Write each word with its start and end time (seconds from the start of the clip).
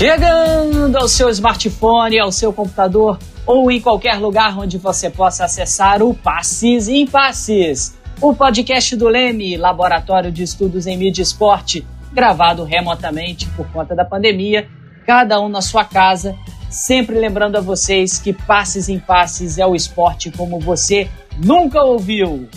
Chegando 0.00 0.96
ao 0.96 1.06
seu 1.06 1.28
smartphone, 1.28 2.18
ao 2.18 2.32
seu 2.32 2.54
computador 2.54 3.18
ou 3.46 3.70
em 3.70 3.78
qualquer 3.78 4.18
lugar 4.18 4.58
onde 4.58 4.78
você 4.78 5.10
possa 5.10 5.44
acessar 5.44 6.02
o 6.02 6.14
Passes 6.14 6.88
em 6.88 7.06
Passes, 7.06 7.98
o 8.18 8.34
podcast 8.34 8.96
do 8.96 9.08
Leme, 9.08 9.58
Laboratório 9.58 10.32
de 10.32 10.42
Estudos 10.42 10.86
em 10.86 10.96
Mídia 10.96 11.20
e 11.20 11.24
Esporte, 11.24 11.86
gravado 12.14 12.64
remotamente 12.64 13.46
por 13.50 13.70
conta 13.72 13.94
da 13.94 14.02
pandemia, 14.02 14.66
cada 15.04 15.38
um 15.38 15.50
na 15.50 15.60
sua 15.60 15.84
casa, 15.84 16.34
sempre 16.70 17.18
lembrando 17.18 17.56
a 17.56 17.60
vocês 17.60 18.18
que 18.18 18.32
Passes 18.32 18.88
em 18.88 18.98
Passes 18.98 19.58
é 19.58 19.66
o 19.66 19.74
esporte 19.74 20.30
como 20.30 20.58
você 20.58 21.10
nunca 21.36 21.82
ouviu. 21.82 22.48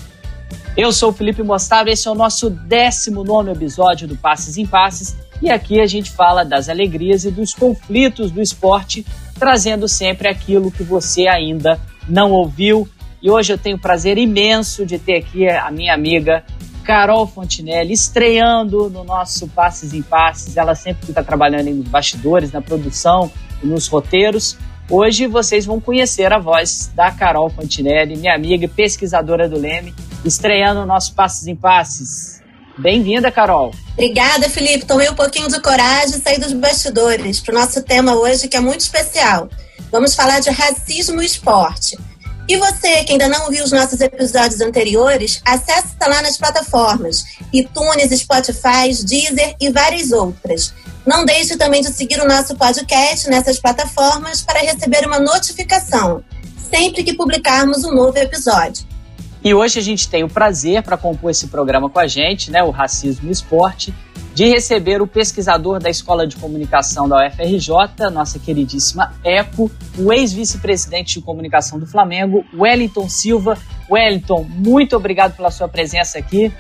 Eu 0.78 0.94
sou 0.94 1.10
o 1.10 1.14
Felipe 1.14 1.44
Mostaro, 1.44 1.90
esse 1.90 2.08
é 2.08 2.12
o 2.12 2.16
nosso 2.16 2.50
19 2.50 3.52
episódio 3.52 4.08
do 4.08 4.16
Passes 4.16 4.58
em 4.58 4.66
Passes 4.66 5.22
e 5.42 5.50
aqui 5.50 5.82
a 5.82 5.86
gente 5.86 6.12
fala 6.12 6.44
das 6.44 6.70
alegrias 6.70 7.26
e 7.26 7.32
dos 7.32 7.54
conflitos 7.54 8.32
do 8.32 8.42
esporte, 8.42 9.06
trazendo 9.38 9.88
sempre 9.88 10.28
aquilo 10.28 10.72
que 10.72 10.84
você 10.84 11.28
ainda 11.28 11.80
não 12.08 12.32
ouviu. 12.32 12.88
E 13.22 13.30
hoje 13.30 13.54
eu 13.54 13.58
tenho 13.58 13.78
o 13.78 13.80
prazer 13.80 14.18
imenso 14.18 14.86
de 14.86 15.00
ter 15.00 15.18
aqui 15.18 15.48
a 15.50 15.72
minha 15.72 15.94
amiga 15.94 16.44
Carol 16.84 17.26
Fontinelli 17.26 17.94
estreando 17.94 18.90
no 18.90 19.04
nosso 19.04 19.48
Passes 19.48 19.94
em 19.94 20.02
Passes. 20.02 20.58
Ela 20.58 20.76
sempre 20.76 21.10
está 21.10 21.24
trabalhando 21.24 21.70
nos 21.72 21.88
bastidores, 21.88 22.52
na 22.52 22.62
produção, 22.62 23.32
nos 23.64 23.88
roteiros. 23.88 24.58
Hoje 24.90 25.28
vocês 25.28 25.66
vão 25.66 25.80
conhecer 25.80 26.34
a 26.34 26.40
voz 26.40 26.92
da 26.94 27.10
Carol 27.10 27.50
Fontinelli, 27.50 28.18
minha 28.18 28.36
amiga 28.36 28.66
e 28.66 28.68
pesquisadora 28.68 29.48
do 29.48 29.58
Leme, 29.58 29.94
estreando 30.26 30.82
o 30.82 30.86
nosso 30.86 31.16
Passos 31.16 31.48
em 31.48 31.56
Passes. 31.56 32.43
Bem-vinda, 32.78 33.32
Carol. 33.32 33.74
Obrigada, 33.94 34.50
Felipe. 34.50 34.86
Tomei 34.86 35.10
um 35.10 35.16
pouquinho 35.16 35.48
de 35.48 35.60
coragem 35.62 36.18
e 36.18 36.22
saí 36.22 36.40
dos 36.40 36.54
bastidores 36.54 37.40
para 37.40 37.56
o 37.56 37.60
nosso 37.60 37.82
tema 37.84 38.16
hoje, 38.16 38.48
que 38.48 38.58
é 38.58 38.60
muito 38.60 38.82
especial. 38.82 39.48
Vamos 39.92 40.16
falar 40.16 40.40
de 40.40 40.50
racismo 40.50 41.22
e 41.22 41.26
esporte. 41.26 41.98
E 42.48 42.58
você 42.58 43.04
que 43.04 43.14
ainda 43.14 43.30
não 43.30 43.46
ouviu 43.46 43.64
os 43.64 43.72
nossos 43.72 44.02
episódios 44.02 44.60
anteriores, 44.60 45.42
acesse 45.46 45.96
lá 46.02 46.22
nas 46.22 46.38
plataformas 46.38 47.24
iTunes, 47.54 48.20
Spotify, 48.20 48.90
Deezer 49.06 49.56
e 49.62 49.70
várias 49.70 50.12
outras. 50.12 50.74
Não 51.06 51.26
deixe 51.26 51.56
também 51.56 51.82
de 51.82 51.94
seguir 51.94 52.20
o 52.20 52.28
nosso 52.28 52.56
podcast 52.56 53.30
nessas 53.30 53.60
plataformas 53.60 54.42
para 54.42 54.60
receber 54.60 55.06
uma 55.06 55.20
notificação 55.20 56.24
sempre 56.74 57.04
que 57.04 57.14
publicarmos 57.14 57.84
um 57.84 57.94
novo 57.94 58.18
episódio. 58.18 58.86
E 59.44 59.54
hoje 59.54 59.78
a 59.78 59.82
gente 59.82 60.08
tem 60.08 60.24
o 60.24 60.30
prazer 60.30 60.82
para 60.84 60.96
compor 60.96 61.30
esse 61.30 61.48
programa 61.48 61.90
com 61.90 62.00
a 62.00 62.08
gente, 62.08 62.50
né, 62.50 62.64
o 62.64 62.70
Racismo 62.70 63.30
Esporte, 63.30 63.94
de 64.34 64.46
receber 64.46 65.02
o 65.02 65.06
pesquisador 65.06 65.80
da 65.80 65.90
Escola 65.90 66.26
de 66.26 66.38
Comunicação 66.38 67.10
da 67.10 67.28
UFRJ, 67.28 68.10
nossa 68.10 68.40
queridíssima 68.40 69.14
ECO, 69.22 69.70
o 69.98 70.14
ex-vice-presidente 70.14 71.20
de 71.20 71.26
comunicação 71.26 71.78
do 71.78 71.86
Flamengo, 71.86 72.46
Wellington 72.58 73.10
Silva. 73.10 73.58
Wellington, 73.92 74.48
muito 74.50 74.96
obrigado 74.96 75.36
pela 75.36 75.52
sua 75.52 75.68
presença 75.68 76.18
aqui. 76.18 76.52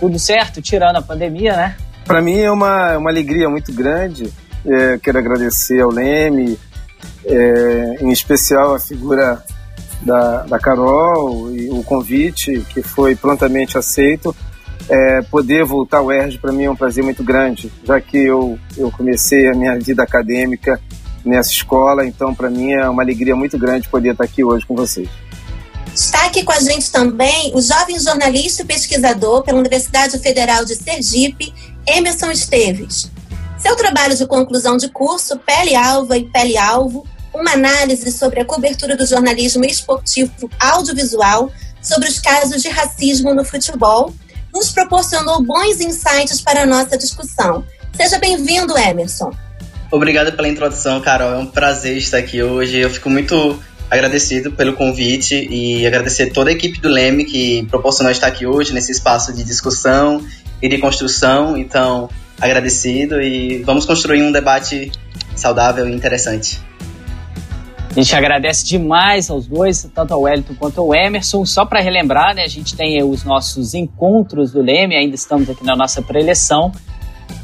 Tudo 0.00 0.18
certo? 0.18 0.60
Tirando 0.60 0.96
a 0.96 1.02
pandemia, 1.02 1.56
né? 1.56 1.76
Para 2.04 2.20
mim 2.20 2.40
é 2.40 2.50
uma, 2.50 2.98
uma 2.98 3.08
alegria 3.08 3.48
muito 3.48 3.72
grande. 3.72 4.32
É, 4.66 4.98
quero 4.98 5.16
agradecer 5.16 5.80
ao 5.80 5.90
Leme, 5.90 6.58
é, 7.24 7.96
em 8.00 8.10
especial 8.10 8.74
a 8.74 8.80
figura 8.80 9.42
da, 10.02 10.42
da 10.42 10.58
Carol 10.58 11.50
e 11.54 11.70
o 11.70 11.82
convite 11.82 12.64
que 12.70 12.82
foi 12.82 13.14
prontamente 13.14 13.78
aceito. 13.78 14.34
É, 14.88 15.22
poder 15.22 15.64
voltar 15.64 15.98
ao 15.98 16.10
ERJ 16.10 16.38
para 16.38 16.52
mim 16.52 16.64
é 16.64 16.70
um 16.70 16.76
prazer 16.76 17.04
muito 17.04 17.22
grande, 17.22 17.72
já 17.84 18.00
que 18.00 18.18
eu, 18.18 18.58
eu 18.76 18.90
comecei 18.90 19.48
a 19.48 19.54
minha 19.54 19.78
vida 19.78 20.02
acadêmica 20.02 20.80
nessa 21.24 21.50
escola, 21.50 22.04
então 22.04 22.34
para 22.34 22.50
mim 22.50 22.72
é 22.72 22.88
uma 22.88 23.02
alegria 23.02 23.36
muito 23.36 23.56
grande 23.56 23.88
poder 23.88 24.10
estar 24.10 24.24
aqui 24.24 24.42
hoje 24.42 24.66
com 24.66 24.74
vocês. 24.74 25.08
Está 25.94 26.24
aqui 26.24 26.42
com 26.42 26.52
a 26.52 26.58
gente 26.58 26.90
também 26.90 27.52
o 27.54 27.60
jovem 27.60 27.98
jornalista 28.00 28.62
e 28.62 28.64
pesquisador 28.64 29.42
pela 29.42 29.58
Universidade 29.58 30.18
Federal 30.18 30.64
de 30.64 30.74
Sergipe, 30.74 31.52
Emerson 31.86 32.30
Esteves. 32.30 33.10
Seu 33.58 33.76
trabalho 33.76 34.16
de 34.16 34.26
conclusão 34.26 34.76
de 34.76 34.88
curso, 34.88 35.38
Pele 35.38 35.76
Alva 35.76 36.16
e 36.16 36.24
Pele 36.24 36.56
Alvo, 36.56 37.06
uma 37.34 37.52
análise 37.52 38.10
sobre 38.12 38.40
a 38.40 38.44
cobertura 38.44 38.96
do 38.96 39.06
jornalismo 39.06 39.64
esportivo 39.64 40.50
audiovisual 40.58 41.50
sobre 41.80 42.08
os 42.08 42.20
casos 42.20 42.62
de 42.62 42.68
racismo 42.68 43.34
no 43.34 43.44
futebol, 43.44 44.14
nos 44.54 44.70
proporcionou 44.70 45.42
bons 45.42 45.80
insights 45.80 46.40
para 46.40 46.62
a 46.62 46.66
nossa 46.66 46.96
discussão. 46.96 47.64
Seja 47.96 48.18
bem-vindo, 48.18 48.78
Emerson. 48.78 49.32
Obrigado 49.90 50.32
pela 50.32 50.48
introdução, 50.48 51.00
Carol. 51.00 51.32
É 51.32 51.38
um 51.38 51.46
prazer 51.46 51.96
estar 51.96 52.18
aqui 52.18 52.42
hoje. 52.42 52.78
Eu 52.78 52.88
fico 52.88 53.10
muito 53.10 53.58
agradecido 53.90 54.52
pelo 54.52 54.72
convite 54.74 55.46
e 55.50 55.86
agradecer 55.86 56.32
toda 56.32 56.48
a 56.48 56.52
equipe 56.52 56.80
do 56.80 56.88
Leme 56.88 57.24
que 57.24 57.66
proporcionou 57.66 58.10
estar 58.10 58.26
aqui 58.26 58.46
hoje 58.46 58.72
nesse 58.72 58.90
espaço 58.90 59.34
de 59.34 59.44
discussão 59.44 60.24
e 60.62 60.68
de 60.68 60.78
construção. 60.78 61.56
Então, 61.58 62.08
agradecido 62.40 63.20
e 63.20 63.62
vamos 63.62 63.84
construir 63.84 64.22
um 64.22 64.32
debate 64.32 64.90
saudável 65.36 65.86
e 65.86 65.94
interessante. 65.94 66.58
A 67.92 67.94
gente 67.94 68.16
agradece 68.16 68.64
demais 68.64 69.28
aos 69.28 69.46
dois, 69.46 69.86
tanto 69.94 70.14
ao 70.14 70.22
Wellington 70.22 70.54
quanto 70.58 70.80
ao 70.80 70.94
Emerson. 70.94 71.44
Só 71.44 71.66
para 71.66 71.78
relembrar, 71.78 72.34
né, 72.34 72.42
a 72.42 72.48
gente 72.48 72.74
tem 72.74 73.04
os 73.04 73.22
nossos 73.22 73.74
encontros 73.74 74.50
do 74.50 74.62
Leme, 74.62 74.96
ainda 74.96 75.14
estamos 75.14 75.50
aqui 75.50 75.62
na 75.62 75.76
nossa 75.76 76.00
preleção. 76.00 76.72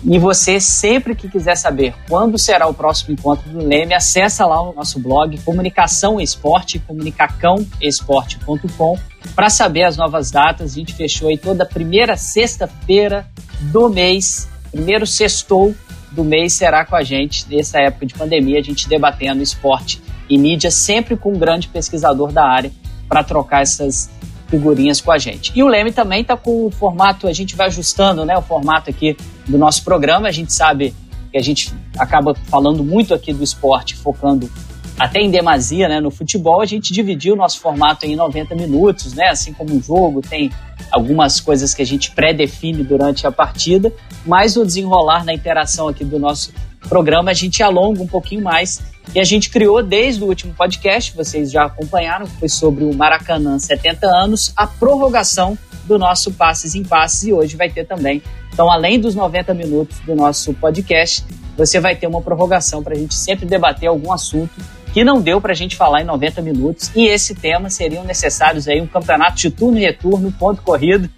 E 0.03 0.19
você, 0.19 0.59
sempre 0.59 1.15
que 1.15 1.29
quiser 1.29 1.55
saber 1.55 1.95
quando 2.09 2.39
será 2.39 2.67
o 2.67 2.73
próximo 2.73 3.13
encontro 3.13 3.47
do 3.51 3.59
Leme, 3.59 3.93
acessa 3.93 4.47
lá 4.47 4.63
o 4.63 4.73
nosso 4.73 4.99
blog 4.99 5.39
Comunicação 5.41 6.19
Esporte, 6.19 6.79
comunicacãoesporte.com, 6.79 8.99
para 9.35 9.51
saber 9.51 9.83
as 9.83 9.99
novas 9.99 10.31
datas. 10.31 10.73
A 10.73 10.77
gente 10.77 10.95
fechou 10.95 11.29
aí 11.29 11.37
toda 11.37 11.67
primeira 11.67 12.17
sexta-feira 12.17 13.27
do 13.61 13.91
mês, 13.91 14.49
primeiro 14.73 15.07
sextou 15.07 15.75
do 16.11 16.25
mês 16.25 16.55
será 16.55 16.87
com 16.87 16.97
a 16.97 17.03
gente 17.03 17.45
nessa 17.51 17.81
época 17.81 18.07
de 18.07 18.15
pandemia, 18.15 18.61
a 18.61 18.63
gente 18.63 18.89
debatendo 18.89 19.43
esporte 19.43 20.08
e 20.29 20.39
mídia, 20.39 20.71
sempre 20.71 21.17
com 21.17 21.33
um 21.33 21.39
grande 21.39 21.69
pesquisador 21.69 22.33
da 22.33 22.45
área 22.45 22.71
para 23.09 23.25
trocar 23.25 23.63
essas 23.63 24.11
figurinhas 24.49 25.01
com 25.01 25.13
a 25.13 25.19
gente. 25.19 25.53
E 25.55 25.63
o 25.63 25.69
Leme 25.69 25.93
também 25.93 26.23
está 26.23 26.37
com 26.37 26.67
o 26.67 26.71
formato, 26.71 27.27
a 27.29 27.33
gente 27.33 27.55
vai 27.55 27.67
ajustando 27.67 28.25
né, 28.25 28.37
o 28.37 28.43
formato 28.43 28.91
aqui 28.91 29.17
do 29.47 29.59
nosso 29.59 29.85
programa. 29.85 30.29
A 30.29 30.33
gente 30.33 30.53
sabe 30.53 30.95
que 31.31 31.39
a 31.39 31.43
gente 31.43 31.73
acaba 31.99 32.35
falando 32.35 32.83
muito 32.83 33.15
aqui 33.15 33.33
do 33.33 33.45
esporte, 33.45 33.95
focando 33.95 34.51
até 34.99 35.21
em 35.21 35.31
demasia 35.31 35.89
né, 35.89 36.01
no 36.01 36.11
futebol. 36.11 36.61
A 36.61 36.67
gente 36.67 36.93
dividiu 36.93 37.35
o 37.35 37.37
nosso 37.37 37.61
formato 37.61 38.07
em 38.07 38.17
90 38.17 38.55
minutos, 38.55 39.13
né, 39.13 39.29
assim 39.29 39.53
como 39.53 39.77
o 39.77 39.83
jogo 39.83 40.21
tem 40.23 40.51
algumas 40.91 41.41
coisas 41.41 41.75
que 41.75 41.83
a 41.83 41.87
gente 41.87 42.11
pré-define 42.13 42.83
durante 42.83 43.27
a 43.27 43.33
partida, 43.33 43.93
mas 44.25 44.57
o 44.57 44.65
desenrolar 44.65 45.25
na 45.25 45.35
interação 45.35 45.89
aqui 45.89 46.05
do 46.05 46.19
nosso 46.19 46.53
programa 46.89 47.31
a 47.31 47.35
gente 47.35 47.63
alonga 47.63 48.03
um 48.03 48.07
pouquinho 48.07 48.43
mais 48.43 48.81
e 49.15 49.21
a 49.21 49.25
gente 49.25 49.51
criou 49.51 49.83
desde 49.83 50.23
o 50.23 50.27
último 50.27 50.53
podcast, 50.55 51.15
vocês 51.17 51.51
já 51.51 51.65
acompanharam, 51.65 52.27
foi 52.27 52.49
sobre 52.49 52.85
o 52.85 52.95
Maracanã 52.95 53.59
70 53.59 54.07
anos, 54.07 54.53
a 54.57 54.67
prorrogação 54.67 55.57
do 55.85 55.99
nosso 55.99 56.33
Passes 56.33 56.75
em 56.75 56.85
Passes 56.85 57.25
e 57.25 57.33
hoje 57.33 57.57
vai 57.57 57.71
ter 57.71 57.87
também. 57.87 58.23
Então, 58.53 58.71
além 58.71 59.01
dos 59.01 59.15
90 59.15 59.55
minutos 59.55 59.99
do 60.01 60.15
nosso 60.15 60.53
podcast, 60.55 61.25
você 61.57 61.81
vai 61.81 61.97
ter 61.97 62.07
uma 62.07 62.21
prorrogação 62.21 62.83
para 62.83 62.95
a 62.95 62.99
gente 62.99 63.15
sempre 63.15 63.47
debater 63.47 63.89
algum 63.89 64.13
assunto 64.13 64.53
que 64.93 65.03
não 65.03 65.21
deu 65.21 65.41
para 65.41 65.53
a 65.53 65.57
gente 65.57 65.77
falar 65.77 66.03
em 66.03 66.05
90 66.05 66.43
minutos 66.43 66.91
e 66.95 67.07
esse 67.07 67.35
tema 67.35 67.71
seriam 67.71 68.05
necessários 68.05 68.69
aí 68.69 68.81
um 68.81 68.87
campeonato 68.87 69.37
de 69.37 69.51
turno 69.51 69.79
e 69.79 69.83
retorno, 69.83 70.33
ponto 70.33 70.63
corrido, 70.63 71.09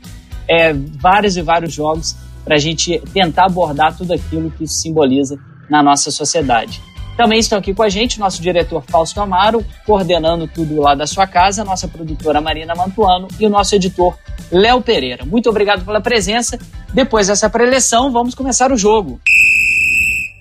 é, 0.49 0.73
vários 0.73 1.37
e 1.37 1.43
vários 1.43 1.73
jogos 1.73 2.17
para 2.45 2.57
a 2.57 2.59
gente 2.59 3.01
tentar 3.13 3.47
abordar 3.47 3.97
tudo 3.97 4.13
aquilo 4.13 4.51
que 4.51 4.67
simboliza 4.67 5.39
na 5.69 5.83
nossa 5.83 6.11
sociedade. 6.11 6.83
Também 7.21 7.39
estão 7.39 7.59
aqui 7.59 7.75
com 7.75 7.83
a 7.83 7.89
gente 7.91 8.19
nosso 8.19 8.41
diretor 8.41 8.83
Fausto 8.89 9.21
Amaro, 9.21 9.63
coordenando 9.85 10.49
tudo 10.49 10.81
lá 10.81 10.95
da 10.95 11.07
sua 11.07 11.27
casa, 11.27 11.63
nossa 11.63 11.87
produtora 11.87 12.41
Marina 12.41 12.75
Mantuano 12.75 13.29
e 13.39 13.45
o 13.45 13.51
nosso 13.51 13.75
editor 13.75 14.17
Léo 14.51 14.81
Pereira. 14.81 15.27
Muito 15.27 15.51
obrigado 15.51 15.85
pela 15.85 16.01
presença. 16.01 16.59
Depois 16.95 17.27
dessa 17.27 17.51
preleção, 17.51 18.11
vamos 18.11 18.35
começar 18.35 18.73
o 18.73 18.77
jogo. 18.79 19.21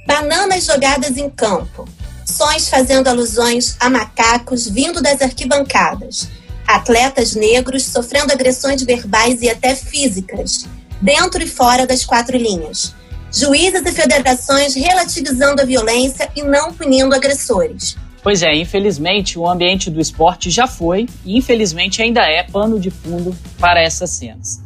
Bananas 0.08 0.64
jogadas 0.64 1.18
em 1.18 1.30
campo. 1.30 1.84
Sons 2.26 2.70
fazendo 2.70 3.10
alusões 3.10 3.76
a 3.78 3.90
macacos 3.90 4.66
vindo 4.70 5.02
das 5.02 5.22
arquibancadas. 5.22 6.30
Atletas 6.66 7.36
negros 7.36 7.84
sofrendo 7.84 8.32
agressões 8.32 8.82
verbais 8.84 9.42
e 9.42 9.50
até 9.50 9.76
físicas, 9.76 10.66
dentro 11.02 11.44
e 11.44 11.48
fora 11.48 11.86
das 11.86 12.06
quatro 12.06 12.38
linhas 12.38 12.98
juízes 13.32 13.86
e 13.86 13.92
federações 13.92 14.76
relativizando 14.76 15.62
a 15.62 15.66
violência 15.66 16.30
e 16.36 16.42
não 16.42 16.74
punindo 16.74 17.16
agressores. 17.16 17.98
Pois 18.22 18.44
é, 18.44 18.54
infelizmente 18.56 19.40
o 19.40 19.50
ambiente 19.50 19.90
do 19.90 20.00
esporte 20.00 20.50
já 20.50 20.68
foi 20.68 21.08
e 21.26 21.38
infelizmente 21.38 22.02
ainda 22.02 22.22
é 22.22 22.44
pano 22.44 22.80
de 22.80 22.92
fundo 22.92 23.36
para 23.60 23.82
essas 23.82 24.10
cenas. 24.10 24.62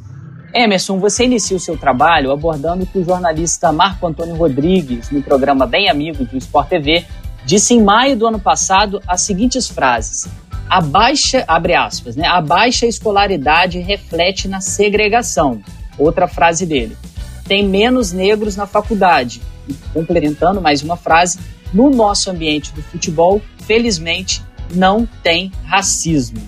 Emerson, 0.53 0.99
você 0.99 1.25
inicia 1.25 1.57
o 1.57 1.59
seu 1.59 1.77
trabalho 1.77 2.31
abordando 2.31 2.83
o 2.83 2.87
que 2.87 2.99
o 2.99 3.03
jornalista 3.03 3.71
Marco 3.71 4.05
Antônio 4.05 4.35
Rodrigues, 4.35 5.09
no 5.09 5.21
programa 5.21 5.65
Bem 5.65 5.89
Amigos 5.89 6.27
do 6.27 6.37
Sport 6.37 6.69
TV, 6.69 7.05
disse 7.43 7.73
em 7.73 7.81
maio 7.81 8.15
do 8.15 8.27
ano 8.27 8.39
passado 8.39 9.01
as 9.07 9.21
seguintes 9.21 9.67
frases: 9.67 10.27
a 10.69 10.79
baixa, 10.79 11.43
abre 11.47 11.73
aspas, 11.73 12.15
né? 12.15 12.27
A 12.27 12.39
baixa 12.39 12.85
escolaridade 12.85 13.79
reflete 13.79 14.47
na 14.47 14.61
segregação. 14.61 15.61
Outra 15.97 16.27
frase 16.27 16.65
dele. 16.65 16.97
Tem 17.45 17.67
menos 17.67 18.11
negros 18.11 18.55
na 18.55 18.65
faculdade. 18.65 19.41
E, 19.67 19.73
complementando 19.93 20.61
mais 20.61 20.81
uma 20.81 20.97
frase, 20.97 21.39
no 21.73 21.89
nosso 21.89 22.29
ambiente 22.29 22.71
do 22.73 22.81
futebol, 22.81 23.41
felizmente, 23.65 24.43
não 24.73 25.07
tem 25.23 25.51
racismo. 25.65 26.41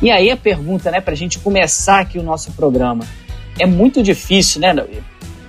E 0.00 0.10
aí 0.10 0.30
a 0.30 0.36
pergunta, 0.36 0.90
né, 0.90 1.00
para 1.00 1.12
a 1.12 1.16
gente 1.16 1.38
começar 1.38 2.00
aqui 2.00 2.18
o 2.18 2.22
nosso 2.22 2.52
programa. 2.52 3.04
É 3.58 3.66
muito 3.66 4.02
difícil, 4.02 4.60
né? 4.60 4.74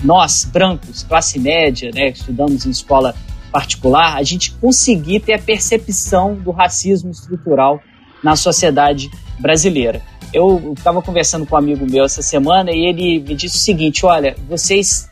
Nós, 0.03 0.45
brancos, 0.45 1.03
classe 1.03 1.39
média, 1.39 1.91
né, 1.93 2.09
estudamos 2.09 2.65
em 2.65 2.69
escola 2.69 3.15
particular, 3.51 4.17
a 4.17 4.23
gente 4.23 4.51
conseguir 4.53 5.21
ter 5.21 5.33
a 5.33 5.39
percepção 5.39 6.35
do 6.35 6.51
racismo 6.51 7.11
estrutural 7.11 7.81
na 8.23 8.35
sociedade 8.35 9.11
brasileira. 9.39 10.01
Eu 10.33 10.73
estava 10.75 11.01
conversando 11.01 11.45
com 11.45 11.55
um 11.55 11.59
amigo 11.59 11.85
meu 11.85 12.05
essa 12.05 12.21
semana 12.21 12.71
e 12.71 12.85
ele 12.85 13.19
me 13.19 13.35
disse 13.35 13.57
o 13.57 13.59
seguinte: 13.59 14.05
olha, 14.05 14.35
vocês 14.47 15.09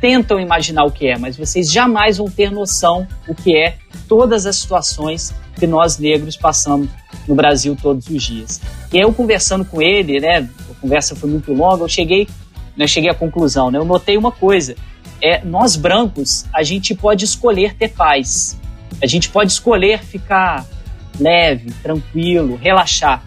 tentam 0.00 0.40
imaginar 0.40 0.84
o 0.84 0.90
que 0.90 1.06
é, 1.06 1.18
mas 1.18 1.36
vocês 1.36 1.70
jamais 1.70 2.18
vão 2.18 2.28
ter 2.28 2.50
noção 2.50 3.06
o 3.28 3.34
que 3.34 3.56
é 3.56 3.76
todas 4.08 4.46
as 4.46 4.56
situações 4.56 5.34
que 5.58 5.66
nós 5.66 5.98
negros 5.98 6.36
passamos 6.36 6.88
no 7.26 7.34
Brasil 7.34 7.76
todos 7.80 8.08
os 8.08 8.22
dias. 8.22 8.60
E 8.92 8.98
eu 8.98 9.12
conversando 9.12 9.64
com 9.64 9.80
ele, 9.80 10.20
né, 10.20 10.48
a 10.70 10.74
conversa 10.80 11.16
foi 11.16 11.30
muito 11.30 11.52
longa, 11.52 11.82
eu 11.82 11.88
cheguei, 11.88 12.28
né, 12.76 12.86
cheguei 12.86 13.10
à 13.10 13.14
conclusão, 13.14 13.70
né, 13.70 13.78
eu 13.78 13.84
notei 13.84 14.16
uma 14.16 14.30
coisa, 14.30 14.76
é 15.20 15.42
nós 15.44 15.76
brancos, 15.76 16.44
a 16.52 16.62
gente 16.62 16.94
pode 16.94 17.24
escolher 17.24 17.74
ter 17.74 17.88
paz. 17.88 18.58
A 19.02 19.06
gente 19.06 19.28
pode 19.28 19.52
escolher 19.52 20.02
ficar 20.02 20.66
leve, 21.18 21.72
tranquilo, 21.82 22.58
relaxar. 22.60 23.22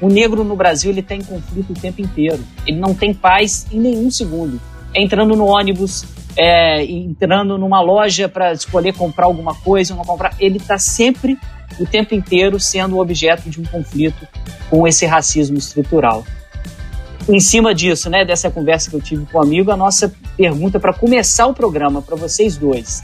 O 0.00 0.08
negro 0.08 0.44
no 0.44 0.54
Brasil 0.54 0.90
ele 0.90 1.00
está 1.00 1.14
em 1.14 1.22
conflito 1.22 1.72
o 1.72 1.74
tempo 1.74 2.00
inteiro. 2.00 2.44
Ele 2.66 2.78
não 2.78 2.94
tem 2.94 3.12
paz 3.12 3.66
em 3.72 3.80
nenhum 3.80 4.10
segundo. 4.10 4.60
É 4.94 5.02
entrando 5.02 5.34
no 5.34 5.46
ônibus, 5.46 6.04
é, 6.36 6.84
entrando 6.84 7.58
numa 7.58 7.80
loja 7.80 8.28
para 8.28 8.52
escolher 8.52 8.94
comprar 8.94 9.26
alguma 9.26 9.54
coisa 9.54 9.94
não 9.94 10.04
comprar. 10.04 10.34
Ele 10.38 10.58
está 10.58 10.78
sempre, 10.78 11.36
o 11.80 11.86
tempo 11.86 12.14
inteiro, 12.14 12.60
sendo 12.60 12.98
objeto 12.98 13.50
de 13.50 13.60
um 13.60 13.64
conflito 13.64 14.26
com 14.70 14.86
esse 14.86 15.04
racismo 15.04 15.58
estrutural. 15.58 16.24
Em 17.28 17.40
cima 17.40 17.74
disso, 17.74 18.08
né, 18.08 18.24
dessa 18.24 18.50
conversa 18.50 18.88
que 18.88 18.96
eu 18.96 19.02
tive 19.02 19.26
com 19.26 19.36
o 19.36 19.40
um 19.40 19.44
amigo, 19.44 19.70
a 19.70 19.76
nossa 19.76 20.14
pergunta 20.36 20.80
para 20.80 20.94
começar 20.94 21.46
o 21.46 21.52
programa 21.52 22.00
para 22.00 22.16
vocês 22.16 22.56
dois 22.56 23.02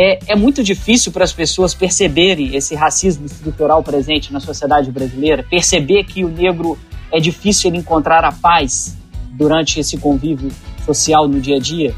é, 0.00 0.20
é 0.28 0.36
muito 0.36 0.62
difícil 0.62 1.10
para 1.10 1.24
as 1.24 1.32
pessoas 1.32 1.74
perceberem 1.74 2.54
esse 2.54 2.76
racismo 2.76 3.26
estrutural 3.26 3.82
presente 3.82 4.32
na 4.32 4.38
sociedade 4.38 4.92
brasileira, 4.92 5.44
perceber 5.50 6.04
que 6.04 6.24
o 6.24 6.28
negro 6.28 6.78
é 7.12 7.18
difícil 7.18 7.68
ele 7.68 7.78
encontrar 7.78 8.24
a 8.24 8.30
paz 8.30 8.96
durante 9.32 9.80
esse 9.80 9.96
convívio 9.96 10.52
social 10.86 11.26
no 11.26 11.40
dia 11.40 11.56
a 11.56 11.58
dia? 11.58 11.92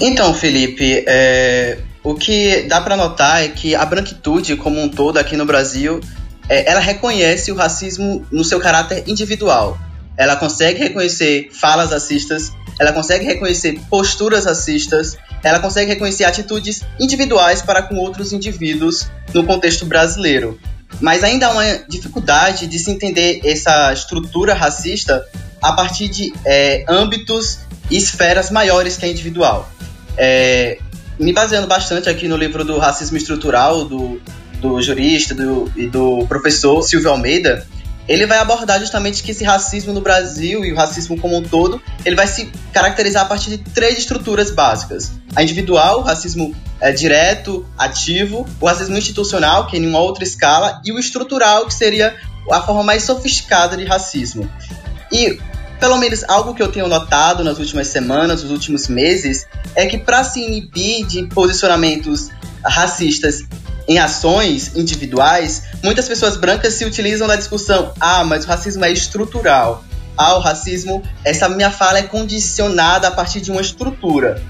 Então, 0.00 0.34
Felipe, 0.34 1.04
é, 1.06 1.78
o 2.02 2.16
que 2.16 2.62
dá 2.62 2.80
para 2.80 2.96
notar 2.96 3.44
é 3.44 3.48
que 3.48 3.76
a 3.76 3.84
branquitude 3.84 4.56
como 4.56 4.80
um 4.80 4.88
todo 4.88 5.16
aqui 5.16 5.36
no 5.36 5.46
Brasil, 5.46 6.00
é, 6.48 6.68
ela 6.68 6.80
reconhece 6.80 7.52
o 7.52 7.54
racismo 7.54 8.26
no 8.32 8.42
seu 8.42 8.58
caráter 8.58 9.04
individual. 9.06 9.78
Ela 10.16 10.36
consegue 10.36 10.78
reconhecer 10.78 11.50
falas 11.52 11.90
racistas, 11.90 12.52
ela 12.78 12.92
consegue 12.92 13.24
reconhecer 13.24 13.80
posturas 13.88 14.44
racistas, 14.44 15.16
ela 15.42 15.58
consegue 15.58 15.92
reconhecer 15.92 16.24
atitudes 16.24 16.82
individuais 16.98 17.62
para 17.62 17.82
com 17.82 17.96
outros 17.96 18.32
indivíduos 18.32 19.08
no 19.34 19.44
contexto 19.44 19.86
brasileiro. 19.86 20.58
Mas 21.00 21.24
ainda 21.24 21.46
há 21.46 21.50
uma 21.50 21.78
dificuldade 21.88 22.66
de 22.66 22.78
se 22.78 22.90
entender 22.90 23.40
essa 23.44 23.92
estrutura 23.92 24.54
racista 24.54 25.24
a 25.60 25.72
partir 25.72 26.08
de 26.08 26.32
é, 26.44 26.84
âmbitos 26.88 27.60
e 27.90 27.96
esferas 27.96 28.50
maiores 28.50 28.96
que 28.96 29.06
a 29.06 29.08
individual. 29.08 29.70
É, 30.16 30.78
me 31.18 31.32
baseando 31.32 31.66
bastante 31.66 32.08
aqui 32.08 32.28
no 32.28 32.36
livro 32.36 32.64
do 32.64 32.78
Racismo 32.78 33.16
Estrutural, 33.16 33.84
do, 33.84 34.20
do 34.60 34.80
jurista 34.82 35.34
do, 35.34 35.70
e 35.76 35.86
do 35.86 36.26
professor 36.26 36.82
Silvio 36.82 37.10
Almeida, 37.10 37.66
ele 38.08 38.26
vai 38.26 38.38
abordar 38.38 38.80
justamente 38.80 39.22
que 39.22 39.30
esse 39.30 39.44
racismo 39.44 39.92
no 39.92 40.00
Brasil 40.00 40.64
e 40.64 40.72
o 40.72 40.76
racismo 40.76 41.18
como 41.18 41.36
um 41.36 41.42
todo, 41.42 41.80
ele 42.04 42.16
vai 42.16 42.26
se 42.26 42.50
caracterizar 42.72 43.22
a 43.22 43.26
partir 43.26 43.50
de 43.50 43.58
três 43.58 43.98
estruturas 43.98 44.50
básicas. 44.50 45.12
A 45.34 45.42
individual, 45.42 46.00
o 46.00 46.02
racismo 46.02 46.54
é, 46.80 46.92
direto, 46.92 47.64
ativo, 47.78 48.46
o 48.60 48.66
racismo 48.66 48.96
institucional, 48.96 49.66
que 49.66 49.76
é 49.76 49.80
em 49.80 49.86
uma 49.86 50.00
outra 50.00 50.24
escala, 50.24 50.80
e 50.84 50.92
o 50.92 50.98
estrutural, 50.98 51.66
que 51.66 51.74
seria 51.74 52.16
a 52.50 52.60
forma 52.60 52.82
mais 52.82 53.04
sofisticada 53.04 53.76
de 53.76 53.84
racismo. 53.84 54.50
E, 55.12 55.38
pelo 55.78 55.96
menos, 55.96 56.24
algo 56.24 56.54
que 56.54 56.62
eu 56.62 56.72
tenho 56.72 56.88
notado 56.88 57.44
nas 57.44 57.58
últimas 57.58 57.86
semanas, 57.86 58.42
nos 58.42 58.50
últimos 58.50 58.88
meses, 58.88 59.46
é 59.76 59.86
que 59.86 59.98
para 59.98 60.24
se 60.24 60.40
inibir 60.40 61.06
de 61.06 61.22
posicionamentos 61.28 62.30
racistas 62.64 63.44
em 63.88 63.98
ações 63.98 64.74
individuais, 64.76 65.64
muitas 65.82 66.08
pessoas 66.08 66.36
brancas 66.36 66.74
se 66.74 66.84
utilizam 66.84 67.26
da 67.26 67.36
discussão: 67.36 67.92
ah, 68.00 68.24
mas 68.24 68.44
o 68.44 68.48
racismo 68.48 68.84
é 68.84 68.90
estrutural. 68.90 69.84
Ah, 70.16 70.36
o 70.36 70.40
racismo, 70.40 71.02
essa 71.24 71.48
minha 71.48 71.70
fala 71.70 71.98
é 71.98 72.02
condicionada 72.02 73.08
a 73.08 73.10
partir 73.10 73.40
de 73.40 73.50
uma 73.50 73.60
estrutura. 73.60 74.42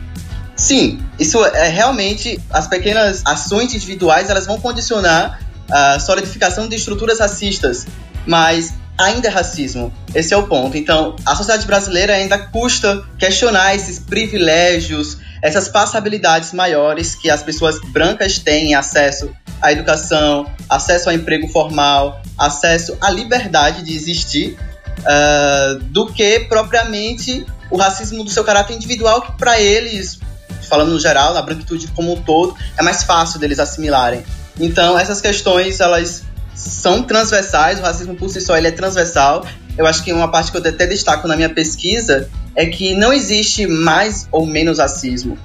Sim, 0.57 1.01
isso 1.19 1.45
é 1.45 1.69
realmente 1.69 2.41
as 2.51 2.67
pequenas 2.67 3.23
ações 3.25 3.75
individuais 3.75 4.29
elas 4.29 4.47
vão 4.47 4.61
condicionar 4.61 5.41
a 5.71 5.99
solidificação 5.99 6.69
de 6.69 6.77
estruturas 6.77 7.21
racistas, 7.21 7.87
mas 8.27 8.75
ainda 8.99 9.29
é 9.29 9.31
racismo. 9.31 9.93
Esse 10.15 10.35
é 10.35 10.37
o 10.37 10.47
ponto. 10.47 10.77
Então, 10.77 11.17
a 11.25 11.35
sociedade 11.35 11.67
brasileira 11.67 12.15
ainda 12.15 12.39
custa 12.39 13.05
questionar 13.19 13.75
esses 13.75 13.99
privilégios, 13.99 15.19
essas 15.43 15.69
passabilidades 15.69 16.53
maiores 16.53 17.15
que 17.15 17.31
as 17.31 17.43
pessoas 17.43 17.81
brancas 17.91 18.39
têm 18.39 18.75
acesso 18.75 19.31
à 19.61 19.73
educação, 19.73 20.47
acesso 20.69 21.09
ao 21.09 21.15
emprego 21.15 21.49
formal, 21.49 22.23
acesso 22.39 22.97
à 23.01 23.11
liberdade 23.11 23.83
de 23.83 23.95
existir, 23.95 24.57
uh, 25.01 25.79
do 25.85 26.07
que 26.07 26.41
propriamente 26.41 27.47
o 27.71 27.77
racismo 27.77 28.23
do 28.23 28.31
seu 28.31 28.45
caráter 28.45 28.75
individual, 28.75 29.23
que 29.23 29.33
para 29.33 29.61
eles, 29.61 30.21
falando 30.69 30.91
no 30.91 31.01
geral, 31.01 31.33
na 31.33 31.43
branquitude 31.43 31.89
como 31.89 32.13
um 32.13 32.23
todo, 32.23 32.55
é 32.77 32.83
mais 32.83 33.03
fácil 33.03 33.41
deles 33.41 33.59
assimilarem. 33.59 34.25
Então, 34.61 34.99
essas 34.99 35.21
questões, 35.21 35.81
elas 35.81 36.25
são 36.55 37.03
transversais, 37.03 37.79
o 37.79 37.83
racismo 37.83 38.15
por 38.15 38.29
si 38.31 38.41
só 38.41 38.57
ele 38.57 38.69
é 38.69 38.71
transversal. 38.71 39.47
Eu 39.77 39.87
acho 39.87 40.03
que 40.05 40.13
uma 40.13 40.31
parte 40.31 40.51
que 40.51 40.57
eu 40.57 40.61
até 40.61 40.87
destaco 40.87 41.27
na 41.27 41.37
minha 41.37 41.49
pesquisa 41.49 42.29
é 42.55 42.67
que 42.67 42.95
não 42.95 43.13
existe 43.13 43.67
mais 43.67 44.29
ou 44.31 44.47
menos 44.47 44.79
racismo. 44.79 45.39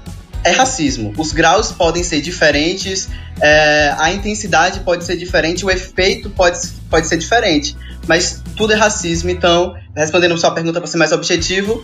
É 0.43 0.51
racismo. 0.51 1.13
Os 1.17 1.31
graus 1.31 1.71
podem 1.71 2.03
ser 2.03 2.21
diferentes, 2.21 3.09
é, 3.41 3.93
a 3.97 4.11
intensidade 4.11 4.81
pode 4.81 5.03
ser 5.03 5.17
diferente, 5.17 5.65
o 5.65 5.71
efeito 5.71 6.29
pode, 6.29 6.59
pode 6.89 7.07
ser 7.07 7.17
diferente. 7.17 7.75
Mas 8.07 8.41
tudo 8.55 8.73
é 8.73 8.75
racismo, 8.75 9.29
então, 9.29 9.75
respondendo 9.95 10.37
sua 10.37 10.51
pergunta 10.51 10.79
para 10.79 10.87
ser 10.87 10.97
mais 10.97 11.11
objetivo, 11.11 11.83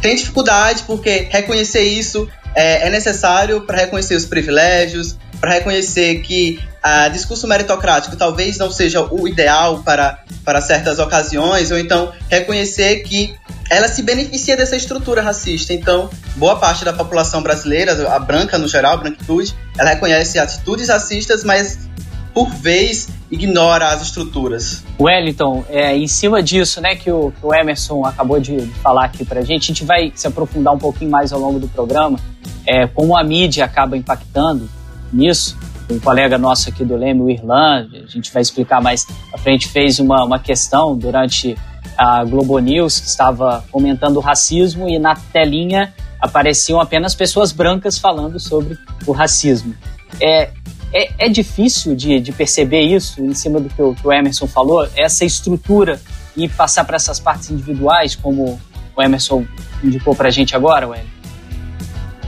tem 0.00 0.16
dificuldade 0.16 0.84
porque 0.86 1.28
reconhecer 1.30 1.82
isso 1.82 2.28
é, 2.54 2.86
é 2.86 2.90
necessário 2.90 3.62
para 3.62 3.78
reconhecer 3.78 4.16
os 4.16 4.24
privilégios, 4.24 5.16
para 5.40 5.52
reconhecer 5.52 6.20
que 6.20 6.60
a 6.82 7.08
discurso 7.08 7.46
meritocrático 7.46 8.16
talvez 8.16 8.56
não 8.56 8.70
seja 8.70 9.02
o 9.02 9.26
ideal 9.26 9.82
para, 9.82 10.22
para 10.44 10.60
certas 10.60 10.98
ocasiões, 10.98 11.70
ou 11.70 11.78
então 11.78 12.12
reconhecer 12.28 13.02
que 13.02 13.34
ela 13.70 13.88
se 13.88 14.02
beneficia 14.02 14.56
dessa 14.56 14.76
estrutura 14.76 15.20
racista. 15.20 15.72
Então, 15.72 16.08
boa 16.36 16.56
parte 16.56 16.84
da 16.84 16.92
população 16.92 17.42
brasileira, 17.42 17.92
a 18.14 18.18
branca 18.18 18.56
no 18.56 18.66
geral, 18.66 18.94
a 18.94 18.96
branquitude, 18.96 19.54
ela 19.78 19.90
reconhece 19.90 20.38
atitudes 20.38 20.88
racistas, 20.88 21.44
mas 21.44 21.88
por 22.32 22.48
vez 22.50 23.08
ignora 23.30 23.88
as 23.88 24.00
estruturas. 24.00 24.84
Wellington, 24.98 25.64
é, 25.68 25.96
em 25.96 26.06
cima 26.06 26.42
disso, 26.42 26.80
né, 26.80 26.94
que 26.94 27.10
o, 27.10 27.32
que 27.32 27.44
o 27.44 27.54
Emerson 27.54 28.04
acabou 28.06 28.40
de 28.40 28.60
falar 28.82 29.04
aqui 29.04 29.24
pra 29.24 29.42
gente, 29.42 29.64
a 29.64 29.74
gente 29.74 29.84
vai 29.84 30.12
se 30.14 30.26
aprofundar 30.26 30.72
um 30.72 30.78
pouquinho 30.78 31.10
mais 31.10 31.32
ao 31.32 31.40
longo 31.40 31.58
do 31.58 31.68
programa, 31.68 32.18
é, 32.66 32.86
como 32.86 33.18
a 33.18 33.24
mídia 33.24 33.64
acaba 33.64 33.96
impactando 33.96 34.68
nisso. 35.12 35.56
Um 35.90 35.98
colega 35.98 36.36
nosso 36.36 36.68
aqui 36.68 36.84
do 36.84 36.96
Leme, 36.96 37.22
o 37.22 37.30
Irlan, 37.30 37.88
a 37.92 38.06
gente 38.06 38.32
vai 38.32 38.42
explicar 38.42 38.80
mais 38.80 39.06
à 39.32 39.38
frente, 39.38 39.68
fez 39.68 39.98
uma, 39.98 40.22
uma 40.22 40.38
questão 40.38 40.96
durante 40.96 41.56
a 41.96 42.24
Globo 42.24 42.58
News, 42.58 43.00
que 43.00 43.06
estava 43.06 43.64
comentando 43.70 44.18
o 44.18 44.20
racismo, 44.20 44.88
e 44.88 44.98
na 44.98 45.16
telinha 45.16 45.92
apareciam 46.20 46.80
apenas 46.80 47.14
pessoas 47.14 47.52
brancas 47.52 47.98
falando 47.98 48.38
sobre 48.38 48.78
o 49.06 49.12
racismo. 49.12 49.74
É, 50.20 50.50
é, 50.92 51.26
é 51.26 51.28
difícil 51.28 51.94
de, 51.94 52.20
de, 52.20 52.32
perceber 52.32 52.80
isso 52.80 53.22
em 53.22 53.34
cima 53.34 53.60
do 53.60 53.68
que 53.68 53.80
o, 53.80 53.94
que 53.94 54.06
o 54.06 54.12
Emerson 54.12 54.46
falou, 54.46 54.86
essa 54.96 55.24
estrutura 55.24 56.00
e 56.36 56.48
passar 56.48 56.84
para 56.84 56.96
essas 56.96 57.18
partes 57.18 57.50
individuais, 57.50 58.14
como 58.14 58.60
o 58.96 59.02
Emerson 59.02 59.44
indicou 59.82 60.14
para 60.14 60.28
a 60.28 60.30
gente 60.30 60.54
agora, 60.54 60.88
Wellington? 60.88 61.17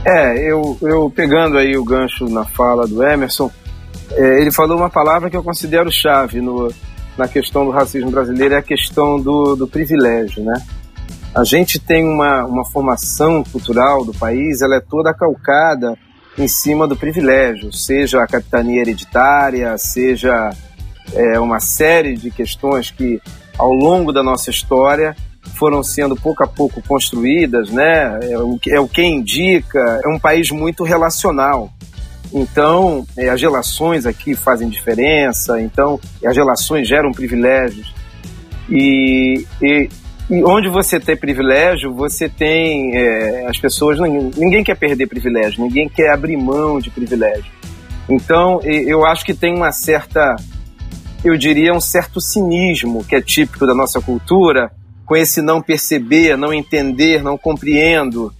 É, 0.03 0.51
eu, 0.51 0.77
eu 0.81 1.11
pegando 1.15 1.57
aí 1.57 1.77
o 1.77 1.83
gancho 1.83 2.27
na 2.27 2.43
fala 2.43 2.87
do 2.87 3.03
Emerson, 3.03 3.51
é, 4.11 4.41
ele 4.41 4.51
falou 4.51 4.77
uma 4.77 4.89
palavra 4.89 5.29
que 5.29 5.37
eu 5.37 5.43
considero 5.43 5.91
chave 5.91 6.41
no, 6.41 6.73
na 7.17 7.27
questão 7.27 7.65
do 7.65 7.71
racismo 7.71 8.09
brasileiro, 8.09 8.55
é 8.55 8.57
a 8.57 8.63
questão 8.63 9.19
do, 9.19 9.55
do 9.55 9.67
privilégio, 9.67 10.43
né? 10.43 10.53
A 11.35 11.43
gente 11.43 11.79
tem 11.79 12.03
uma, 12.03 12.43
uma 12.43 12.65
formação 12.65 13.43
cultural 13.43 14.03
do 14.03 14.13
país, 14.13 14.61
ela 14.61 14.75
é 14.75 14.81
toda 14.81 15.13
calcada 15.13 15.97
em 16.37 16.47
cima 16.47 16.87
do 16.87 16.95
privilégio, 16.95 17.71
seja 17.71 18.21
a 18.21 18.27
capitania 18.27 18.81
hereditária, 18.81 19.77
seja 19.77 20.49
é, 21.13 21.39
uma 21.39 21.59
série 21.59 22.15
de 22.15 22.31
questões 22.31 22.89
que, 22.89 23.21
ao 23.57 23.71
longo 23.71 24.11
da 24.11 24.23
nossa 24.23 24.49
história, 24.49 25.15
foram 25.55 25.83
sendo 25.83 26.15
pouco 26.15 26.43
a 26.43 26.47
pouco 26.47 26.81
construídas, 26.81 27.69
né? 27.69 28.19
É 28.23 28.37
o, 28.37 28.59
é 28.67 28.79
o 28.79 28.87
que 28.87 29.03
indica, 29.03 29.79
é 30.03 30.07
um 30.07 30.19
país 30.19 30.51
muito 30.51 30.83
relacional. 30.83 31.71
Então, 32.33 33.05
é, 33.17 33.29
as 33.29 33.41
relações 33.41 34.05
aqui 34.05 34.35
fazem 34.35 34.69
diferença, 34.69 35.59
então, 35.59 35.99
as 36.25 36.35
relações 36.35 36.87
geram 36.87 37.11
privilégios. 37.11 37.93
E, 38.69 39.45
e, 39.61 39.89
e 40.29 40.43
onde 40.43 40.69
você 40.69 40.99
tem 40.99 41.17
privilégio, 41.17 41.93
você 41.93 42.29
tem. 42.29 42.95
É, 42.95 43.47
as 43.47 43.57
pessoas. 43.57 43.99
Ninguém 43.99 44.63
quer 44.63 44.77
perder 44.77 45.07
privilégio, 45.07 45.63
ninguém 45.63 45.89
quer 45.89 46.11
abrir 46.11 46.37
mão 46.37 46.79
de 46.79 46.89
privilégio. 46.89 47.51
Então, 48.09 48.59
eu 48.63 49.05
acho 49.05 49.25
que 49.25 49.33
tem 49.33 49.53
uma 49.53 49.71
certa. 49.71 50.35
Eu 51.23 51.37
diria 51.37 51.73
um 51.73 51.81
certo 51.81 52.19
cinismo 52.19 53.03
que 53.03 53.15
é 53.15 53.21
típico 53.21 53.67
da 53.67 53.75
nossa 53.75 54.01
cultura, 54.01 54.71
com 55.11 55.17
esse 55.17 55.41
não 55.41 55.61
perceber, 55.61 56.37
não 56.37 56.53
entender, 56.53 57.21
não 57.21 57.37
compreendo. 57.37 58.33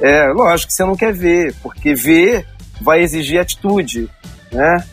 É, 0.00 0.26
lógico 0.32 0.66
que 0.66 0.74
você 0.74 0.84
não 0.84 0.96
quer 0.96 1.12
ver, 1.12 1.54
porque 1.62 1.94
ver 1.94 2.44
vai 2.80 3.00
exigir 3.00 3.38
atitude, 3.38 4.10
né? 4.50 4.84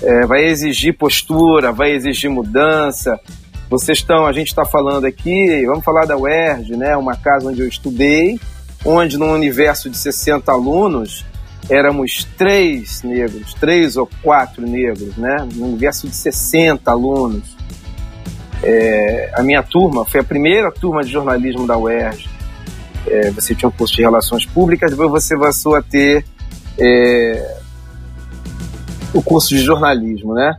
É, 0.00 0.26
vai 0.26 0.46
exigir 0.46 0.96
postura, 0.96 1.72
vai 1.72 1.90
exigir 1.90 2.30
mudança. 2.30 3.20
Vocês 3.68 3.98
estão, 3.98 4.24
a 4.24 4.32
gente 4.32 4.48
está 4.48 4.64
falando 4.64 5.04
aqui, 5.04 5.62
vamos 5.66 5.84
falar 5.84 6.06
da 6.06 6.16
UERJ, 6.16 6.74
né? 6.78 6.96
Uma 6.96 7.16
casa 7.16 7.50
onde 7.50 7.60
eu 7.60 7.68
estudei, 7.68 8.40
onde 8.82 9.18
num 9.18 9.32
universo 9.32 9.90
de 9.90 9.98
60 9.98 10.50
alunos 10.50 11.22
éramos 11.68 12.26
três 12.38 13.02
negros, 13.02 13.52
três 13.52 13.98
ou 13.98 14.08
quatro 14.22 14.66
negros, 14.66 15.18
né? 15.18 15.36
Num 15.54 15.66
universo 15.66 16.08
de 16.08 16.16
60 16.16 16.90
alunos. 16.90 17.57
É, 18.62 19.30
a 19.34 19.42
minha 19.42 19.62
turma 19.62 20.04
foi 20.04 20.20
a 20.20 20.24
primeira 20.24 20.70
turma 20.72 21.02
de 21.02 21.10
jornalismo 21.10 21.66
da 21.66 21.76
UERJ. 21.76 22.28
É, 23.06 23.30
você 23.30 23.54
tinha 23.54 23.68
um 23.68 23.72
curso 23.72 23.94
de 23.94 24.02
relações 24.02 24.44
públicas, 24.44 24.90
depois 24.90 25.10
você 25.10 25.36
passou 25.38 25.76
a 25.76 25.82
ter 25.82 26.24
é, 26.78 27.58
o 29.14 29.22
curso 29.22 29.48
de 29.50 29.60
jornalismo, 29.60 30.34
né? 30.34 30.54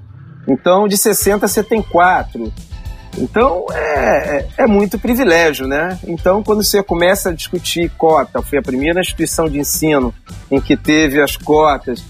Então, 0.47 0.87
de 0.87 0.97
60 0.97 1.47
você 1.47 1.63
tem 1.63 1.81
quatro. 1.81 2.51
Então, 3.17 3.65
é, 3.71 4.37
é, 4.37 4.47
é 4.59 4.67
muito 4.67 4.97
privilégio, 4.97 5.67
né? 5.67 5.99
Então, 6.07 6.41
quando 6.41 6.63
você 6.63 6.81
começa 6.81 7.29
a 7.29 7.33
discutir 7.33 7.91
cota, 7.97 8.41
foi 8.41 8.59
a 8.59 8.61
primeira 8.61 9.01
instituição 9.01 9.49
de 9.49 9.59
ensino 9.59 10.13
em 10.49 10.59
que 10.61 10.77
teve 10.77 11.21
as 11.21 11.35
cotas, 11.35 12.03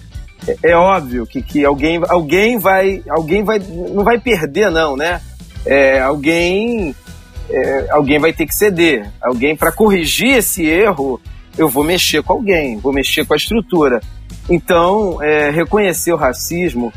é, 0.47 0.71
é 0.71 0.75
óbvio 0.75 1.25
que, 1.25 1.41
que 1.41 1.65
alguém, 1.65 2.01
alguém 2.07 2.57
vai, 2.57 3.03
alguém 3.09 3.43
vai, 3.43 3.59
não 3.59 4.03
vai 4.03 4.19
perder 4.19 4.69
não, 4.69 4.95
né? 4.95 5.21
É, 5.65 5.99
alguém 5.99 6.95
é, 7.49 7.87
alguém 7.91 8.19
vai 8.19 8.31
ter 8.31 8.45
que 8.45 8.55
ceder. 8.55 9.11
Alguém 9.21 9.55
para 9.55 9.71
corrigir 9.71 10.37
esse 10.37 10.65
erro, 10.65 11.19
eu 11.57 11.67
vou 11.67 11.83
mexer 11.83 12.21
com 12.23 12.33
alguém, 12.33 12.77
vou 12.77 12.93
mexer 12.93 13.25
com 13.25 13.33
a 13.33 13.37
estrutura. 13.37 13.99
Então, 14.49 15.21
é, 15.21 15.49
reconhecer 15.49 16.13
o 16.13 16.17
racismo 16.17 16.93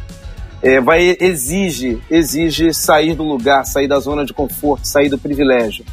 é, 0.62 0.80
vai 0.80 1.16
exige 1.18 2.00
exige 2.10 2.72
sair 2.72 3.14
do 3.14 3.24
lugar, 3.24 3.64
sair 3.64 3.88
da 3.88 3.98
zona 3.98 4.24
de 4.24 4.32
conforto, 4.32 4.86
sair 4.86 5.08
do 5.08 5.18
privilégio. 5.18 5.84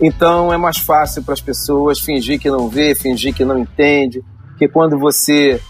Então, 0.00 0.52
é 0.52 0.56
mais 0.56 0.78
fácil 0.78 1.22
para 1.22 1.34
as 1.34 1.40
pessoas 1.40 2.00
fingir 2.00 2.38
que 2.38 2.50
não 2.50 2.68
vê, 2.68 2.94
fingir 2.94 3.34
que 3.34 3.44
não 3.44 3.58
entende, 3.58 4.22
que 4.58 4.68
quando 4.68 4.98
você 4.98 5.60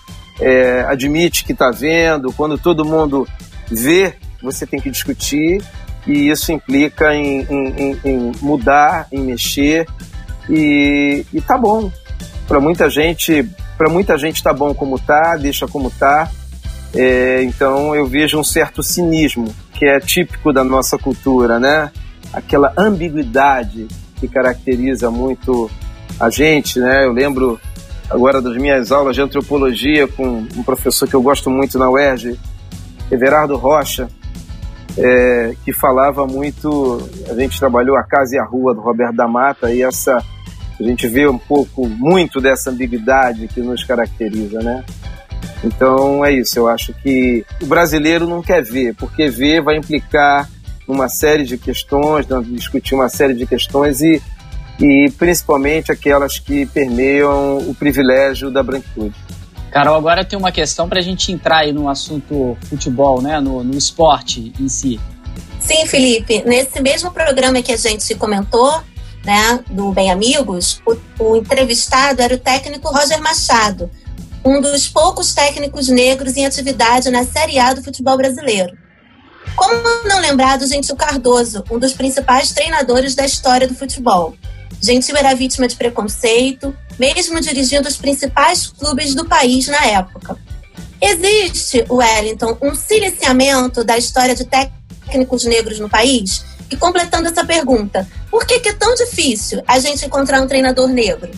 é, 0.40 0.84
admite 0.88 1.44
que 1.44 1.52
está 1.52 1.70
vendo, 1.70 2.32
quando 2.32 2.58
todo 2.58 2.84
mundo 2.84 3.26
vê, 3.70 4.14
você 4.42 4.66
tem 4.66 4.80
que 4.80 4.90
discutir 4.90 5.62
e 6.06 6.28
isso 6.30 6.52
implica 6.52 7.14
em, 7.14 7.40
em, 7.42 8.00
em 8.04 8.32
mudar, 8.40 9.08
em 9.10 9.20
mexer 9.20 9.86
e, 10.48 11.24
e 11.32 11.40
tá 11.40 11.58
bom. 11.58 11.90
Para 12.46 12.60
muita 12.60 12.88
gente, 12.88 13.48
para 13.76 13.90
muita 13.90 14.16
gente 14.16 14.42
tá 14.42 14.52
bom 14.52 14.72
como 14.72 14.98
tá, 14.98 15.36
deixa 15.36 15.66
como 15.66 15.90
tá. 15.90 16.30
É, 16.94 17.42
então 17.42 17.94
eu 17.94 18.06
vejo 18.06 18.38
um 18.38 18.44
certo 18.44 18.82
cinismo 18.82 19.52
que 19.72 19.84
é 19.84 19.98
típico 19.98 20.52
da 20.52 20.62
nossa 20.62 20.96
cultura, 20.96 21.58
né? 21.58 21.90
Aquela 22.32 22.72
ambiguidade 22.78 23.88
que 24.18 24.28
caracteriza 24.28 25.10
muito 25.10 25.70
a 26.18 26.30
gente, 26.30 26.78
né? 26.78 27.04
Eu 27.04 27.12
lembro 27.12 27.60
agora 28.08 28.40
das 28.40 28.56
minhas 28.56 28.92
aulas 28.92 29.16
de 29.16 29.22
antropologia 29.22 30.06
com 30.06 30.46
um 30.56 30.62
professor 30.62 31.08
que 31.08 31.14
eu 31.14 31.20
gosto 31.20 31.50
muito 31.50 31.78
na 31.78 31.90
UERJ, 31.90 32.38
Everardo 33.10 33.56
Rocha, 33.56 34.08
é, 34.96 35.54
que 35.64 35.72
falava 35.72 36.26
muito. 36.26 37.08
A 37.30 37.34
gente 37.34 37.58
trabalhou 37.58 37.96
a 37.96 38.04
casa 38.04 38.36
e 38.36 38.38
a 38.38 38.44
rua 38.44 38.74
do 38.74 38.80
Roberto 38.80 39.16
da 39.16 39.28
Mata 39.28 39.72
e 39.72 39.82
essa 39.82 40.22
a 40.78 40.82
gente 40.82 41.08
vê 41.08 41.26
um 41.26 41.38
pouco 41.38 41.88
muito 41.88 42.38
dessa 42.38 42.70
ambiguidade 42.70 43.48
que 43.48 43.60
nos 43.60 43.82
caracteriza, 43.82 44.60
né? 44.60 44.84
Então 45.64 46.24
é 46.24 46.32
isso. 46.32 46.58
Eu 46.58 46.68
acho 46.68 46.92
que 46.94 47.44
o 47.62 47.66
brasileiro 47.66 48.26
não 48.26 48.42
quer 48.42 48.62
ver, 48.62 48.94
porque 48.94 49.28
ver 49.28 49.62
vai 49.62 49.76
implicar 49.76 50.48
uma 50.86 51.08
série 51.08 51.44
de 51.44 51.56
questões, 51.56 52.26
discutir 52.44 52.94
uma 52.94 53.08
série 53.08 53.34
de 53.34 53.46
questões 53.46 54.00
e 54.00 54.22
e 54.78 55.10
principalmente 55.18 55.90
aquelas 55.90 56.38
que 56.38 56.66
permeiam 56.66 57.58
o 57.58 57.74
privilégio 57.74 58.50
da 58.50 58.62
branquitude. 58.62 59.14
Carol, 59.76 59.96
agora 59.96 60.24
tem 60.24 60.38
uma 60.38 60.50
questão 60.50 60.88
para 60.88 61.00
a 61.00 61.02
gente 61.02 61.30
entrar 61.30 61.58
aí 61.58 61.70
no 61.70 61.86
assunto 61.86 62.56
futebol, 62.66 63.20
né? 63.20 63.38
No, 63.40 63.62
no 63.62 63.76
esporte 63.76 64.50
em 64.58 64.70
si. 64.70 64.98
Sim, 65.60 65.84
Felipe. 65.84 66.42
Nesse 66.46 66.80
mesmo 66.80 67.10
programa 67.10 67.60
que 67.60 67.70
a 67.70 67.76
gente 67.76 68.14
comentou, 68.14 68.72
né, 69.22 69.60
do 69.68 69.92
Bem 69.92 70.10
Amigos, 70.10 70.80
o, 70.86 70.96
o 71.22 71.36
entrevistado 71.36 72.22
era 72.22 72.34
o 72.34 72.38
técnico 72.38 72.88
Roger 72.88 73.20
Machado, 73.20 73.90
um 74.42 74.62
dos 74.62 74.88
poucos 74.88 75.34
técnicos 75.34 75.88
negros 75.88 76.38
em 76.38 76.46
atividade 76.46 77.10
na 77.10 77.26
Série 77.26 77.58
A 77.58 77.74
do 77.74 77.82
futebol 77.82 78.16
brasileiro. 78.16 78.74
Como 79.54 80.08
não 80.08 80.20
lembrar 80.20 80.56
do 80.56 80.66
Gentil 80.66 80.96
Cardoso, 80.96 81.62
um 81.70 81.78
dos 81.78 81.92
principais 81.92 82.50
treinadores 82.50 83.14
da 83.14 83.26
história 83.26 83.68
do 83.68 83.74
futebol? 83.74 84.34
Gentil 84.80 85.16
era 85.16 85.34
vítima 85.34 85.66
de 85.66 85.76
preconceito, 85.76 86.76
mesmo 86.98 87.40
dirigindo 87.40 87.88
os 87.88 87.96
principais 87.96 88.66
clubes 88.66 89.14
do 89.14 89.24
país 89.24 89.66
na 89.68 89.84
época. 89.86 90.36
Existe, 91.00 91.84
Wellington, 91.90 92.56
um 92.62 92.74
silenciamento 92.74 93.84
da 93.84 93.98
história 93.98 94.34
de 94.34 94.44
técnicos 94.44 95.44
negros 95.44 95.78
no 95.78 95.88
país? 95.88 96.44
E 96.70 96.76
completando 96.76 97.28
essa 97.28 97.44
pergunta, 97.44 98.08
por 98.30 98.46
que, 98.46 98.58
que 98.60 98.70
é 98.70 98.72
tão 98.72 98.94
difícil 98.94 99.62
a 99.66 99.78
gente 99.78 100.04
encontrar 100.04 100.40
um 100.40 100.46
treinador 100.46 100.88
negro? 100.88 101.30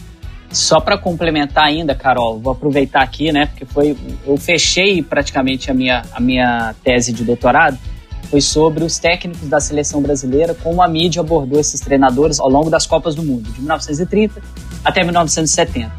Só 0.50 0.80
para 0.80 0.97
complementar 0.97 1.64
ainda, 1.64 1.95
Carol, 1.95 2.40
vou 2.40 2.52
aproveitar 2.52 3.02
aqui, 3.02 3.30
né? 3.30 3.47
Porque 3.47 3.66
foi 3.66 3.97
eu 4.26 4.37
fechei 4.38 5.02
praticamente 5.02 5.71
a 5.71 5.75
minha, 5.75 6.02
a 6.12 6.21
minha 6.21 6.75
tese 6.83 7.12
de 7.12 7.23
doutorado 7.23 7.78
foi 8.25 8.41
sobre 8.41 8.85
os 8.85 8.99
técnicos 8.99 9.49
da 9.49 9.61
seleção 9.61 10.03
brasileira, 10.03 10.55
como 10.55 10.83
a 10.83 10.89
mídia 10.89 11.21
abordou 11.21 11.59
esses 11.59 11.81
treinadores 11.81 12.39
ao 12.39 12.49
longo 12.49 12.69
das 12.69 12.87
Copas 12.87 13.15
do 13.15 13.23
Mundo, 13.23 13.51
de 13.51 13.61
1930 13.61 14.43
até 14.85 15.03
1970. 15.03 15.91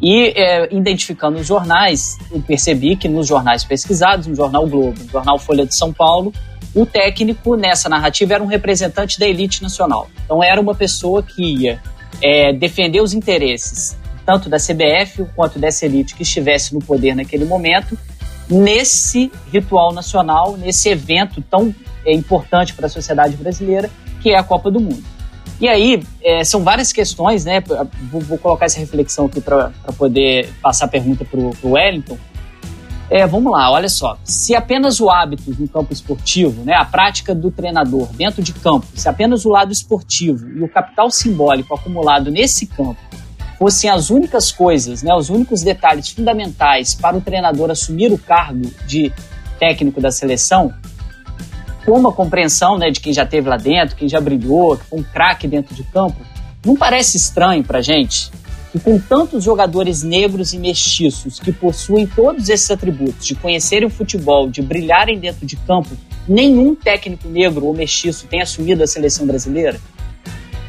E 0.00 0.32
é, 0.36 0.74
identificando 0.74 1.38
os 1.38 1.46
jornais, 1.46 2.18
eu 2.30 2.40
percebi 2.40 2.96
que 2.96 3.08
nos 3.08 3.26
jornais 3.26 3.64
pesquisados, 3.64 4.26
no 4.26 4.34
Jornal 4.34 4.66
Globo, 4.66 4.98
no 5.02 5.10
Jornal 5.10 5.38
Folha 5.38 5.64
de 5.66 5.74
São 5.74 5.92
Paulo, 5.92 6.32
o 6.74 6.84
técnico 6.84 7.56
nessa 7.56 7.88
narrativa 7.88 8.34
era 8.34 8.42
um 8.42 8.46
representante 8.46 9.18
da 9.18 9.26
elite 9.26 9.62
nacional. 9.62 10.08
Então 10.24 10.42
era 10.42 10.60
uma 10.60 10.74
pessoa 10.74 11.22
que 11.22 11.42
ia 11.42 11.80
é, 12.20 12.52
defender 12.52 13.00
os 13.00 13.14
interesses 13.14 13.96
tanto 14.26 14.48
da 14.48 14.56
CBF 14.56 15.26
quanto 15.36 15.58
dessa 15.58 15.84
elite 15.84 16.14
que 16.14 16.22
estivesse 16.22 16.74
no 16.74 16.80
poder 16.80 17.14
naquele 17.14 17.44
momento 17.44 17.96
nesse 18.48 19.30
ritual 19.52 19.92
nacional, 19.92 20.56
nesse 20.56 20.88
evento 20.88 21.42
tão 21.42 21.74
é, 22.04 22.12
importante 22.12 22.74
para 22.74 22.86
a 22.86 22.88
sociedade 22.88 23.36
brasileira, 23.36 23.90
que 24.20 24.30
é 24.30 24.38
a 24.38 24.42
Copa 24.42 24.70
do 24.70 24.80
Mundo. 24.80 25.02
E 25.60 25.68
aí, 25.68 26.02
é, 26.22 26.42
são 26.44 26.62
várias 26.62 26.92
questões, 26.92 27.44
né? 27.44 27.62
Vou, 28.10 28.20
vou 28.20 28.38
colocar 28.38 28.66
essa 28.66 28.80
reflexão 28.80 29.26
aqui 29.26 29.40
para 29.40 29.70
poder 29.96 30.52
passar 30.60 30.86
a 30.86 30.88
pergunta 30.88 31.24
para 31.24 31.38
o 31.38 31.54
Wellington. 31.62 32.18
É, 33.08 33.26
vamos 33.26 33.52
lá, 33.52 33.70
olha 33.70 33.88
só. 33.88 34.18
Se 34.24 34.54
apenas 34.54 34.98
o 35.00 35.10
hábito 35.10 35.54
no 35.58 35.68
campo 35.68 35.92
esportivo, 35.92 36.64
né, 36.64 36.74
a 36.74 36.84
prática 36.84 37.34
do 37.34 37.50
treinador 37.50 38.08
dentro 38.14 38.42
de 38.42 38.52
campo, 38.52 38.86
se 38.94 39.08
apenas 39.08 39.44
o 39.44 39.50
lado 39.50 39.72
esportivo 39.72 40.48
e 40.48 40.62
o 40.62 40.68
capital 40.68 41.10
simbólico 41.10 41.74
acumulado 41.74 42.30
nesse 42.30 42.66
campo 42.66 42.98
fossem 43.58 43.88
as 43.90 44.10
únicas 44.10 44.50
coisas, 44.50 45.02
né, 45.02 45.14
os 45.14 45.30
únicos 45.30 45.62
detalhes 45.62 46.08
fundamentais 46.08 46.94
para 46.94 47.16
o 47.16 47.20
treinador 47.20 47.70
assumir 47.70 48.12
o 48.12 48.18
cargo 48.18 48.70
de 48.86 49.12
técnico 49.58 50.00
da 50.00 50.10
seleção, 50.10 50.72
com 51.84 51.92
uma 51.92 52.12
compreensão 52.12 52.78
né, 52.78 52.90
de 52.90 53.00
quem 53.00 53.12
já 53.12 53.26
teve 53.26 53.48
lá 53.48 53.56
dentro, 53.56 53.96
quem 53.96 54.08
já 54.08 54.20
brilhou, 54.20 54.76
que 54.76 54.84
foi 54.84 55.00
um 55.00 55.02
craque 55.02 55.46
dentro 55.46 55.74
de 55.74 55.84
campo, 55.84 56.16
não 56.64 56.74
parece 56.74 57.16
estranho 57.16 57.62
para 57.62 57.80
gente 57.80 58.30
que 58.74 58.80
com 58.80 58.98
tantos 58.98 59.44
jogadores 59.44 60.02
negros 60.02 60.52
e 60.52 60.58
mestiços 60.58 61.38
que 61.38 61.52
possuem 61.52 62.08
todos 62.08 62.48
esses 62.48 62.68
atributos 62.68 63.24
de 63.24 63.36
conhecerem 63.36 63.86
o 63.86 63.90
futebol, 63.90 64.50
de 64.50 64.60
brilharem 64.60 65.16
dentro 65.16 65.46
de 65.46 65.54
campo, 65.54 65.90
nenhum 66.26 66.74
técnico 66.74 67.28
negro 67.28 67.66
ou 67.66 67.72
mestiço 67.72 68.26
tem 68.26 68.42
assumido 68.42 68.82
a 68.82 68.86
seleção 68.88 69.26
brasileira? 69.28 69.78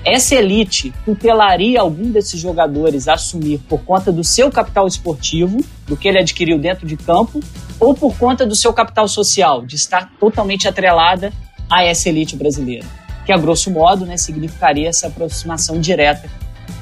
Essa 0.06 0.36
elite 0.36 0.94
tutelaria 1.04 1.82
algum 1.82 2.12
desses 2.12 2.40
jogadores 2.40 3.08
a 3.08 3.16
assumir 3.16 3.60
por 3.68 3.84
conta 3.84 4.12
do 4.12 4.24
seu 4.24 4.52
capital 4.52 4.86
esportivo, 4.88 5.58
do 5.88 5.98
que 5.98 6.08
ele 6.08 6.20
adquiriu 6.20 6.60
dentro 6.60 6.86
de 6.86 6.96
campo, 6.96 7.40
ou 7.80 7.96
por 7.96 8.16
conta 8.16 8.46
do 8.46 8.56
seu 8.56 8.72
capital 8.72 9.08
social, 9.08 9.66
de 9.66 9.76
estar 9.76 10.12
totalmente 10.20 10.68
atrelada 10.68 11.34
a 11.68 11.84
essa 11.84 12.08
elite 12.08 12.36
brasileira, 12.36 12.86
que 13.26 13.34
a 13.34 13.38
grosso 13.38 13.72
modo 13.72 14.06
né, 14.06 14.16
significaria 14.16 14.90
essa 14.90 15.08
aproximação 15.08 15.82
direta 15.82 16.30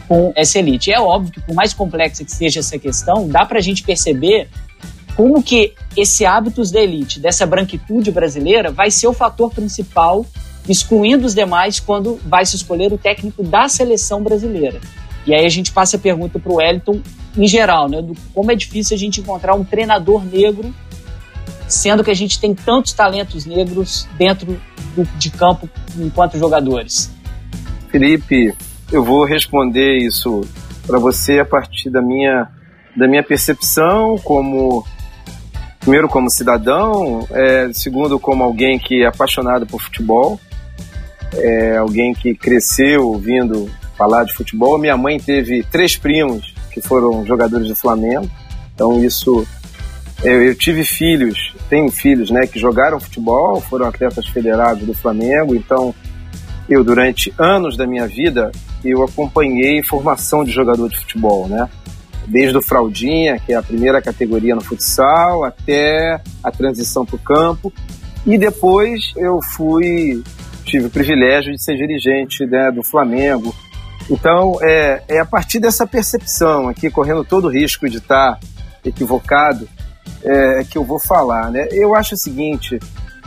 com 0.06 0.34
essa 0.36 0.60
elite. 0.60 0.92
É 0.92 1.00
óbvio 1.00 1.32
que 1.32 1.40
por 1.40 1.56
mais 1.56 1.74
complexa 1.74 2.26
que 2.26 2.32
seja 2.32 2.60
essa 2.60 2.78
questão, 2.78 3.30
dá 3.30 3.46
para 3.46 3.60
a 3.60 3.62
gente 3.62 3.84
perceber 3.84 4.50
como 5.16 5.42
que 5.42 5.74
esse 5.96 6.26
hábitos 6.26 6.72
da 6.72 6.82
elite, 6.82 7.22
dessa 7.22 7.46
branquitude 7.46 8.12
brasileira, 8.12 8.70
vai 8.70 8.92
ser 8.92 9.08
o 9.08 9.14
fator 9.14 9.50
principal 9.50 10.26
excluindo 10.68 11.26
os 11.26 11.34
demais 11.34 11.80
quando 11.80 12.20
vai 12.26 12.46
se 12.46 12.56
escolher 12.56 12.92
o 12.94 12.98
técnico 12.98 13.44
da 13.44 13.68
seleção 13.68 14.22
brasileira. 14.22 14.80
E 15.26 15.34
aí 15.34 15.46
a 15.46 15.50
gente 15.50 15.72
passa 15.72 15.98
a 15.98 16.00
pergunta 16.00 16.40
para 16.40 16.52
o 16.52 16.56
Wellington 16.56 17.02
em 17.38 17.48
geral, 17.48 17.90
né, 17.90 18.02
do 18.02 18.14
como 18.34 18.52
é 18.52 18.56
difícil 18.56 18.96
a 18.96 19.00
gente 19.00 19.20
encontrar 19.20 19.56
um 19.56 19.64
treinador 19.64 20.24
negro, 20.24 20.74
sendo 21.68 22.04
que 22.04 22.12
a 22.12 22.14
gente 22.14 22.40
tem 22.40 22.54
tantos 22.54 22.94
talentos 22.94 23.46
negros 23.46 24.08
dentro 24.18 24.60
do, 24.96 25.04
de 25.18 25.32
campo 25.32 25.68
enquanto 25.98 26.38
jogadores. 26.38 27.12
Felipe, 27.90 28.54
eu 28.92 29.04
vou 29.04 29.26
responder 29.26 29.98
isso 29.98 30.42
para 30.86 31.00
você 31.00 31.40
a 31.40 31.46
partir 31.46 31.90
da 31.90 32.02
minha 32.02 32.50
da 32.96 33.08
minha 33.08 33.24
percepção 33.24 34.20
como 34.24 34.86
primeiro 35.80 36.08
como 36.08 36.30
cidadão, 36.30 37.28
é, 37.32 37.72
segundo 37.74 38.20
como 38.20 38.44
alguém 38.44 38.78
que 38.78 39.02
é 39.02 39.08
apaixonado 39.08 39.66
por 39.66 39.82
futebol 39.82 40.40
é 41.36 41.78
alguém 41.78 42.14
que 42.14 42.34
cresceu 42.36 43.08
ouvindo 43.08 43.70
falar 43.98 44.24
de 44.24 44.34
futebol. 44.34 44.78
Minha 44.78 44.98
mãe 44.98 45.20
teve 45.20 45.64
três 45.64 45.96
primos 45.96 46.54
que 46.72 46.82
foram 46.82 47.26
jogadores 47.26 47.68
do 47.68 47.76
Flamengo, 47.76 48.30
então 48.74 49.04
isso. 49.04 49.46
Eu, 50.24 50.42
eu 50.42 50.56
tive 50.56 50.86
filhos, 50.86 51.54
tenho 51.70 51.92
filhos, 51.92 52.32
né, 52.32 52.48
que 52.48 52.58
jogaram 52.58 53.00
futebol, 53.00 53.60
foram 53.60 53.88
atletas 53.88 54.26
federados 54.28 54.86
do 54.86 54.94
Flamengo, 54.94 55.54
então 55.54 55.94
eu 56.70 56.82
durante 56.82 57.34
anos 57.38 57.76
da 57.76 57.86
minha 57.86 58.08
vida 58.08 58.50
eu 58.86 59.04
acompanhei 59.04 59.84
formação 59.84 60.44
de 60.44 60.52
jogador 60.52 60.90
de 60.90 60.98
futebol, 60.98 61.48
né? 61.48 61.70
Desde 62.26 62.58
o 62.58 62.62
fraldinha, 62.62 63.38
que 63.40 63.52
é 63.52 63.56
a 63.56 63.64
primeira 63.64 64.02
categoria 64.02 64.56
no 64.56 64.62
futsal, 64.62 65.44
até 65.44 66.22
a 66.42 66.52
transição 66.52 67.06
para 67.06 67.16
o 67.16 67.20
campo. 67.20 67.74
E 68.26 68.38
depois 68.38 69.12
eu 69.18 69.42
fui 69.42 70.24
tive 70.64 70.88
o 70.88 70.90
privilégio 70.90 71.52
de 71.52 71.64
ser 71.64 71.76
dirigente 71.76 72.46
né, 72.46 72.72
do 72.72 72.84
Flamengo. 72.84 73.54
Então, 74.10 74.58
é, 74.62 75.04
é 75.08 75.20
a 75.20 75.26
partir 75.26 75.60
dessa 75.60 75.88
percepção 75.88 76.68
aqui, 76.68 76.90
correndo 76.90 77.24
todo 77.24 77.46
o 77.46 77.50
risco 77.50 77.90
de 77.90 77.98
estar 77.98 78.40
equivocado, 78.84 79.68
é, 80.24 80.64
que 80.64 80.78
eu 80.78 80.84
vou 80.84 81.00
falar. 81.00 81.52
Né? 81.52 81.68
Eu 81.72 81.96
acho 81.96 82.16
o 82.16 82.18
seguinte: 82.18 82.80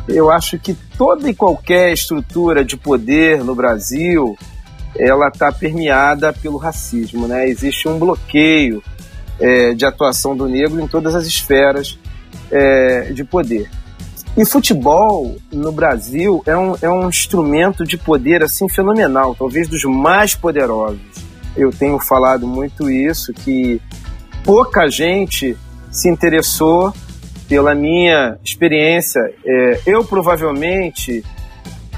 eu 0.09 0.31
acho 0.31 0.59
que 0.59 0.75
toda 0.96 1.29
e 1.29 1.35
qualquer 1.35 1.92
estrutura 1.92 2.64
de 2.64 2.77
poder 2.77 3.42
no 3.42 3.55
Brasil 3.55 4.37
ela 4.99 5.29
está 5.29 5.53
permeada 5.53 6.33
pelo 6.33 6.57
racismo. 6.57 7.27
Né? 7.27 7.49
Existe 7.49 7.88
um 7.88 7.99
bloqueio 7.99 8.83
é, 9.38 9.75
de 9.75 9.85
atuação 9.85 10.37
do 10.37 10.49
negro 10.49 10.81
em 10.81 10.88
todas 10.88 11.14
as 11.14 11.27
esferas 11.27 11.99
é, 12.51 13.12
de 13.12 13.25
poder. 13.25 13.68
E 14.37 14.44
futebol 14.44 15.37
no 15.51 15.72
Brasil 15.72 16.42
é 16.46 16.55
um, 16.55 16.77
é 16.83 16.90
um 16.90 17.09
instrumento 17.09 17.85
de 17.85 17.96
poder 17.96 18.42
assim 18.42 18.68
fenomenal, 18.68 19.35
talvez 19.35 19.66
dos 19.66 19.83
mais 19.85 20.35
poderosos. 20.35 21.01
Eu 21.57 21.70
tenho 21.70 21.99
falado 21.99 22.46
muito 22.46 22.90
isso, 22.90 23.33
que 23.33 23.81
pouca 24.44 24.88
gente 24.88 25.57
se 25.90 26.11
interessou 26.11 26.92
pela 27.49 27.75
minha 27.75 28.38
experiência. 28.44 29.20
É, 29.44 29.81
eu 29.87 30.05
provavelmente, 30.05 31.25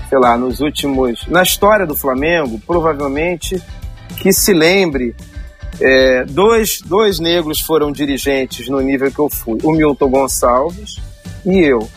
sei 0.08 0.18
lá, 0.18 0.36
nos 0.36 0.60
últimos. 0.60 1.26
Na 1.26 1.42
história 1.42 1.84
do 1.84 1.96
Flamengo, 1.96 2.60
provavelmente 2.64 3.60
que 4.16 4.32
se 4.32 4.52
lembre. 4.52 5.14
É, 5.80 6.24
dois, 6.24 6.80
dois 6.80 7.20
negros 7.20 7.60
foram 7.60 7.92
dirigentes 7.92 8.68
no 8.68 8.80
nível 8.80 9.10
que 9.10 9.18
eu 9.18 9.28
fui: 9.28 9.58
o 9.62 9.72
Milton 9.72 10.08
Gonçalves 10.08 11.00
e 11.44 11.58
eu. 11.58 11.88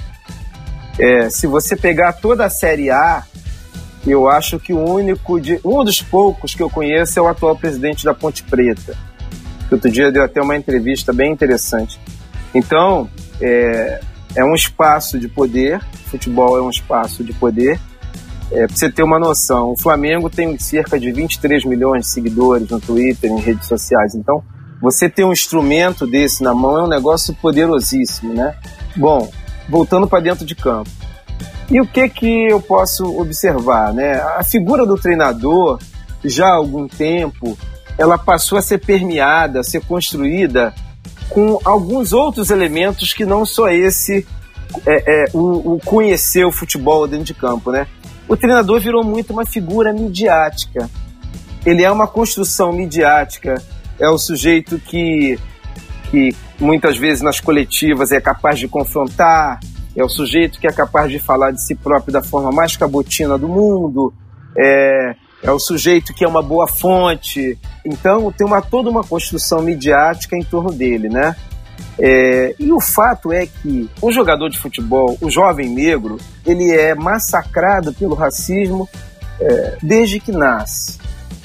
É, 1.00 1.30
se 1.30 1.48
você 1.48 1.76
pegar 1.76 2.14
toda 2.14 2.46
a 2.46 2.50
Série 2.50 2.90
A, 2.90 3.24
eu 4.06 4.30
acho 4.30 4.60
que 4.60 4.74
o 4.74 4.80
único, 4.80 5.40
de, 5.40 5.60
um 5.64 5.84
dos 5.84 6.02
poucos 6.02 6.56
que 6.56 6.62
eu 6.62 6.70
conheço 6.70 7.20
é 7.20 7.22
o 7.22 7.28
atual 7.28 7.56
presidente 7.56 8.04
da 8.04 8.14
Ponte 8.14 8.44
Preta. 8.44 8.96
Que 9.68 9.76
outro 9.76 9.90
dia 9.90 10.12
deu 10.12 10.24
até 10.24 10.42
uma 10.42 10.56
entrevista 10.56 11.14
bem 11.14 11.32
interessante. 11.32 12.00
Então, 12.54 13.10
é, 13.40 14.02
é 14.36 14.44
um 14.44 14.54
espaço 14.54 15.20
de 15.20 15.28
poder, 15.28 15.80
futebol 16.08 16.58
é 16.58 16.62
um 16.62 16.70
espaço 16.70 17.24
de 17.24 17.34
poder. 17.34 17.80
É, 18.52 18.68
pra 18.68 18.76
você 18.76 18.92
ter 18.92 19.04
uma 19.04 19.18
noção, 19.18 19.72
o 19.72 19.78
Flamengo 19.78 20.30
tem 20.30 20.58
cerca 20.60 21.00
de 21.00 21.12
23 21.12 21.64
milhões 21.64 22.06
de 22.06 22.10
seguidores 22.10 22.70
no 22.70 22.82
Twitter, 22.82 23.32
em 23.32 23.40
redes 23.40 23.68
sociais. 23.68 24.14
Então, 24.14 24.44
você 24.82 25.08
ter 25.08 25.24
um 25.24 25.32
instrumento 25.32 26.06
desse 26.08 26.44
na 26.44 26.54
mão 26.54 26.78
é 26.78 26.84
um 26.84 26.88
negócio 26.88 27.34
poderosíssimo, 27.36 28.34
né? 28.34 28.56
Bom, 28.96 29.32
voltando 29.68 30.08
para 30.08 30.24
dentro 30.24 30.46
de 30.46 30.56
campo. 30.56 30.90
E 31.70 31.80
o 31.80 31.88
que 31.88 32.10
que 32.10 32.48
eu 32.50 32.62
posso 32.62 33.06
observar, 33.20 33.94
né? 33.94 34.14
A 34.38 34.44
figura 34.44 34.86
do 34.86 34.96
treinador, 34.96 35.80
já 36.24 36.48
há 36.48 36.56
algum 36.56 36.88
tempo, 36.88 37.58
ela 37.98 38.18
passou 38.18 38.58
a 38.58 38.62
ser 38.62 38.80
permeada, 38.80 39.62
a 39.62 39.64
ser 39.64 39.82
construída 39.86 40.74
com 41.30 41.60
alguns 41.64 42.12
outros 42.12 42.50
elementos 42.50 43.14
que 43.14 43.26
não 43.26 43.46
só 43.46 43.70
esse 43.70 44.28
é, 44.86 45.24
é, 45.24 45.26
o, 45.34 45.76
o 45.76 45.80
conhecer 45.80 46.46
o 46.46 46.52
futebol 46.52 47.08
dentro 47.08 47.26
de 47.26 47.34
campo, 47.34 47.72
né? 47.72 47.88
O 48.28 48.38
treinador 48.38 48.80
virou 48.80 49.04
muito 49.04 49.32
uma 49.34 49.46
figura 49.46 49.94
midiática. 49.94 50.90
Ele 51.66 51.84
é 51.84 51.92
uma 51.92 52.08
construção 52.08 52.72
midiática. 52.72 53.62
É 54.00 54.10
o 54.10 54.18
sujeito 54.18 54.80
que 54.80 55.40
que 56.12 56.36
muitas 56.60 56.98
vezes 56.98 57.24
nas 57.24 57.40
coletivas 57.40 58.12
é 58.12 58.20
capaz 58.20 58.60
de 58.60 58.68
confrontar, 58.68 59.60
é 59.96 60.04
o 60.04 60.10
sujeito 60.10 60.60
que 60.60 60.68
é 60.68 60.72
capaz 60.72 61.10
de 61.10 61.18
falar 61.18 61.52
de 61.52 61.66
si 61.66 61.74
próprio 61.74 62.14
da 62.14 62.22
forma 62.22 62.52
mais 62.52 62.76
cabotina 62.76 63.38
do 63.38 63.48
mundo, 63.48 64.14
é, 64.58 65.16
é 65.42 65.52
o 65.52 65.58
sujeito 65.58 66.14
que 66.14 66.24
é 66.24 66.28
uma 66.28 66.44
boa 66.44 66.68
fonte. 66.68 67.58
Então 67.86 68.32
tem 68.32 68.46
uma, 68.46 68.62
toda 68.62 68.90
uma 68.90 69.04
construção 69.04 69.62
midiática 69.62 70.36
em 70.36 70.44
torno 70.44 70.72
dele, 70.72 71.10
né? 71.10 71.36
É, 71.98 72.56
e 72.60 72.72
o 72.72 72.80
fato 72.80 73.32
é 73.32 73.46
que 73.46 73.90
o 74.02 74.12
jogador 74.12 74.50
de 74.50 74.58
futebol, 74.58 75.18
o 75.22 75.30
jovem 75.30 75.70
negro, 75.70 76.18
ele 76.46 76.72
é 76.72 76.94
massacrado 76.94 77.94
pelo 77.94 78.16
racismo 78.16 78.88
é, 79.40 79.78
desde 79.82 80.20
que 80.20 80.32
nasce. 80.32 81.00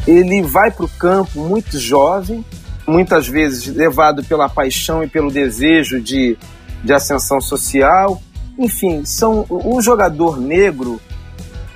Ele 0.06 0.42
vai 0.42 0.70
para 0.70 0.84
o 0.84 0.88
campo 0.88 1.40
muito 1.40 1.78
jovem, 1.78 2.44
muitas 2.86 3.26
vezes 3.26 3.66
levado 3.74 4.24
pela 4.24 4.48
paixão 4.48 5.02
e 5.02 5.08
pelo 5.08 5.30
desejo 5.30 6.00
de, 6.00 6.36
de 6.82 6.92
ascensão 6.92 7.40
social. 7.40 8.20
Enfim, 8.58 9.04
são 9.04 9.44
o 9.48 9.80
jogador 9.82 10.40
negro 10.40 11.00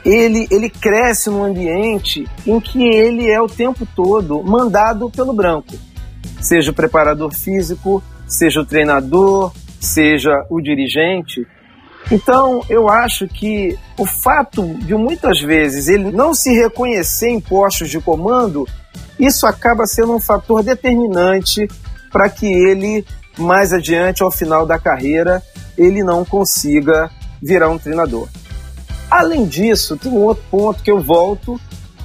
ele, 0.04 0.46
ele 0.50 0.70
cresce 0.70 1.28
num 1.28 1.44
ambiente 1.44 2.26
em 2.46 2.58
que 2.58 2.82
ele 2.82 3.30
é 3.30 3.40
o 3.40 3.46
tempo 3.46 3.86
todo 3.94 4.42
mandado 4.42 5.10
pelo 5.10 5.32
branco, 5.32 5.74
seja 6.40 6.70
o 6.70 6.74
preparador 6.74 7.32
físico, 7.34 8.02
seja 8.26 8.60
o 8.60 8.64
treinador, 8.64 9.52
seja 9.78 10.44
o 10.48 10.60
dirigente. 10.60 11.46
Então, 12.10 12.64
eu 12.68 12.88
acho 12.88 13.28
que 13.28 13.78
o 13.96 14.04
fato 14.04 14.74
de 14.78 14.94
muitas 14.94 15.40
vezes 15.40 15.86
ele 15.86 16.10
não 16.10 16.34
se 16.34 16.50
reconhecer 16.52 17.28
em 17.28 17.40
postos 17.40 17.88
de 17.88 18.00
comando 18.00 18.66
isso 19.20 19.46
acaba 19.46 19.86
sendo 19.86 20.14
um 20.14 20.20
fator 20.20 20.62
determinante 20.62 21.68
para 22.10 22.30
que 22.30 22.46
ele 22.46 23.04
mais 23.38 23.72
adiante, 23.72 24.22
ao 24.22 24.30
final 24.30 24.66
da 24.66 24.78
carreira, 24.78 25.42
ele 25.76 26.02
não 26.02 26.24
consiga 26.24 27.10
virar 27.40 27.68
um 27.68 27.78
treinador. 27.78 28.28
Além 29.10 29.46
disso, 29.46 29.96
tem 29.96 30.10
um 30.10 30.22
outro 30.22 30.42
ponto 30.50 30.82
que 30.82 30.90
eu 30.90 31.00
volto 31.00 31.60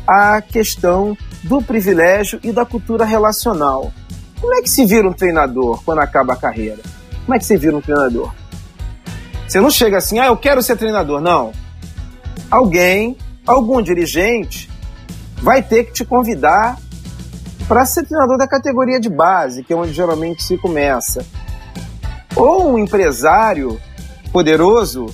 à 0.05 0.41
questão 0.41 1.17
do 1.43 1.61
privilégio 1.61 2.39
e 2.43 2.51
da 2.51 2.65
cultura 2.65 3.05
relacional. 3.05 3.93
Como 4.39 4.53
é 4.53 4.61
que 4.61 4.69
se 4.69 4.85
vira 4.85 5.07
um 5.07 5.13
treinador 5.13 5.81
quando 5.83 5.99
acaba 5.99 6.33
a 6.33 6.37
carreira? 6.37 6.81
Como 7.25 7.35
é 7.35 7.39
que 7.39 7.45
se 7.45 7.57
vira 7.57 7.77
um 7.77 7.81
treinador? 7.81 8.33
Você 9.47 9.59
não 9.59 9.69
chega 9.69 9.97
assim, 9.97 10.19
ah, 10.19 10.27
eu 10.27 10.37
quero 10.37 10.61
ser 10.61 10.75
treinador. 10.75 11.21
Não. 11.21 11.51
Alguém, 12.49 13.17
algum 13.45 13.81
dirigente, 13.81 14.69
vai 15.37 15.61
ter 15.61 15.85
que 15.85 15.93
te 15.93 16.05
convidar 16.05 16.77
para 17.67 17.85
ser 17.85 18.05
treinador 18.05 18.37
da 18.37 18.47
categoria 18.47 18.99
de 18.99 19.09
base, 19.09 19.63
que 19.63 19.73
é 19.73 19.75
onde 19.75 19.93
geralmente 19.93 20.43
se 20.43 20.57
começa. 20.57 21.25
Ou 22.35 22.71
um 22.73 22.77
empresário 22.77 23.79
poderoso 24.31 25.07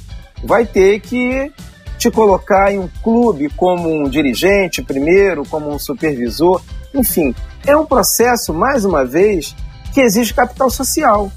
vai 0.44 0.66
ter 0.66 1.00
que 1.00 1.52
te 1.98 2.10
colocar 2.10 2.74
em 2.74 2.80
um 2.80 2.90
clube 3.04 3.50
como 3.50 3.88
um 3.88 4.10
dirigente 4.10 4.82
primeiro, 4.82 5.46
como 5.46 5.70
um 5.70 5.78
supervisor, 5.78 6.62
enfim, 6.94 7.36
é 7.66 7.78
um 7.78 7.86
processo, 7.86 8.54
mais 8.54 8.84
uma 8.84 9.06
vez, 9.06 9.56
que 9.94 10.02
exige 10.02 10.34
capital 10.34 10.70
social. 10.70 11.32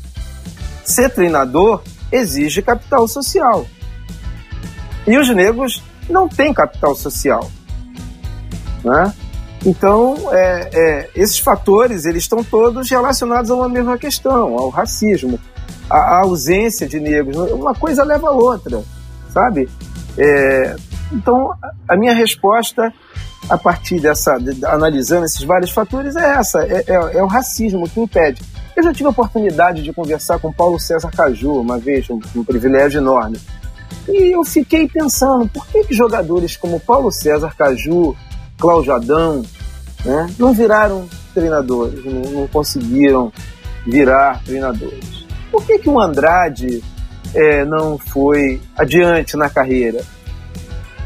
Ser 0.85 1.11
treinador 1.11 1.83
exige 2.15 2.63
capital 2.63 3.07
social. 3.09 3.67
E 5.07 5.19
os 5.19 5.29
negros 5.35 5.83
não 6.09 6.29
têm 6.29 6.55
capital 6.55 6.95
social. 6.95 7.51
Né? 8.83 9.15
Então, 9.65 10.17
é, 10.31 10.71
é, 10.73 11.11
esses 11.15 11.39
fatores 11.39 12.05
eles 12.05 12.25
estão 12.25 12.45
todos 12.45 12.91
relacionados 12.91 13.51
a 13.51 13.55
uma 13.55 13.69
mesma 13.69 13.97
questão, 13.97 14.59
ao 14.59 14.69
racismo, 14.69 15.41
à, 15.89 16.19
ausência 16.19 16.87
de 16.87 17.01
negros. 17.01 17.37
Uma 17.51 17.75
coisa 17.75 18.05
leva 18.05 18.29
a 18.29 18.33
outra, 18.33 18.83
sabe? 19.31 19.69
É, 20.19 20.77
então, 21.13 21.51
a 21.89 21.97
minha 21.97 22.15
resposta 22.15 22.93
a 23.49 23.59
partir 23.59 24.01
dessa, 24.01 24.39
de, 24.39 24.65
analisando 24.65 25.25
esses 25.25 25.43
vários 25.43 25.71
fatores, 25.71 26.17
é 26.17 26.37
essa: 26.37 26.63
é, 26.63 26.85
é, 26.87 27.19
é, 27.19 27.23
o 27.23 27.27
racismo 27.27 27.89
que 27.89 28.01
impede. 28.01 28.43
Eu 28.77 28.83
já 28.83 28.93
tive 28.93 29.07
a 29.07 29.11
oportunidade 29.11 29.83
de 29.83 29.93
conversar 29.93 30.39
com 30.39 30.53
Paulo 30.53 30.81
César 30.81 31.11
Caju 31.11 31.61
uma 31.61 31.79
vez, 31.79 32.09
um, 32.11 32.21
um 32.35 32.45
privilégio 32.45 32.99
enorme. 32.99 33.39
E 34.09 34.35
eu 34.35 34.45
fiquei 34.45 34.89
pensando, 34.89 35.49
por 35.49 35.67
que, 35.67 35.85
que 35.85 35.95
jogadores 35.95 36.57
como 36.57 36.81
Paulo 36.81 37.11
César 37.11 37.55
Caju, 37.57 38.15
Cláudio 38.59 38.93
Adão, 38.93 39.43
né, 40.05 40.29
não 40.39 40.53
viraram 40.53 41.09
treinadores, 41.33 42.05
não, 42.05 42.33
não, 42.33 42.49
conseguiram 42.49 43.33
virar 43.87 44.43
treinadores? 44.45 45.25
Por 45.51 45.65
que, 45.65 45.79
que 45.79 45.89
o 45.89 46.01
Andrade 46.01 46.83
é, 47.33 47.65
não 47.65 47.97
foi 47.97 48.61
adiante 48.77 49.37
na 49.37 49.49
carreira? 49.49 50.03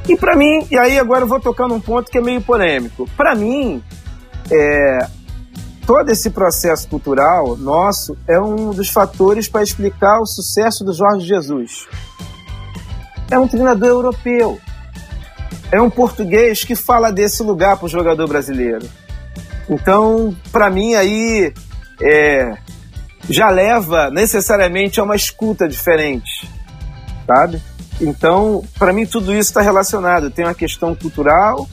E 0.09 0.17
para 0.17 0.35
mim, 0.35 0.67
e 0.71 0.79
aí 0.79 0.99
agora 0.99 1.25
eu 1.25 1.29
vou 1.29 1.39
tocar 1.39 1.69
num 1.69 1.81
ponto 1.81 2.11
que 2.11 2.17
é 2.17 2.21
meio 2.21 2.41
polêmico. 2.41 3.07
Para 3.15 3.35
mim, 3.35 3.83
é, 4.51 5.07
todo 5.89 6.11
esse 6.11 6.29
processo 6.29 6.87
cultural 6.87 7.57
nosso 7.57 8.15
é 8.29 8.39
um 8.39 8.73
dos 8.73 8.91
fatores 8.91 9.49
para 9.49 9.63
explicar 9.63 10.21
o 10.21 10.27
sucesso 10.27 10.85
do 10.85 10.93
Jorge 10.93 11.27
Jesus. 11.27 11.89
É 13.31 13.39
um 13.39 13.49
treinador 13.49 13.89
europeu. 13.89 14.61
É 15.73 15.81
um 15.81 15.89
português 15.89 16.63
que 16.63 16.77
fala 16.77 17.11
desse 17.11 17.43
lugar 17.43 17.79
para 17.79 17.87
o 17.87 17.89
jogador 17.89 18.29
brasileiro. 18.29 18.87
Então, 19.67 20.37
para 20.53 20.69
mim, 20.69 20.95
aí 20.95 21.55
é, 22.03 22.53
já 23.31 23.49
leva 23.49 24.11
necessariamente 24.11 25.01
a 25.01 25.05
uma 25.05 25.17
escuta 25.17 25.67
diferente, 25.67 26.47
sabe? 27.27 27.63
Então, 27.99 28.63
para 28.79 28.93
mim, 28.93 29.07
tudo 29.07 29.33
isso 29.33 29.49
está 29.49 29.63
relacionado. 29.63 30.31
Tem 30.31 30.45
uma 30.45 30.55
questão 30.55 30.95
cultural 30.95 31.67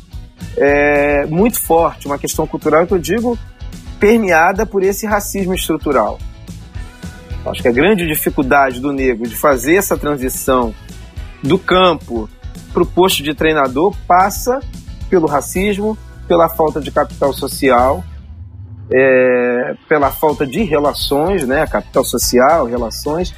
é, 0.55 1.25
muito 1.25 1.59
forte, 1.61 2.07
uma 2.07 2.17
questão 2.17 2.47
cultural 2.47 2.87
que 2.87 2.93
eu 2.93 2.99
digo 2.99 3.37
permeada 3.99 4.65
por 4.65 4.83
esse 4.83 5.05
racismo 5.05 5.53
estrutural. 5.53 6.19
Acho 7.45 7.61
que 7.61 7.67
a 7.67 7.71
grande 7.71 8.07
dificuldade 8.07 8.79
do 8.79 8.91
negro 8.91 9.27
de 9.27 9.35
fazer 9.35 9.75
essa 9.75 9.95
transição 9.95 10.73
do 11.43 11.59
campo 11.59 12.27
para 12.73 12.81
o 12.81 12.85
posto 12.85 13.21
de 13.21 13.33
treinador 13.33 13.95
passa 14.07 14.59
pelo 15.09 15.27
racismo, 15.27 15.97
pela 16.27 16.49
falta 16.49 16.81
de 16.81 16.91
capital 16.91 17.31
social, 17.31 18.03
é, 18.91 19.75
pela 19.87 20.11
falta 20.11 20.45
de 20.45 20.63
relações, 20.63 21.47
né, 21.47 21.65
capital 21.67 22.03
social, 22.03 22.65
relações, 22.65 23.33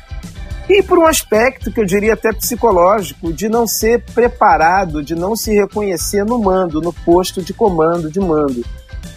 e 0.70 0.84
por 0.84 1.00
um 1.00 1.06
aspecto 1.06 1.72
que 1.72 1.80
eu 1.80 1.86
diria 1.86 2.14
até 2.14 2.34
psicológico, 2.34 3.32
de 3.32 3.48
não 3.48 3.66
ser 3.66 4.04
preparado, 4.14 5.02
de 5.02 5.16
não 5.16 5.36
se 5.36 5.54
reconhecer 5.54 6.26
no 6.26 6.40
mando, 6.40 6.82
no 6.82 6.92
posto 6.92 7.42
de 7.42 7.54
comando, 7.54 8.12
de 8.12 8.20
mando. 8.20 8.66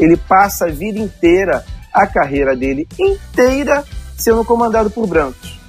Ele 0.00 0.16
passa 0.16 0.66
a 0.66 0.70
vida 0.70 0.98
inteira, 0.98 1.64
a 1.92 2.06
carreira 2.06 2.56
dele 2.56 2.88
inteira, 2.98 3.84
sendo 4.16 4.44
comandado 4.44 4.90
por 4.90 5.06
brancos. 5.06 5.60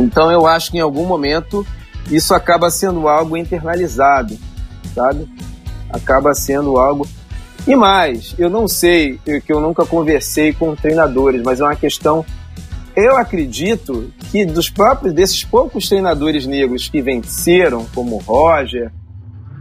Então 0.00 0.32
eu 0.32 0.46
acho 0.46 0.72
que 0.72 0.78
em 0.78 0.80
algum 0.80 1.06
momento 1.06 1.64
isso 2.10 2.34
acaba 2.34 2.70
sendo 2.70 3.06
algo 3.06 3.36
internalizado, 3.36 4.36
sabe? 4.94 5.28
Acaba 5.90 6.34
sendo 6.34 6.76
algo. 6.76 7.06
E 7.66 7.76
mais, 7.76 8.34
eu 8.38 8.50
não 8.50 8.66
sei, 8.66 9.20
que 9.44 9.52
eu 9.52 9.60
nunca 9.60 9.84
conversei 9.84 10.52
com 10.52 10.74
treinadores, 10.74 11.42
mas 11.42 11.60
é 11.60 11.64
uma 11.64 11.76
questão 11.76 12.24
eu 13.00 13.16
acredito 13.16 14.12
que 14.32 14.44
dos 14.44 14.68
próprios 14.68 15.14
desses 15.14 15.44
poucos 15.44 15.88
treinadores 15.88 16.46
negros 16.46 16.88
que 16.88 17.00
venceram, 17.00 17.86
como 17.94 18.18
Roger, 18.18 18.90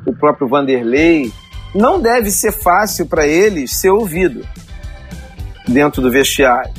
o 0.08 0.12
próprio 0.12 0.48
Vanderlei, 0.48 1.32
não 1.74 2.00
deve 2.02 2.32
ser 2.32 2.52
fácil 2.52 3.06
para 3.06 3.28
eles 3.28 3.76
ser 3.76 3.90
ouvido 3.90 4.46
dentro 5.68 6.02
do 6.02 6.12
vestiário. 6.12 6.74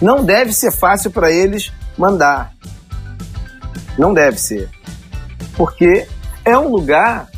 Não 0.00 0.24
deve 0.24 0.52
ser 0.52 0.70
fácil 0.70 1.10
para 1.10 1.30
eles 1.30 1.72
mandar. 1.96 2.52
Não 3.98 4.12
deve 4.12 4.38
ser. 4.38 4.68
Porque 5.56 6.06
é 6.44 6.56
um 6.58 6.68
lugar 6.68 7.28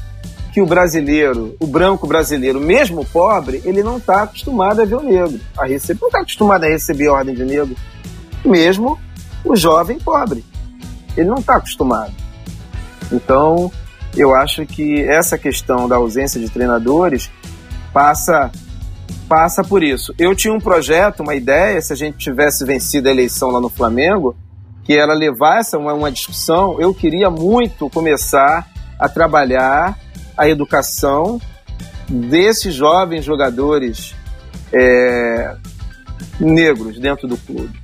que 0.52 0.60
o 0.60 0.66
brasileiro, 0.66 1.54
o 1.60 1.66
branco 1.66 2.06
brasileiro, 2.06 2.60
mesmo 2.60 3.04
pobre, 3.04 3.62
ele 3.64 3.82
não 3.82 3.98
está 3.98 4.22
acostumado 4.22 4.82
a 4.82 4.84
ver 4.84 4.96
o 4.96 5.02
negro, 5.02 5.40
a 5.56 5.66
receber, 5.66 6.00
não 6.00 6.08
está 6.08 6.20
acostumado 6.20 6.64
a 6.64 6.68
receber 6.68 7.08
ordem 7.08 7.34
de 7.34 7.44
negro 7.44 7.76
mesmo 8.44 8.98
o 9.44 9.56
jovem 9.56 9.98
pobre. 9.98 10.44
Ele 11.16 11.28
não 11.28 11.36
está 11.36 11.56
acostumado. 11.56 12.12
Então, 13.12 13.70
eu 14.16 14.34
acho 14.34 14.64
que 14.66 15.02
essa 15.02 15.38
questão 15.38 15.88
da 15.88 15.96
ausência 15.96 16.40
de 16.40 16.48
treinadores 16.48 17.30
passa 17.92 18.50
passa 19.28 19.62
por 19.62 19.82
isso. 19.82 20.14
Eu 20.18 20.34
tinha 20.34 20.52
um 20.52 20.60
projeto, 20.60 21.20
uma 21.20 21.34
ideia, 21.34 21.80
se 21.82 21.92
a 21.92 21.96
gente 21.96 22.16
tivesse 22.16 22.64
vencido 22.64 23.08
a 23.08 23.10
eleição 23.10 23.50
lá 23.50 23.60
no 23.60 23.68
Flamengo, 23.68 24.34
que 24.84 24.94
era 24.94 25.12
levar 25.12 25.60
essa 25.60 25.76
uma, 25.76 25.92
uma 25.92 26.10
discussão. 26.10 26.80
Eu 26.80 26.94
queria 26.94 27.28
muito 27.28 27.90
começar 27.90 28.66
a 28.98 29.06
trabalhar 29.06 29.98
a 30.34 30.48
educação 30.48 31.38
desses 32.08 32.72
jovens 32.72 33.22
jogadores 33.22 34.14
é, 34.72 35.54
negros 36.40 36.98
dentro 36.98 37.28
do 37.28 37.36
clube 37.36 37.78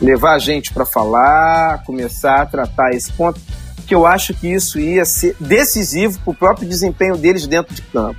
levar 0.00 0.34
a 0.34 0.38
gente 0.38 0.72
para 0.72 0.84
falar, 0.84 1.82
começar 1.84 2.42
a 2.42 2.46
tratar 2.46 2.90
esse 2.90 3.10
ponto, 3.12 3.40
que 3.86 3.94
eu 3.94 4.06
acho 4.06 4.34
que 4.34 4.48
isso 4.48 4.78
ia 4.78 5.04
ser 5.04 5.36
decisivo 5.38 6.18
para 6.20 6.30
o 6.30 6.34
próprio 6.34 6.68
desempenho 6.68 7.16
deles 7.16 7.46
dentro 7.46 7.74
de 7.74 7.82
campo. 7.82 8.18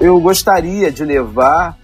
Eu 0.00 0.18
gostaria 0.20 0.90
de 0.90 1.04
levar 1.04 1.78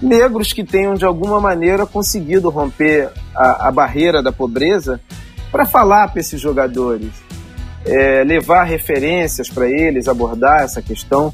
negros 0.00 0.52
que 0.52 0.64
tenham 0.64 0.94
de 0.94 1.04
alguma 1.04 1.40
maneira 1.40 1.86
conseguido 1.86 2.50
romper 2.50 3.10
a, 3.34 3.68
a 3.68 3.70
barreira 3.70 4.20
da 4.20 4.32
pobreza 4.32 5.00
para 5.50 5.64
falar 5.64 6.08
para 6.08 6.20
esses 6.20 6.40
jogadores, 6.40 7.10
é, 7.84 8.24
levar 8.24 8.64
referências 8.64 9.48
para 9.48 9.68
eles, 9.68 10.08
abordar 10.08 10.62
essa 10.62 10.82
questão, 10.82 11.32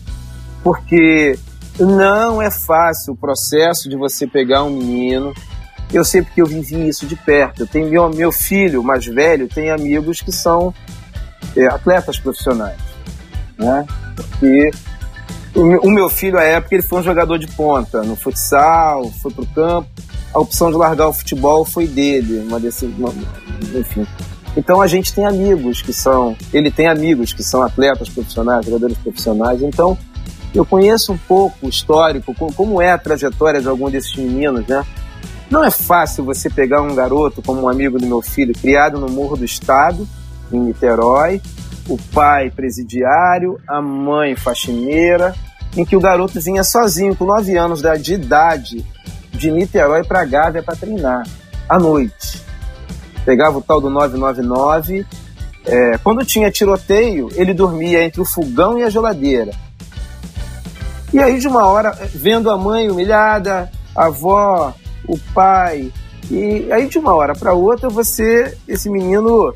porque 0.62 1.38
não 1.78 2.42
é 2.42 2.50
fácil 2.50 3.14
o 3.14 3.16
processo 3.16 3.88
de 3.88 3.96
você 3.96 4.26
pegar 4.26 4.64
um 4.64 4.70
menino 4.70 5.32
eu 5.92 6.04
sei 6.04 6.22
porque 6.22 6.42
eu 6.42 6.46
vivi 6.46 6.88
isso 6.88 7.06
de 7.06 7.16
perto. 7.16 7.62
Eu 7.62 7.66
tenho 7.66 7.88
meu, 7.88 8.08
meu 8.10 8.32
filho 8.32 8.82
mais 8.82 9.06
velho 9.06 9.48
tem 9.48 9.70
amigos 9.70 10.20
que 10.20 10.30
são 10.30 10.74
atletas 11.66 12.18
profissionais, 12.18 12.78
né? 13.58 13.86
Porque 14.14 14.70
o, 15.54 15.90
meu 15.90 16.08
filho, 16.08 16.38
à 16.38 16.42
época, 16.42 16.74
ele 16.74 16.82
foi 16.82 17.00
um 17.00 17.02
jogador 17.02 17.38
de 17.38 17.46
ponta 17.48 18.02
no 18.02 18.14
futsal, 18.14 19.10
foi 19.22 19.32
pro 19.32 19.46
campo. 19.46 19.88
A 20.32 20.38
opção 20.38 20.70
de 20.70 20.76
largar 20.76 21.08
o 21.08 21.12
futebol 21.12 21.64
foi 21.64 21.86
dele, 21.86 22.46
uma 22.46 22.60
desse, 22.60 22.86
enfim. 23.74 24.06
Então 24.56 24.80
a 24.80 24.86
gente 24.86 25.12
tem 25.12 25.26
amigos 25.26 25.82
que 25.82 25.92
são, 25.92 26.36
ele 26.52 26.70
tem 26.70 26.86
amigos 26.86 27.32
que 27.32 27.42
são 27.42 27.62
atletas 27.62 28.08
profissionais, 28.08 28.66
jogadores 28.66 28.96
profissionais. 28.98 29.62
Então 29.62 29.96
eu 30.54 30.64
conheço 30.64 31.12
um 31.12 31.18
pouco 31.18 31.66
o 31.66 31.68
histórico, 31.68 32.34
como 32.34 32.80
é 32.80 32.92
a 32.92 32.98
trajetória 32.98 33.60
de 33.60 33.68
algum 33.68 33.90
desses 33.90 34.14
meninos, 34.16 34.66
né? 34.66 34.84
Não 35.50 35.64
é 35.64 35.70
fácil 35.70 36.24
você 36.24 36.50
pegar 36.50 36.82
um 36.82 36.94
garoto 36.94 37.40
como 37.42 37.62
um 37.62 37.68
amigo 37.68 37.98
do 37.98 38.06
meu 38.06 38.20
filho, 38.20 38.52
criado 38.52 38.98
no 38.98 39.08
Morro 39.08 39.36
do 39.36 39.44
Estado, 39.44 40.06
em 40.52 40.60
Niterói, 40.60 41.40
o 41.88 41.96
pai 42.12 42.50
presidiário, 42.50 43.58
a 43.66 43.80
mãe 43.80 44.36
faxineira, 44.36 45.34
em 45.76 45.84
que 45.84 45.96
o 45.96 46.00
garoto 46.00 46.40
vinha 46.40 46.64
sozinho, 46.64 47.16
com 47.16 47.24
9 47.24 47.56
anos 47.56 47.82
de 48.00 48.14
idade, 48.14 48.84
de 49.32 49.50
Niterói 49.50 50.04
para 50.04 50.24
Gávea 50.24 50.62
para 50.62 50.76
treinar, 50.76 51.26
à 51.68 51.78
noite. 51.78 52.42
Pegava 53.24 53.58
o 53.58 53.62
tal 53.62 53.80
do 53.80 53.90
999. 53.90 55.06
É, 55.66 55.98
quando 55.98 56.24
tinha 56.24 56.50
tiroteio, 56.50 57.28
ele 57.34 57.52
dormia 57.52 58.02
entre 58.02 58.20
o 58.20 58.24
fogão 58.24 58.78
e 58.78 58.82
a 58.82 58.90
geladeira. 58.90 59.52
E 61.12 61.18
aí, 61.18 61.38
de 61.38 61.46
uma 61.46 61.66
hora, 61.66 61.92
vendo 62.14 62.50
a 62.50 62.56
mãe 62.56 62.90
humilhada, 62.90 63.70
a 63.94 64.06
avó 64.06 64.74
o 65.06 65.18
pai. 65.34 65.92
E 66.30 66.70
aí, 66.70 66.86
de 66.86 66.98
uma 66.98 67.14
hora 67.14 67.34
para 67.34 67.54
outra, 67.54 67.88
você, 67.88 68.56
esse 68.66 68.90
menino, 68.90 69.52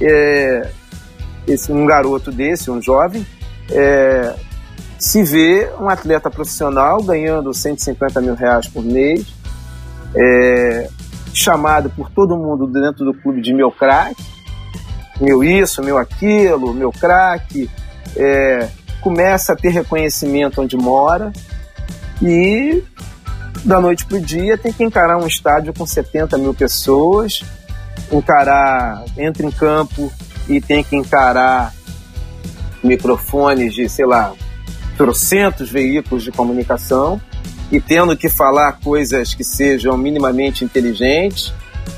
é, 0.00 0.70
esse, 1.46 1.72
um 1.72 1.84
garoto 1.86 2.30
desse, 2.30 2.70
um 2.70 2.80
jovem, 2.80 3.26
é, 3.70 4.34
se 4.98 5.22
vê 5.22 5.70
um 5.80 5.88
atleta 5.88 6.30
profissional 6.30 7.02
ganhando 7.02 7.54
150 7.54 8.20
mil 8.20 8.34
reais 8.34 8.66
por 8.66 8.84
mês, 8.84 9.26
é, 10.14 10.88
chamado 11.32 11.90
por 11.90 12.10
todo 12.10 12.36
mundo 12.36 12.66
dentro 12.66 13.04
do 13.04 13.14
clube 13.14 13.40
de 13.40 13.52
meu 13.54 13.70
craque, 13.70 14.22
meu 15.20 15.44
isso, 15.44 15.82
meu 15.82 15.98
aquilo, 15.98 16.74
meu 16.74 16.90
craque, 16.90 17.70
é, 18.16 18.68
começa 19.00 19.52
a 19.52 19.56
ter 19.56 19.70
reconhecimento 19.70 20.60
onde 20.60 20.76
mora 20.76 21.32
e 22.20 22.82
da 23.64 23.80
noite 23.80 24.04
para 24.06 24.16
o 24.16 24.20
dia, 24.20 24.56
tem 24.56 24.72
que 24.72 24.82
encarar 24.82 25.18
um 25.18 25.26
estádio 25.26 25.72
com 25.74 25.86
70 25.86 26.38
mil 26.38 26.54
pessoas, 26.54 27.42
encarar, 28.10 29.04
entra 29.16 29.46
em 29.46 29.50
campo 29.50 30.12
e 30.48 30.60
tem 30.60 30.82
que 30.82 30.96
encarar 30.96 31.72
microfones 32.82 33.74
de, 33.74 33.88
sei 33.88 34.06
lá, 34.06 34.32
trocentos 34.96 35.70
veículos 35.70 36.22
de 36.22 36.32
comunicação 36.32 37.20
e 37.70 37.80
tendo 37.80 38.16
que 38.16 38.28
falar 38.28 38.72
coisas 38.82 39.34
que 39.34 39.44
sejam 39.44 39.96
minimamente 39.96 40.64
inteligentes, 40.64 41.52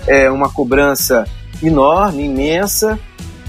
é 0.07 0.31
uma 0.31 0.51
cobrança 0.51 1.25
enorme, 1.62 2.25
imensa, 2.25 2.98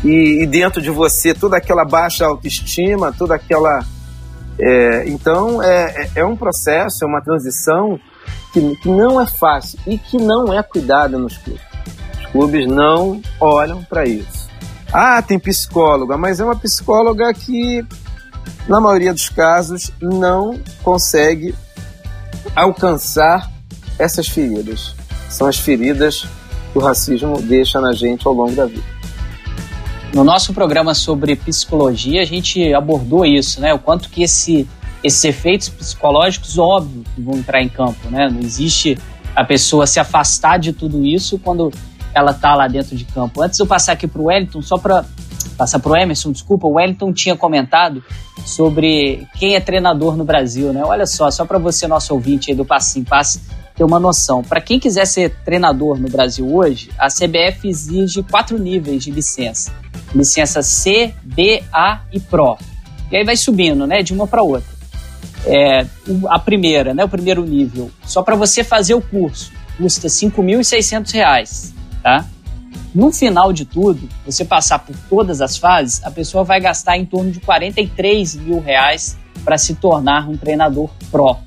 e, 0.03 0.43
e 0.43 0.45
dentro 0.45 0.81
de 0.81 0.89
você 0.89 1.33
toda 1.33 1.57
aquela 1.57 1.83
baixa 1.83 2.25
autoestima, 2.25 3.11
toda 3.11 3.35
aquela 3.35 3.83
é, 4.59 5.07
então, 5.07 5.61
é, 5.63 6.03
é, 6.03 6.09
é 6.17 6.25
um 6.25 6.35
processo, 6.35 7.03
é 7.03 7.07
uma 7.07 7.21
transição 7.21 7.99
que, 8.51 8.75
que 8.77 8.89
não 8.89 9.19
é 9.19 9.25
fácil 9.25 9.79
e 9.87 9.97
que 9.97 10.17
não 10.17 10.53
é 10.53 10.61
cuidada 10.61 11.17
nos 11.17 11.37
clubes. 11.37 11.72
Clubes 12.33 12.67
não 12.67 13.21
olham 13.39 13.83
para 13.83 14.05
isso. 14.05 14.49
Ah, 14.91 15.21
tem 15.21 15.37
psicóloga, 15.37 16.17
mas 16.17 16.39
é 16.39 16.43
uma 16.43 16.55
psicóloga 16.55 17.31
que, 17.31 17.85
na 18.67 18.81
maioria 18.81 19.13
dos 19.13 19.29
casos, 19.29 19.91
não 20.01 20.59
consegue 20.81 21.53
alcançar 22.55 23.51
essas 23.99 24.27
feridas. 24.27 24.95
São 25.29 25.45
as 25.45 25.59
feridas 25.59 26.27
que 26.71 26.79
o 26.79 26.81
racismo 26.81 27.39
deixa 27.39 27.79
na 27.79 27.93
gente 27.93 28.27
ao 28.27 28.33
longo 28.33 28.55
da 28.55 28.65
vida. 28.65 28.83
No 30.11 30.23
nosso 30.23 30.55
programa 30.55 30.95
sobre 30.95 31.35
psicologia, 31.35 32.23
a 32.23 32.25
gente 32.25 32.73
abordou 32.73 33.25
isso, 33.27 33.61
né? 33.61 33.75
O 33.75 33.79
quanto 33.79 34.09
que 34.09 34.23
esse, 34.23 34.67
esses 35.03 35.23
efeitos 35.23 35.69
psicológicos, 35.69 36.57
óbvio, 36.57 37.03
vão 37.15 37.37
entrar 37.37 37.61
em 37.61 37.69
campo, 37.69 38.09
né? 38.09 38.27
Não 38.27 38.39
existe 38.39 38.97
a 39.35 39.43
pessoa 39.43 39.85
se 39.85 39.99
afastar 39.99 40.57
de 40.57 40.73
tudo 40.73 41.05
isso 41.05 41.37
quando 41.37 41.71
ela 42.13 42.31
está 42.31 42.55
lá 42.55 42.67
dentro 42.67 42.95
de 42.95 43.05
campo. 43.05 43.41
Antes 43.41 43.57
de 43.57 43.63
eu 43.63 43.67
passar 43.67 43.93
aqui 43.93 44.07
para 44.07 44.21
o 44.21 44.25
Wellington, 44.25 44.61
só 44.61 44.77
para 44.77 45.05
passar 45.57 45.79
para 45.79 45.91
o 45.91 45.97
Emerson, 45.97 46.31
desculpa, 46.31 46.67
o 46.67 46.73
Wellington 46.73 47.13
tinha 47.13 47.35
comentado 47.35 48.03
sobre 48.45 49.27
quem 49.37 49.55
é 49.55 49.59
treinador 49.59 50.15
no 50.15 50.23
Brasil, 50.23 50.73
né? 50.73 50.83
Olha 50.83 51.05
só, 51.05 51.29
só 51.29 51.45
para 51.45 51.57
você, 51.57 51.87
nosso 51.87 52.13
ouvinte 52.13 52.49
aí 52.49 52.57
do 52.57 52.65
Passinho 52.65 53.05
Passe, 53.05 53.41
ter 53.75 53.83
uma 53.83 53.99
noção. 53.99 54.43
Para 54.43 54.61
quem 54.61 54.79
quiser 54.79 55.05
ser 55.05 55.35
treinador 55.43 55.99
no 55.99 56.09
Brasil 56.09 56.53
hoje, 56.53 56.89
a 56.97 57.07
CBF 57.07 57.67
exige 57.67 58.23
quatro 58.23 58.57
níveis 58.57 59.03
de 59.03 59.11
licença 59.11 59.71
licença 60.13 60.61
C, 60.61 61.13
B, 61.23 61.63
A 61.71 62.01
e 62.11 62.19
Pro. 62.19 62.57
E 63.11 63.17
aí 63.17 63.23
vai 63.23 63.35
subindo, 63.35 63.85
né, 63.85 64.01
de 64.01 64.13
uma 64.13 64.27
para 64.27 64.41
outra. 64.41 64.73
É, 65.45 65.85
a 66.29 66.39
primeira, 66.39 66.93
né, 66.93 67.03
o 67.03 67.09
primeiro 67.09 67.43
nível, 67.43 67.91
só 68.05 68.21
para 68.21 68.35
você 68.35 68.63
fazer 68.63 68.93
o 68.93 69.01
curso, 69.01 69.51
custa 69.77 70.07
R$ 70.07 70.13
5.600, 70.13 71.73
tá? 72.03 72.25
No 72.93 73.11
final 73.11 73.51
de 73.51 73.65
tudo, 73.65 74.07
você 74.25 74.45
passar 74.45 74.79
por 74.79 74.95
todas 75.09 75.41
as 75.41 75.57
fases, 75.57 76.03
a 76.03 76.11
pessoa 76.11 76.43
vai 76.43 76.59
gastar 76.59 76.97
em 76.97 77.05
torno 77.05 77.31
de 77.31 77.39
43 77.39 78.35
mil 78.35 78.59
reais 78.59 79.17
para 79.43 79.57
se 79.57 79.75
tornar 79.75 80.29
um 80.29 80.37
treinador 80.37 80.89
pró. 81.09 81.39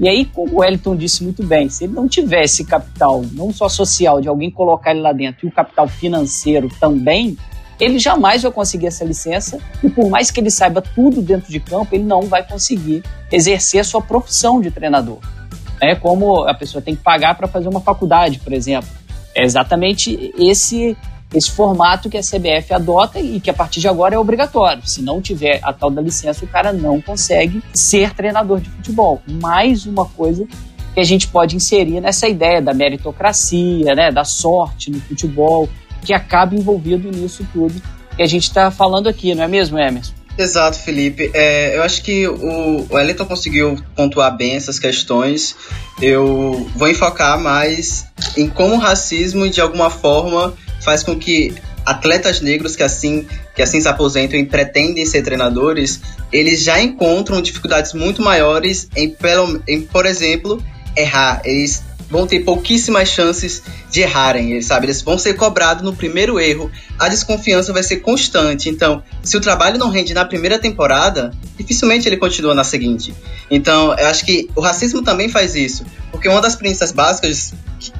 E 0.00 0.08
aí, 0.08 0.24
como 0.24 0.54
o 0.54 0.60
Wellington 0.60 0.96
disse 0.96 1.24
muito 1.24 1.44
bem, 1.44 1.68
se 1.68 1.84
ele 1.84 1.92
não 1.92 2.08
tivesse 2.08 2.64
capital, 2.64 3.22
não 3.32 3.52
só 3.52 3.68
social, 3.68 4.20
de 4.20 4.28
alguém 4.28 4.50
colocar 4.50 4.92
ele 4.92 5.00
lá 5.00 5.12
dentro, 5.12 5.46
e 5.46 5.48
o 5.48 5.52
capital 5.52 5.88
financeiro 5.88 6.68
também, 6.80 7.36
ele 7.80 7.98
jamais 7.98 8.42
vai 8.42 8.52
conseguir 8.52 8.86
essa 8.86 9.04
licença 9.04 9.58
e 9.82 9.88
por 9.88 10.08
mais 10.08 10.30
que 10.30 10.40
ele 10.40 10.50
saiba 10.50 10.82
tudo 10.82 11.20
dentro 11.20 11.50
de 11.50 11.60
campo, 11.60 11.94
ele 11.94 12.04
não 12.04 12.22
vai 12.22 12.46
conseguir 12.46 13.02
exercer 13.30 13.80
a 13.80 13.84
sua 13.84 14.00
profissão 14.00 14.60
de 14.60 14.70
treinador. 14.70 15.18
É 15.80 15.94
como 15.94 16.44
a 16.44 16.54
pessoa 16.54 16.82
tem 16.82 16.96
que 16.96 17.02
pagar 17.02 17.36
para 17.36 17.46
fazer 17.46 17.68
uma 17.68 17.80
faculdade, 17.80 18.40
por 18.40 18.52
exemplo. 18.52 18.88
É 19.38 19.44
exatamente 19.44 20.32
esse 20.38 20.96
esse 21.34 21.50
formato 21.50 22.08
que 22.08 22.16
a 22.16 22.22
CBF 22.22 22.72
adota 22.72 23.20
e 23.20 23.38
que 23.38 23.50
a 23.50 23.54
partir 23.54 23.80
de 23.80 23.88
agora 23.88 24.14
é 24.14 24.18
obrigatório. 24.18 24.82
Se 24.86 25.02
não 25.02 25.20
tiver 25.20 25.60
a 25.62 25.74
tal 25.74 25.90
da 25.90 26.00
licença, 26.00 26.42
o 26.42 26.48
cara 26.48 26.72
não 26.72 27.02
consegue 27.02 27.62
ser 27.74 28.14
treinador 28.14 28.60
de 28.60 28.70
futebol. 28.70 29.20
Mais 29.28 29.84
uma 29.84 30.06
coisa 30.06 30.46
que 30.94 31.00
a 31.00 31.04
gente 31.04 31.28
pode 31.28 31.54
inserir 31.54 32.00
nessa 32.00 32.26
ideia 32.26 32.62
da 32.62 32.72
meritocracia, 32.72 33.94
né, 33.94 34.10
da 34.10 34.24
sorte 34.24 34.90
no 34.90 34.98
futebol, 35.00 35.68
que 36.02 36.14
acaba 36.14 36.54
envolvido 36.54 37.10
nisso 37.10 37.46
tudo 37.52 37.74
que 38.16 38.22
a 38.22 38.26
gente 38.26 38.44
está 38.44 38.70
falando 38.70 39.06
aqui, 39.06 39.34
não 39.34 39.44
é 39.44 39.48
mesmo, 39.48 39.78
Emerson? 39.78 40.12
Exato, 40.38 40.78
Felipe. 40.78 41.32
É, 41.34 41.76
eu 41.76 41.82
acho 41.82 42.00
que 42.00 42.28
o, 42.28 42.86
o 42.88 42.98
Elton 42.98 43.24
conseguiu 43.24 43.76
pontuar 43.96 44.36
bem 44.36 44.54
essas 44.54 44.78
questões. 44.78 45.56
Eu 46.00 46.70
vou 46.76 46.88
enfocar 46.88 47.40
mais 47.40 48.06
em 48.36 48.48
como 48.48 48.76
o 48.76 48.78
racismo, 48.78 49.48
de 49.48 49.60
alguma 49.60 49.90
forma, 49.90 50.54
faz 50.80 51.02
com 51.02 51.18
que 51.18 51.52
atletas 51.84 52.40
negros 52.40 52.76
que 52.76 52.82
assim 52.82 53.26
que 53.56 53.62
assim 53.62 53.80
se 53.80 53.88
aposentam 53.88 54.38
e 54.38 54.46
pretendem 54.46 55.04
ser 55.04 55.22
treinadores, 55.22 56.00
eles 56.32 56.62
já 56.62 56.80
encontram 56.80 57.42
dificuldades 57.42 57.92
muito 57.92 58.22
maiores 58.22 58.88
em, 58.94 59.16
em 59.66 59.80
por 59.80 60.06
exemplo, 60.06 60.62
errar. 60.96 61.42
Eles 61.44 61.82
vão 62.10 62.26
ter 62.26 62.40
pouquíssimas 62.40 63.08
chances 63.08 63.62
de 63.90 64.00
errarem, 64.00 64.60
sabe? 64.62 64.86
Eles 64.86 65.02
vão 65.02 65.18
ser 65.18 65.34
cobrados 65.34 65.82
no 65.82 65.94
primeiro 65.94 66.40
erro. 66.40 66.70
A 66.98 67.08
desconfiança 67.08 67.72
vai 67.72 67.82
ser 67.82 67.98
constante. 67.98 68.68
Então, 68.68 69.02
se 69.22 69.36
o 69.36 69.40
trabalho 69.40 69.78
não 69.78 69.90
rende 69.90 70.14
na 70.14 70.24
primeira 70.24 70.58
temporada, 70.58 71.30
dificilmente 71.56 72.08
ele 72.08 72.16
continua 72.16 72.54
na 72.54 72.64
seguinte. 72.64 73.14
Então, 73.50 73.94
eu 73.98 74.06
acho 74.06 74.24
que 74.24 74.48
o 74.56 74.60
racismo 74.60 75.02
também 75.02 75.28
faz 75.28 75.54
isso, 75.54 75.84
porque 76.10 76.28
uma 76.28 76.40
das 76.40 76.56
premissas 76.56 76.92
básicas 76.92 77.52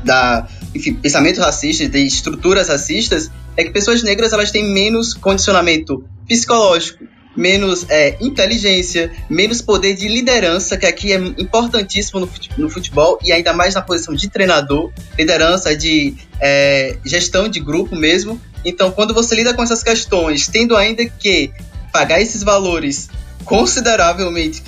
da 0.04 0.46
enfim, 0.74 0.94
pensamento 0.94 1.40
racista, 1.40 1.88
de 1.88 2.00
estruturas 2.00 2.68
racistas, 2.68 3.30
é 3.56 3.64
que 3.64 3.70
pessoas 3.70 4.02
negras 4.02 4.32
elas 4.32 4.50
têm 4.50 4.64
menos 4.64 5.14
condicionamento 5.14 6.04
psicológico, 6.26 7.04
menos 7.38 7.86
é, 7.88 8.16
inteligência, 8.20 9.12
menos 9.30 9.62
poder 9.62 9.94
de 9.94 10.08
liderança, 10.08 10.76
que 10.76 10.84
aqui 10.84 11.12
é 11.12 11.16
importantíssimo 11.16 12.28
no 12.56 12.68
futebol, 12.68 13.16
e 13.22 13.30
ainda 13.30 13.52
mais 13.52 13.74
na 13.74 13.80
posição 13.80 14.12
de 14.12 14.28
treinador, 14.28 14.90
liderança 15.16 15.74
de 15.76 16.14
é, 16.40 16.96
gestão 17.04 17.48
de 17.48 17.60
grupo 17.60 17.94
mesmo. 17.94 18.40
Então, 18.64 18.90
quando 18.90 19.14
você 19.14 19.36
lida 19.36 19.54
com 19.54 19.62
essas 19.62 19.84
questões, 19.84 20.48
tendo 20.48 20.76
ainda 20.76 21.06
que 21.06 21.52
pagar 21.92 22.20
esses 22.20 22.42
valores 22.42 23.08
consideravelmente 23.44 24.60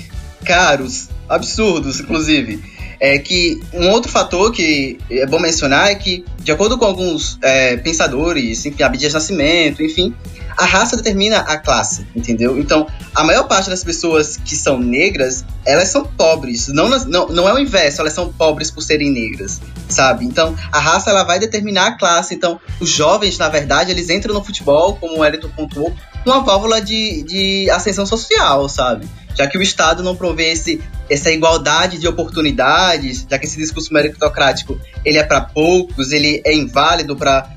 caros, 0.44 1.08
absurdos, 1.28 1.98
inclusive, 1.98 2.62
é 3.00 3.18
que 3.18 3.60
um 3.72 3.88
outro 3.88 4.12
fator 4.12 4.52
que 4.52 4.96
é 5.10 5.26
bom 5.26 5.40
mencionar 5.40 5.90
é 5.90 5.96
que, 5.96 6.24
de 6.38 6.52
acordo 6.52 6.78
com 6.78 6.84
alguns 6.84 7.36
é, 7.42 7.76
pensadores, 7.78 8.64
enfim, 8.64 8.82
Abdias 8.84 9.12
Nascimento, 9.12 9.82
enfim, 9.82 10.14
a 10.56 10.64
raça 10.64 10.96
determina 10.96 11.38
a 11.38 11.56
classe, 11.56 12.06
entendeu? 12.14 12.58
Então, 12.58 12.86
a 13.14 13.24
maior 13.24 13.44
parte 13.44 13.70
das 13.70 13.82
pessoas 13.82 14.36
que 14.36 14.56
são 14.56 14.78
negras, 14.78 15.44
elas 15.64 15.88
são 15.88 16.04
pobres. 16.04 16.68
Não, 16.68 16.88
não, 16.88 17.28
não 17.28 17.48
é 17.48 17.54
o 17.54 17.58
inverso, 17.58 18.00
elas 18.00 18.12
são 18.12 18.32
pobres 18.32 18.70
por 18.70 18.82
serem 18.82 19.10
negras, 19.10 19.60
sabe? 19.88 20.24
Então, 20.24 20.56
a 20.72 20.78
raça 20.78 21.10
ela 21.10 21.24
vai 21.24 21.38
determinar 21.38 21.86
a 21.86 21.92
classe. 21.98 22.34
Então, 22.34 22.60
os 22.80 22.88
jovens, 22.88 23.38
na 23.38 23.48
verdade, 23.48 23.90
eles 23.90 24.10
entram 24.10 24.34
no 24.34 24.44
futebol, 24.44 24.96
como 24.96 25.18
o 25.18 25.24
Elton 25.24 25.48
pontuou, 25.50 25.94
uma 26.24 26.40
válvula 26.40 26.80
de, 26.80 27.22
de 27.22 27.70
ascensão 27.70 28.04
social, 28.04 28.68
sabe? 28.68 29.08
Já 29.34 29.46
que 29.46 29.56
o 29.56 29.62
Estado 29.62 30.02
não 30.02 30.16
provê 30.16 30.52
esse, 30.52 30.80
essa 31.08 31.30
igualdade 31.30 31.98
de 31.98 32.06
oportunidades, 32.06 33.26
já 33.28 33.38
que 33.38 33.46
esse 33.46 33.56
discurso 33.56 33.92
meritocrático 33.92 34.78
ele 35.04 35.18
é 35.18 35.22
para 35.22 35.40
poucos, 35.40 36.12
ele 36.12 36.42
é 36.44 36.54
inválido 36.54 37.16
para 37.16 37.48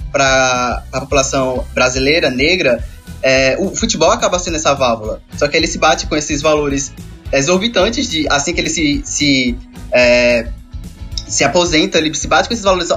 a 0.92 1.00
população 1.00 1.66
brasileira, 1.74 2.30
negra, 2.30 2.84
é, 3.22 3.56
o 3.60 3.76
futebol 3.76 4.12
acaba 4.12 4.38
sendo 4.40 4.58
essa 4.58 4.74
válvula. 4.74 5.22
Só 5.38 5.48
que 5.48 5.58
ele 5.58 5.68
se 5.68 5.78
bate 5.78 6.08
com 6.08 6.16
esses 6.16 6.42
valores 6.42 6.94
exorbitantes 7.32 8.08
de 8.08 8.28
assim 8.30 8.54
que 8.54 8.62
ele 8.62 8.70
se, 8.70 9.02
se 9.04 9.58
é, 9.92 10.48
se 11.28 11.44
aposenta, 11.44 11.98
ele 11.98 12.14
se 12.14 12.28
bate 12.28 12.48
com 12.48 12.54
esses 12.54 12.64
valores 12.64 12.90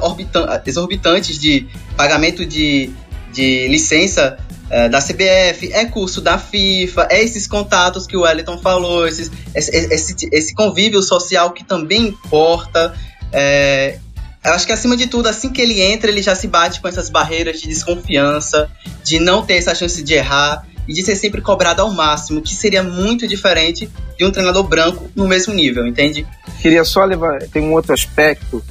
exorbitantes 0.67 1.39
de 1.39 1.67
pagamento 1.97 2.45
de, 2.45 2.91
de 3.37 3.69
licença 3.69 4.39
é, 4.71 4.89
da 4.89 4.99
CBF, 4.99 5.71
é 5.73 5.85
curso 5.85 6.23
da 6.23 6.39
FIFA, 6.39 7.09
é 7.11 7.23
esses 7.23 7.47
contatos 7.47 8.07
que 8.07 8.17
o 8.17 8.23
Wellington 8.23 8.59
falou, 8.59 9.07
esses, 9.07 9.31
esse, 9.55 9.71
esse, 9.77 10.29
esse 10.33 10.55
convívio 10.55 11.03
social 11.03 11.53
que 11.53 11.63
também 11.63 12.09
importa. 12.09 12.95
É, 13.31 13.99
eu 14.43 14.53
acho 14.53 14.67
que 14.67 14.73
acima 14.73 14.97
de 14.97 15.07
tudo, 15.07 15.29
assim 15.29 15.51
que 15.51 15.61
ele 15.61 15.83
entra, 15.83 16.11
ele 16.11 16.23
já 16.23 16.35
se 16.35 16.49
bate 16.49 16.81
com 16.81 16.89
essas 16.89 17.11
barreiras 17.11 17.61
de 17.61 17.69
desconfiança, 17.69 18.71
de 19.05 19.21
não 19.21 19.45
ter 19.45 19.55
essa 19.55 19.75
chance 19.75 20.03
de 20.03 20.15
errar 20.15 20.67
e 20.89 20.95
de 20.95 21.03
ser 21.03 21.17
sempre 21.17 21.43
cobrado 21.43 21.83
ao 21.83 21.93
máximo, 21.93 22.41
que 22.41 22.55
seria 22.55 22.83
muito 22.83 23.27
diferente 23.29 23.91
de 24.17 24.25
um 24.25 24.31
treinador 24.31 24.63
branco 24.63 25.11
no 25.15 25.29
mesmo 25.29 25.53
nível, 25.53 25.87
entende? 25.87 26.27
Queria 26.63 26.85
só 26.85 27.05
levar. 27.05 27.41
Tem 27.53 27.63
um 27.63 27.73
outro 27.73 27.93
aspecto 27.93 28.65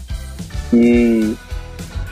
que 0.72 1.38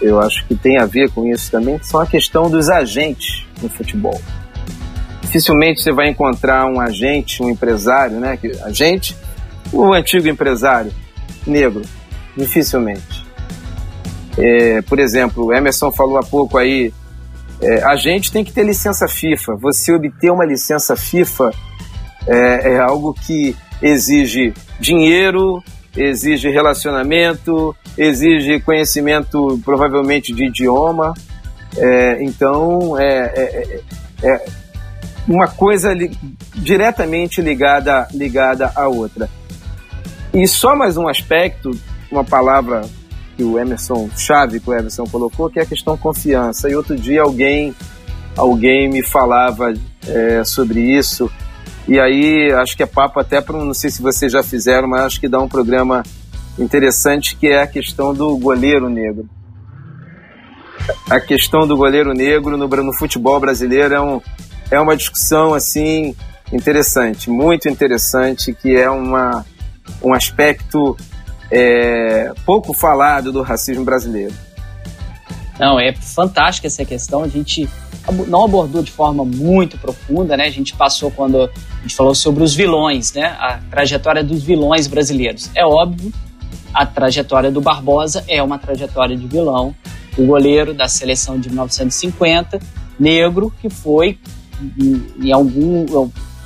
eu 0.03 0.19
acho 0.19 0.45
que 0.45 0.55
tem 0.55 0.77
a 0.77 0.85
ver 0.85 1.09
com 1.11 1.25
isso 1.25 1.49
também, 1.49 1.79
que 1.79 1.87
são 1.87 1.99
a 1.99 2.05
questão 2.05 2.49
dos 2.49 2.69
agentes 2.69 3.45
no 3.61 3.69
futebol. 3.69 4.19
Dificilmente 5.21 5.81
você 5.81 5.91
vai 5.91 6.09
encontrar 6.09 6.65
um 6.65 6.79
agente, 6.79 7.41
um 7.41 7.49
empresário, 7.49 8.19
né? 8.19 8.37
Agente, 8.63 9.15
o 9.71 9.93
antigo 9.93 10.27
empresário 10.27 10.91
negro, 11.47 11.81
dificilmente. 12.37 13.25
É, 14.37 14.81
por 14.81 14.99
exemplo, 14.99 15.45
o 15.45 15.53
Emerson 15.53 15.91
falou 15.91 16.17
há 16.17 16.23
pouco 16.23 16.57
aí, 16.57 16.93
é, 17.61 17.83
a 17.83 17.95
gente 17.95 18.31
tem 18.31 18.43
que 18.43 18.51
ter 18.51 18.63
licença 18.63 19.07
FIFA. 19.07 19.55
Você 19.55 19.93
obter 19.93 20.31
uma 20.31 20.45
licença 20.45 20.95
FIFA 20.95 21.51
é, 22.27 22.73
é 22.73 22.79
algo 22.79 23.13
que 23.13 23.55
exige 23.81 24.53
dinheiro, 24.79 25.63
exige 25.95 26.49
relacionamento, 26.49 27.75
exige 27.97 28.60
conhecimento 28.60 29.60
provavelmente 29.63 30.34
de 30.34 30.45
idioma. 30.45 31.13
É, 31.77 32.23
então, 32.23 32.97
é, 32.99 33.34
é, 33.36 33.82
é, 34.23 34.27
é 34.27 34.45
uma 35.27 35.47
coisa 35.47 35.93
li, 35.93 36.12
diretamente 36.56 37.41
ligada, 37.41 38.08
ligada 38.13 38.71
à 38.75 38.88
outra. 38.88 39.29
E 40.34 40.47
só 40.47 40.75
mais 40.75 40.97
um 40.97 41.08
aspecto, 41.08 41.71
uma 42.12 42.23
palavra 42.23 42.82
que 43.36 43.43
o 43.43 43.58
Emerson, 43.58 44.10
chave 44.15 44.60
que 44.60 44.69
o 44.69 44.73
Emerson 44.73 45.06
colocou, 45.06 45.49
que 45.49 45.60
é 45.60 45.63
a 45.63 45.65
questão 45.65 45.97
confiança. 45.97 46.69
E 46.69 46.75
outro 46.75 46.95
dia 46.95 47.21
alguém, 47.21 47.73
alguém 48.36 48.89
me 48.89 49.03
falava 49.03 49.73
é, 50.08 50.43
sobre 50.43 50.79
isso, 50.79 51.32
e 51.88 52.00
aí 52.00 52.52
acho 52.54 52.76
que 52.78 52.84
é 52.84 52.86
papo 52.86 53.19
até 53.19 53.41
para, 53.41 53.58
não 53.58 53.74
sei 53.74 53.89
se 53.89 54.02
vocês 54.02 54.32
já 54.32 54.41
fizeram, 54.41 54.88
mas 54.88 55.02
acho 55.02 55.19
que 55.19 55.28
dá 55.28 55.39
um 55.39 55.48
programa 55.48 56.04
interessante 56.58 57.36
que 57.36 57.48
é 57.48 57.62
a 57.62 57.67
questão 57.67 58.13
do 58.13 58.38
goleiro 58.38 58.89
negro. 58.89 59.28
A 61.10 61.19
questão 61.19 61.67
do 61.67 61.78
goleiro 61.78 62.13
negro 62.13 62.58
no, 62.58 62.67
no 62.67 62.93
futebol 62.93 63.39
brasileiro 63.39 63.93
é, 63.93 64.02
um, 64.02 64.22
é 64.72 64.80
uma 64.80 64.96
discussão 64.96 65.54
assim 65.54 66.15
interessante, 66.52 67.30
muito 67.30 67.67
interessante, 67.69 68.54
que 68.54 68.76
é 68.76 68.89
uma, 68.89 69.46
um 70.02 70.13
aspecto 70.13 70.96
é, 71.50 72.32
pouco 72.46 72.74
falado 72.74 73.32
do 73.32 73.41
racismo 73.41 73.84
brasileiro. 73.84 74.34
Não, 75.59 75.79
é 75.79 75.93
fantástica 75.93 76.67
essa 76.67 76.83
questão. 76.83 77.23
A 77.23 77.27
gente 77.27 77.69
não 78.27 78.43
abordou 78.43 78.81
de 78.81 78.91
forma 78.91 79.23
muito 79.23 79.77
profunda, 79.77 80.35
né? 80.35 80.45
A 80.45 80.51
gente 80.51 80.75
passou 80.75 81.11
quando 81.11 81.43
a 81.43 81.81
gente 81.81 81.95
falou 81.95 82.15
sobre 82.15 82.43
os 82.43 82.53
vilões, 82.53 83.13
né? 83.13 83.25
A 83.39 83.59
trajetória 83.69 84.23
dos 84.23 84.43
vilões 84.43 84.87
brasileiros. 84.87 85.49
É 85.55 85.65
óbvio, 85.65 86.11
a 86.73 86.85
trajetória 86.85 87.51
do 87.51 87.61
Barbosa 87.61 88.23
é 88.27 88.41
uma 88.41 88.57
trajetória 88.57 89.15
de 89.15 89.27
vilão. 89.27 89.75
O 90.17 90.25
goleiro 90.25 90.73
da 90.73 90.87
seleção 90.87 91.39
de 91.39 91.49
1950, 91.49 92.59
negro, 92.99 93.53
que 93.61 93.69
foi 93.69 94.19
em, 94.77 95.03
em, 95.19 95.31
algum, 95.31 95.85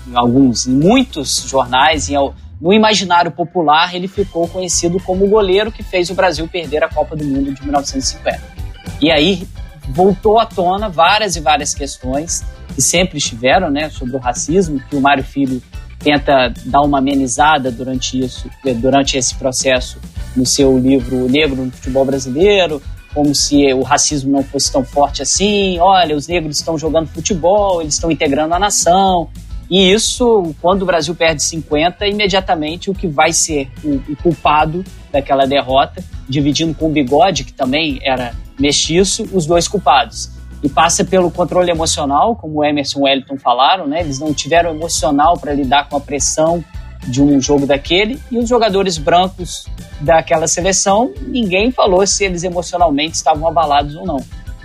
em 0.07 0.15
alguns, 0.15 0.67
em 0.67 0.73
muitos 0.73 1.43
jornais, 1.47 2.09
em 2.09 2.15
no 2.59 2.73
imaginário 2.73 3.29
popular, 3.29 3.93
ele 3.93 4.07
ficou 4.07 4.47
conhecido 4.47 4.99
como 4.99 5.25
o 5.25 5.29
goleiro 5.29 5.71
que 5.71 5.83
fez 5.83 6.09
o 6.09 6.15
Brasil 6.15 6.47
perder 6.47 6.83
a 6.83 6.89
Copa 6.89 7.15
do 7.15 7.23
Mundo 7.23 7.53
de 7.53 7.61
1950. 7.61 8.56
E 9.01 9.11
aí 9.11 9.47
voltou 9.89 10.39
à 10.39 10.45
tona 10.45 10.89
várias 10.89 11.35
e 11.35 11.39
várias 11.39 11.73
questões 11.73 12.43
que 12.73 12.81
sempre 12.81 13.17
estiveram, 13.17 13.69
né, 13.69 13.89
sobre 13.89 14.15
o 14.15 14.19
racismo, 14.19 14.81
que 14.89 14.95
o 14.95 15.01
Mário 15.01 15.23
Filho 15.23 15.61
tenta 15.99 16.53
dar 16.65 16.81
uma 16.81 16.99
amenizada 16.99 17.71
durante 17.71 18.19
isso, 18.19 18.49
durante 18.75 19.17
esse 19.17 19.35
processo 19.35 19.99
no 20.35 20.45
seu 20.45 20.77
livro 20.77 21.27
Negro 21.27 21.65
no 21.65 21.71
Futebol 21.71 22.05
Brasileiro, 22.05 22.81
como 23.13 23.33
se 23.33 23.73
o 23.73 23.81
racismo 23.81 24.31
não 24.31 24.43
fosse 24.43 24.71
tão 24.71 24.83
forte 24.83 25.23
assim. 25.23 25.79
Olha, 25.79 26.15
os 26.15 26.27
negros 26.27 26.57
estão 26.57 26.77
jogando 26.77 27.07
futebol, 27.07 27.81
eles 27.81 27.95
estão 27.95 28.11
integrando 28.11 28.53
a 28.53 28.59
nação. 28.59 29.29
E 29.69 29.91
isso, 29.91 30.55
quando 30.61 30.83
o 30.83 30.85
Brasil 30.85 31.15
perde 31.15 31.43
50, 31.43 32.07
imediatamente 32.07 32.89
o 32.89 32.93
que 32.93 33.07
vai 33.07 33.33
ser 33.33 33.69
o, 33.83 33.95
o 34.11 34.15
culpado 34.21 34.83
daquela 35.11 35.45
derrota, 35.45 36.03
dividindo 36.27 36.73
com 36.73 36.87
o 36.87 36.89
Bigode, 36.89 37.43
que 37.43 37.53
também 37.53 37.99
era 38.03 38.33
mestiço, 38.59 39.27
os 39.33 39.45
dois 39.45 39.67
culpados. 39.67 40.31
E 40.63 40.69
passa 40.69 41.05
pelo 41.05 41.29
controle 41.29 41.69
emocional, 41.69 42.35
como 42.35 42.59
o 42.59 42.65
Emerson 42.65 42.99
e 42.99 43.01
o 43.01 43.05
Wellington 43.05 43.37
falaram, 43.37 43.87
né? 43.87 44.01
Eles 44.01 44.19
não 44.19 44.33
tiveram 44.33 44.71
emocional 44.71 45.37
para 45.37 45.53
lidar 45.53 45.87
com 45.87 45.95
a 45.95 45.99
pressão 45.99 46.63
de 47.07 47.21
um 47.21 47.39
jogo 47.39 47.65
daquele. 47.65 48.19
E 48.31 48.37
os 48.37 48.49
jogadores 48.49 48.97
brancos 48.97 49.67
daquela 50.01 50.47
seleção, 50.47 51.11
ninguém 51.27 51.71
falou 51.71 52.05
se 52.05 52.25
eles 52.25 52.43
emocionalmente 52.43 53.15
estavam 53.15 53.47
abalados 53.47 53.95
ou 53.95 54.05
não. 54.05 54.17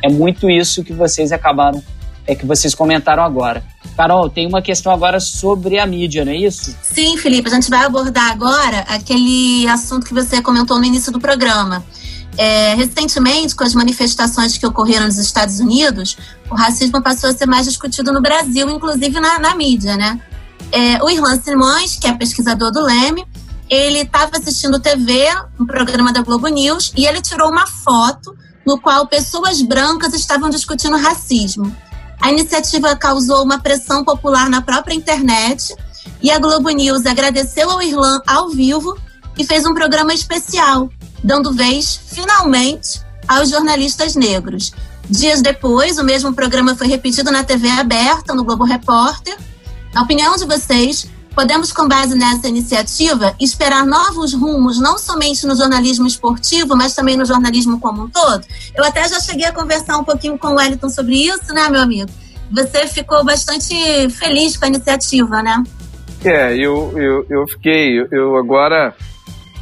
É 0.03 0.09
muito 0.09 0.51
isso 0.51 0.83
que 0.83 0.93
vocês 0.93 1.31
acabaram, 1.31 1.83
é 2.27 2.35
que 2.35 2.47
vocês 2.47 2.75
comentaram 2.75 3.23
agora. 3.23 3.65
Carol, 3.97 4.29
tem 4.31 4.47
uma 4.47 4.63
questão 4.63 4.93
agora 4.93 5.21
sobre 5.21 5.79
a 5.79 5.87
mídia, 5.87 6.25
não 6.25 6.33
é 6.33 6.37
isso? 6.37 6.75
Sim, 6.83 7.17
Felipe, 7.17 7.49
a 7.49 7.55
gente 7.55 7.69
vai 7.69 7.85
abordar 7.85 8.31
agora 8.31 8.81
aquele 8.89 9.67
assunto 9.69 10.07
que 10.07 10.15
você 10.15 10.41
comentou 10.41 10.79
no 10.79 10.85
início 10.85 11.13
do 11.13 11.21
programa. 11.21 11.85
É, 12.39 12.75
recentemente, 12.75 13.55
com 13.55 13.65
as 13.65 13.75
manifestações 13.75 14.57
que 14.57 14.67
ocorreram 14.67 15.07
nos 15.07 15.19
Estados 15.19 15.61
Unidos, 15.61 16.17
o 16.51 16.55
racismo 16.55 17.03
passou 17.03 17.29
a 17.29 17.33
ser 17.35 17.47
mais 17.47 17.67
discutido 17.67 18.13
no 18.13 18.23
Brasil, 18.23 18.71
inclusive 18.71 19.21
na, 19.21 19.39
na 19.39 19.55
mídia, 19.55 19.97
né? 19.97 20.19
É, 20.71 21.03
o 21.03 21.11
Irlan 21.11 21.39
Simões, 21.43 21.97
que 21.97 22.07
é 22.07 22.15
pesquisador 22.15 22.73
do 22.73 22.81
Leme, 22.81 23.27
ele 23.69 24.01
estava 24.01 24.39
assistindo 24.39 24.81
TV, 24.81 25.29
um 25.61 25.67
programa 25.67 26.13
da 26.13 26.23
Globo 26.23 26.49
News, 26.49 26.93
e 26.97 27.05
ele 27.07 27.21
tirou 27.21 27.51
uma 27.51 27.67
foto 27.67 28.35
no 28.67 28.81
qual 28.81 29.07
pessoas 29.07 29.61
brancas 29.61 30.15
estavam 30.15 30.49
discutindo 30.49 30.97
racismo. 30.97 31.75
A 32.23 32.31
iniciativa 32.31 32.95
causou 32.95 33.43
uma 33.43 33.59
pressão 33.59 34.05
popular 34.05 34.49
na 34.49 34.63
própria 34.63 34.95
internet 34.95 35.75
e 36.23 36.31
a 36.31 36.39
Globo 36.39 36.71
News 36.71 37.05
agradeceu 37.05 37.69
ao 37.69 37.83
Irlan 37.83 38.21
ao 38.25 38.49
vivo 38.51 38.97
e 39.37 39.45
fez 39.45 39.67
um 39.67 39.75
programa 39.75 40.15
especial, 40.15 40.89
dando 41.25 41.53
vez, 41.53 41.99
finalmente, 42.07 43.03
aos 43.27 43.51
jornalistas 43.51 44.15
negros. 44.15 44.73
Dias 45.11 45.43
depois, 45.43 45.99
o 45.99 46.05
mesmo 46.05 46.33
programa 46.33 46.77
foi 46.77 46.87
repetido 46.87 47.33
na 47.33 47.43
TV 47.43 47.69
aberta, 47.69 48.35
no 48.35 48.45
Globo 48.45 48.65
Repórter. 48.65 49.37
Na 49.93 50.03
opinião 50.03 50.37
de 50.37 50.45
vocês, 50.45 51.09
podemos, 51.35 51.73
com 51.73 51.89
base 51.89 52.17
nessa 52.17 52.49
iniciativa, 52.49 53.35
esperar 53.41 53.85
novos 53.85 54.35
rumos, 54.35 54.81
não 54.81 54.99
somente 54.99 55.47
no 55.47 55.57
jornalismo 55.57 56.07
esportivo, 56.07 56.77
mas 56.77 56.95
também 56.95 57.17
no 57.17 57.25
jornalismo 57.25 57.81
como 57.81 58.05
um 58.05 58.09
todo? 58.09 58.45
Eu 58.75 58.85
até 58.85 59.09
já 59.09 59.21
cheguei 59.21 59.47
a 59.47 59.53
conversar 59.53 59.99
um 59.99 60.05
pouquinho 60.05 60.39
com 60.39 60.49
o 60.49 60.55
Wellington 60.57 60.89
sobre 60.89 61.27
isso, 61.27 61.53
né, 61.53 61.69
meu 61.69 61.81
amigo? 61.81 62.11
Você 62.51 62.87
ficou 62.87 63.25
bastante 63.25 63.75
feliz 64.11 64.57
com 64.57 64.67
a 64.67 64.69
iniciativa, 64.69 65.43
né? 65.43 65.63
É, 66.25 66.55
eu, 66.55 66.93
eu, 66.97 67.27
eu 67.29 67.49
fiquei. 67.49 68.07
Eu 68.11 68.37
agora 68.37 68.95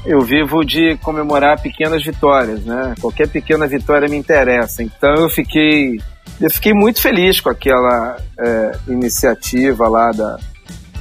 eu 0.04 0.20
vivo 0.20 0.64
de 0.64 0.96
comemorar 0.98 1.60
pequenas 1.60 2.02
vitórias, 2.02 2.64
né? 2.64 2.94
Qualquer 3.00 3.28
pequena 3.28 3.66
vitória 3.66 4.08
me 4.08 4.16
interessa. 4.16 4.82
Então 4.82 5.14
eu 5.14 5.28
fiquei, 5.28 6.00
eu 6.40 6.50
fiquei 6.50 6.72
muito 6.72 7.00
feliz 7.00 7.40
com 7.40 7.50
aquela 7.50 8.16
é, 8.38 8.72
iniciativa 8.88 9.88
lá 9.88 10.10
da, 10.10 10.38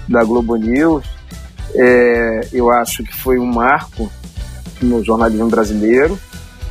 da 0.10 0.24
Globo 0.24 0.56
News. 0.56 1.06
É, 1.74 2.50
eu 2.52 2.72
acho 2.72 3.04
que 3.04 3.16
foi 3.16 3.38
um 3.40 3.46
marco 3.46 4.12
no 4.82 5.04
jornalismo 5.04 5.48
brasileiro 5.50 6.20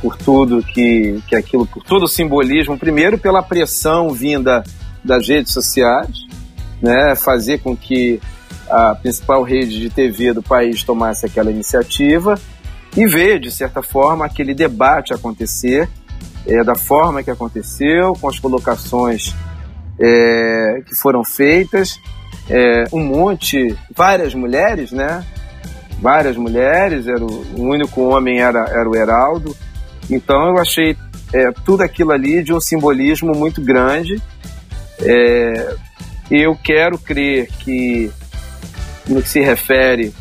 por 0.01 0.15
tudo 0.17 0.63
que, 0.63 1.21
que 1.27 1.35
aquilo, 1.35 1.65
por 1.65 1.83
todo 1.83 2.03
o 2.03 2.07
simbolismo, 2.07 2.77
primeiro 2.77 3.17
pela 3.17 3.41
pressão 3.41 4.09
vinda 4.11 4.63
das 5.03 5.27
redes 5.27 5.53
sociais, 5.53 6.27
né, 6.81 7.15
fazer 7.15 7.59
com 7.59 7.75
que 7.75 8.19
a 8.69 8.95
principal 8.95 9.43
rede 9.43 9.79
de 9.79 9.89
TV 9.89 10.33
do 10.33 10.43
país 10.43 10.83
tomasse 10.83 11.25
aquela 11.25 11.51
iniciativa 11.51 12.39
e 12.95 13.05
ver, 13.05 13.39
de 13.39 13.51
certa 13.51 13.81
forma, 13.81 14.25
aquele 14.25 14.53
debate 14.53 15.13
acontecer 15.13 15.89
é, 16.45 16.63
da 16.63 16.75
forma 16.75 17.23
que 17.23 17.31
aconteceu, 17.31 18.13
com 18.19 18.29
as 18.29 18.39
colocações 18.39 19.35
é, 19.99 20.81
que 20.85 20.95
foram 20.95 21.23
feitas. 21.23 21.99
É, 22.49 22.85
um 22.91 23.03
monte, 23.03 23.75
várias 23.95 24.33
mulheres, 24.33 24.91
né? 24.91 25.23
Várias 26.01 26.35
mulheres, 26.35 27.07
era 27.07 27.23
o, 27.23 27.45
o 27.55 27.61
único 27.61 28.01
homem 28.01 28.39
era, 28.39 28.59
era 28.59 28.89
o 28.89 28.95
Heraldo. 28.95 29.55
Então 30.09 30.47
eu 30.47 30.57
achei 30.57 30.97
é, 31.33 31.51
tudo 31.63 31.83
aquilo 31.83 32.11
ali 32.11 32.43
de 32.43 32.53
um 32.53 32.59
simbolismo 32.59 33.33
muito 33.35 33.61
grande. 33.61 34.21
É, 34.99 35.75
eu 36.31 36.55
quero 36.55 36.97
crer 36.97 37.47
que, 37.59 38.11
no 39.07 39.21
que 39.21 39.29
se 39.29 39.39
refere 39.41 40.13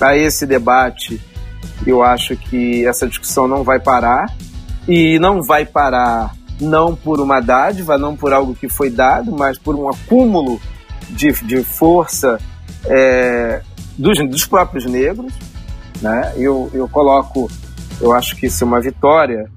a 0.00 0.16
esse 0.16 0.46
debate, 0.46 1.20
eu 1.86 2.02
acho 2.02 2.36
que 2.36 2.86
essa 2.86 3.06
discussão 3.06 3.46
não 3.46 3.62
vai 3.62 3.80
parar 3.80 4.26
e 4.88 5.18
não 5.18 5.42
vai 5.42 5.64
parar 5.64 6.34
não 6.60 6.94
por 6.94 7.20
uma 7.20 7.40
dádiva, 7.40 7.98
não 7.98 8.16
por 8.16 8.32
algo 8.32 8.54
que 8.54 8.68
foi 8.68 8.90
dado, 8.90 9.32
mas 9.32 9.58
por 9.58 9.74
um 9.74 9.88
acúmulo 9.88 10.60
de, 11.16 11.32
de 11.44 11.64
força 11.64 12.38
é, 12.84 13.62
dos, 13.96 14.18
dos 14.28 14.46
próprios 14.46 14.84
negros. 14.86 15.32
Né? 16.00 16.34
Eu, 16.36 16.70
eu 16.72 16.88
coloco, 16.88 17.50
eu 18.00 18.12
acho 18.12 18.36
que 18.36 18.46
isso 18.46 18.62
é 18.62 18.66
uma 18.66 18.80
vitória 18.80 19.50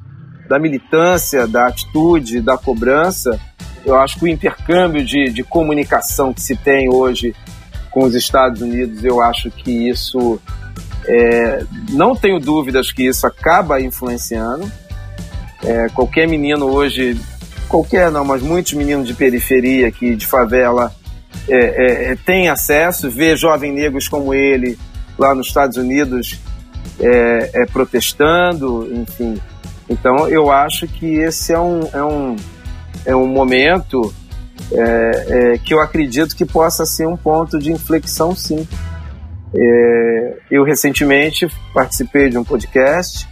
da 0.47 0.57
militância, 0.57 1.47
da 1.47 1.67
atitude, 1.67 2.41
da 2.41 2.57
cobrança. 2.57 3.39
Eu 3.85 3.95
acho 3.97 4.17
que 4.17 4.25
o 4.25 4.27
intercâmbio 4.27 5.05
de, 5.05 5.29
de 5.29 5.43
comunicação 5.43 6.33
que 6.33 6.41
se 6.41 6.55
tem 6.55 6.89
hoje 6.91 7.35
com 7.91 8.03
os 8.03 8.15
Estados 8.15 8.61
Unidos, 8.61 9.03
eu 9.03 9.21
acho 9.21 9.49
que 9.51 9.89
isso, 9.89 10.39
é, 11.05 11.63
não 11.91 12.15
tenho 12.15 12.39
dúvidas 12.39 12.91
que 12.91 13.03
isso 13.03 13.25
acaba 13.25 13.81
influenciando. 13.81 14.71
É, 15.63 15.89
qualquer 15.89 16.27
menino 16.27 16.65
hoje, 16.65 17.19
qualquer 17.67 18.11
não, 18.11 18.23
mas 18.23 18.41
muitos 18.41 18.73
meninos 18.73 19.07
de 19.07 19.13
periferia 19.13 19.87
aqui, 19.87 20.15
de 20.15 20.25
favela, 20.25 20.93
é, 21.49 22.09
é, 22.09 22.11
é 22.11 22.15
tem 22.15 22.49
acesso, 22.49 23.09
vê 23.09 23.35
jovens 23.35 23.73
negros 23.73 24.07
como 24.07 24.33
ele 24.33 24.77
lá 25.17 25.33
nos 25.33 25.47
Estados 25.47 25.77
Unidos 25.77 26.39
é, 26.99 27.51
é, 27.53 27.65
protestando, 27.65 28.87
enfim, 28.93 29.39
então, 29.89 30.27
eu 30.27 30.51
acho 30.51 30.87
que 30.87 31.15
esse 31.15 31.51
é 31.51 31.59
um, 31.59 31.79
é 31.91 32.03
um, 32.03 32.35
é 33.05 33.15
um 33.15 33.27
momento 33.27 34.13
é, 34.71 35.57
que 35.63 35.73
eu 35.73 35.81
acredito 35.81 36.35
que 36.35 36.45
possa 36.45 36.85
ser 36.85 37.07
um 37.07 37.17
ponto 37.17 37.57
de 37.57 37.71
inflexão, 37.71 38.35
sim. 38.35 38.67
Eu 40.51 40.63
recentemente 40.63 41.47
participei 41.73 42.29
de 42.29 42.37
um 42.37 42.43
podcast 42.43 43.27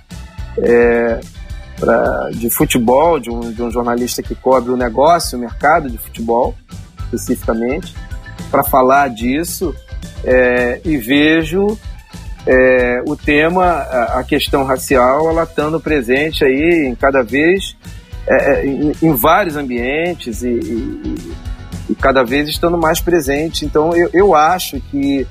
pra, 1.79 2.29
de 2.31 2.49
futebol, 2.49 3.19
de 3.19 3.29
um, 3.29 3.51
de 3.51 3.61
um 3.61 3.69
jornalista 3.69 4.23
que 4.23 4.33
cobre 4.33 4.71
o 4.71 4.77
negócio, 4.77 5.37
o 5.37 5.41
mercado 5.41 5.91
de 5.91 5.99
futebol, 5.99 6.55
especificamente, 7.03 7.93
para 8.49 8.63
falar 8.63 9.09
disso 9.09 9.75
é, 10.23 10.81
e 10.83 10.97
vejo 10.97 11.77
é, 12.45 13.03
o 13.05 13.15
tema, 13.15 13.65
a, 13.65 14.23
questão 14.23 14.63
racial, 14.63 15.29
ela 15.29 15.43
estando 15.43 15.79
presente 15.79 16.45
aí 16.45 16.87
em 16.87 16.95
cada 16.95 17.21
vez, 17.21 17.75
é, 18.25 18.53
é, 18.53 18.65
em, 18.65 18.93
em, 19.01 19.13
vários 19.13 19.57
ambientes 19.57 20.43
e, 20.43 20.49
e, 20.49 21.33
e, 21.89 21.95
cada 21.95 22.23
vez 22.23 22.47
estando 22.47 22.77
mais 22.77 23.01
presente. 23.01 23.65
Então 23.65 23.93
eu, 23.93 24.09
eu 24.13 24.35
acho 24.35 24.79
que 24.79 25.27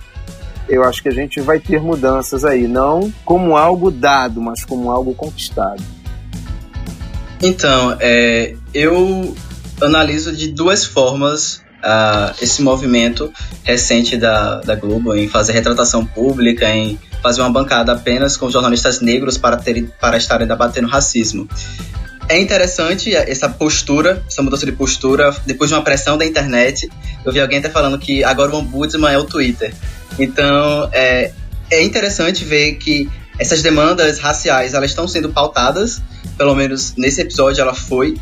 eu 0.68 0.82
acho 0.82 1.02
que 1.02 1.08
a 1.08 1.12
gente 1.12 1.40
vai 1.40 1.60
ter 1.60 1.80
mudanças 1.80 2.44
aí, 2.44 2.66
não 2.66 3.12
como 3.24 3.56
algo 3.56 3.90
dado, 3.90 4.40
mas 4.40 4.64
como 4.64 4.90
algo 4.90 5.14
conquistado. 5.14 5.82
Então, 7.40 7.96
é, 8.00 8.56
eu 8.74 9.34
analiso 9.80 10.34
de 10.34 10.48
duas 10.48 10.84
formas 10.84 11.62
uh, 11.86 12.34
esse 12.42 12.60
movimento 12.60 13.32
recente 13.62 14.16
da, 14.16 14.60
da 14.60 14.74
Globo 14.74 15.14
em 15.14 15.28
fazer 15.28 15.52
retratação 15.52 16.04
pública, 16.04 16.68
em 16.68 16.98
fazer 17.22 17.40
uma 17.40 17.50
bancada 17.50 17.92
apenas 17.92 18.36
com 18.36 18.50
jornalistas 18.50 19.00
negros 19.00 19.38
para, 19.38 19.56
ter, 19.56 19.88
para 20.00 20.16
estarem 20.16 20.46
debatendo 20.46 20.88
racismo. 20.88 21.48
É 22.28 22.40
interessante 22.40 23.14
essa 23.14 23.48
postura, 23.48 24.24
essa 24.26 24.42
mudança 24.42 24.66
de 24.66 24.72
postura, 24.72 25.34
depois 25.46 25.70
de 25.70 25.76
uma 25.76 25.82
pressão 25.82 26.18
da 26.18 26.26
internet. 26.26 26.90
Eu 27.24 27.32
vi 27.32 27.40
alguém 27.40 27.60
até 27.60 27.70
falando 27.70 27.96
que 27.98 28.24
agora 28.24 28.50
o 28.50 28.56
ombudsman 28.56 29.12
é 29.12 29.18
o 29.18 29.24
Twitter. 29.24 29.72
Então, 30.18 30.88
é, 30.92 31.30
é 31.70 31.84
interessante 31.84 32.44
ver 32.44 32.74
que 32.74 33.08
essas 33.38 33.62
demandas 33.62 34.18
raciais 34.18 34.74
elas 34.74 34.90
estão 34.90 35.06
sendo 35.06 35.28
pautadas, 35.28 36.02
pelo 36.36 36.54
menos 36.54 36.94
nesse 36.96 37.20
episódio 37.20 37.60
ela 37.60 37.74
foi, 37.74 38.16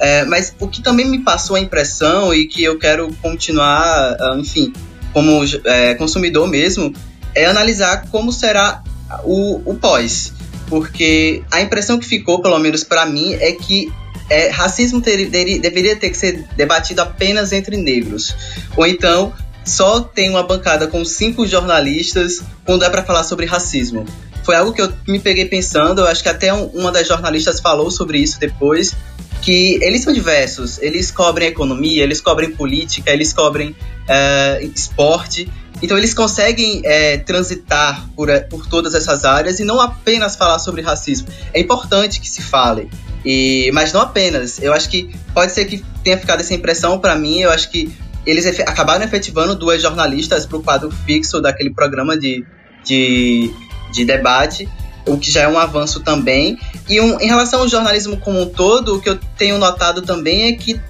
é, 0.00 0.24
mas 0.24 0.54
o 0.58 0.66
que 0.66 0.82
também 0.82 1.06
me 1.06 1.18
passou 1.18 1.56
a 1.56 1.60
impressão 1.60 2.34
e 2.34 2.46
que 2.46 2.64
eu 2.64 2.78
quero 2.78 3.12
continuar, 3.20 4.16
ah, 4.18 4.36
enfim, 4.38 4.72
como 5.12 5.42
é, 5.64 5.94
consumidor 5.94 6.48
mesmo, 6.48 6.92
é 7.34 7.44
analisar 7.44 8.06
como 8.10 8.32
será 8.32 8.82
o, 9.24 9.60
o 9.70 9.74
pós. 9.74 10.32
Porque 10.68 11.42
a 11.50 11.60
impressão 11.60 11.98
que 11.98 12.06
ficou, 12.06 12.40
pelo 12.40 12.58
menos 12.58 12.82
para 12.82 13.04
mim, 13.04 13.34
é 13.34 13.52
que 13.52 13.92
é, 14.30 14.48
racismo 14.48 15.02
ter, 15.02 15.28
ter, 15.28 15.58
deveria 15.58 15.96
ter 15.96 16.08
que 16.08 16.16
ser 16.16 16.46
debatido 16.56 17.02
apenas 17.02 17.52
entre 17.52 17.76
negros. 17.76 18.34
Ou 18.76 18.86
então, 18.86 19.34
só 19.64 20.00
tem 20.00 20.30
uma 20.30 20.42
bancada 20.42 20.86
com 20.86 21.04
cinco 21.04 21.46
jornalistas 21.46 22.40
quando 22.64 22.84
é 22.84 22.88
para 22.88 23.04
falar 23.04 23.24
sobre 23.24 23.44
racismo. 23.44 24.06
Foi 24.44 24.54
algo 24.54 24.72
que 24.72 24.80
eu 24.80 24.90
me 25.06 25.18
peguei 25.18 25.44
pensando, 25.44 26.00
eu 26.00 26.06
acho 26.06 26.22
que 26.22 26.28
até 26.28 26.54
um, 26.54 26.66
uma 26.68 26.90
das 26.90 27.06
jornalistas 27.06 27.60
falou 27.60 27.90
sobre 27.90 28.18
isso 28.18 28.40
depois, 28.40 28.96
que 29.40 29.78
eles 29.82 30.02
são 30.02 30.12
diversos. 30.12 30.78
Eles 30.78 31.10
cobrem 31.10 31.48
economia, 31.48 32.02
eles 32.02 32.20
cobrem 32.20 32.50
política, 32.50 33.10
eles 33.10 33.32
cobrem 33.32 33.74
é, 34.08 34.62
esporte. 34.74 35.50
Então 35.82 35.96
eles 35.96 36.12
conseguem 36.12 36.82
é, 36.84 37.16
transitar 37.18 38.06
por, 38.14 38.28
por 38.50 38.66
todas 38.66 38.94
essas 38.94 39.24
áreas 39.24 39.60
e 39.60 39.64
não 39.64 39.80
apenas 39.80 40.36
falar 40.36 40.58
sobre 40.58 40.82
racismo. 40.82 41.28
É 41.54 41.60
importante 41.60 42.20
que 42.20 42.28
se 42.28 42.42
fale, 42.42 42.90
e, 43.24 43.70
mas 43.72 43.92
não 43.92 44.00
apenas. 44.00 44.60
Eu 44.60 44.74
acho 44.74 44.90
que 44.90 45.14
pode 45.32 45.52
ser 45.52 45.64
que 45.64 45.82
tenha 46.04 46.18
ficado 46.18 46.40
essa 46.40 46.52
impressão 46.52 46.98
para 46.98 47.14
mim. 47.14 47.40
Eu 47.40 47.50
acho 47.50 47.70
que 47.70 47.90
eles 48.26 48.44
efe 48.44 48.62
acabaram 48.62 49.04
efetivando 49.04 49.54
duas 49.54 49.80
jornalistas 49.80 50.44
para 50.44 50.58
o 50.58 50.62
quadro 50.62 50.90
fixo 50.90 51.40
daquele 51.40 51.70
programa 51.70 52.18
de, 52.18 52.44
de, 52.84 53.50
de 53.90 54.04
debate 54.04 54.68
o 55.12 55.18
que 55.18 55.30
já 55.30 55.42
é 55.42 55.48
um 55.48 55.58
avanço 55.58 56.00
também. 56.00 56.58
E 56.88 57.00
um, 57.00 57.20
em 57.20 57.26
relação 57.26 57.60
ao 57.60 57.68
jornalismo 57.68 58.16
como 58.18 58.40
um 58.40 58.46
todo, 58.46 58.96
o 58.96 59.00
que 59.00 59.08
eu 59.08 59.18
tenho 59.36 59.58
notado 59.58 60.02
também 60.02 60.48
é 60.48 60.52
que 60.52 60.80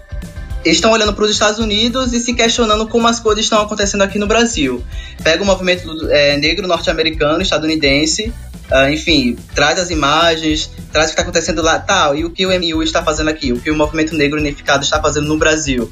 estão 0.65 0.93
olhando 0.93 1.13
para 1.15 1.25
os 1.25 1.31
Estados 1.31 1.59
Unidos 1.59 2.13
e 2.13 2.21
se 2.21 2.35
questionando 2.35 2.87
como 2.87 3.07
as 3.07 3.19
coisas 3.19 3.45
estão 3.45 3.61
acontecendo 3.63 4.03
aqui 4.03 4.19
no 4.19 4.27
Brasil. 4.27 4.85
Pega 5.23 5.43
o 5.43 5.47
movimento 5.47 6.09
é, 6.11 6.37
negro 6.37 6.67
norte-americano, 6.67 7.41
estadunidense, 7.43 8.33
uh, 8.71 8.91
enfim, 8.91 9.37
traz 9.55 9.79
as 9.79 9.91
imagens, 9.91 10.71
traz 10.93 11.07
o 11.07 11.09
que 11.09 11.13
está 11.13 11.23
acontecendo 11.23 11.63
lá, 11.63 11.79
tal, 11.79 12.15
e 12.15 12.25
o 12.25 12.31
que 12.31 12.47
o 12.47 12.51
MU 12.51 12.83
está 12.83 13.03
fazendo 13.03 13.31
aqui, 13.31 13.53
o 13.53 13.61
que 13.61 13.71
o 13.71 13.77
movimento 13.77 14.15
negro 14.15 14.39
unificado 14.39 14.85
está 14.85 15.01
fazendo 15.01 15.27
no 15.27 15.39
Brasil. 15.39 15.91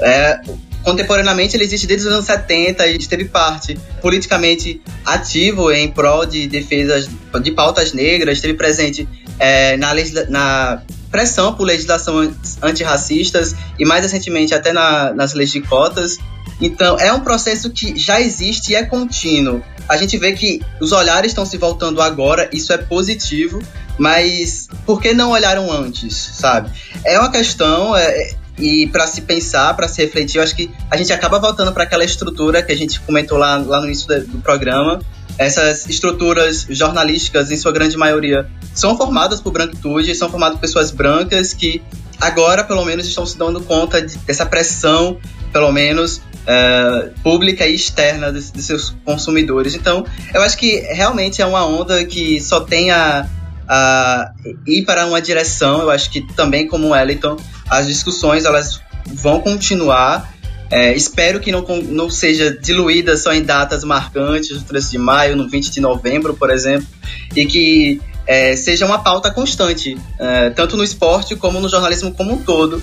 É, 0.00 0.40
contemporaneamente 0.86 1.56
ele 1.56 1.64
existe 1.64 1.84
desde 1.84 2.06
os 2.06 2.12
anos 2.12 2.26
70 2.26 2.86
e 2.86 2.96
esteve 2.96 3.24
parte 3.24 3.76
politicamente 4.00 4.80
ativo 5.04 5.72
em 5.72 5.90
prol 5.90 6.24
de 6.24 6.46
defesas 6.46 7.08
de 7.42 7.50
pautas 7.50 7.92
negras, 7.92 8.38
esteve 8.38 8.54
presente 8.54 9.08
é, 9.36 9.76
na, 9.76 9.92
na, 10.28 10.82
pressão 11.10 11.54
por 11.54 11.64
legislação 11.64 12.32
antirracistas 12.62 13.56
e 13.76 13.84
mais 13.84 14.02
recentemente 14.02 14.54
até 14.54 14.72
na, 14.72 15.12
nas 15.12 15.34
leis 15.34 15.50
de 15.50 15.60
cotas. 15.60 16.18
Então 16.60 16.96
é 17.00 17.12
um 17.12 17.20
processo 17.20 17.68
que 17.70 17.98
já 17.98 18.20
existe 18.20 18.70
e 18.70 18.76
é 18.76 18.84
contínuo. 18.84 19.62
A 19.88 19.96
gente 19.96 20.16
vê 20.18 20.34
que 20.34 20.60
os 20.80 20.92
olhares 20.92 21.32
estão 21.32 21.44
se 21.44 21.56
voltando 21.56 22.00
agora, 22.00 22.48
isso 22.52 22.72
é 22.72 22.78
positivo, 22.78 23.60
mas 23.98 24.68
por 24.84 25.02
que 25.02 25.12
não 25.12 25.30
olharam 25.30 25.72
antes, 25.72 26.14
sabe? 26.14 26.70
É 27.04 27.18
uma 27.18 27.30
questão, 27.30 27.96
é, 27.96 28.34
e 28.58 28.86
para 28.88 29.06
se 29.06 29.22
pensar, 29.22 29.74
para 29.74 29.88
se 29.88 30.02
refletir, 30.02 30.38
eu 30.38 30.42
acho 30.42 30.56
que 30.56 30.70
a 30.90 30.96
gente 30.96 31.12
acaba 31.12 31.38
voltando 31.38 31.72
para 31.72 31.84
aquela 31.84 32.04
estrutura 32.04 32.62
que 32.62 32.72
a 32.72 32.76
gente 32.76 33.00
comentou 33.00 33.36
lá, 33.36 33.56
lá 33.56 33.80
no 33.80 33.86
início 33.86 34.06
do, 34.26 34.38
programa. 34.38 35.00
Essas 35.38 35.86
estruturas 35.86 36.66
jornalísticas, 36.70 37.50
em 37.50 37.56
sua 37.56 37.70
grande 37.70 37.96
maioria, 37.98 38.48
são 38.74 38.96
formadas 38.96 39.40
por 39.40 39.52
branquitude, 39.52 40.14
são 40.14 40.30
formadas 40.30 40.56
por 40.56 40.62
pessoas 40.62 40.90
brancas 40.90 41.52
que 41.52 41.82
agora, 42.18 42.64
pelo 42.64 42.82
menos, 42.84 43.06
estão 43.06 43.26
se 43.26 43.36
dando 43.36 43.60
conta 43.60 44.00
de, 44.00 44.16
dessa 44.18 44.46
pressão, 44.46 45.18
pelo 45.52 45.70
menos, 45.70 46.22
uh, 46.46 47.10
pública 47.22 47.66
e 47.66 47.74
externa 47.74 48.32
de, 48.32 48.50
de, 48.50 48.62
seus 48.62 48.96
consumidores. 49.04 49.74
Então, 49.74 50.06
eu 50.32 50.40
acho 50.40 50.56
que 50.56 50.80
realmente 50.80 51.42
é 51.42 51.46
uma 51.46 51.66
onda 51.66 52.02
que 52.06 52.40
só 52.40 52.60
tem 52.60 52.90
a, 52.90 53.28
a 53.68 54.32
ir 54.66 54.84
para 54.84 55.06
uma 55.06 55.20
direção. 55.20 55.82
Eu 55.82 55.90
acho 55.90 56.10
que 56.10 56.20
também, 56.34 56.66
como 56.66 56.88
o 56.88 56.90
Wellington, 56.90 57.36
as 57.68 57.86
discussões 57.86 58.44
elas 58.44 58.80
vão 59.06 59.40
continuar 59.40 60.34
É, 60.68 60.92
espero 60.96 61.38
que 61.38 61.52
não, 61.52 61.62
não 61.62 62.10
seja 62.10 62.50
diluída 62.50 63.16
só 63.16 63.32
em 63.32 63.40
datas 63.40 63.84
marcantes, 63.84 64.50
no 64.50 64.64
13 64.64 64.90
de 64.90 64.98
maio, 64.98 65.36
no 65.36 65.48
20 65.48 65.70
de 65.70 65.80
novembro, 65.80 66.34
por 66.34 66.50
exemplo, 66.50 66.88
e 67.36 67.46
que 67.46 68.00
é, 68.26 68.56
seja 68.56 68.84
uma 68.84 68.98
pauta 68.98 69.30
constante, 69.30 69.96
é, 70.18 70.50
tanto 70.50 70.76
no 70.76 70.82
esporte 70.82 71.36
como 71.36 71.60
no 71.60 71.68
jornalismo 71.68 72.12
como 72.12 72.32
um 72.32 72.42
todo. 72.42 72.82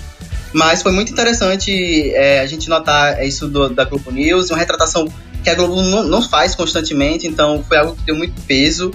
Mas 0.54 0.82
foi 0.82 0.92
muito 0.92 1.12
interessante 1.12 2.10
é, 2.14 2.40
a 2.40 2.46
gente 2.46 2.70
notar 2.70 3.22
isso 3.22 3.48
do, 3.48 3.68
da 3.68 3.84
Globo 3.84 4.10
News, 4.10 4.50
uma 4.50 4.58
retratação 4.58 5.06
que 5.42 5.50
a 5.50 5.54
Globo 5.54 5.82
não, 5.82 6.04
não 6.04 6.22
faz 6.22 6.54
constantemente, 6.54 7.26
então 7.26 7.62
foi 7.68 7.76
algo 7.76 7.94
que 7.94 8.02
deu 8.02 8.16
muito 8.16 8.40
peso. 8.42 8.90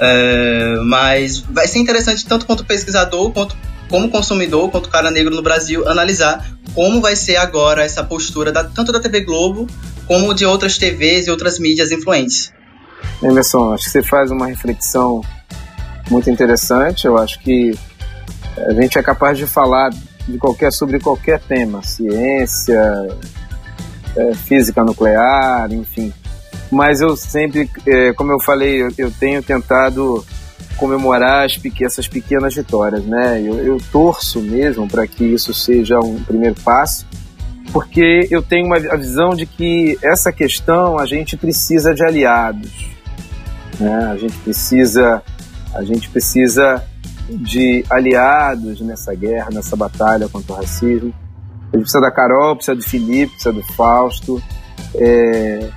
É, 0.00 0.76
mas 0.84 1.38
vai 1.38 1.68
ser 1.68 1.78
interessante 1.78 2.24
tanto 2.26 2.46
quanto 2.46 2.64
pesquisador, 2.64 3.30
quanto 3.32 3.56
como 3.90 4.08
consumidor, 4.08 4.70
quanto 4.70 4.88
cara 4.88 5.10
negro 5.10 5.34
no 5.34 5.42
Brasil, 5.42 5.86
analisar 5.88 6.46
como 6.74 7.00
vai 7.00 7.16
ser 7.16 7.36
agora 7.36 7.84
essa 7.84 8.04
postura 8.04 8.52
da, 8.52 8.64
tanto 8.64 8.92
da 8.92 9.00
TV 9.00 9.20
Globo 9.20 9.66
como 10.06 10.32
de 10.32 10.46
outras 10.46 10.78
TVs 10.78 11.26
e 11.26 11.30
outras 11.30 11.58
mídias 11.58 11.90
influentes. 11.90 12.52
Emerson, 13.22 13.74
acho 13.74 13.84
que 13.84 13.90
você 13.90 14.02
faz 14.02 14.30
uma 14.30 14.46
reflexão 14.46 15.20
muito 16.10 16.30
interessante. 16.30 17.06
Eu 17.06 17.18
acho 17.18 17.38
que 17.40 17.76
a 18.56 18.72
gente 18.72 18.98
é 18.98 19.02
capaz 19.02 19.36
de 19.36 19.46
falar 19.46 19.90
de 20.26 20.38
qualquer 20.38 20.72
sobre 20.72 20.98
qualquer 20.98 21.40
tema, 21.40 21.82
ciência, 21.82 23.08
é, 24.16 24.34
física 24.34 24.82
nuclear, 24.84 25.72
enfim. 25.72 26.12
Mas 26.70 27.00
eu 27.00 27.16
sempre, 27.16 27.68
é, 27.86 28.12
como 28.12 28.32
eu 28.32 28.40
falei, 28.40 28.82
eu, 28.82 28.88
eu 28.96 29.10
tenho 29.10 29.42
tentado 29.42 30.24
comemorar 30.76 31.44
as, 31.44 31.60
essas 31.82 32.08
pequenas 32.08 32.54
vitórias, 32.54 33.04
né? 33.04 33.40
Eu, 33.40 33.58
eu 33.58 33.78
torço 33.92 34.40
mesmo 34.40 34.88
para 34.88 35.06
que 35.06 35.24
isso 35.24 35.52
seja 35.52 35.98
um 35.98 36.22
primeiro 36.22 36.54
passo, 36.62 37.06
porque 37.72 38.26
eu 38.30 38.40
tenho 38.40 38.66
uma, 38.66 38.76
a 38.76 38.96
visão 38.96 39.30
de 39.30 39.46
que 39.46 39.98
essa 40.02 40.32
questão 40.32 40.98
a 40.98 41.06
gente 41.06 41.36
precisa 41.36 41.92
de 41.92 42.02
aliados, 42.02 42.88
né? 43.78 44.10
A 44.12 44.16
gente 44.16 44.36
precisa, 44.38 45.22
a 45.74 45.84
gente 45.84 46.08
precisa 46.08 46.82
de 47.28 47.84
aliados 47.90 48.80
nessa 48.80 49.14
guerra, 49.14 49.50
nessa 49.52 49.76
batalha 49.76 50.28
contra 50.28 50.52
o 50.52 50.56
racismo. 50.56 51.12
A 51.72 51.76
gente 51.76 51.82
precisa 51.82 52.00
da 52.00 52.10
Carol, 52.10 52.56
precisa 52.56 52.74
do 52.74 52.82
Felipe, 52.82 53.32
precisa 53.32 53.52
do 53.52 53.62
Fausto. 53.74 54.42
É, 54.94 55.70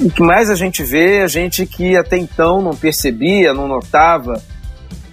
o 0.00 0.10
que 0.10 0.22
mais 0.22 0.50
a 0.50 0.54
gente 0.54 0.82
vê 0.82 1.18
é 1.18 1.22
a 1.22 1.28
gente 1.28 1.66
que 1.66 1.96
até 1.96 2.16
então 2.16 2.62
não 2.62 2.74
percebia, 2.74 3.52
não 3.52 3.68
notava, 3.68 4.42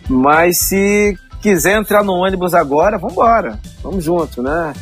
mas 0.08 0.58
se 0.58 1.18
quiser 1.42 1.78
entrar 1.78 2.04
no 2.04 2.14
ônibus 2.14 2.54
agora, 2.54 2.98
vamos 2.98 3.14
embora, 3.14 3.60
vamos 3.82 4.04
junto, 4.04 4.42
né? 4.42 4.74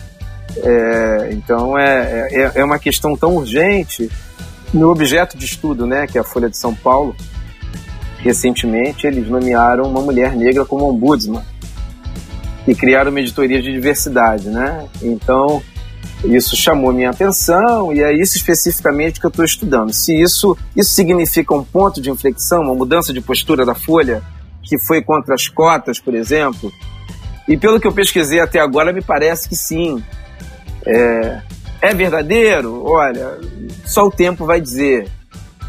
É, 0.58 1.30
então 1.32 1.78
é, 1.78 2.28
é, 2.32 2.52
é, 2.56 2.64
uma 2.64 2.80
questão 2.80 3.16
tão 3.16 3.36
urgente. 3.36 4.10
No 4.74 4.90
objeto 4.90 5.38
de 5.38 5.46
estudo, 5.46 5.86
né, 5.86 6.08
que 6.08 6.18
é 6.18 6.22
a 6.22 6.26
Folha 6.26 6.50
de 6.50 6.58
São 6.58 6.76
Paulo, 6.76 7.16
recentemente 8.20 9.08
eles 9.08 9.30
nomearam 9.30 9.86
uma 9.86 10.02
mulher 10.02 10.36
negra 10.36 10.66
como 10.66 10.90
ombudsman 10.90 11.42
e 12.68 12.76
criaram 12.76 13.12
uma 13.12 13.22
editoria 13.22 13.62
de 13.62 13.72
diversidade, 13.72 14.50
né? 14.50 14.86
Então 15.02 15.62
isso 16.24 16.56
chamou 16.56 16.92
minha 16.92 17.10
atenção 17.10 17.94
e 17.94 18.02
é 18.02 18.14
isso 18.14 18.38
especificamente 18.38 19.20
que 19.20 19.26
eu 19.26 19.30
estou 19.30 19.46
estudando. 19.46 19.94
Se 19.94 20.20
isso, 20.20 20.58
isso 20.76 20.92
significa 20.92 21.54
um 21.54 21.64
ponto 21.64 22.02
de 22.02 22.10
inflexão, 22.10 22.62
uma 22.62 22.76
mudança 22.76 23.14
de 23.14 23.22
postura 23.22 23.66
da 23.66 23.76
Folha, 23.76 24.24
que 24.64 24.80
foi 24.80 25.02
contra 25.02 25.36
as 25.36 25.48
cotas, 25.48 26.00
por 26.00 26.14
exemplo, 26.16 26.72
e 27.48 27.56
pelo 27.56 27.80
que 27.80 27.88
eu 27.88 27.94
pesquisei 27.94 28.40
até 28.40 28.60
agora, 28.60 28.92
me 28.92 29.02
parece 29.02 29.48
que 29.48 29.56
sim. 29.56 30.04
É, 30.86 31.42
é 31.82 31.94
verdadeiro? 31.94 32.84
Olha, 32.84 33.38
só 33.86 34.06
o 34.06 34.12
tempo 34.12 34.46
vai 34.46 34.60
dizer, 34.60 35.10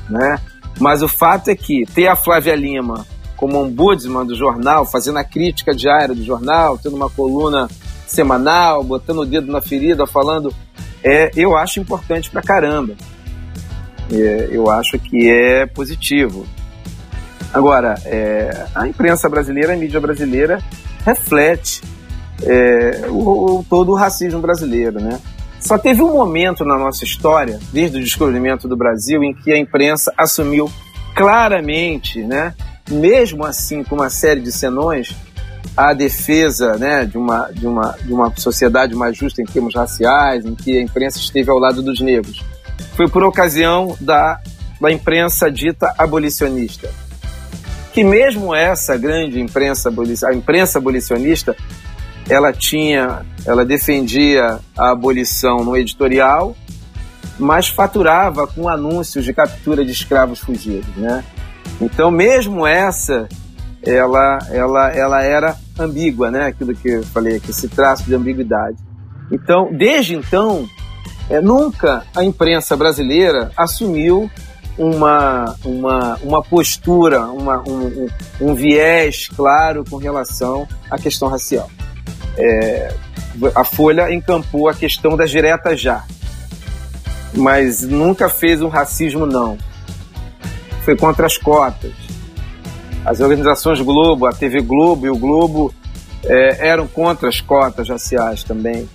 né? 0.08 0.40
Mas 0.80 1.02
o 1.02 1.08
fato 1.08 1.48
é 1.48 1.56
que 1.56 1.84
ter 1.86 2.08
a 2.08 2.16
Flávia 2.16 2.54
Lima 2.54 3.06
como 3.36 3.62
ombudsman 3.62 4.26
do 4.26 4.34
jornal, 4.34 4.84
fazendo 4.84 5.18
a 5.18 5.24
crítica 5.24 5.72
diária 5.72 6.14
do 6.14 6.24
jornal, 6.24 6.76
tendo 6.76 6.96
uma 6.96 7.08
coluna 7.08 7.68
semanal, 8.10 8.82
botando 8.82 9.18
o 9.18 9.26
dedo 9.26 9.50
na 9.50 9.60
ferida, 9.60 10.06
falando, 10.06 10.52
é, 11.02 11.30
eu 11.36 11.56
acho 11.56 11.80
importante 11.80 12.30
pra 12.30 12.42
caramba. 12.42 12.94
É, 14.10 14.48
eu 14.50 14.70
acho 14.70 14.98
que 14.98 15.30
é 15.30 15.66
positivo. 15.66 16.46
Agora, 17.52 17.94
é, 18.04 18.66
a 18.74 18.86
imprensa 18.86 19.28
brasileira, 19.28 19.74
a 19.74 19.76
mídia 19.76 20.00
brasileira, 20.00 20.62
reflete 21.04 21.82
é, 22.42 23.06
o, 23.08 23.58
o, 23.58 23.66
todo 23.68 23.92
o 23.92 23.94
racismo 23.94 24.40
brasileiro, 24.40 25.00
né? 25.00 25.20
Só 25.60 25.76
teve 25.76 26.02
um 26.02 26.12
momento 26.12 26.64
na 26.64 26.78
nossa 26.78 27.04
história, 27.04 27.58
desde 27.72 27.98
o 27.98 28.00
descobrimento 28.00 28.68
do 28.68 28.76
Brasil, 28.76 29.22
em 29.24 29.34
que 29.34 29.52
a 29.52 29.58
imprensa 29.58 30.12
assumiu 30.16 30.70
claramente, 31.14 32.22
né, 32.22 32.54
mesmo 32.88 33.44
assim 33.44 33.82
com 33.82 33.96
uma 33.96 34.08
série 34.08 34.40
de 34.40 34.52
senões, 34.52 35.14
a 35.78 35.92
defesa 35.92 36.76
né, 36.76 37.04
de, 37.04 37.16
uma, 37.16 37.48
de, 37.52 37.64
uma, 37.64 37.96
de 38.02 38.12
uma 38.12 38.36
sociedade 38.36 38.96
mais 38.96 39.16
justa 39.16 39.40
em 39.40 39.44
termos 39.44 39.76
raciais, 39.76 40.44
em 40.44 40.52
que 40.52 40.76
a 40.76 40.82
imprensa 40.82 41.18
esteve 41.18 41.48
ao 41.52 41.56
lado 41.56 41.80
dos 41.80 42.00
negros. 42.00 42.44
Foi 42.96 43.06
por 43.08 43.22
ocasião 43.22 43.96
da, 44.00 44.40
da 44.80 44.90
imprensa 44.90 45.48
dita 45.48 45.94
abolicionista. 45.96 46.90
Que 47.92 48.02
mesmo 48.02 48.52
essa 48.52 48.96
grande 48.96 49.40
imprensa, 49.40 49.88
a 50.26 50.34
imprensa 50.34 50.78
abolicionista, 50.78 51.56
ela 52.28 52.52
tinha, 52.52 53.24
ela 53.46 53.64
defendia 53.64 54.58
a 54.76 54.90
abolição 54.90 55.58
no 55.58 55.76
editorial, 55.76 56.56
mas 57.38 57.68
faturava 57.68 58.48
com 58.48 58.68
anúncios 58.68 59.24
de 59.24 59.32
captura 59.32 59.84
de 59.84 59.92
escravos 59.92 60.40
fugidos, 60.40 60.96
né? 60.96 61.22
Então, 61.80 62.10
mesmo 62.10 62.66
essa 62.66 63.28
ela, 63.94 64.38
ela, 64.50 64.90
ela 64.90 65.22
era 65.22 65.56
ambígua, 65.78 66.30
né? 66.30 66.46
Aquilo 66.46 66.74
que 66.74 66.88
eu 66.88 67.02
falei 67.04 67.36
aqui, 67.36 67.50
esse 67.50 67.68
traço 67.68 68.04
de 68.04 68.14
ambiguidade. 68.14 68.76
Então, 69.30 69.70
desde 69.72 70.14
então, 70.14 70.68
é, 71.30 71.40
nunca 71.40 72.04
a 72.14 72.24
imprensa 72.24 72.76
brasileira 72.76 73.50
assumiu 73.56 74.30
uma, 74.76 75.56
uma, 75.64 76.16
uma 76.22 76.42
postura, 76.42 77.26
uma, 77.26 77.62
um, 77.68 77.86
um, 77.86 78.08
um 78.40 78.54
viés 78.54 79.28
claro 79.28 79.84
com 79.88 79.96
relação 79.96 80.66
à 80.90 80.98
questão 80.98 81.28
racial. 81.28 81.70
É, 82.36 82.94
a 83.54 83.64
Folha 83.64 84.12
encampou 84.12 84.68
a 84.68 84.74
questão 84.74 85.16
das 85.16 85.30
diretas 85.30 85.80
já, 85.80 86.04
mas 87.34 87.82
nunca 87.82 88.28
fez 88.28 88.62
um 88.62 88.68
racismo 88.68 89.26
não. 89.26 89.58
Foi 90.84 90.96
contra 90.96 91.26
as 91.26 91.36
cotas 91.36 92.07
as 93.04 93.20
organizações 93.20 93.80
Globo, 93.80 94.26
a 94.26 94.32
TV 94.32 94.60
Globo 94.60 95.06
e 95.06 95.10
o 95.10 95.16
Globo 95.16 95.72
é, 96.24 96.68
eram 96.68 96.86
contra 96.86 97.28
as 97.28 97.40
cotas 97.40 97.88
raciais 97.88 98.42
também. 98.42 98.88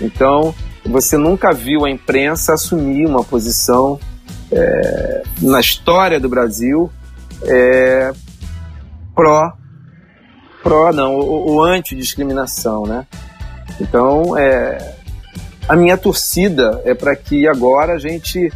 Então, 0.00 0.54
você 0.86 1.16
nunca 1.16 1.52
viu 1.52 1.84
a 1.84 1.90
imprensa 1.90 2.54
assumir 2.54 3.06
uma 3.06 3.24
posição 3.24 3.98
é, 4.50 5.22
na 5.42 5.60
história 5.60 6.18
do 6.18 6.28
Brasil 6.28 6.90
é, 7.42 8.12
pró, 9.14 9.52
pró 10.62 10.92
não, 10.92 11.16
o, 11.16 11.56
o 11.56 11.62
anti-discriminação, 11.62 12.84
né? 12.86 13.06
Então, 13.80 14.36
é, 14.36 14.96
a 15.68 15.76
minha 15.76 15.96
torcida 15.96 16.80
é 16.84 16.94
para 16.94 17.14
que 17.14 17.46
agora 17.46 17.94
a 17.94 17.98
gente 17.98 18.50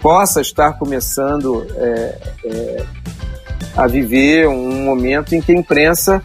possa 0.00 0.40
estar 0.40 0.74
começando 0.74 1.66
é, 1.76 2.18
é, 2.44 2.86
a 3.76 3.86
viver 3.86 4.48
um 4.48 4.84
momento 4.84 5.34
em 5.34 5.40
que 5.40 5.52
a 5.52 5.54
imprensa 5.54 6.22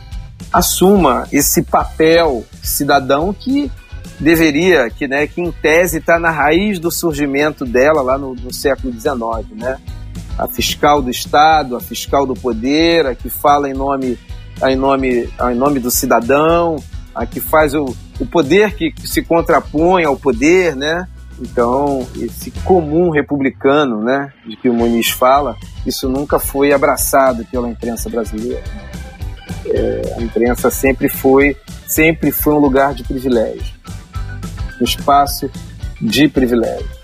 assuma 0.51 1.27
esse 1.31 1.61
papel 1.63 2.45
cidadão 2.61 3.33
que 3.33 3.71
deveria, 4.19 4.89
que, 4.89 5.07
né, 5.07 5.25
que 5.27 5.41
em 5.41 5.51
tese 5.51 5.97
está 5.97 6.19
na 6.19 6.29
raiz 6.29 6.79
do 6.79 6.91
surgimento 6.91 7.65
dela 7.65 8.01
lá 8.01 8.17
no, 8.17 8.35
no 8.35 8.53
século 8.53 8.91
XIX, 8.91 9.49
né? 9.55 9.79
A 10.37 10.47
fiscal 10.47 11.01
do 11.01 11.09
Estado, 11.09 11.75
a 11.75 11.79
fiscal 11.79 12.25
do 12.25 12.33
poder, 12.33 13.05
a 13.05 13.15
que 13.15 13.29
fala 13.29 13.69
em 13.69 13.73
nome, 13.73 14.17
em 14.61 14.75
nome, 14.75 15.29
em 15.51 15.55
nome 15.55 15.79
do 15.79 15.91
cidadão, 15.91 16.77
a 17.13 17.25
que 17.25 17.39
faz 17.39 17.73
o, 17.73 17.95
o 18.19 18.25
poder 18.25 18.75
que 18.75 18.93
se 19.05 19.21
contrapõe 19.21 20.05
ao 20.05 20.17
poder, 20.17 20.75
né? 20.75 21.07
Então, 21.41 22.05
esse 22.17 22.51
comum 22.51 23.09
republicano, 23.09 24.03
né, 24.03 24.31
de 24.45 24.57
que 24.57 24.69
o 24.69 24.73
Muniz 24.73 25.09
fala, 25.09 25.55
isso 25.85 26.09
nunca 26.09 26.37
foi 26.37 26.73
abraçado 26.73 27.45
pela 27.45 27.69
imprensa 27.69 28.09
brasileira. 28.09 28.63
É, 29.65 30.15
a 30.17 30.21
imprensa 30.21 30.69
sempre 30.69 31.07
foi, 31.07 31.55
sempre 31.87 32.31
foi 32.31 32.53
um 32.53 32.59
lugar 32.59 32.93
de 32.93 33.03
privilégio, 33.03 33.73
um 34.81 34.83
espaço 34.83 35.49
de 36.01 36.27
privilégio. 36.27 36.99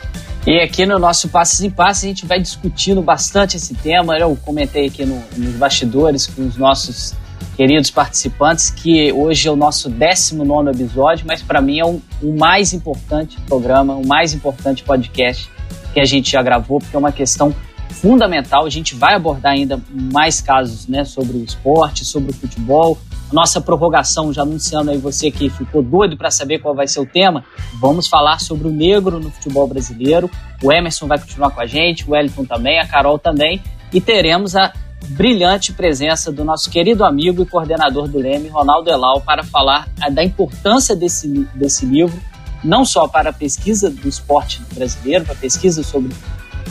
E 0.45 0.59
aqui 0.59 0.85
no 0.85 0.99
nosso 0.99 1.27
Passos 1.29 1.61
em 1.61 1.71
Passos 1.71 2.03
a 2.03 2.07
gente 2.07 2.25
vai 2.25 2.39
discutindo 2.39 3.01
bastante 3.01 3.57
esse 3.57 3.73
tema. 3.73 4.15
Eu 4.17 4.37
comentei 4.45 4.87
aqui 4.87 5.03
no, 5.03 5.23
nos 5.35 5.55
bastidores 5.55 6.27
com 6.27 6.45
os 6.45 6.55
nossos 6.55 7.15
queridos 7.55 7.89
participantes, 7.89 8.69
que 8.69 9.11
hoje 9.13 9.47
é 9.47 9.51
o 9.51 9.55
nosso 9.55 9.89
19 9.89 10.71
episódio, 10.71 11.25
mas 11.27 11.41
para 11.41 11.61
mim 11.61 11.79
é 11.79 11.85
um, 11.85 12.01
o 12.21 12.37
mais 12.37 12.73
importante 12.73 13.39
programa, 13.41 13.93
o 13.95 14.05
mais 14.05 14.33
importante 14.33 14.83
podcast 14.83 15.49
que 15.93 15.99
a 15.99 16.05
gente 16.05 16.31
já 16.31 16.43
gravou, 16.43 16.79
porque 16.79 16.95
é 16.95 16.99
uma 16.99 17.11
questão 17.11 17.55
fundamental. 17.89 18.65
A 18.65 18.69
gente 18.69 18.93
vai 18.93 19.15
abordar 19.15 19.53
ainda 19.53 19.81
mais 19.89 20.41
casos 20.41 20.87
né, 20.87 21.03
sobre 21.05 21.37
o 21.37 21.43
esporte, 21.43 22.03
sobre 22.03 22.31
o 22.31 22.33
futebol. 22.33 22.97
Nossa 23.31 23.59
prorrogação, 23.59 24.31
já 24.31 24.43
anunciando 24.43 24.91
aí 24.91 24.97
você 24.97 25.31
que 25.31 25.49
ficou 25.49 25.81
doido 25.81 26.15
para 26.15 26.29
saber 26.29 26.59
qual 26.59 26.75
vai 26.75 26.87
ser 26.87 26.99
o 26.99 27.05
tema, 27.05 27.43
vamos 27.79 28.07
falar 28.07 28.39
sobre 28.39 28.67
o 28.67 28.71
negro 28.71 29.19
no 29.19 29.31
futebol 29.31 29.67
brasileiro. 29.67 30.29
O 30.61 30.71
Emerson 30.71 31.07
vai 31.07 31.17
continuar 31.17 31.49
com 31.51 31.61
a 31.61 31.65
gente, 31.65 32.07
o 32.07 32.11
Wellington 32.11 32.45
também, 32.45 32.79
a 32.79 32.85
Carol 32.85 33.17
também, 33.17 33.61
e 33.91 33.99
teremos 33.99 34.55
a 34.55 34.71
brilhante 35.09 35.73
presença 35.73 36.31
do 36.31 36.43
nosso 36.43 36.69
querido 36.69 37.03
amigo 37.03 37.41
e 37.41 37.45
coordenador 37.45 38.07
do 38.07 38.17
Leme, 38.17 38.49
Ronaldo 38.49 38.89
Elal, 38.89 39.21
para 39.21 39.43
falar 39.43 39.87
eh, 40.01 40.11
da 40.11 40.23
importância 40.23 40.95
desse, 40.95 41.27
desse 41.53 41.85
livro, 41.85 42.19
não 42.63 42.83
só 42.83 43.07
para 43.07 43.29
a 43.29 43.33
pesquisa 43.33 43.89
do 43.89 44.07
esporte 44.07 44.61
brasileiro, 44.73 45.25
para 45.25 45.33
a 45.33 45.37
pesquisa 45.37 45.83
sobre 45.83 46.13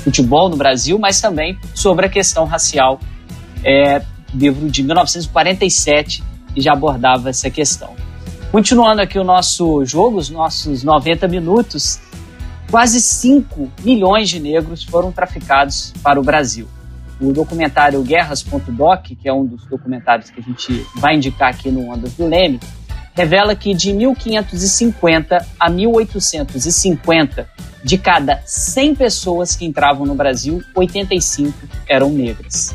futebol 0.03 0.49
no 0.49 0.57
Brasil, 0.57 0.99
mas 0.99 1.20
também 1.20 1.59
sobre 1.74 2.07
a 2.07 2.09
questão 2.09 2.45
racial. 2.45 3.01
É, 3.64 4.03
livro 4.35 4.68
de 4.68 4.82
1947 4.82 6.22
que 6.53 6.61
já 6.61 6.72
abordava 6.72 7.30
essa 7.30 7.49
questão. 7.49 7.95
Continuando 8.51 9.01
aqui 9.01 9.18
o 9.18 9.24
nosso 9.24 9.85
jogo, 9.85 10.18
os 10.18 10.30
nossos 10.30 10.85
90 10.85 11.26
minutos, 11.28 11.99
quase 12.70 13.01
5 13.01 13.70
milhões 13.82 14.28
de 14.28 14.39
negros 14.39 14.85
foram 14.85 15.11
traficados 15.11 15.93
para 16.03 16.20
o 16.20 16.22
Brasil 16.22 16.68
o 17.29 17.33
documentário 17.33 18.03
Guerras.doc, 18.03 19.07
que 19.07 19.29
é 19.29 19.33
um 19.33 19.45
dos 19.45 19.64
documentários 19.66 20.31
que 20.31 20.41
a 20.41 20.43
gente 20.43 20.87
vai 20.97 21.16
indicar 21.16 21.51
aqui 21.51 21.70
no 21.70 21.91
Ondas 21.91 22.14
do 22.14 22.27
Leme, 22.27 22.61
revela 23.14 23.55
que 23.55 23.72
de 23.75 23.93
1550 23.93 25.47
a 25.59 25.70
1850, 25.70 27.49
de 27.83 27.99
cada 27.99 28.43
100 28.45 28.95
pessoas 28.95 29.55
que 29.55 29.64
entravam 29.64 30.05
no 30.05 30.14
Brasil, 30.14 30.62
85 30.75 31.53
eram 31.89 32.11
negras. 32.11 32.75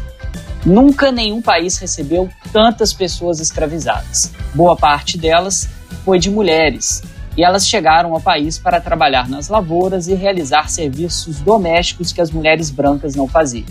Nunca 0.66 1.12
nenhum 1.12 1.42
país 1.42 1.78
recebeu 1.78 2.30
tantas 2.52 2.94
pessoas 2.94 3.40
escravizadas. 3.40 4.32
Boa 4.54 4.76
parte 4.76 5.18
delas 5.18 5.70
foi 6.04 6.20
de 6.20 6.30
mulheres, 6.30 7.02
e 7.38 7.44
elas 7.44 7.68
chegaram 7.68 8.14
ao 8.14 8.20
país 8.20 8.58
para 8.58 8.82
trabalhar 8.82 9.30
nas 9.30 9.48
lavouras 9.48 10.08
e 10.08 10.14
realizar 10.14 10.70
serviços 10.70 11.40
domésticos 11.40 12.12
que 12.12 12.22
as 12.22 12.32
mulheres 12.32 12.70
brancas 12.70 13.16
não 13.16 13.28
faziam. 13.28 13.66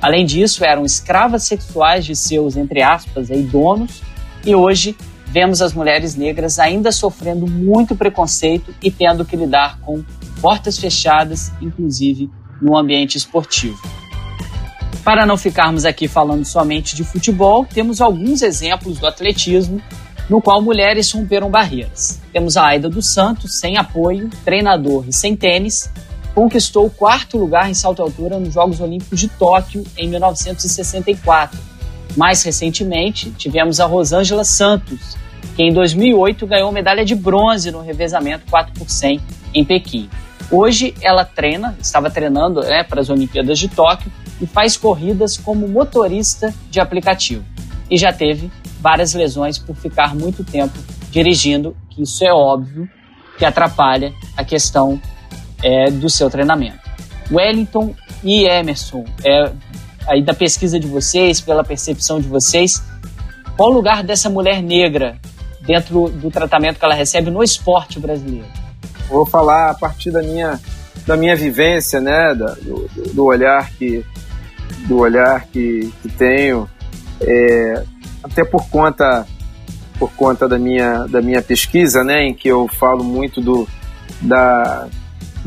Além 0.00 0.24
disso, 0.24 0.64
eram 0.64 0.84
escravas 0.84 1.44
sexuais 1.44 2.04
de 2.04 2.14
seus, 2.14 2.56
entre 2.56 2.82
aspas, 2.82 3.30
aí, 3.30 3.42
donos, 3.42 4.02
e 4.44 4.54
hoje 4.54 4.96
vemos 5.26 5.60
as 5.60 5.72
mulheres 5.72 6.14
negras 6.14 6.58
ainda 6.58 6.92
sofrendo 6.92 7.46
muito 7.46 7.96
preconceito 7.96 8.74
e 8.82 8.90
tendo 8.90 9.24
que 9.24 9.36
lidar 9.36 9.78
com 9.80 10.02
portas 10.40 10.78
fechadas, 10.78 11.52
inclusive 11.60 12.30
no 12.62 12.76
ambiente 12.76 13.16
esportivo. 13.16 13.80
Para 15.04 15.26
não 15.26 15.36
ficarmos 15.36 15.84
aqui 15.84 16.06
falando 16.06 16.44
somente 16.44 16.94
de 16.94 17.02
futebol, 17.04 17.64
temos 17.64 18.00
alguns 18.00 18.42
exemplos 18.42 18.98
do 18.98 19.06
atletismo 19.06 19.80
no 20.28 20.42
qual 20.42 20.60
mulheres 20.60 21.10
romperam 21.10 21.50
barreiras. 21.50 22.20
Temos 22.32 22.56
a 22.56 22.66
Aida 22.66 22.88
dos 22.88 23.12
Santos, 23.12 23.58
sem 23.58 23.78
apoio, 23.78 24.28
treinador 24.44 25.06
e 25.08 25.12
sem 25.12 25.34
tênis, 25.34 25.90
conquistou 26.38 26.86
o 26.86 26.90
quarto 26.90 27.36
lugar 27.36 27.68
em 27.68 27.74
salto 27.74 28.00
altura 28.00 28.38
nos 28.38 28.54
Jogos 28.54 28.80
Olímpicos 28.80 29.18
de 29.18 29.26
Tóquio 29.26 29.84
em 29.96 30.08
1964. 30.08 31.58
Mais 32.16 32.44
recentemente, 32.44 33.32
tivemos 33.32 33.80
a 33.80 33.86
Rosângela 33.86 34.44
Santos, 34.44 35.16
que 35.56 35.64
em 35.64 35.72
2008 35.72 36.46
ganhou 36.46 36.70
medalha 36.70 37.04
de 37.04 37.16
bronze 37.16 37.72
no 37.72 37.80
revezamento 37.80 38.44
4 38.48 38.72
por 38.72 38.88
100 38.88 39.20
em 39.52 39.64
Pequim. 39.64 40.08
Hoje 40.48 40.94
ela 41.02 41.24
treina, 41.24 41.76
estava 41.82 42.08
treinando 42.08 42.60
né, 42.60 42.84
para 42.84 43.00
as 43.00 43.10
Olimpíadas 43.10 43.58
de 43.58 43.66
Tóquio 43.66 44.12
e 44.40 44.46
faz 44.46 44.76
corridas 44.76 45.36
como 45.36 45.66
motorista 45.66 46.54
de 46.70 46.78
aplicativo. 46.78 47.44
E 47.90 47.98
já 47.98 48.12
teve 48.12 48.48
várias 48.80 49.12
lesões 49.12 49.58
por 49.58 49.74
ficar 49.74 50.14
muito 50.14 50.44
tempo 50.44 50.78
dirigindo, 51.10 51.76
que 51.90 52.04
isso 52.04 52.24
é 52.24 52.32
óbvio 52.32 52.88
que 53.36 53.44
atrapalha 53.44 54.12
a 54.36 54.44
questão 54.44 55.00
é, 55.62 55.90
do 55.90 56.08
seu 56.08 56.30
treinamento. 56.30 56.78
Wellington 57.30 57.94
e 58.22 58.44
Emerson, 58.46 59.04
é, 59.24 59.52
aí 60.06 60.22
da 60.22 60.34
pesquisa 60.34 60.78
de 60.80 60.86
vocês, 60.86 61.40
pela 61.40 61.62
percepção 61.62 62.20
de 62.20 62.28
vocês, 62.28 62.82
qual 63.56 63.70
o 63.70 63.72
lugar 63.72 64.02
dessa 64.02 64.30
mulher 64.30 64.62
negra 64.62 65.18
dentro 65.60 66.08
do 66.08 66.30
tratamento 66.30 66.78
que 66.78 66.84
ela 66.84 66.94
recebe 66.94 67.30
no 67.30 67.42
esporte 67.42 67.98
brasileiro? 67.98 68.46
Vou 69.08 69.26
falar 69.26 69.70
a 69.70 69.74
partir 69.74 70.10
da 70.10 70.22
minha, 70.22 70.60
da 71.06 71.16
minha 71.16 71.34
vivência, 71.34 72.00
né, 72.00 72.34
da, 72.34 72.54
do, 72.54 72.88
do, 73.12 73.24
olhar 73.24 73.70
que 73.72 74.04
do 74.86 74.98
olhar 74.98 75.44
que, 75.46 75.92
que 76.02 76.08
tenho, 76.10 76.68
é, 77.20 77.82
até 78.22 78.44
por 78.44 78.68
conta 78.68 79.26
por 79.98 80.12
conta 80.12 80.48
da 80.48 80.58
minha 80.58 81.06
da 81.06 81.20
minha 81.20 81.42
pesquisa, 81.42 82.04
né, 82.04 82.22
em 82.28 82.34
que 82.34 82.48
eu 82.48 82.68
falo 82.68 83.02
muito 83.02 83.40
do 83.40 83.66
da 84.20 84.88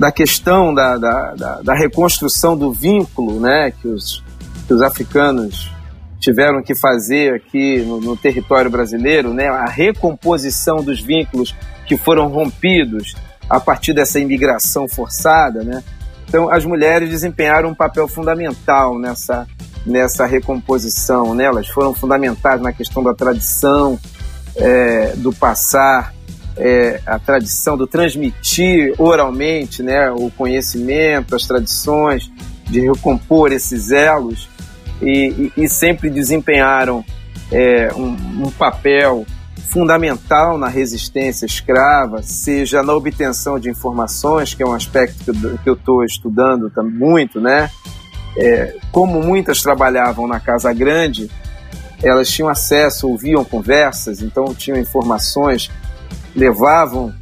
da 0.01 0.11
questão 0.11 0.73
da, 0.73 0.97
da, 0.97 1.35
da, 1.35 1.61
da 1.61 1.73
reconstrução 1.75 2.57
do 2.57 2.73
vínculo 2.73 3.39
né, 3.39 3.69
que, 3.69 3.87
os, 3.87 4.23
que 4.65 4.73
os 4.73 4.81
africanos 4.81 5.71
tiveram 6.19 6.63
que 6.63 6.73
fazer 6.73 7.35
aqui 7.35 7.83
no, 7.83 8.01
no, 8.01 8.17
território 8.17 8.71
brasileiro, 8.71 9.31
né, 9.31 9.47
a 9.47 9.67
recomposição 9.67 10.77
dos 10.77 10.99
vínculos 10.99 11.55
que 11.85 11.97
foram 11.97 12.29
rompidos 12.29 13.13
a 13.47 13.59
partir 13.59 13.93
dessa 13.93 14.19
imigração 14.19 14.89
forçada, 14.89 15.63
né? 15.63 15.83
Então, 16.27 16.49
as 16.49 16.65
mulheres 16.65 17.07
desempenharam 17.07 17.69
um 17.69 17.75
papel 17.75 18.07
fundamental 18.07 18.97
nessa, 18.97 19.45
nessa 19.85 20.25
recomposição, 20.25 21.35
né? 21.35 21.43
Elas 21.43 21.67
foram 21.67 21.93
fundamentais 21.93 22.59
na 22.59 22.73
questão 22.73 23.03
da 23.03 23.13
tradição, 23.13 23.99
é, 24.55 25.13
do 25.17 25.31
passar 25.31 26.11
é, 26.63 27.01
a 27.07 27.17
tradição 27.17 27.75
do 27.75 27.87
transmitir 27.87 28.93
oralmente 28.99 29.81
né, 29.81 30.11
o 30.11 30.29
conhecimento, 30.29 31.35
as 31.35 31.47
tradições, 31.47 32.31
de 32.69 32.79
recompor 32.81 33.51
esses 33.51 33.89
elos 33.89 34.47
e, 35.01 35.51
e, 35.57 35.63
e 35.63 35.67
sempre 35.67 36.07
desempenharam 36.11 37.03
é, 37.51 37.91
um, 37.95 38.45
um, 38.45 38.51
papel 38.51 39.25
fundamental 39.69 40.55
na 40.59 40.67
resistência 40.67 41.47
escrava, 41.47 42.21
seja 42.21 42.83
na 42.83 42.93
obtenção 42.93 43.59
de 43.59 43.67
informações, 43.67 44.53
que 44.53 44.61
é 44.61 44.65
um 44.65 44.73
aspecto 44.73 45.33
que 45.63 45.69
eu 45.69 45.73
estou 45.73 46.05
estudando 46.05 46.71
muito, 46.83 47.41
né? 47.41 47.71
É, 48.37 48.77
como 48.91 49.21
muitas 49.21 49.61
trabalhavam 49.61 50.27
na 50.27 50.39
Casa 50.39 50.71
Grande, 50.71 51.29
elas 52.03 52.29
tinham 52.29 52.49
acesso, 52.49 53.09
ouviam 53.09 53.43
conversas, 53.43 54.21
então 54.21 54.53
tinham 54.53 54.77
informações 54.77 55.71
levavam 56.35 57.13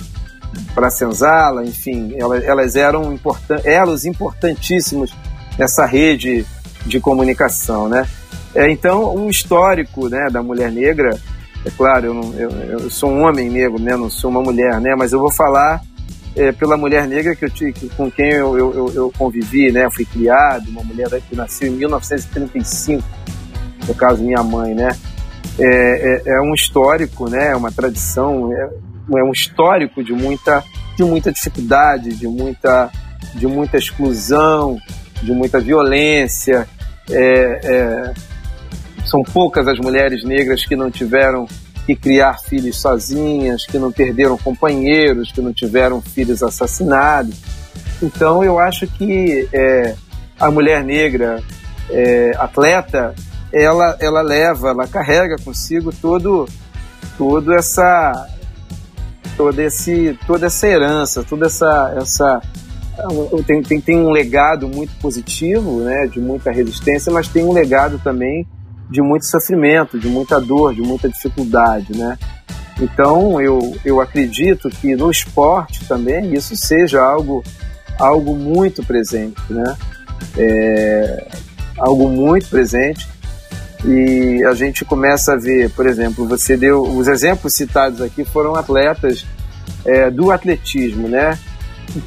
para 0.74 0.88
a 0.88 0.92
senzala, 0.92 1.66
enfim, 1.66 2.16
elas, 2.18 2.44
elas 2.44 2.76
eram 2.76 3.14
important, 3.14 3.62
elos 3.64 4.06
importantíssimos 4.06 5.16
nessa 5.58 5.86
rede 5.86 6.46
de 6.86 7.00
comunicação, 7.00 7.88
né? 7.88 8.08
É, 8.56 8.70
então, 8.72 9.16
um 9.16 9.30
histórico 9.30 10.10
né, 10.10 10.28
da 10.32 10.42
mulher 10.42 10.72
negra, 10.72 11.16
é 11.66 11.70
claro, 11.70 12.08
eu, 12.08 12.14
não, 12.14 12.34
eu, 12.34 12.50
eu, 12.50 12.90
sou 12.90 13.12
um 13.12 13.24
homem 13.24 13.50
negro, 13.50 13.80
né, 13.80 13.96
não 13.96 14.10
sou 14.10 14.32
uma 14.32 14.42
mulher, 14.42 14.80
né, 14.82 14.96
mas 14.98 15.14
eu 15.14 15.20
vou 15.20 15.32
falar 15.32 15.82
é, 16.36 16.52
pela 16.52 16.76
mulher 16.76 17.08
negra 17.08 17.36
que 17.36 17.46
eu 17.46 17.52
que, 17.52 17.90
com 17.90 18.10
quem 18.10 18.32
eu, 18.32 18.58
eu, 18.58 18.92
eu, 18.94 19.14
convivi, 19.18 19.72
né, 19.72 19.88
fui 19.92 20.06
criado, 20.06 20.68
uma 20.70 20.84
mulher 20.84 21.10
que 21.30 21.36
nasceu 21.36 21.68
em 21.68 21.76
1935, 21.76 23.04
no 23.88 23.94
caso 23.94 24.24
minha 24.24 24.42
mãe, 24.42 24.74
né, 24.74 24.90
é, 25.60 26.24
é, 26.26 26.38
é 26.38 26.42
um 26.42 26.54
histórico, 26.56 27.30
né, 27.30 27.52
é 27.52 27.56
uma 27.56 27.72
tradição, 27.72 28.52
é, 28.52 28.70
é 29.18 29.24
um 29.24 29.32
histórico 29.32 30.04
de 30.04 30.14
muita, 30.14 30.64
de 30.96 31.04
muita 31.04 31.32
dificuldade, 31.32 32.16
de 32.16 32.28
muita, 32.28 32.92
de 33.36 33.48
muita 33.48 33.78
exclusão, 33.78 34.78
de 35.22 35.32
muita 35.32 35.60
violência. 35.60 36.68
É, 37.10 37.60
é, 37.64 38.14
são 39.06 39.24
poucas 39.24 39.68
as 39.68 39.80
mulheres 39.80 40.24
negras 40.24 40.66
que 40.66 40.76
não 40.76 40.92
tiveram 40.92 41.48
que 41.86 41.96
criar 41.96 42.40
filhos 42.40 42.80
sozinhas, 42.80 43.66
que 43.66 43.80
não 43.80 43.92
perderam 43.92 44.38
companheiros, 44.38 45.32
que 45.32 45.42
não 45.42 45.52
tiveram 45.52 46.02
filhos 46.02 46.44
assassinados. 46.44 47.36
Então 48.02 48.44
eu 48.44 48.60
acho 48.60 48.86
que 48.86 49.50
é, 49.52 49.96
a 50.40 50.52
mulher 50.52 50.84
negra 50.84 51.42
é, 51.90 52.32
atleta, 52.38 53.16
ela, 53.52 53.98
ela 54.00 54.22
leva, 54.22 54.70
ela 54.70 54.88
carrega 54.88 55.36
consigo 55.44 55.92
todo, 55.92 56.48
todo 57.18 57.54
essa 57.54 58.28
toda, 59.40 59.64
esse, 59.64 60.20
toda 60.28 60.48
essa 60.48 60.68
herança, 60.68 61.24
toda 61.24 61.46
essa. 61.46 61.94
essa 61.96 62.42
tem, 63.48 63.64
tem, 63.64 63.80
tem 63.80 63.98
um 63.98 64.10
legado 64.10 64.68
muito 64.68 64.94
positivo, 65.00 65.80
né, 65.80 66.08
de 66.08 66.20
muita 66.20 66.52
resistência, 66.52 67.10
mas 67.10 67.30
tem 67.30 67.46
um 67.46 67.54
legado 67.54 67.98
também 68.04 68.46
de 68.90 69.02
muito 69.02 69.26
sofrimento, 69.26 69.98
de 69.98 70.10
muita 70.10 70.42
dor, 70.42 70.76
de 70.76 70.82
muita 70.82 71.08
dificuldade, 71.08 71.98
né? 71.98 72.18
Então 72.82 73.40
eu, 73.40 73.78
eu 73.86 74.02
acredito 74.02 74.70
que 74.70 74.94
no 74.94 75.10
esporte 75.10 75.88
também 75.88 76.34
isso 76.34 76.58
seja 76.58 77.02
algo, 77.02 77.42
algo 77.98 78.36
muito 78.36 78.84
presente, 78.84 79.42
né? 79.50 79.78
É, 80.38 81.28
algo 81.78 82.10
muito 82.10 82.50
presente 82.50 83.08
e 83.86 84.44
a 84.46 84.54
gente 84.54 84.84
começa 84.84 85.34
a 85.34 85.38
ver, 85.38 85.70
por 85.72 85.88
exemplo, 85.88 86.28
você 86.28 86.58
deu 86.58 86.84
os 86.84 87.08
exemplos 87.08 87.54
citados 87.54 88.02
aqui 88.02 88.26
foram 88.26 88.56
atletas 88.56 89.26
é, 89.86 90.10
do 90.12 90.32
atletismo, 90.32 91.08
né? 91.08 91.38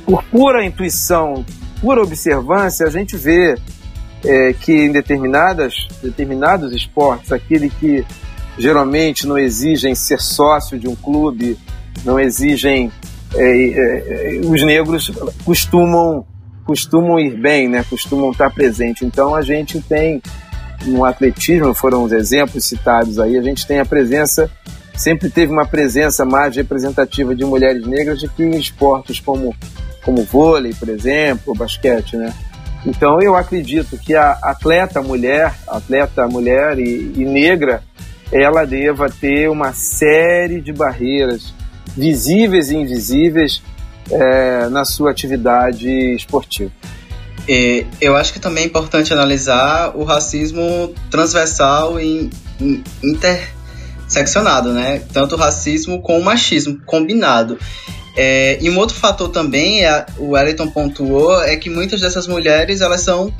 Por 0.04 0.22
pura 0.24 0.64
intuição, 0.64 1.44
pura 1.80 2.02
observância, 2.02 2.86
a 2.86 2.90
gente 2.90 3.16
vê 3.16 3.56
é, 4.24 4.52
que 4.52 4.72
em 4.72 4.92
determinadas, 4.92 5.88
determinados 6.02 6.72
esportes, 6.72 7.32
aquele 7.32 7.70
que 7.70 8.04
geralmente 8.58 9.26
não 9.26 9.38
exigem 9.38 9.94
ser 9.94 10.20
sócio 10.20 10.78
de 10.78 10.88
um 10.88 10.94
clube, 10.94 11.58
não 12.04 12.20
exigem. 12.20 12.90
É, 13.34 13.42
é, 13.42 14.36
é 14.36 14.40
os 14.44 14.62
negros 14.62 15.10
costumam, 15.44 16.26
costumam 16.66 17.18
ir 17.18 17.34
bem, 17.36 17.66
né? 17.68 17.84
costumam 17.88 18.30
estar 18.30 18.50
presentes. 18.50 19.02
Então 19.02 19.34
a 19.34 19.40
gente 19.40 19.80
tem 19.80 20.22
no 20.86 21.04
atletismo, 21.04 21.74
foram 21.74 22.04
os 22.04 22.12
exemplos 22.12 22.64
citados 22.64 23.18
aí, 23.18 23.36
a 23.36 23.42
gente 23.42 23.66
tem 23.66 23.80
a 23.80 23.84
presença, 23.84 24.50
sempre 24.96 25.30
teve 25.30 25.52
uma 25.52 25.66
presença 25.66 26.24
mais 26.24 26.54
representativa 26.56 27.34
de 27.34 27.44
mulheres 27.44 27.86
negras 27.86 28.20
do 28.20 28.28
que 28.28 28.42
em 28.42 28.58
esportes 28.58 29.20
como, 29.20 29.54
como 30.04 30.24
vôlei, 30.24 30.74
por 30.74 30.88
exemplo, 30.88 31.54
basquete, 31.54 32.16
né? 32.16 32.32
Então 32.84 33.20
eu 33.22 33.36
acredito 33.36 33.96
que 33.96 34.14
a 34.14 34.32
atleta 34.42 35.00
mulher, 35.00 35.54
atleta 35.68 36.26
mulher 36.26 36.78
e, 36.78 37.12
e 37.16 37.24
negra, 37.24 37.82
ela 38.32 38.64
deva 38.64 39.08
ter 39.08 39.48
uma 39.48 39.72
série 39.72 40.60
de 40.60 40.72
barreiras 40.72 41.54
visíveis 41.96 42.70
e 42.70 42.76
invisíveis 42.76 43.62
é, 44.10 44.68
na 44.68 44.84
sua 44.84 45.10
atividade 45.10 45.88
esportiva. 46.14 46.70
E 47.48 47.86
eu 48.00 48.16
acho 48.16 48.32
que 48.32 48.38
também 48.38 48.64
é 48.64 48.66
importante 48.66 49.12
analisar 49.12 49.96
o 49.96 50.04
racismo 50.04 50.94
transversal 51.10 51.98
e 52.00 52.30
interseccionado, 53.02 54.72
né? 54.72 55.02
Tanto 55.12 55.34
o 55.34 55.38
racismo 55.38 56.00
com 56.00 56.18
o 56.18 56.24
machismo 56.24 56.80
combinado. 56.86 57.58
É, 58.16 58.58
e 58.60 58.68
um 58.68 58.78
outro 58.78 58.94
fator 58.94 59.28
também, 59.30 59.84
é, 59.84 60.06
o 60.18 60.30
Wellington 60.30 60.68
pontuou, 60.70 61.42
é 61.42 61.56
que 61.56 61.70
muitas 61.70 62.00
dessas 62.00 62.26
mulheres, 62.26 62.80
elas 62.80 63.00
são 63.00 63.32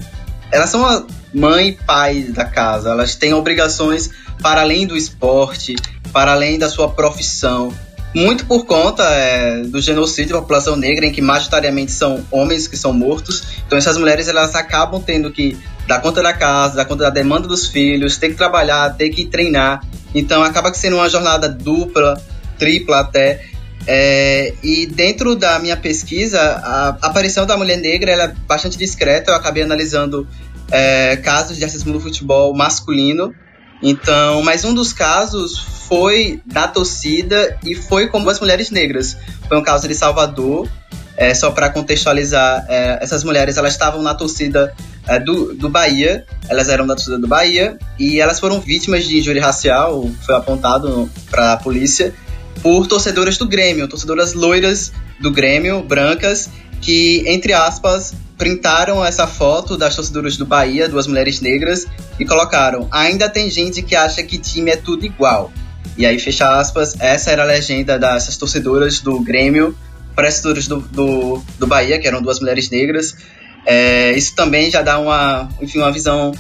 elas 0.51 0.69
são 0.69 0.85
a 0.87 1.07
mãe 1.33 1.69
e 1.69 1.73
pai 1.73 2.23
da 2.25 2.45
casa, 2.45 2.91
elas 2.91 3.15
têm 3.15 3.33
obrigações 3.33 4.11
para 4.43 4.61
além 4.61 4.87
do 4.87 4.95
esporte, 4.95 5.77
para 6.13 6.33
além 6.33 6.59
da 6.59 6.69
sua 6.69 6.91
profissão 6.91 7.73
muito 8.15 8.47
por 8.47 8.67
conta 8.67 9.05
é, 9.05 9.63
do 9.63 9.81
genocídio 9.81 10.35
da 10.35 10.41
população 10.41 10.77
negra, 10.77 11.07
em 11.07 11.13
que 11.13 11.23
majoritariamente 11.23 11.93
são 11.93 12.25
homens 12.31 12.69
que 12.69 12.77
são 12.77 12.93
mortos. 12.93 13.43
Então 13.67 13.79
essas 13.79 13.97
mulheres 13.97 14.29
elas 14.29 14.55
acabam 14.55 15.03
tendo 15.03 15.31
que 15.31 15.57
dar 15.87 16.01
conta 16.01 16.23
da 16.23 16.33
casa, 16.33 16.77
dar 16.77 16.85
conta 16.85 17.05
da 17.05 17.11
demanda 17.11 17.49
dos 17.49 17.67
filhos, 17.67 18.17
ter 18.17 18.31
que 18.31 18.35
trabalhar, 18.35 18.91
ter 18.97 19.09
que 19.11 19.25
treinar. 19.25 19.83
Então 20.15 20.43
acaba 20.43 20.73
sendo 20.75 20.97
uma 20.97 21.09
jornada 21.09 21.49
dupla, 21.49 22.23
tripla 22.59 23.01
até. 23.01 23.47
É, 23.87 24.55
e 24.63 24.87
dentro 24.87 25.35
da 25.35 25.59
minha 25.59 25.77
pesquisa, 25.77 26.41
a 26.41 26.89
aparição 27.03 27.47
da 27.47 27.57
mulher 27.57 27.79
negra 27.79 28.13
é 28.13 28.29
bastante 28.47 28.79
discreta. 28.79 29.33
Eu 29.33 29.37
acabei 29.37 29.63
analisando 29.63 30.29
é, 30.71 31.17
casos 31.17 31.57
de 31.57 31.65
racismo 31.65 31.93
no 31.93 32.01
futebol 32.01 32.55
masculino. 32.55 33.35
Então, 33.83 34.43
mas 34.43 34.65
um 34.65 34.73
dos 34.73 34.93
casos 34.93 35.59
foi 35.59 36.41
da 36.47 36.69
torcida 36.69 37.59
e 37.65 37.75
foi 37.75 38.07
com 38.07 38.23
duas 38.23 38.39
mulheres 38.39 38.71
negras. 38.71 39.17
Foi 39.49 39.59
um 39.59 39.63
caso 39.63 39.89
de 39.89 39.95
Salvador. 39.95 40.69
É, 41.15 41.35
só 41.35 41.51
para 41.51 41.69
contextualizar, 41.69 42.65
é, 42.71 42.99
essas 43.03 43.23
mulheres 43.23 43.59
elas 43.59 43.73
estavam 43.75 44.03
na 44.03 44.15
torcida 44.15 44.75
é, 45.07 45.21
do, 45.21 45.53
do 45.55 45.69
Bahia, 45.69 46.25
elas 46.49 46.71
eram 46.71 46.87
da 46.87 46.95
torcida 46.95 47.19
do 47.19 47.29
Bahia 47.29 47.77
e 47.99 48.19
elas 48.19 48.41
foram 48.41 48.59
vítimas 48.59 49.05
de 49.05 49.19
injúria 49.19 49.45
racial, 49.45 50.09
foi 50.25 50.35
apontado 50.35 51.11
para 51.31 51.53
a 51.53 51.57
polícia, 51.59 52.15
por 52.63 52.87
torcedoras 52.87 53.37
do 53.37 53.47
Grêmio, 53.47 53.87
torcedoras 53.87 54.33
loiras 54.33 54.91
do 55.21 55.31
Grêmio, 55.31 55.83
brancas, 55.83 56.49
que, 56.83 57.23
entre 57.27 57.53
aspas, 57.53 58.13
printaram 58.37 59.05
essa 59.05 59.27
foto 59.27 59.77
das 59.77 59.95
torcedoras 59.95 60.37
do 60.37 60.45
Bahia, 60.45 60.89
duas 60.89 61.07
mulheres 61.07 61.41
negras, 61.41 61.87
e 62.19 62.27
colocaram: 62.27 62.89
ainda 62.91 63.31
tem 63.31 63.49
gente 63.49 63.81
que 63.83 63.95
acha 63.95 64.23
que 64.23 64.37
time 64.37 64.73
é 64.73 64.77
tudo 64.77 65.07
igual. 65.07 65.51
E 65.97 66.05
aí, 66.05 66.19
fecha 66.19 66.59
aspas, 66.59 66.95
essa 66.99 67.31
era 67.31 67.43
a 67.43 67.47
legenda 67.47 67.99
dessas 67.99 68.37
torcedoras 68.37 69.01
do 69.01 69.21
Grêmio 69.21 69.77
para 70.15 70.29
as 70.29 70.41
torcedoras 70.41 70.67
do, 70.67 70.81
do, 70.81 71.43
do, 71.59 71.67
Bahia, 71.67 71.99
que 71.99 72.07
eram 72.07 72.21
duas 72.21 72.41
mulheres 72.41 72.69
negras. 72.69 73.17
É, 73.65 74.13
isso 74.13 74.35
também 74.35 74.71
já 74.71 74.83
dá 74.83 74.99
uma, 74.99 75.49
enfim, 75.61 75.79
uma 75.79 75.93
visão, 75.93 76.33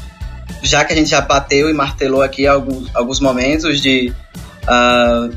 já 0.63 0.85
que 0.85 0.93
a 0.93 0.97
gente 0.97 1.11
já 1.11 1.21
bateu 1.21 1.71
e 1.71 1.73
martelou 1.73 2.21
aqui 2.21 2.47
alguns, 2.47 2.91
alguns 2.95 3.21
momentos 3.21 3.81
de, 3.81 4.13
uh, 4.65 5.33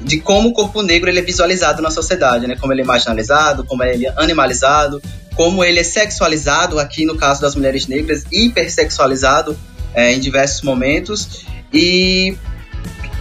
de 0.00 0.20
como 0.20 0.48
o 0.48 0.52
corpo 0.52 0.82
negro 0.82 1.10
ele 1.10 1.18
é 1.18 1.22
visualizado 1.22 1.82
na 1.82 1.90
sociedade, 1.90 2.46
né? 2.46 2.56
como 2.56 2.72
ele 2.72 2.82
é 2.82 2.84
marginalizado, 2.84 3.64
como 3.64 3.82
ele 3.84 4.06
é 4.06 4.14
animalizado, 4.16 5.02
como 5.34 5.64
ele 5.64 5.80
é 5.80 5.84
sexualizado, 5.84 6.78
aqui 6.78 7.04
no 7.04 7.16
caso 7.16 7.40
das 7.40 7.54
mulheres 7.54 7.86
negras, 7.86 8.24
hipersexualizado 8.32 9.56
é, 9.94 10.12
em 10.12 10.20
diversos 10.20 10.62
momentos. 10.62 11.44
E 11.72 12.36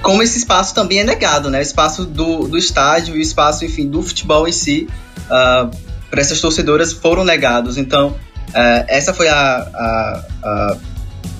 como 0.01 0.23
esse 0.23 0.37
espaço 0.37 0.73
também 0.73 0.99
é 0.99 1.03
negado, 1.03 1.49
né? 1.49 1.59
O 1.59 1.61
espaço 1.61 2.05
do, 2.05 2.47
do 2.47 2.57
estádio 2.57 3.15
e 3.15 3.19
o 3.19 3.21
espaço, 3.21 3.65
enfim, 3.65 3.87
do 3.87 4.01
futebol 4.01 4.47
em 4.47 4.51
si, 4.51 4.87
uh, 5.25 5.69
para 6.09 6.21
essas 6.21 6.39
torcedoras 6.39 6.93
foram 6.93 7.23
negados. 7.23 7.77
Então, 7.77 8.09
uh, 8.09 8.85
essa 8.87 9.13
foi 9.13 9.27
a, 9.27 9.35
a, 9.35 10.25
a, 10.43 10.77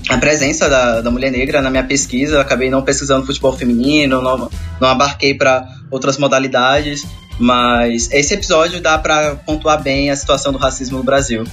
a 0.09 0.17
presença 0.17 0.67
da, 0.67 1.01
da, 1.01 1.11
mulher 1.11 1.31
negra 1.31 1.61
na 1.61 1.69
minha 1.69 1.83
pesquisa. 1.83 2.35
Eu 2.35 2.41
acabei 2.41 2.69
não 2.69 2.81
pesquisando 2.81 3.25
futebol 3.25 3.53
feminino, 3.53 4.21
não, 4.21 4.49
não 4.81 4.87
abarquei 4.87 5.35
para 5.35 5.67
outras 5.91 6.17
modalidades, 6.17 7.05
mas 7.39 8.11
esse 8.11 8.33
episódio 8.33 8.81
dá 8.81 8.97
para 8.97 9.35
pontuar 9.35 9.81
bem 9.81 10.09
a 10.09 10.15
situação 10.15 10.51
do 10.51 10.57
racismo 10.57 10.97
no 10.97 11.03
Brasil. 11.03 11.43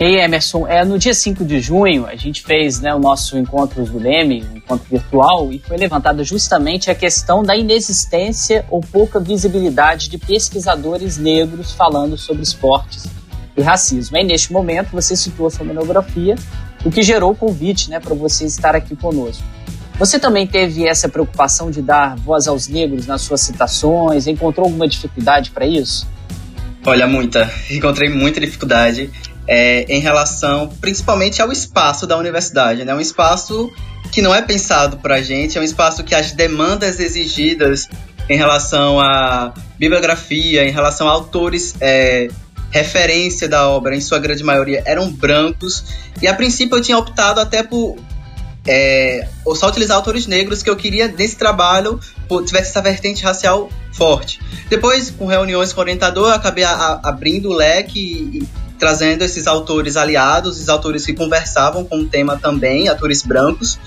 Ei, 0.00 0.18
Emerson, 0.18 0.66
é, 0.66 0.84
no 0.84 0.98
dia 0.98 1.14
5 1.14 1.44
de 1.44 1.60
junho 1.60 2.06
a 2.06 2.16
gente 2.16 2.42
fez 2.42 2.80
né, 2.80 2.92
o 2.92 2.98
nosso 2.98 3.38
encontro 3.38 3.84
do 3.84 3.98
Leme, 3.98 4.42
um 4.52 4.56
encontro 4.56 4.86
virtual, 4.90 5.52
e 5.52 5.60
foi 5.60 5.76
levantada 5.76 6.24
justamente 6.24 6.90
a 6.90 6.94
questão 6.94 7.44
da 7.44 7.54
inexistência 7.54 8.64
ou 8.68 8.80
pouca 8.80 9.20
visibilidade 9.20 10.08
de 10.08 10.18
pesquisadores 10.18 11.18
negros 11.18 11.72
falando 11.72 12.16
sobre 12.16 12.42
esportes 12.42 13.06
e 13.56 13.62
racismo. 13.62 14.16
E 14.16 14.24
neste 14.24 14.52
momento 14.52 14.90
você 14.92 15.16
citou 15.16 15.46
a 15.46 15.50
sua 15.50 15.64
monografia, 15.64 16.34
o 16.84 16.90
que 16.90 17.02
gerou 17.02 17.32
o 17.32 17.34
convite 17.34 17.90
né, 17.90 18.00
para 18.00 18.14
você 18.14 18.44
estar 18.44 18.74
aqui 18.74 18.96
conosco. 18.96 19.42
Você 19.98 20.18
também 20.18 20.46
teve 20.46 20.86
essa 20.86 21.08
preocupação 21.08 21.70
de 21.70 21.80
dar 21.80 22.16
voz 22.16 22.48
aos 22.48 22.66
negros 22.66 23.06
nas 23.06 23.22
suas 23.22 23.40
citações? 23.40 24.26
Encontrou 24.26 24.66
alguma 24.66 24.88
dificuldade 24.88 25.50
para 25.50 25.66
isso? 25.66 26.08
Olha, 26.84 27.06
muita. 27.06 27.48
Encontrei 27.70 28.08
muita 28.08 28.40
dificuldade 28.40 29.10
é, 29.46 29.84
em 29.88 30.00
relação 30.00 30.68
principalmente 30.80 31.40
ao 31.40 31.52
espaço 31.52 32.06
da 32.06 32.16
universidade, 32.16 32.84
né? 32.84 32.94
Um 32.94 33.00
espaço 33.00 33.70
que 34.10 34.20
não 34.20 34.34
é 34.34 34.42
pensado 34.42 34.98
para 34.98 35.16
a 35.16 35.22
gente, 35.22 35.56
é 35.56 35.60
um 35.60 35.64
espaço 35.64 36.02
que 36.04 36.14
as 36.14 36.32
demandas 36.32 37.00
exigidas 37.00 37.88
em 38.28 38.36
relação 38.36 39.00
à 39.00 39.52
bibliografia, 39.78 40.66
em 40.66 40.70
relação 40.70 41.08
a 41.08 41.12
autores 41.12 41.74
é, 41.80 42.28
referência 42.72 43.48
da 43.48 43.68
obra, 43.68 43.94
em 43.94 44.00
sua 44.00 44.18
grande 44.18 44.42
maioria, 44.42 44.82
eram 44.84 45.10
brancos. 45.10 45.84
E 46.20 46.26
a 46.26 46.34
princípio 46.34 46.78
eu 46.78 46.82
tinha 46.82 46.98
optado 46.98 47.38
até 47.38 47.62
por 47.62 47.96
é, 48.66 49.28
ou 49.44 49.54
só 49.54 49.68
utilizar 49.68 49.96
autores 49.96 50.26
negros 50.26 50.62
que 50.62 50.70
eu 50.70 50.76
queria 50.76 51.08
nesse 51.08 51.36
trabalho 51.36 51.98
tivesse 52.46 52.70
essa 52.70 52.80
vertente 52.80 53.22
racial 53.22 53.68
forte. 53.92 54.40
Depois, 54.70 55.10
com 55.10 55.26
reuniões 55.26 55.72
com 55.72 55.80
o 55.80 55.82
orientador, 55.82 56.28
eu 56.28 56.34
acabei 56.34 56.64
a, 56.64 56.70
a, 56.70 57.08
abrindo 57.10 57.50
o 57.50 57.52
leque 57.52 58.00
e, 58.00 58.48
trazendo 58.78 59.22
esses 59.22 59.46
autores 59.46 59.96
aliados, 59.96 60.56
esses 60.56 60.68
autores 60.70 61.04
que 61.04 61.12
conversavam 61.12 61.84
com 61.84 61.98
o 61.98 62.06
tema 62.06 62.38
também, 62.38 62.88
autores 62.88 63.22
brancos. 63.22 63.78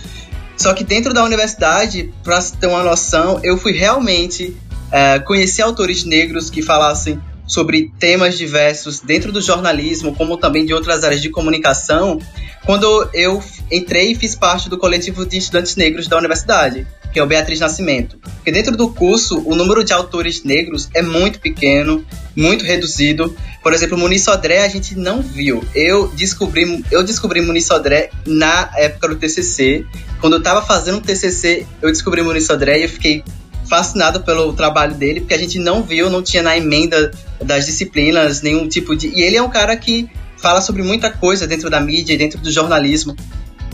Só 0.55 0.73
que 0.73 0.83
dentro 0.83 1.13
da 1.13 1.23
universidade, 1.23 2.13
para 2.23 2.39
ter 2.41 2.67
uma 2.67 2.83
noção, 2.83 3.39
eu 3.43 3.57
fui 3.57 3.71
realmente 3.71 4.55
é, 4.91 5.19
conhecer 5.19 5.63
autores 5.63 6.03
negros 6.03 6.49
que 6.49 6.61
falassem 6.61 7.19
sobre 7.47 7.91
temas 7.99 8.37
diversos 8.37 8.99
dentro 8.99 9.31
do 9.31 9.41
jornalismo, 9.41 10.15
como 10.15 10.37
também 10.37 10.65
de 10.65 10.73
outras 10.73 11.03
áreas 11.03 11.21
de 11.21 11.29
comunicação, 11.29 12.19
quando 12.65 13.09
eu 13.13 13.41
entrei 13.71 14.11
e 14.11 14.15
fiz 14.15 14.35
parte 14.35 14.69
do 14.69 14.77
coletivo 14.77 15.25
de 15.25 15.37
estudantes 15.37 15.75
negros 15.75 16.07
da 16.07 16.17
universidade, 16.17 16.87
que 17.13 17.19
é 17.19 17.23
o 17.23 17.27
Beatriz 17.27 17.59
Nascimento. 17.59 18.17
Porque 18.17 18.51
dentro 18.51 18.75
do 18.75 18.89
curso, 18.89 19.41
o 19.45 19.55
número 19.55 19.83
de 19.83 19.93
autores 19.93 20.43
negros 20.43 20.89
é 20.93 21.01
muito 21.01 21.39
pequeno, 21.39 22.05
muito 22.35 22.65
reduzido. 22.65 23.35
Por 23.63 23.71
exemplo, 23.71 23.97
Muniz 23.97 24.23
Sodré 24.23 24.65
a 24.65 24.67
gente 24.67 24.95
não 24.95 25.21
viu. 25.21 25.63
Eu 25.73 26.07
descobri, 26.09 26.83
eu 26.91 27.03
descobri 27.03 27.39
Muniz 27.39 27.65
Sodré 27.67 28.09
na 28.25 28.69
época 28.75 29.07
do 29.07 29.15
TCC. 29.15 29.85
Quando 30.19 30.33
eu 30.33 30.39
estava 30.39 30.61
fazendo 30.61 30.97
o 30.97 31.01
TCC, 31.01 31.65
eu 31.81 31.89
descobri 31.91 32.21
Muniz 32.21 32.47
Sodré 32.47 32.79
e 32.79 32.83
eu 32.83 32.89
fiquei 32.89 33.23
fascinado 33.67 34.21
pelo 34.21 34.53
trabalho 34.53 34.95
dele, 34.95 35.21
porque 35.21 35.33
a 35.33 35.37
gente 35.37 35.59
não 35.59 35.83
viu, 35.83 36.09
não 36.09 36.21
tinha 36.21 36.43
na 36.43 36.57
emenda 36.57 37.11
das 37.43 37.65
disciplinas 37.65 38.41
nenhum 38.41 38.67
tipo 38.67 38.95
de. 38.95 39.07
E 39.09 39.21
ele 39.21 39.37
é 39.37 39.41
um 39.41 39.49
cara 39.49 39.75
que 39.75 40.09
fala 40.37 40.61
sobre 40.61 40.83
muita 40.83 41.09
coisa 41.09 41.47
dentro 41.47 41.69
da 41.69 41.79
mídia, 41.79 42.17
dentro 42.17 42.39
do 42.39 42.51
jornalismo. 42.51 43.15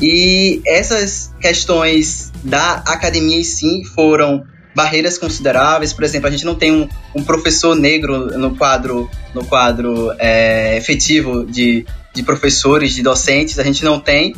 E 0.02 0.62
essas 0.66 1.34
questões 1.40 2.32
da 2.44 2.76
academia 2.88 3.38
em 3.38 3.44
si 3.44 3.84
foram 3.94 4.44
barreiras 4.74 5.18
consideráveis. 5.18 5.94
Por 5.94 6.04
exemplo, 6.04 6.28
a 6.28 6.32
gente 6.32 6.46
não 6.46 6.56
tem 6.56 6.72
um, 6.72 6.90
um 7.14 7.24
professor 7.24 7.76
negro 7.76 8.38
no 8.38 8.56
quadro, 8.56 9.10
no 9.34 9.46
quadro 9.46 10.12
é, 10.18 10.78
efetivo 10.78 11.46
de, 11.46 11.86
de 12.14 12.24
professores, 12.24 12.94
de 12.94 13.04
docentes, 13.04 13.60
a 13.60 13.64
gente 13.64 13.84
não 13.84 14.00
tem. 14.00 14.36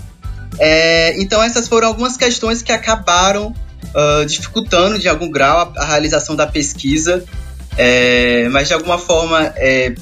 É, 0.59 1.19
então 1.21 1.41
essas 1.41 1.67
foram 1.67 1.87
algumas 1.87 2.17
questões 2.17 2.61
que 2.61 2.71
acabaram 2.71 3.53
uh, 3.93 4.25
dificultando 4.25 4.99
de 4.99 5.07
algum 5.07 5.29
grau 5.29 5.73
a, 5.75 5.81
a 5.81 5.85
realização 5.85 6.35
da 6.35 6.47
pesquisa, 6.47 7.23
é, 7.77 8.47
mas 8.49 8.67
de 8.67 8.73
alguma 8.73 8.97
forma 8.97 9.53
é, 9.55 9.95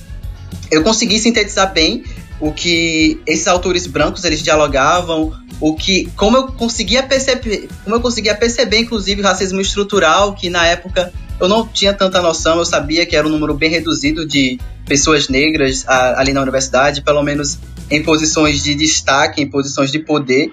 eu 0.70 0.84
consegui 0.84 1.20
sintetizar 1.20 1.74
bem 1.74 2.04
o 2.40 2.52
que 2.52 3.22
esses 3.26 3.48
autores 3.48 3.86
brancos 3.88 4.24
eles 4.24 4.42
dialogavam, 4.42 5.32
o 5.60 5.76
que 5.76 6.12
como 6.16 6.38
eu 6.38 6.48
conseguia 6.48 7.04
perceber, 7.04 7.70
como 7.84 7.96
eu 7.96 8.02
conseguia 8.02 8.36
perceber 8.36 8.80
inclusive 8.80 9.22
o 9.22 9.24
racismo 9.24 9.62
estrutural 9.62 10.34
que 10.34 10.50
na 10.50 10.66
época 10.66 11.14
eu 11.40 11.48
não 11.48 11.68
tinha 11.68 11.94
tanta 11.94 12.22
noção, 12.22 12.60
eu 12.60 12.66
sabia 12.66 13.06
que 13.06 13.16
era 13.16 13.28
um 13.28 13.30
número 13.30 13.54
bem 13.54 13.70
reduzido 13.70 14.28
de 14.28 14.60
pessoas 14.86 15.28
negras 15.28 15.84
a, 15.88 16.20
ali 16.20 16.34
na 16.34 16.42
universidade, 16.42 17.02
pelo 17.02 17.24
menos 17.24 17.58
em 17.92 18.02
posições 18.02 18.64
de 18.64 18.74
destaque, 18.74 19.42
em 19.42 19.48
posições 19.48 19.92
de 19.92 20.00
poder. 20.00 20.52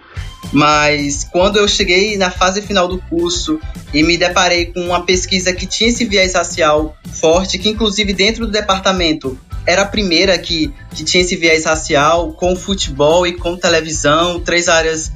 Mas 0.53 1.25
quando 1.25 1.57
eu 1.57 1.69
cheguei 1.69 2.17
na 2.17 2.31
fase 2.31 2.61
final 2.63 2.89
do 2.89 2.99
curso 2.99 3.61
e 3.95 4.03
me 4.03 4.17
deparei 4.17 4.67
com 4.67 4.81
uma 4.81 5.05
pesquisa 5.05 5.53
que 5.53 5.67
tinha 5.67 5.91
esse 5.91 6.05
viés 6.05 6.35
racial 6.35 6.97
forte, 7.13 7.59
que 7.59 7.69
inclusive 7.69 8.13
dentro 8.13 8.47
do 8.47 8.53
departamento 8.53 9.39
era 9.67 9.83
a 9.83 9.87
primeira 9.87 10.39
que, 10.39 10.73
que 10.95 11.05
tinha 11.05 11.23
esse 11.23 11.37
viés 11.37 11.65
racial 11.65 12.33
com 12.33 12.57
futebol 12.57 13.27
e 13.27 13.33
com 13.33 13.57
televisão, 13.57 14.41
três 14.41 14.69
áreas 14.69 15.13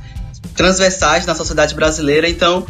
transversais 0.55 1.25
na 1.25 1.35
sociedade 1.35 1.75
brasileira. 1.75 2.29
Então, 2.29 2.66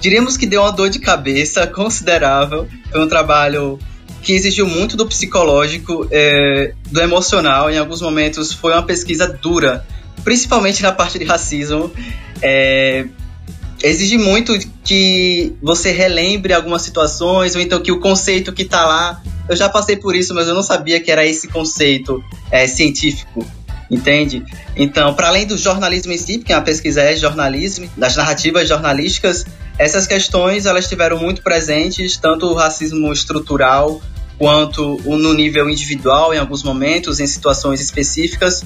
diríamos 0.00 0.36
que 0.36 0.46
deu 0.46 0.62
uma 0.62 0.70
dor 0.70 0.88
de 0.88 1.00
cabeça 1.00 1.66
considerável. 1.66 2.68
Foi 2.92 3.02
um 3.02 3.08
trabalho 3.08 3.78
que 4.22 4.32
exigiu 4.32 4.66
muito 4.66 4.96
do 4.96 5.06
psicológico, 5.06 6.06
é, 6.10 6.74
do 6.90 7.00
emocional. 7.00 7.70
Em 7.70 7.78
alguns 7.78 8.00
momentos 8.00 8.52
foi 8.52 8.72
uma 8.72 8.82
pesquisa 8.82 9.26
dura, 9.26 9.86
principalmente 10.24 10.82
na 10.82 10.92
parte 10.92 11.18
de 11.18 11.24
racismo. 11.24 11.90
É, 12.42 13.06
exige 13.82 14.18
muito 14.18 14.58
que 14.84 15.54
você 15.62 15.90
relembre 15.92 16.52
algumas 16.52 16.82
situações, 16.82 17.54
ou 17.54 17.60
então 17.60 17.80
que 17.80 17.92
o 17.92 18.00
conceito 18.00 18.52
que 18.52 18.62
está 18.62 18.84
lá. 18.86 19.22
Eu 19.48 19.56
já 19.56 19.68
passei 19.68 19.96
por 19.96 20.14
isso, 20.14 20.34
mas 20.34 20.46
eu 20.46 20.54
não 20.54 20.62
sabia 20.62 21.00
que 21.00 21.10
era 21.10 21.24
esse 21.24 21.48
conceito 21.48 22.22
é, 22.50 22.66
científico 22.66 23.46
entende? 23.90 24.44
Então, 24.76 25.14
para 25.14 25.28
além 25.28 25.46
do 25.46 25.56
jornalismo 25.56 26.12
em 26.12 26.18
si, 26.18 26.38
porque 26.38 26.52
a 26.52 26.60
pesquisa 26.60 27.02
é 27.02 27.16
jornalismo, 27.16 27.88
das 27.96 28.16
narrativas 28.16 28.68
jornalísticas, 28.68 29.46
essas 29.78 30.06
questões 30.06 30.66
elas 30.66 30.84
estiveram 30.84 31.18
muito 31.18 31.42
presentes, 31.42 32.16
tanto 32.16 32.46
o 32.46 32.54
racismo 32.54 33.12
estrutural 33.12 34.00
quanto 34.36 35.00
no 35.04 35.32
nível 35.34 35.68
individual 35.68 36.32
em 36.32 36.38
alguns 36.38 36.62
momentos, 36.62 37.20
em 37.20 37.26
situações 37.26 37.80
específicas, 37.80 38.64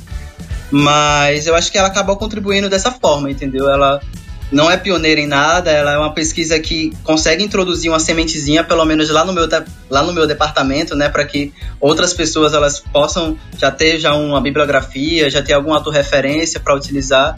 mas 0.70 1.46
eu 1.46 1.54
acho 1.54 1.70
que 1.70 1.78
ela 1.78 1.88
acabou 1.88 2.16
contribuindo 2.16 2.68
dessa 2.68 2.90
forma, 2.90 3.30
entendeu? 3.30 3.70
Ela 3.70 4.00
não 4.50 4.70
é 4.70 4.76
pioneira 4.76 5.20
em 5.20 5.26
nada, 5.26 5.70
ela 5.70 5.92
é 5.92 5.98
uma 5.98 6.12
pesquisa 6.12 6.60
que 6.60 6.92
consegue 7.02 7.42
introduzir 7.42 7.90
uma 7.90 7.98
sementezinha, 7.98 8.62
pelo 8.62 8.84
menos 8.84 9.08
lá 9.08 9.24
no 9.24 9.32
meu, 9.32 9.48
lá 9.88 10.02
no 10.02 10.12
meu 10.12 10.26
departamento, 10.26 10.94
né, 10.94 11.08
para 11.08 11.24
que 11.24 11.52
outras 11.80 12.12
pessoas 12.12 12.52
elas 12.52 12.78
possam 12.78 13.38
já 13.58 13.70
ter 13.70 13.98
já 13.98 14.14
uma 14.14 14.40
bibliografia, 14.42 15.30
já 15.30 15.42
ter 15.42 15.54
alguma 15.54 15.76
autorreferência 15.76 16.60
para 16.60 16.74
utilizar. 16.76 17.34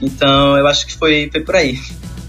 Então, 0.00 0.56
eu 0.58 0.66
acho 0.66 0.86
que 0.86 0.92
foi, 0.92 1.30
foi 1.32 1.40
por 1.40 1.56
aí. 1.56 1.78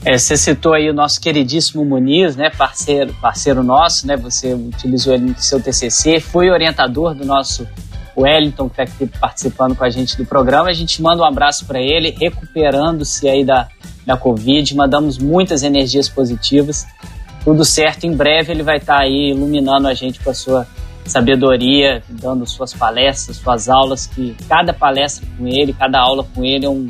É, 0.06 0.18
você 0.18 0.38
citou 0.38 0.74
aí 0.74 0.89
o 0.89 0.93
nosso 0.93 1.20
queridíssimo 1.20 1.84
Muniz, 1.84 2.36
né, 2.36 2.50
parceiro, 2.50 3.14
parceiro 3.22 3.62
nosso, 3.62 4.08
né, 4.08 4.16
você 4.16 4.54
utilizou 4.54 5.14
ele 5.14 5.32
no 5.32 5.38
seu 5.38 5.62
TCC, 5.62 6.22
foi 6.22 6.50
orientador 6.50 7.14
do 7.14 7.26
nosso 7.26 7.68
Wellington, 8.16 8.70
que 8.70 8.82
está 8.82 8.84
aqui 8.84 9.08
participando 9.20 9.76
com 9.76 9.84
a 9.84 9.89
gente 9.89 10.18
do 10.18 10.26
programa. 10.26 10.70
A 10.70 10.74
gente 10.74 11.02
manda 11.02 11.22
um 11.22 11.26
abraço 11.26 11.66
para 11.66 11.82
ele, 11.82 12.12
recuperando-se 12.12 13.28
aí 13.28 13.45
da, 13.45 13.68
da 14.06 14.18
Covid. 14.18 14.76
Mandamos 14.76 15.18
muitas 15.18 15.64
energias 15.64 16.10
positivas. 16.10 16.86
Tudo 17.43 17.64
certo, 17.64 18.06
em 18.06 18.14
breve 18.14 18.52
ele 18.52 18.64
vai 18.64 18.78
estar 18.78 18.97
tá 18.97 19.04
aí 19.04 19.32
iluminando 19.32 19.88
a 19.88 19.93
gente 19.93 20.20
com 20.20 20.30
a 20.30 20.34
sua 20.34 20.68
sabedoria, 21.06 22.04
dando 22.10 22.45
suas 22.45 22.74
palestras, 22.74 23.38
suas 23.38 23.70
aulas, 23.70 24.06
que 24.06 24.36
cada 24.47 24.74
palestra 24.74 25.28
com 25.38 25.47
ele, 25.47 25.74
cada 25.74 26.00
aula 26.00 26.24
com 26.36 26.43
ele 26.43 26.66
é 26.66 26.70
um, 26.70 26.88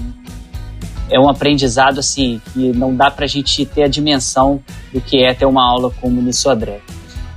é 1.10 1.20
um 1.20 1.30
aprendizado 1.30 2.00
assim 2.00 2.42
que 2.54 2.72
não 2.72 2.96
dá 2.96 3.10
para 3.10 3.26
a 3.26 3.28
gente 3.28 3.66
ter 3.66 3.84
a 3.84 3.88
dimensão 3.88 4.62
do 4.94 5.02
que 5.02 5.24
é 5.24 5.34
ter 5.34 5.46
uma 5.46 5.64
aula 5.64 5.92
com 5.92 6.08
o 6.08 6.12
Muniz 6.12 6.38
Sodré. 6.38 6.82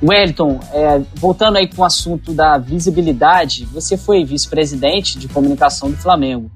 Wellington, 0.03 0.59
é, 0.73 1.01
voltando 1.15 1.59
aí 1.59 1.69
para 1.69 1.81
o 1.81 1.85
assunto 1.85 2.33
da 2.33 2.59
visibilidade, 2.59 3.65
você 3.67 3.97
foi 3.97 4.25
vice-presidente 4.25 5.17
de 5.17 5.29
comunicação 5.29 5.91
do 5.91 5.97
Flamengo. 5.97 6.51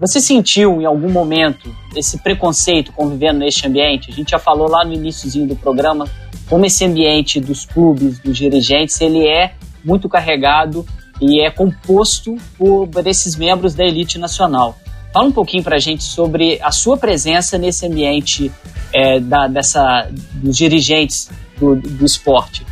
Você 0.00 0.20
sentiu 0.20 0.80
em 0.80 0.84
algum 0.84 1.10
momento 1.10 1.74
esse 1.96 2.18
preconceito 2.18 2.92
convivendo 2.92 3.40
neste 3.40 3.66
ambiente? 3.66 4.10
A 4.10 4.14
gente 4.14 4.30
já 4.30 4.38
falou 4.38 4.68
lá 4.68 4.84
no 4.84 4.92
iníciozinho 4.92 5.46
do 5.46 5.56
programa 5.56 6.08
como 6.48 6.66
esse 6.66 6.84
ambiente 6.84 7.40
dos 7.40 7.64
clubes, 7.64 8.18
dos 8.18 8.36
dirigentes, 8.36 9.00
ele 9.00 9.26
é 9.26 9.54
muito 9.84 10.08
carregado 10.08 10.86
e 11.20 11.40
é 11.40 11.50
composto 11.50 12.36
por 12.58 12.88
esses 13.06 13.36
membros 13.36 13.74
da 13.74 13.84
elite 13.84 14.18
nacional. 14.18 14.76
Fala 15.12 15.26
um 15.26 15.32
pouquinho 15.32 15.62
para 15.62 15.76
a 15.76 15.78
gente 15.78 16.02
sobre 16.02 16.58
a 16.62 16.70
sua 16.70 16.96
presença 16.96 17.58
nesse 17.58 17.86
ambiente 17.86 18.50
é, 18.92 19.20
da, 19.20 19.46
dessa, 19.46 20.08
dos 20.34 20.56
dirigentes 20.56 21.30
do, 21.58 21.76
do 21.76 22.04
esporte. 22.04 22.66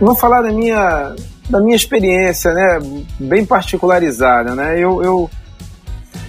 Vou 0.00 0.16
falar 0.16 0.42
da 0.42 0.50
minha, 0.50 1.14
da 1.50 1.60
minha 1.60 1.76
experiência, 1.76 2.52
né, 2.54 2.78
bem 3.18 3.44
particularizada, 3.44 4.54
né? 4.54 4.78
Eu, 4.78 5.02
eu, 5.02 5.30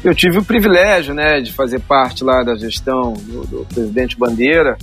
eu 0.03 0.13
tive 0.13 0.39
o 0.39 0.43
privilégio, 0.43 1.13
né, 1.13 1.39
de 1.39 1.53
fazer 1.53 1.79
parte 1.79 2.23
lá 2.23 2.43
da 2.43 2.55
gestão 2.55 3.13
do, 3.13 3.45
do 3.45 3.65
presidente 3.73 4.17
Bandeira, 4.17 4.77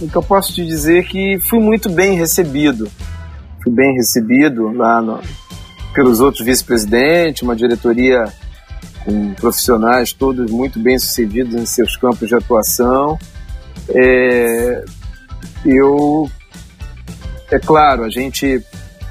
o 0.00 0.08
que 0.08 0.16
eu 0.16 0.22
posso 0.22 0.54
te 0.54 0.64
dizer 0.64 1.04
que 1.04 1.38
fui 1.38 1.60
muito 1.60 1.88
bem 1.88 2.16
recebido, 2.16 2.90
fui 3.62 3.72
bem 3.72 3.94
recebido 3.94 4.72
lá 4.72 5.00
no, 5.00 5.20
pelos 5.94 6.20
outros 6.20 6.44
vice-presidentes, 6.44 7.42
uma 7.42 7.54
diretoria 7.54 8.24
com 9.04 9.34
profissionais 9.34 10.12
todos 10.12 10.50
muito 10.50 10.78
bem 10.78 10.98
sucedidos 10.98 11.54
em 11.54 11.66
seus 11.66 11.96
campos 11.96 12.28
de 12.28 12.34
atuação. 12.34 13.18
É, 13.88 14.84
eu 15.64 16.30
é 17.50 17.58
claro, 17.58 18.04
a 18.04 18.10
gente, 18.10 18.62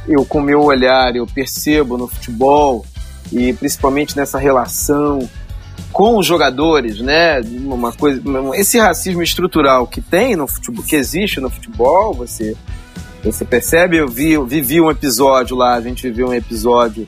eu 0.08 0.26
com 0.26 0.42
meu 0.42 0.62
olhar, 0.62 1.16
eu 1.16 1.26
percebo 1.26 1.98
no 1.98 2.08
futebol 2.08 2.86
e 3.32 3.54
principalmente 3.54 4.18
nessa 4.18 4.38
relação 4.38 5.28
com 5.92 6.18
os 6.18 6.26
jogadores, 6.26 7.00
né? 7.00 7.40
Uma 7.42 7.92
coisa, 7.94 8.22
esse 8.56 8.80
racismo 8.80 9.22
estrutural 9.22 9.86
que 9.86 10.02
tem 10.02 10.36
no 10.36 10.48
futebol, 10.48 10.84
que 10.84 10.96
existe 10.96 11.40
no 11.40 11.50
futebol, 11.50 12.14
você 12.14 12.56
você 13.24 13.46
percebe? 13.46 13.98
Eu 13.98 14.08
vi, 14.10 14.34
eu 14.34 14.46
vivi 14.46 14.82
um 14.82 14.92
episódio 14.92 15.56
lá, 15.56 15.76
a 15.76 15.82
gente 15.82 16.04
viveu 16.04 16.28
um 16.28 16.34
episódio 16.34 17.08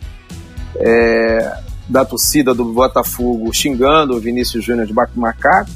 é, 0.78 1.58
da 1.88 2.04
torcida 2.04 2.54
do 2.54 2.66
Botafogo 2.66 3.54
xingando 3.54 4.16
o 4.16 4.20
Vinícius 4.20 4.64
Júnior 4.64 4.88
de 4.88 4.94
Macaco, 4.94 5.70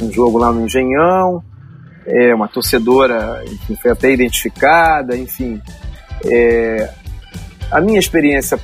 um 0.00 0.10
jogo 0.10 0.38
lá 0.38 0.52
no 0.52 0.64
Engenhão 0.64 1.42
é, 2.06 2.34
uma 2.34 2.48
torcedora, 2.48 3.42
enfim, 3.46 3.76
foi 3.76 3.90
até 3.90 4.12
identificada, 4.12 5.16
enfim. 5.16 5.60
É, 6.24 6.90
a 7.70 7.80
minha 7.80 7.98
experiência, 7.98 8.58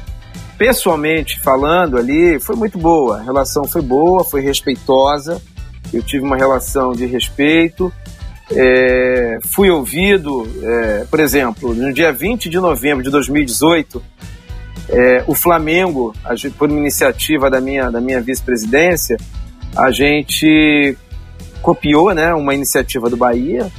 pessoalmente 0.57 1.41
falando 1.41 1.97
ali, 1.97 2.41
foi 2.41 2.57
muito 2.57 2.79
boa. 2.79 3.19
A 3.19 3.23
relação 3.23 3.65
foi 3.65 3.83
boa, 3.83 4.25
foi 4.25 4.41
respeitosa. 4.41 5.41
Eu 5.93 6.03
tive 6.03 6.25
uma 6.25 6.37
relação 6.37 6.93
de 6.93 7.07
respeito. 7.07 7.93
É, 8.51 9.39
fui 9.45 9.71
ouvido, 9.71 10.47
é, 10.63 11.05
por 11.11 11.21
exemplo, 11.21 11.75
no 11.75 11.93
dia 11.93 12.13
20 12.13 12.49
de 12.49 12.59
novembro 12.59 13.05
de 13.05 13.11
2018, 13.11 14.03
é, 14.89 15.23
o 15.27 15.35
Flamengo, 15.35 16.15
por 16.57 16.71
iniciativa 16.71 17.51
da 17.51 17.61
minha, 17.61 17.91
da 17.91 18.01
minha 18.01 18.21
vice-presidência, 18.21 19.17
a 19.77 19.91
gente 19.91 20.97
copiou 21.61 22.15
né, 22.15 22.33
uma 22.35 22.55
iniciativa 22.55 23.11
do 23.11 23.17
Bahia, 23.17 23.71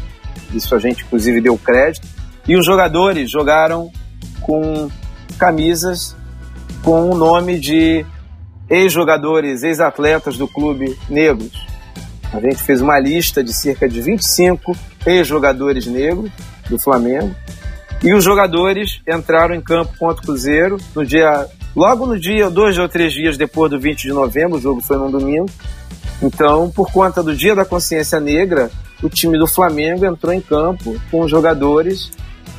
isso 0.54 0.76
a 0.76 0.80
gente 0.80 1.04
inclusive 1.04 1.42
deu 1.42 1.58
crédito, 1.58 2.08
e 2.48 2.56
os 2.56 2.66
jogadores 2.66 3.30
jogaram 3.30 3.92
com 4.42 4.90
camisas 5.38 6.16
com 6.84 7.10
o 7.10 7.16
nome 7.16 7.60
de 7.60 8.06
ex-jogadores, 8.70 9.64
ex-atletas 9.64 10.38
do 10.38 10.48
clube 10.48 10.98
negros. 11.10 11.68
A 12.32 12.40
gente 12.40 12.58
fez 12.58 12.82
uma 12.82 13.00
lista 13.00 13.44
de 13.44 13.52
cerca 13.54 13.90
de 13.90 14.02
25 14.02 14.76
ex-jogadores 15.06 15.88
negros 15.88 16.32
do 16.70 16.78
Flamengo. 16.78 17.36
E 18.04 18.14
os 18.14 18.24
jogadores 18.24 19.02
entraram 19.08 19.54
em 19.54 19.62
campo 19.62 19.94
contra 19.98 20.22
o 20.22 20.26
Cruzeiro 20.26 20.78
no 20.96 21.06
dia, 21.06 21.48
logo 21.76 22.06
no 22.06 22.20
dia, 22.20 22.50
dois 22.50 22.78
ou 22.78 22.88
três 22.88 23.12
dias 23.12 23.38
depois 23.38 23.70
do 23.70 23.80
20 23.80 24.04
de 24.04 24.14
novembro, 24.14 24.58
o 24.58 24.62
jogo 24.62 24.82
foi 24.82 24.98
num 24.98 25.12
domingo. 25.12 25.50
Então, 26.22 26.70
por 26.70 26.92
conta 26.92 27.24
do 27.24 27.36
Dia 27.36 27.56
da 27.56 27.66
Consciência 27.66 28.20
Negra, 28.20 28.70
o 29.02 29.10
time 29.10 29.38
do 29.38 29.48
Flamengo 29.48 30.06
entrou 30.06 30.34
em 30.34 30.42
campo 30.42 31.00
com 31.10 31.22
os 31.22 31.32
jogadores 31.32 32.12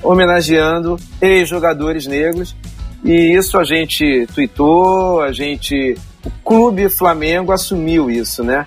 homenageando 0.03 0.97
ex-jogadores 1.20 2.07
negros. 2.07 2.57
E 3.05 3.12
isso 3.34 3.59
a 3.59 3.64
gente 3.64 4.26
tweetou, 4.34 5.22
a 5.22 5.32
gente. 5.32 5.97
O 6.24 6.30
Clube 6.45 6.88
Flamengo 6.91 7.51
assumiu 7.51 8.11
isso, 8.11 8.45
né? 8.45 8.66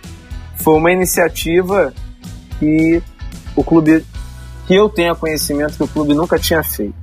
Foi 0.56 0.76
uma 0.76 0.92
iniciativa 0.92 1.94
que 2.60 3.02
o 3.56 3.64
clube. 3.64 4.04
Que 4.68 4.74
eu 4.74 4.90
tenha 4.90 5.16
conhecimento 5.16 5.78
que 5.78 5.84
o 5.84 5.88
clube 5.88 6.14
nunca 6.14 6.40
tinha 6.40 6.64
feito. 6.64 6.96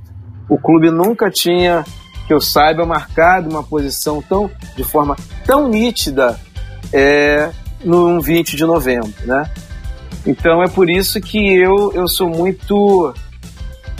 O 0.49 0.57
clube 0.57 0.89
nunca 0.89 1.29
tinha, 1.29 1.85
que 2.27 2.33
eu 2.33 2.41
saiba, 2.41 2.85
marcado 2.85 3.49
uma 3.49 3.63
posição 3.63 4.21
tão. 4.21 4.49
de 4.75 4.83
forma 4.83 5.15
tão 5.45 5.67
nítida 5.67 6.39
é, 6.91 7.51
no 7.83 8.19
20 8.19 8.55
de 8.55 8.65
novembro, 8.65 9.13
né? 9.25 9.49
Então 10.25 10.61
é 10.61 10.67
por 10.67 10.89
isso 10.89 11.19
que 11.19 11.37
eu, 11.37 11.91
eu 11.93 12.07
sou 12.07 12.29
muito 12.29 13.13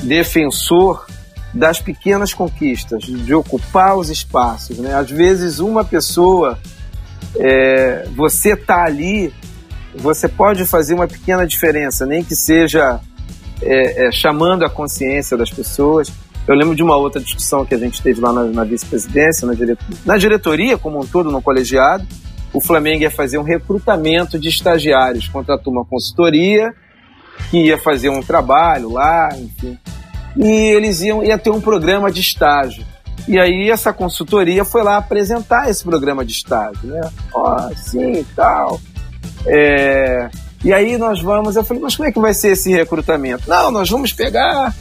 defensor 0.04 1.06
das 1.54 1.82
pequenas 1.82 2.34
conquistas, 2.34 3.04
de 3.04 3.34
ocupar 3.34 3.98
os 3.98 4.10
espaços. 4.10 4.78
Né? 4.78 4.94
Às 4.94 5.10
vezes, 5.10 5.60
uma 5.60 5.84
pessoa, 5.84 6.58
é, 7.38 8.08
você 8.16 8.56
tá 8.56 8.84
ali, 8.84 9.34
você 9.96 10.28
pode 10.28 10.66
fazer 10.66 10.94
uma 10.94 11.08
pequena 11.08 11.46
diferença, 11.46 12.06
nem 12.06 12.24
que 12.24 12.36
seja 12.36 13.02
é, 13.62 14.08
é, 14.08 14.12
chamando 14.12 14.64
a 14.64 14.70
consciência 14.70 15.38
das 15.38 15.50
pessoas. 15.50 16.12
Eu 16.48 16.56
lembro 16.56 16.76
de 16.76 16.82
uma 16.82 16.96
outra 16.96 17.22
discussão 17.22 17.66
que 17.66 17.76
a 17.76 17.78
gente 17.78 18.02
teve 18.02 18.20
lá 18.20 18.34
na, 18.34 18.44
na 18.46 18.64
vice-presidência, 18.64 19.48
na, 19.48 19.54
na 20.06 20.18
diretoria 20.18 20.78
como 20.78 21.00
um 21.00 21.06
todo, 21.06 21.32
no 21.32 21.42
colegiado. 21.42 22.06
O 22.54 22.60
Flamengo 22.60 23.04
ia 23.04 23.12
fazer 23.12 23.38
um 23.38 23.44
recrutamento 23.44 24.40
de 24.40 24.50
estagiários, 24.50 25.28
contratou 25.28 25.72
uma 25.72 25.86
consultoria 25.86 26.74
que 27.50 27.66
ia 27.66 27.78
fazer 27.78 28.10
um 28.10 28.22
trabalho 28.22 28.92
lá, 28.92 29.30
enfim 29.38 29.78
e 30.36 30.46
eles 30.46 31.02
iam 31.02 31.24
ia 31.24 31.38
ter 31.38 31.50
um 31.50 31.62
programa 31.62 32.12
de 32.12 32.22
estágio. 32.22 32.86
E 33.28 33.40
aí 33.40 33.70
essa 33.70 33.94
consultoria 33.94 34.66
foi 34.66 34.84
lá 34.84 34.98
apresentar 34.98 35.70
esse 35.70 35.84
programa 35.84 36.26
de 36.26 36.34
estágio, 36.34 36.88
né? 36.88 37.02
Ó, 37.34 37.56
oh, 37.56 37.76
sim 37.76 38.26
tal. 38.36 38.80
É... 39.46 40.30
E 40.64 40.72
aí 40.72 40.98
nós 40.98 41.22
vamos, 41.22 41.56
eu 41.56 41.64
falei, 41.64 41.82
mas 41.82 41.96
como 41.96 42.08
é 42.08 42.12
que 42.12 42.20
vai 42.20 42.34
ser 42.34 42.52
esse 42.52 42.72
recrutamento? 42.72 43.50
Não, 43.50 43.72
nós 43.72 43.90
vamos 43.90 44.14
pegar 44.14 44.74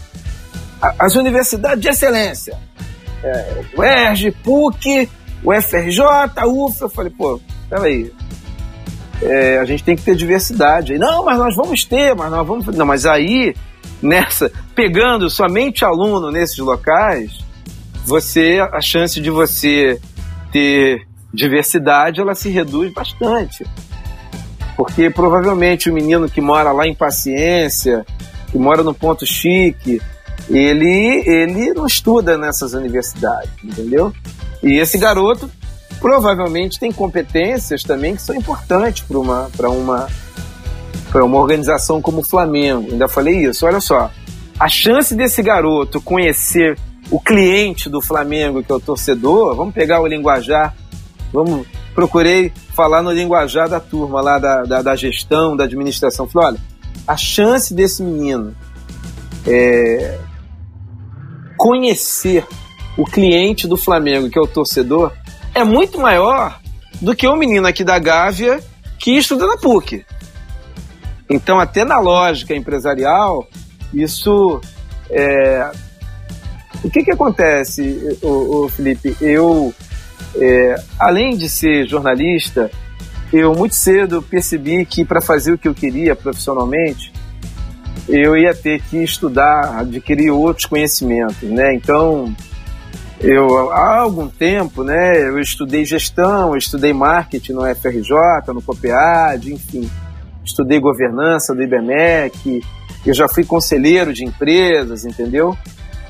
as 0.98 1.14
universidades 1.14 1.80
de 1.80 1.88
excelência. 1.88 2.58
É, 3.22 3.62
o 3.76 3.82
ERJ, 3.82 4.30
PUC, 4.42 5.08
o 5.42 5.52
FRJ, 5.60 6.02
a 6.36 6.46
UFA. 6.46 6.84
Eu 6.84 6.90
falei, 6.90 7.10
pô, 7.10 7.40
peraí. 7.68 8.12
É, 9.22 9.58
a 9.58 9.64
gente 9.64 9.84
tem 9.84 9.96
que 9.96 10.02
ter 10.02 10.14
diversidade. 10.14 10.98
Não, 10.98 11.24
mas 11.24 11.38
nós 11.38 11.54
vamos 11.54 11.84
ter, 11.84 12.14
mas 12.14 12.30
nós 12.30 12.46
vamos. 12.46 12.66
Não, 12.66 12.86
mas 12.86 13.04
aí 13.04 13.54
nessa, 14.02 14.50
pegando 14.74 15.28
somente 15.28 15.84
aluno 15.84 16.30
nesses 16.30 16.58
locais, 16.58 17.38
você 18.04 18.58
a 18.72 18.80
chance 18.80 19.20
de 19.20 19.30
você 19.30 20.00
ter 20.50 21.06
diversidade 21.32 22.20
ela 22.20 22.34
se 22.34 22.48
reduz 22.48 22.92
bastante. 22.92 23.64
Porque 24.80 25.10
provavelmente 25.10 25.90
o 25.90 25.92
menino 25.92 26.26
que 26.26 26.40
mora 26.40 26.72
lá 26.72 26.86
em 26.86 26.94
Paciência, 26.94 28.02
que 28.50 28.56
mora 28.56 28.82
no 28.82 28.94
ponto 28.94 29.26
chique, 29.26 30.00
ele 30.48 31.22
ele 31.26 31.74
não 31.74 31.86
estuda 31.86 32.38
nessas 32.38 32.72
universidades, 32.72 33.50
entendeu? 33.62 34.10
E 34.62 34.78
esse 34.78 34.96
garoto 34.96 35.50
provavelmente 36.00 36.80
tem 36.80 36.90
competências 36.90 37.82
também 37.82 38.16
que 38.16 38.22
são 38.22 38.34
importantes 38.34 39.04
para 39.06 39.18
uma 39.18 39.50
uma 39.68 40.08
uma 41.12 41.38
organização 41.38 42.00
como 42.00 42.20
o 42.20 42.24
Flamengo. 42.24 42.90
Ainda 42.90 43.06
falei 43.06 43.44
isso. 43.44 43.66
Olha 43.66 43.82
só, 43.82 44.10
a 44.58 44.66
chance 44.66 45.14
desse 45.14 45.42
garoto 45.42 46.00
conhecer 46.00 46.78
o 47.10 47.20
cliente 47.20 47.90
do 47.90 48.00
Flamengo, 48.00 48.62
que 48.62 48.72
é 48.72 48.74
o 48.76 48.80
torcedor, 48.80 49.54
vamos 49.54 49.74
pegar 49.74 50.00
o 50.00 50.06
linguajar, 50.06 50.74
vamos 51.30 51.66
procurei 52.00 52.50
falar 52.74 53.02
no 53.02 53.12
linguajar 53.12 53.68
da 53.68 53.78
turma 53.78 54.22
lá 54.22 54.38
da, 54.38 54.62
da, 54.62 54.80
da 54.80 54.96
gestão, 54.96 55.54
da 55.54 55.64
administração. 55.64 56.26
Falei, 56.26 56.52
olha, 56.52 56.60
a 57.06 57.14
chance 57.14 57.74
desse 57.74 58.02
menino 58.02 58.56
é, 59.46 60.18
conhecer 61.58 62.46
o 62.96 63.04
cliente 63.04 63.68
do 63.68 63.76
Flamengo, 63.76 64.30
que 64.30 64.38
é 64.38 64.40
o 64.40 64.46
torcedor, 64.46 65.12
é 65.54 65.62
muito 65.62 66.00
maior 66.00 66.58
do 67.02 67.14
que 67.14 67.28
o 67.28 67.36
menino 67.36 67.66
aqui 67.66 67.84
da 67.84 67.98
Gávea 67.98 68.60
que 68.98 69.18
estuda 69.18 69.46
na 69.46 69.58
PUC. 69.58 70.02
Então, 71.28 71.60
até 71.60 71.84
na 71.84 72.00
lógica 72.00 72.56
empresarial, 72.56 73.46
isso. 73.92 74.58
É... 75.10 75.70
O 76.82 76.88
que, 76.88 77.04
que 77.04 77.10
acontece, 77.10 78.18
o 78.22 78.70
Felipe? 78.70 79.14
Eu, 79.20 79.74
é, 80.36 80.74
além 80.98 81.36
de 81.36 81.48
ser 81.48 81.86
jornalista, 81.86 82.70
eu 83.32 83.54
muito 83.54 83.74
cedo 83.74 84.22
percebi 84.22 84.84
que 84.84 85.04
para 85.04 85.20
fazer 85.20 85.52
o 85.52 85.58
que 85.58 85.68
eu 85.68 85.74
queria 85.74 86.16
profissionalmente, 86.16 87.12
eu 88.08 88.36
ia 88.36 88.54
ter 88.54 88.82
que 88.82 88.96
estudar, 89.02 89.78
adquirir 89.78 90.30
outros 90.30 90.66
conhecimentos, 90.66 91.42
né? 91.42 91.74
Então, 91.74 92.34
eu 93.20 93.70
há 93.70 93.98
algum 93.98 94.28
tempo, 94.28 94.82
né, 94.82 95.28
eu 95.28 95.38
estudei 95.38 95.84
gestão, 95.84 96.50
eu 96.50 96.56
estudei 96.56 96.92
marketing 96.92 97.52
no 97.52 97.74
FRJ, 97.74 98.12
no 98.48 98.62
COPEAD, 98.62 99.52
enfim 99.52 99.88
estudei 100.44 100.80
governança 100.80 101.54
do 101.54 101.62
IBMEC, 101.62 102.62
eu 103.06 103.14
já 103.14 103.26
fui 103.28 103.44
conselheiro 103.44 104.12
de 104.12 104.24
empresas, 104.24 105.04
entendeu? 105.04 105.56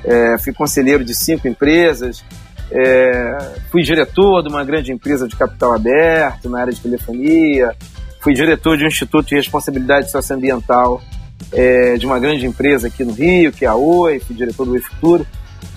É, 0.05 0.39
fui 0.39 0.53
conselheiro 0.53 1.05
de 1.05 1.15
cinco 1.15 1.47
empresas, 1.47 2.25
é, 2.71 3.55
fui 3.71 3.83
diretor 3.83 4.43
de 4.43 4.49
uma 4.49 4.65
grande 4.65 4.93
empresa 4.93 5.27
de 5.27 5.37
capital 5.37 5.75
aberto 5.75 6.49
na 6.49 6.61
área 6.61 6.73
de 6.73 6.81
telefonia, 6.81 7.75
fui 8.21 8.33
diretor 8.33 8.77
de 8.77 8.85
um 8.85 8.87
instituto 8.87 9.27
de 9.27 9.35
responsabilidade 9.35 10.11
socioambiental 10.11 11.03
é, 11.53 11.97
de 11.97 12.07
uma 12.07 12.19
grande 12.19 12.47
empresa 12.47 12.87
aqui 12.89 13.05
no 13.05 13.13
Rio, 13.13 13.53
que 13.53 13.65
é 13.65 13.69
a 13.69 13.75
Oi, 13.75 14.21
fui 14.21 14.37
diretor 14.37 14.65
do 14.65 14.73
Oi 14.73 14.81
Futuro. 14.81 15.27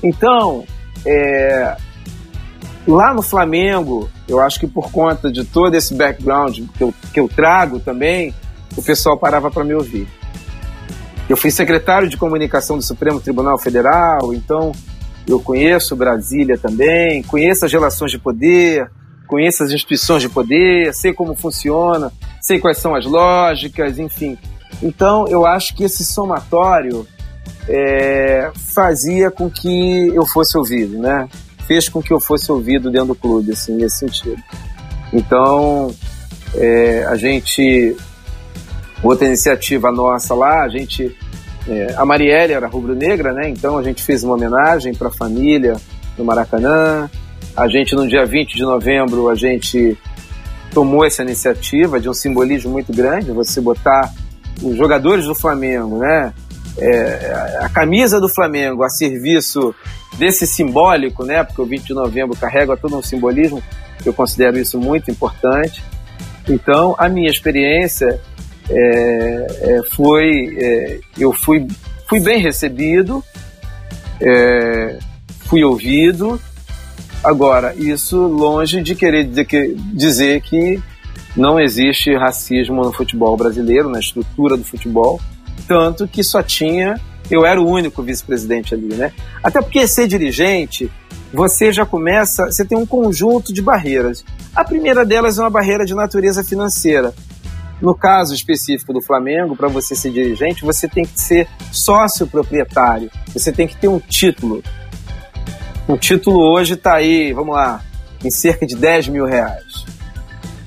Então, 0.04 0.66
é, 1.06 1.76
lá 2.88 3.14
no 3.14 3.22
Flamengo, 3.22 4.10
eu 4.28 4.40
acho 4.40 4.60
que 4.60 4.68
por 4.68 4.92
conta 4.92 5.32
de 5.32 5.44
todo 5.44 5.74
esse 5.76 5.96
background 5.96 6.60
que 6.78 6.84
eu, 6.84 6.94
que 7.14 7.20
eu 7.20 7.28
trago 7.28 7.80
também, 7.80 8.34
o 8.76 8.84
pessoal 8.84 9.18
parava 9.18 9.50
para 9.50 9.64
me 9.64 9.74
ouvir. 9.74 10.08
Eu 11.30 11.38
fui 11.38 11.50
secretário 11.50 12.10
de 12.10 12.18
comunicação 12.18 12.78
do 12.78 12.84
Supremo 12.84 13.20
Tribunal 13.20 13.58
Federal, 13.58 14.34
então 14.34 14.74
eu 15.28 15.40
conheço 15.40 15.96
Brasília 15.96 16.58
também, 16.58 17.24
conheço 17.24 17.66
as 17.66 17.72
relações 17.72 18.12
de 18.12 18.20
poder, 18.20 18.90
conheço 19.28 19.64
as 19.64 19.72
instituições 19.72 20.22
de 20.22 20.30
poder, 20.30 20.94
sei 20.94 21.14
como 21.14 21.36
funciona, 21.36 22.12
sei 22.42 22.60
quais 22.60 22.78
são 22.78 22.96
as 22.96 23.06
lógicas, 23.06 24.00
enfim. 24.00 24.38
Então 24.82 25.28
eu 25.28 25.46
acho 25.46 25.76
que 25.76 25.84
esse 25.84 26.04
somatório 26.04 27.08
é, 27.68 28.52
fazia 28.56 29.32
com 29.32 29.50
que 29.50 30.08
eu 30.14 30.26
fosse 30.26 30.58
ouvido, 30.58 30.98
né? 30.98 31.28
Fez 31.68 31.88
com 31.88 32.02
que 32.02 32.12
eu 32.12 32.20
fosse 32.20 32.52
ouvido 32.52 32.92
dentro 32.92 33.08
do 33.08 33.16
clube, 33.16 33.54
assim, 33.54 33.76
nesse 33.76 34.00
sentido. 34.00 34.42
Então, 35.14 35.96
é, 36.56 37.06
a 37.06 37.16
gente 37.16 37.96
Outra 39.04 39.28
iniciativa 39.28 39.92
nossa 39.92 40.34
lá, 40.34 40.64
a 40.64 40.70
gente. 40.70 41.16
É, 41.68 41.94
a 41.96 42.06
Marielle 42.06 42.54
era 42.54 42.68
rubro-negra, 42.68 43.32
né? 43.34 43.50
Então 43.50 43.78
a 43.78 43.84
gente 43.84 44.04
fez 44.04 44.24
uma 44.24 44.36
homenagem 44.36 44.94
para 44.94 45.08
a 45.08 45.12
família 45.12 45.76
no 46.18 46.26
Maracanã. 46.26 47.10
A 47.56 47.68
gente, 47.68 47.96
no 47.96 48.08
dia 48.08 48.26
20 48.26 48.56
de 48.56 48.64
novembro, 48.64 49.30
a 49.30 49.36
gente 49.36 49.98
tomou 50.74 51.06
essa 51.06 51.22
iniciativa 51.22 52.00
de 52.00 52.10
um 52.10 52.14
simbolismo 52.14 52.72
muito 52.72 52.92
grande, 52.92 53.32
você 53.32 53.62
botar 53.62 54.12
os 54.62 54.76
jogadores 54.76 55.26
do 55.26 55.36
Flamengo, 55.36 56.00
né? 56.00 56.34
É, 56.78 57.60
a 57.62 57.70
camisa 57.70 58.20
do 58.20 58.28
Flamengo 58.28 58.84
a 58.84 58.90
serviço 58.90 59.74
desse 60.18 60.48
simbólico, 60.48 61.24
né? 61.24 61.44
Porque 61.44 61.62
o 61.62 61.66
20 61.66 61.84
de 61.86 61.94
novembro 61.94 62.36
carrega 62.36 62.76
todo 62.76 62.98
um 62.98 63.02
simbolismo, 63.02 63.62
eu 64.04 64.14
considero 64.14 64.58
isso 64.58 64.80
muito 64.80 65.12
importante. 65.12 65.84
Então, 66.50 66.96
a 66.98 67.08
minha 67.08 67.30
experiência 67.30 68.20
é, 68.70 69.48
é, 69.62 69.82
foi 69.92 70.58
é, 70.58 71.00
eu 71.18 71.34
fui 71.34 71.68
fui 72.08 72.20
bem 72.20 72.40
recebido, 72.40 73.24
é, 74.22 75.00
fui 75.46 75.64
ouvido. 75.64 76.40
Agora, 77.24 77.74
isso 77.76 78.18
longe 78.18 78.82
de 78.82 78.96
querer 78.96 79.24
dizer 79.24 79.46
que, 79.46 79.76
dizer 79.94 80.42
que 80.42 80.82
não 81.36 81.60
existe 81.60 82.14
racismo 82.16 82.84
no 82.84 82.92
futebol 82.92 83.36
brasileiro, 83.38 83.90
na 83.90 84.00
estrutura 84.00 84.58
do 84.58 84.64
futebol, 84.64 85.22
tanto 85.68 86.08
que 86.08 86.22
só 86.22 86.44
tinha 86.44 87.00
eu 87.30 87.46
era 87.46 87.62
o 87.62 87.68
único 87.68 88.04
vice-presidente 88.04 88.74
ali, 88.74 88.94
né? 88.94 89.12
Até 89.44 89.62
porque 89.62 89.88
ser 89.88 90.08
dirigente, 90.08 90.92
você 91.34 91.72
já 91.72 91.86
começa, 91.86 92.46
você 92.46 92.66
tem 92.66 92.78
um 92.78 92.86
conjunto 92.86 93.54
de 93.54 93.62
barreiras. 93.62 94.24
A 94.56 94.64
primeira 94.64 95.06
delas 95.06 95.38
é 95.38 95.42
uma 95.42 95.50
barreira 95.50 95.86
de 95.86 95.96
natureza 95.96 96.44
financeira. 96.44 97.14
No 97.84 97.94
caso 97.94 98.34
específico 98.34 98.94
do 98.94 99.02
Flamengo, 99.02 99.58
para 99.58 99.68
você 99.68 99.94
ser 99.94 100.10
dirigente, 100.10 100.64
você 100.64 100.88
tem 100.88 101.04
que 101.04 101.20
ser 101.20 101.50
sócio 101.70 102.26
proprietário, 102.26 103.12
você 103.34 103.52
tem 103.52 103.68
que 103.68 103.76
ter 103.76 103.90
um 103.90 104.00
título. 104.00 104.64
Um 105.90 105.98
título 105.98 106.40
hoje 106.50 106.76
está 106.76 106.96
aí, 106.96 107.34
vamos 107.34 107.54
lá, 107.54 107.84
em 108.24 108.32
cerca 108.32 108.66
de 108.66 108.78
10 108.78 109.10
mil 109.10 109.26
reais. 109.26 109.84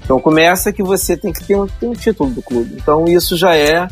Então 0.05 0.21
começa 0.21 0.71
que 0.71 0.83
você 0.83 1.17
tem 1.17 1.33
que 1.33 1.43
ter 1.43 1.57
um, 1.57 1.67
ter 1.67 1.87
um 1.87 1.95
título 1.95 2.29
do 2.29 2.43
clube. 2.43 2.75
Então 2.77 3.07
isso 3.07 3.35
já 3.35 3.57
é, 3.57 3.89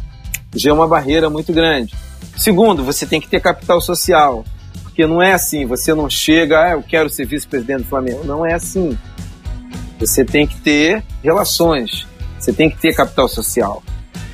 já 0.54 0.68
é 0.68 0.72
uma 0.74 0.86
barreira 0.86 1.30
muito 1.30 1.50
grande. 1.50 1.94
Segundo, 2.36 2.84
você 2.84 3.06
tem 3.06 3.22
que 3.22 3.28
ter 3.28 3.40
capital 3.40 3.80
social. 3.80 4.44
Porque 4.82 5.06
não 5.06 5.22
é 5.22 5.32
assim, 5.32 5.64
você 5.64 5.94
não 5.94 6.10
chega, 6.10 6.62
ah, 6.62 6.70
eu 6.72 6.82
quero 6.82 7.08
ser 7.08 7.24
vice-presidente 7.24 7.84
do 7.84 7.88
Flamengo. 7.88 8.22
Não 8.22 8.44
é 8.44 8.52
assim. 8.52 8.98
Você 9.98 10.26
tem 10.26 10.46
que 10.46 10.60
ter 10.60 11.02
relações, 11.22 12.06
você 12.44 12.52
tem 12.52 12.70
que 12.70 12.76
ter 12.78 12.94
capital 12.94 13.28
social. 13.28 13.82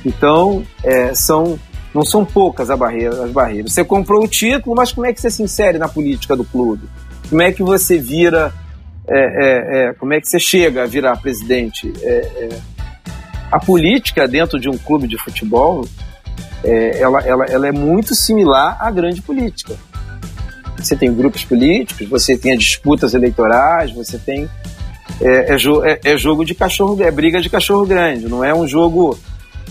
Então, 0.05 0.63
é, 0.83 1.13
são, 1.13 1.59
não 1.93 2.03
são 2.03 2.25
poucas 2.25 2.69
as 2.69 2.77
barreiras, 2.77 3.19
as 3.19 3.31
barreiras. 3.31 3.73
Você 3.73 3.83
comprou 3.83 4.23
o 4.23 4.27
título, 4.27 4.75
mas 4.75 4.91
como 4.91 5.05
é 5.05 5.13
que 5.13 5.21
você 5.21 5.29
se 5.29 5.41
insere 5.43 5.77
na 5.77 5.87
política 5.87 6.35
do 6.35 6.43
clube? 6.43 6.87
Como 7.29 7.41
é 7.41 7.51
que 7.51 7.63
você 7.63 7.97
vira, 7.97 8.53
é, 9.07 9.19
é, 9.19 9.89
é 9.89 9.93
como 9.93 10.13
é 10.13 10.19
que 10.19 10.27
você 10.27 10.39
chega 10.39 10.83
a 10.83 10.87
virar 10.87 11.17
presidente? 11.17 11.91
É, 12.01 12.09
é, 12.09 12.59
a 13.51 13.59
política 13.59 14.27
dentro 14.27 14.59
de 14.59 14.69
um 14.69 14.77
clube 14.77 15.07
de 15.07 15.17
futebol 15.17 15.85
ela, 16.63 17.19
ela, 17.21 17.45
ela 17.45 17.67
é 17.67 17.71
muito 17.71 18.13
similar 18.13 18.77
à 18.79 18.91
grande 18.91 19.19
política. 19.19 19.75
Você 20.77 20.95
tem 20.95 21.13
grupos 21.13 21.43
políticos, 21.43 22.07
você 22.07 22.37
tem 22.37 22.53
as 22.53 22.59
disputas 22.59 23.13
eleitorais, 23.13 23.91
você 23.91 24.17
tem. 24.17 24.49
É, 25.19 25.53
é, 25.53 25.55
é, 25.55 26.13
é 26.13 26.17
jogo 26.17 26.45
de 26.45 26.55
cachorro, 26.55 27.01
é 27.01 27.11
briga 27.11 27.41
de 27.41 27.49
cachorro 27.49 27.85
grande, 27.85 28.27
não 28.27 28.43
é 28.43 28.53
um 28.53 28.67
jogo. 28.67 29.17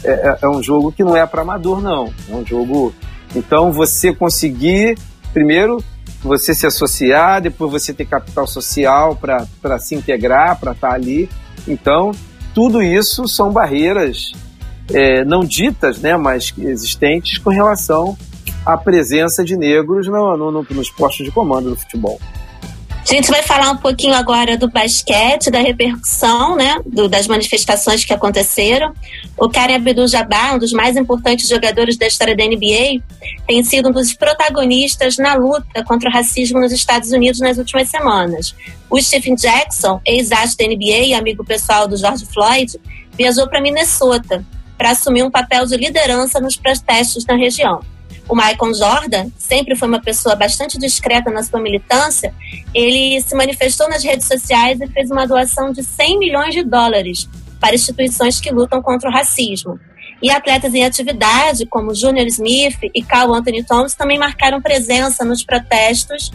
É, 0.02 0.10
é, 0.10 0.38
é 0.42 0.48
um 0.48 0.62
jogo 0.62 0.92
que 0.92 1.04
não 1.04 1.16
é 1.16 1.26
para 1.26 1.42
amador, 1.42 1.80
não. 1.80 2.12
É 2.28 2.34
um 2.34 2.44
jogo. 2.44 2.94
Então 3.34 3.72
você 3.72 4.12
conseguir, 4.12 4.98
primeiro, 5.32 5.82
você 6.22 6.54
se 6.54 6.66
associar, 6.66 7.40
depois 7.40 7.70
você 7.70 7.92
ter 7.92 8.04
capital 8.04 8.46
social 8.46 9.16
para 9.16 9.78
se 9.78 9.94
integrar, 9.94 10.58
para 10.58 10.72
estar 10.72 10.90
tá 10.90 10.94
ali. 10.94 11.28
Então, 11.66 12.12
tudo 12.54 12.82
isso 12.82 13.28
são 13.28 13.52
barreiras 13.52 14.32
é, 14.92 15.24
não 15.24 15.44
ditas, 15.44 15.98
né, 16.00 16.16
mas 16.16 16.52
existentes 16.58 17.38
com 17.38 17.50
relação 17.50 18.16
à 18.64 18.76
presença 18.76 19.44
de 19.44 19.56
negros 19.56 20.06
no, 20.08 20.36
no, 20.36 20.50
no, 20.50 20.66
nos 20.70 20.90
postos 20.90 21.24
de 21.24 21.32
comando 21.32 21.70
do 21.70 21.76
futebol. 21.76 22.20
A 23.02 23.12
gente 23.12 23.30
vai 23.30 23.42
falar 23.42 23.70
um 23.70 23.76
pouquinho 23.76 24.14
agora 24.14 24.56
do 24.56 24.68
basquete, 24.68 25.50
da 25.50 25.58
repercussão, 25.58 26.54
né, 26.54 26.76
do, 26.86 27.08
das 27.08 27.26
manifestações 27.26 28.04
que 28.04 28.12
aconteceram. 28.12 28.92
O 29.38 29.48
Karim 29.48 29.74
Abdul-Jabbar, 29.74 30.54
um 30.54 30.58
dos 30.58 30.72
mais 30.72 30.96
importantes 30.96 31.48
jogadores 31.48 31.96
da 31.96 32.06
história 32.06 32.36
da 32.36 32.44
NBA, 32.44 33.02
tem 33.48 33.64
sido 33.64 33.88
um 33.88 33.92
dos 33.92 34.12
protagonistas 34.12 35.16
na 35.16 35.34
luta 35.34 35.82
contra 35.84 36.08
o 36.08 36.12
racismo 36.12 36.60
nos 36.60 36.72
Estados 36.72 37.10
Unidos 37.10 37.40
nas 37.40 37.56
últimas 37.56 37.88
semanas. 37.88 38.54
O 38.88 39.00
Stephen 39.00 39.34
Jackson, 39.34 40.00
ex-astro 40.04 40.58
da 40.58 40.72
NBA 40.72 41.06
e 41.06 41.14
amigo 41.14 41.44
pessoal 41.44 41.88
do 41.88 41.96
George 41.96 42.26
Floyd, 42.26 42.78
viajou 43.16 43.48
para 43.48 43.60
Minnesota 43.60 44.44
para 44.76 44.90
assumir 44.90 45.22
um 45.22 45.30
papel 45.30 45.66
de 45.66 45.76
liderança 45.76 46.38
nos 46.38 46.56
protestos 46.56 47.24
na 47.24 47.34
região. 47.34 47.80
O 48.30 48.36
Michael 48.36 48.74
Jordan 48.74 49.30
sempre 49.36 49.74
foi 49.74 49.88
uma 49.88 50.00
pessoa 50.00 50.36
bastante 50.36 50.78
discreta 50.78 51.32
na 51.32 51.42
sua 51.42 51.60
militância. 51.60 52.32
Ele 52.72 53.20
se 53.20 53.34
manifestou 53.34 53.88
nas 53.88 54.04
redes 54.04 54.28
sociais 54.28 54.80
e 54.80 54.86
fez 54.86 55.10
uma 55.10 55.26
doação 55.26 55.72
de 55.72 55.82
100 55.82 56.16
milhões 56.20 56.54
de 56.54 56.62
dólares 56.62 57.28
para 57.60 57.74
instituições 57.74 58.38
que 58.38 58.52
lutam 58.52 58.80
contra 58.80 59.10
o 59.10 59.12
racismo. 59.12 59.80
E 60.22 60.30
atletas 60.30 60.72
em 60.74 60.84
atividade, 60.84 61.66
como 61.66 61.92
Junior 61.92 62.24
Smith 62.28 62.78
e 62.94 63.02
Carl 63.02 63.34
Anthony 63.34 63.64
Thomas, 63.64 63.96
também 63.96 64.16
marcaram 64.16 64.62
presença 64.62 65.24
nos 65.24 65.42
protestos 65.42 66.30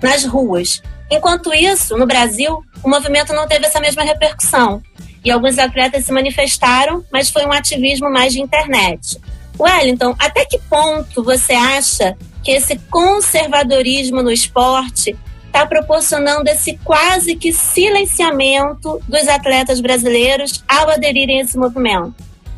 nas 0.00 0.24
ruas. 0.24 0.82
Enquanto 1.10 1.52
isso, 1.52 1.98
no 1.98 2.06
Brasil, 2.06 2.64
o 2.82 2.88
movimento 2.88 3.34
não 3.34 3.46
teve 3.46 3.66
essa 3.66 3.80
mesma 3.80 4.02
repercussão 4.02 4.82
e 5.22 5.30
alguns 5.30 5.58
atletas 5.58 6.06
se 6.06 6.12
manifestaram, 6.12 7.04
mas 7.12 7.28
foi 7.28 7.44
um 7.44 7.52
ativismo 7.52 8.10
mais 8.10 8.32
de 8.32 8.40
internet. 8.40 9.20
Wellington, 9.58 10.14
até 10.18 10.44
que 10.44 10.58
ponto 10.58 11.22
você 11.22 11.52
acha 11.52 12.16
que 12.42 12.52
esse 12.52 12.78
conservadorismo 12.90 14.22
no 14.22 14.30
esporte 14.30 15.16
está 15.46 15.64
proporcionando 15.66 16.50
esse 16.50 16.76
quase 16.82 17.36
que 17.36 17.52
silenciamento 17.52 19.00
dos 19.08 19.28
atletas 19.28 19.80
brasileiros 19.80 20.64
ao 20.68 20.90
aderirem 20.90 21.40
a 21.40 21.44
esse 21.44 21.56
movimento? 21.56 22.14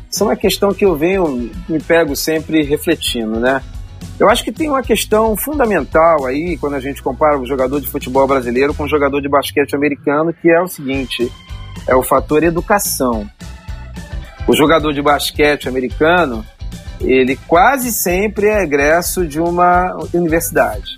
Isso 0.09 0.23
é 0.23 0.27
uma 0.27 0.35
questão 0.35 0.73
que 0.73 0.83
eu 0.83 0.95
venho, 0.95 1.51
me 1.69 1.79
pego 1.79 2.15
sempre 2.15 2.63
refletindo, 2.63 3.39
né? 3.39 3.61
Eu 4.19 4.27
acho 4.29 4.43
que 4.43 4.51
tem 4.51 4.67
uma 4.67 4.81
questão 4.81 5.37
fundamental 5.37 6.25
aí, 6.25 6.57
quando 6.57 6.73
a 6.73 6.79
gente 6.79 7.03
compara 7.03 7.37
o 7.37 7.45
jogador 7.45 7.79
de 7.79 7.87
futebol 7.87 8.25
brasileiro 8.25 8.73
com 8.73 8.83
o 8.83 8.89
jogador 8.89 9.21
de 9.21 9.29
basquete 9.29 9.75
americano, 9.75 10.33
que 10.33 10.49
é 10.49 10.59
o 10.59 10.67
seguinte: 10.67 11.31
é 11.87 11.95
o 11.95 12.01
fator 12.01 12.43
educação. 12.43 13.29
O 14.47 14.55
jogador 14.55 14.91
de 14.91 15.01
basquete 15.03 15.67
americano, 15.67 16.43
ele 17.01 17.35
quase 17.47 17.91
sempre 17.91 18.47
é 18.47 18.63
egresso 18.63 19.25
de 19.25 19.39
uma 19.39 19.97
universidade. 20.13 20.97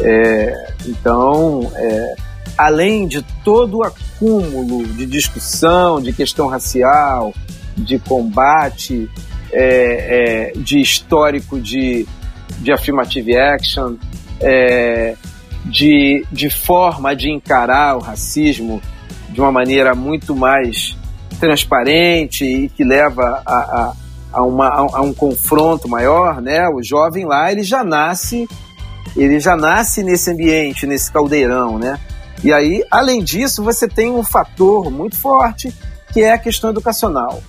É, 0.00 0.72
então, 0.86 1.70
é, 1.74 2.14
além 2.56 3.06
de 3.06 3.22
todo 3.44 3.78
o 3.78 3.82
acúmulo 3.84 4.86
de 4.86 5.06
discussão, 5.06 6.00
de 6.00 6.12
questão 6.12 6.46
racial, 6.46 7.32
de 7.76 7.98
combate, 7.98 9.08
é, 9.52 10.52
é 10.52 10.58
de 10.58 10.80
histórico 10.80 11.60
de, 11.60 12.06
de 12.58 12.72
affirmative 12.72 13.36
action, 13.36 13.96
é, 14.40 15.16
de, 15.64 16.26
de 16.30 16.50
forma 16.50 17.14
de 17.14 17.30
encarar 17.30 17.96
o 17.96 18.00
racismo 18.00 18.82
de 19.30 19.40
uma 19.40 19.50
maneira 19.50 19.94
muito 19.94 20.34
mais 20.34 20.96
transparente 21.40 22.44
e 22.44 22.68
que 22.68 22.84
leva 22.84 23.42
a, 23.44 23.54
a, 23.54 23.92
a, 24.34 24.42
uma, 24.42 24.68
a, 24.68 25.00
um 25.00 25.14
confronto 25.14 25.88
maior, 25.88 26.42
né? 26.42 26.68
O 26.68 26.82
jovem 26.82 27.24
lá 27.24 27.50
ele 27.50 27.62
já 27.62 27.84
nasce 27.84 28.48
ele 29.16 29.38
já 29.38 29.56
nasce 29.56 30.02
nesse 30.02 30.30
ambiente, 30.30 30.86
nesse 30.86 31.10
caldeirão, 31.10 31.78
né? 31.78 31.98
E 32.42 32.52
aí, 32.52 32.84
além 32.90 33.22
disso, 33.22 33.62
você 33.62 33.86
tem 33.86 34.10
um 34.10 34.24
fator 34.24 34.90
muito 34.90 35.16
forte 35.16 35.72
que 36.12 36.22
é 36.22 36.32
a 36.32 36.38
questão 36.38 36.70
educacional, 36.70 37.42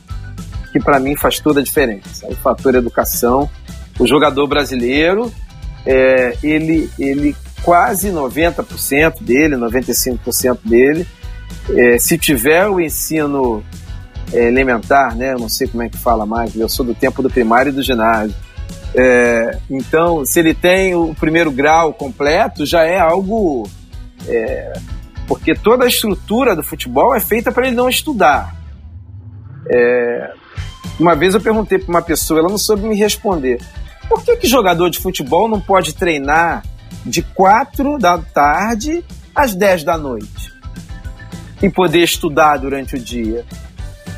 que 0.72 0.80
para 0.80 1.00
mim 1.00 1.16
faz 1.16 1.40
toda 1.40 1.60
a 1.60 1.64
diferença. 1.64 2.28
O 2.28 2.36
fator 2.36 2.76
educação, 2.76 3.50
o 4.00 4.08
jogador 4.08 4.48
brasileiro, 4.48 5.32
é, 5.86 6.38
ele, 6.42 6.90
ele 6.98 7.36
quase 7.64 8.10
90% 8.10 9.24
dele, 9.24 9.56
95% 9.56 10.60
dele, 10.64 11.08
é, 11.70 11.98
se 11.98 12.18
tiver 12.18 12.68
o 12.68 12.80
ensino 12.80 13.64
é, 14.34 14.48
elementar, 14.48 15.16
né, 15.16 15.34
eu 15.34 15.40
não 15.40 15.50
sei 15.50 15.68
como 15.68 15.84
é 15.84 15.90
que 15.90 15.98
fala 15.98 16.26
mais, 16.26 16.56
eu 16.56 16.70
sou 16.70 16.86
do 16.86 16.94
tempo 16.94 17.22
do 17.22 17.30
primário 17.30 17.70
e 17.70 17.74
do 17.74 17.84
ginásio. 17.84 18.36
É, 18.94 19.60
então, 19.70 20.26
se 20.26 20.40
ele 20.40 20.54
tem 20.54 20.96
o 20.96 21.14
primeiro 21.16 21.52
grau 21.52 21.94
completo, 21.94 22.66
já 22.66 22.84
é 22.84 22.98
algo. 22.98 23.70
É, 24.28 24.74
porque 25.28 25.54
toda 25.54 25.86
a 25.86 25.88
estrutura 25.88 26.56
do 26.56 26.64
futebol 26.64 27.16
é 27.16 27.20
feita 27.20 27.52
para 27.52 27.68
ele 27.68 27.76
não 27.76 27.90
estudar. 27.90 28.56
É, 29.70 30.32
uma 31.00 31.16
vez 31.16 31.34
eu 31.34 31.42
perguntei 31.42 31.78
para 31.78 31.90
uma 31.90 32.02
pessoa, 32.02 32.40
ela 32.40 32.50
não 32.50 32.58
soube 32.58 32.88
me 32.88 32.96
responder. 32.96 33.60
Por 34.08 34.24
que, 34.24 34.38
que 34.38 34.48
jogador 34.48 34.90
de 34.90 35.00
futebol 35.00 35.50
não 35.50 35.60
pode 35.60 35.94
treinar 35.94 36.64
de 37.06 37.22
4 37.22 37.98
da 37.98 38.18
tarde 38.18 39.04
às 39.36 39.54
10 39.56 39.84
da 39.84 39.98
noite? 39.98 40.56
e 41.62 41.70
poder 41.70 42.04
estudar 42.04 42.58
durante 42.58 42.96
o 42.96 43.00
dia. 43.00 43.46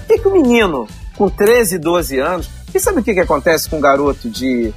Que, 0.07 0.19
que 0.19 0.27
o 0.27 0.31
menino 0.31 0.87
com 1.17 1.29
13, 1.29 1.77
12 1.79 2.19
anos. 2.19 2.49
E 2.73 2.79
sabe 2.79 2.99
o 2.99 3.03
que, 3.03 3.13
que 3.13 3.19
acontece 3.19 3.69
com 3.69 3.77
um 3.77 3.81
garoto 3.81 4.29
de 4.29 4.73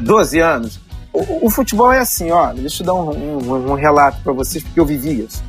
12 0.00 0.40
anos? 0.40 0.80
O, 1.12 1.46
o 1.46 1.50
futebol 1.50 1.92
é 1.92 1.98
assim, 1.98 2.30
ó. 2.30 2.52
Deixa 2.52 2.82
eu 2.82 2.86
dar 2.86 2.94
um, 2.94 3.10
um, 3.10 3.70
um 3.72 3.74
relato 3.74 4.22
para 4.22 4.32
vocês, 4.32 4.64
porque 4.64 4.80
eu 4.80 4.86
vivi 4.86 5.24
isso. 5.24 5.42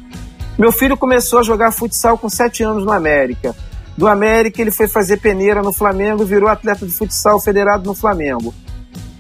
Meu 0.58 0.72
filho 0.72 0.98
começou 0.98 1.40
a 1.40 1.44
jogar 1.44 1.72
futsal 1.72 2.18
com 2.18 2.30
7 2.30 2.64
anos 2.64 2.86
na 2.86 2.96
América. 2.96 3.56
Do 3.96 4.08
América, 4.08 4.62
ele 4.62 4.72
foi 4.72 4.88
fazer 4.88 5.18
peneira 5.18 5.62
no 5.64 5.74
Flamengo, 5.74 6.24
virou 6.24 6.50
atleta 6.50 6.86
de 6.86 6.92
futsal 6.92 7.40
federado 7.40 7.86
no 7.86 7.96
Flamengo. 7.96 8.54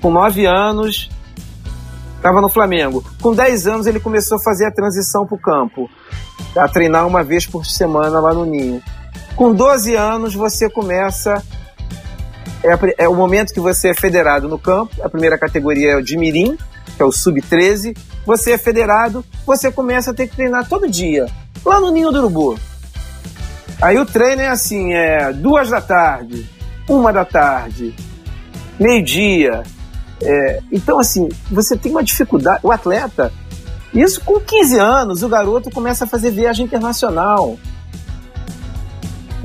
Com 0.01 0.11
nove 0.11 0.45
anos, 0.45 1.09
estava 2.15 2.41
no 2.41 2.49
Flamengo. 2.49 3.03
Com 3.21 3.33
dez 3.33 3.65
anos, 3.65 3.87
ele 3.87 3.99
começou 3.99 4.37
a 4.37 4.41
fazer 4.41 4.65
a 4.65 4.71
transição 4.71 5.25
para 5.25 5.35
o 5.35 5.39
campo, 5.39 5.89
a 6.55 6.67
treinar 6.67 7.07
uma 7.07 7.23
vez 7.23 7.47
por 7.47 7.65
semana 7.65 8.19
lá 8.19 8.33
no 8.33 8.45
Ninho. 8.45 8.81
Com 9.35 9.53
12 9.53 9.95
anos, 9.95 10.34
você 10.34 10.69
começa. 10.69 11.43
É, 12.63 13.03
é, 13.03 13.07
o 13.07 13.15
momento 13.15 13.53
que 13.53 13.59
você 13.59 13.89
é 13.89 13.93
federado 13.93 14.47
no 14.47 14.57
campo. 14.57 14.95
A 15.03 15.09
primeira 15.09 15.38
categoria 15.38 15.91
é 15.91 15.95
o 15.95 16.01
de 16.01 16.17
Mirim, 16.17 16.57
que 16.95 17.01
é 17.01 17.05
o 17.05 17.11
sub-13. 17.11 17.95
Você 18.25 18.51
é 18.51 18.57
federado, 18.57 19.23
você 19.45 19.71
começa 19.71 20.11
a 20.11 20.13
ter 20.13 20.27
que 20.27 20.35
treinar 20.35 20.67
todo 20.67 20.89
dia, 20.89 21.27
lá 21.65 21.79
no 21.79 21.91
Ninho 21.91 22.11
do 22.11 22.19
Urubu. 22.19 22.59
Aí 23.81 23.97
o 23.97 24.05
treino 24.05 24.41
é 24.41 24.49
assim, 24.49 24.93
é 24.93 25.31
duas 25.31 25.69
da 25.69 25.79
tarde, 25.79 26.49
uma 26.89 27.13
da 27.13 27.23
tarde, 27.23 27.95
meio-dia. 28.79 29.63
É, 30.21 30.61
então, 30.71 30.99
assim, 30.99 31.29
você 31.49 31.77
tem 31.77 31.91
uma 31.91 32.03
dificuldade. 32.03 32.59
O 32.63 32.71
atleta, 32.71 33.31
isso 33.93 34.21
com 34.21 34.39
15 34.39 34.77
anos, 34.77 35.23
o 35.23 35.29
garoto 35.29 35.69
começa 35.69 36.05
a 36.05 36.07
fazer 36.07 36.31
viagem 36.31 36.65
internacional. 36.65 37.57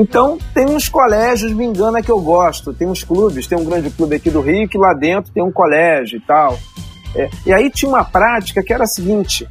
Então, 0.02 0.36
tem 0.52 0.66
uns 0.66 0.88
colégios, 0.88 1.52
me 1.52 1.64
engana, 1.64 2.02
que 2.02 2.10
eu 2.10 2.20
gosto. 2.20 2.74
Tem 2.74 2.88
uns 2.88 3.04
clubes, 3.04 3.46
tem 3.46 3.56
um 3.56 3.64
grande 3.64 3.88
clube 3.88 4.16
aqui 4.16 4.30
do 4.30 4.40
Rio 4.40 4.68
que 4.68 4.76
lá 4.76 4.92
dentro 4.94 5.30
tem 5.30 5.40
um 5.40 5.52
colégio 5.52 6.16
e 6.16 6.20
tal. 6.20 6.58
É, 7.14 7.30
e 7.46 7.52
aí 7.52 7.70
tinha 7.70 7.88
uma 7.88 8.04
prática 8.04 8.64
que 8.64 8.72
era 8.72 8.82
a 8.82 8.86
seguinte: 8.86 9.46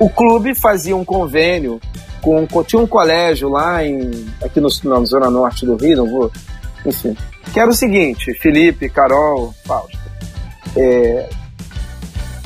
o 0.00 0.08
clube 0.08 0.54
fazia 0.54 0.96
um 0.96 1.04
convênio 1.04 1.78
com, 2.22 2.46
tinha 2.64 2.80
um 2.80 2.86
colégio 2.86 3.50
lá 3.50 3.84
em 3.84 4.26
aqui 4.42 4.58
no, 4.58 4.70
na 4.84 5.04
zona 5.04 5.28
norte 5.28 5.66
do 5.66 5.76
Rio, 5.76 5.98
não 5.98 6.08
vou, 6.08 6.32
enfim, 6.86 7.14
que 7.52 7.60
era 7.60 7.68
o 7.68 7.74
seguinte, 7.74 8.32
Felipe, 8.40 8.88
Carol, 8.88 9.52
Fausto, 9.66 9.98
é, 10.74 11.28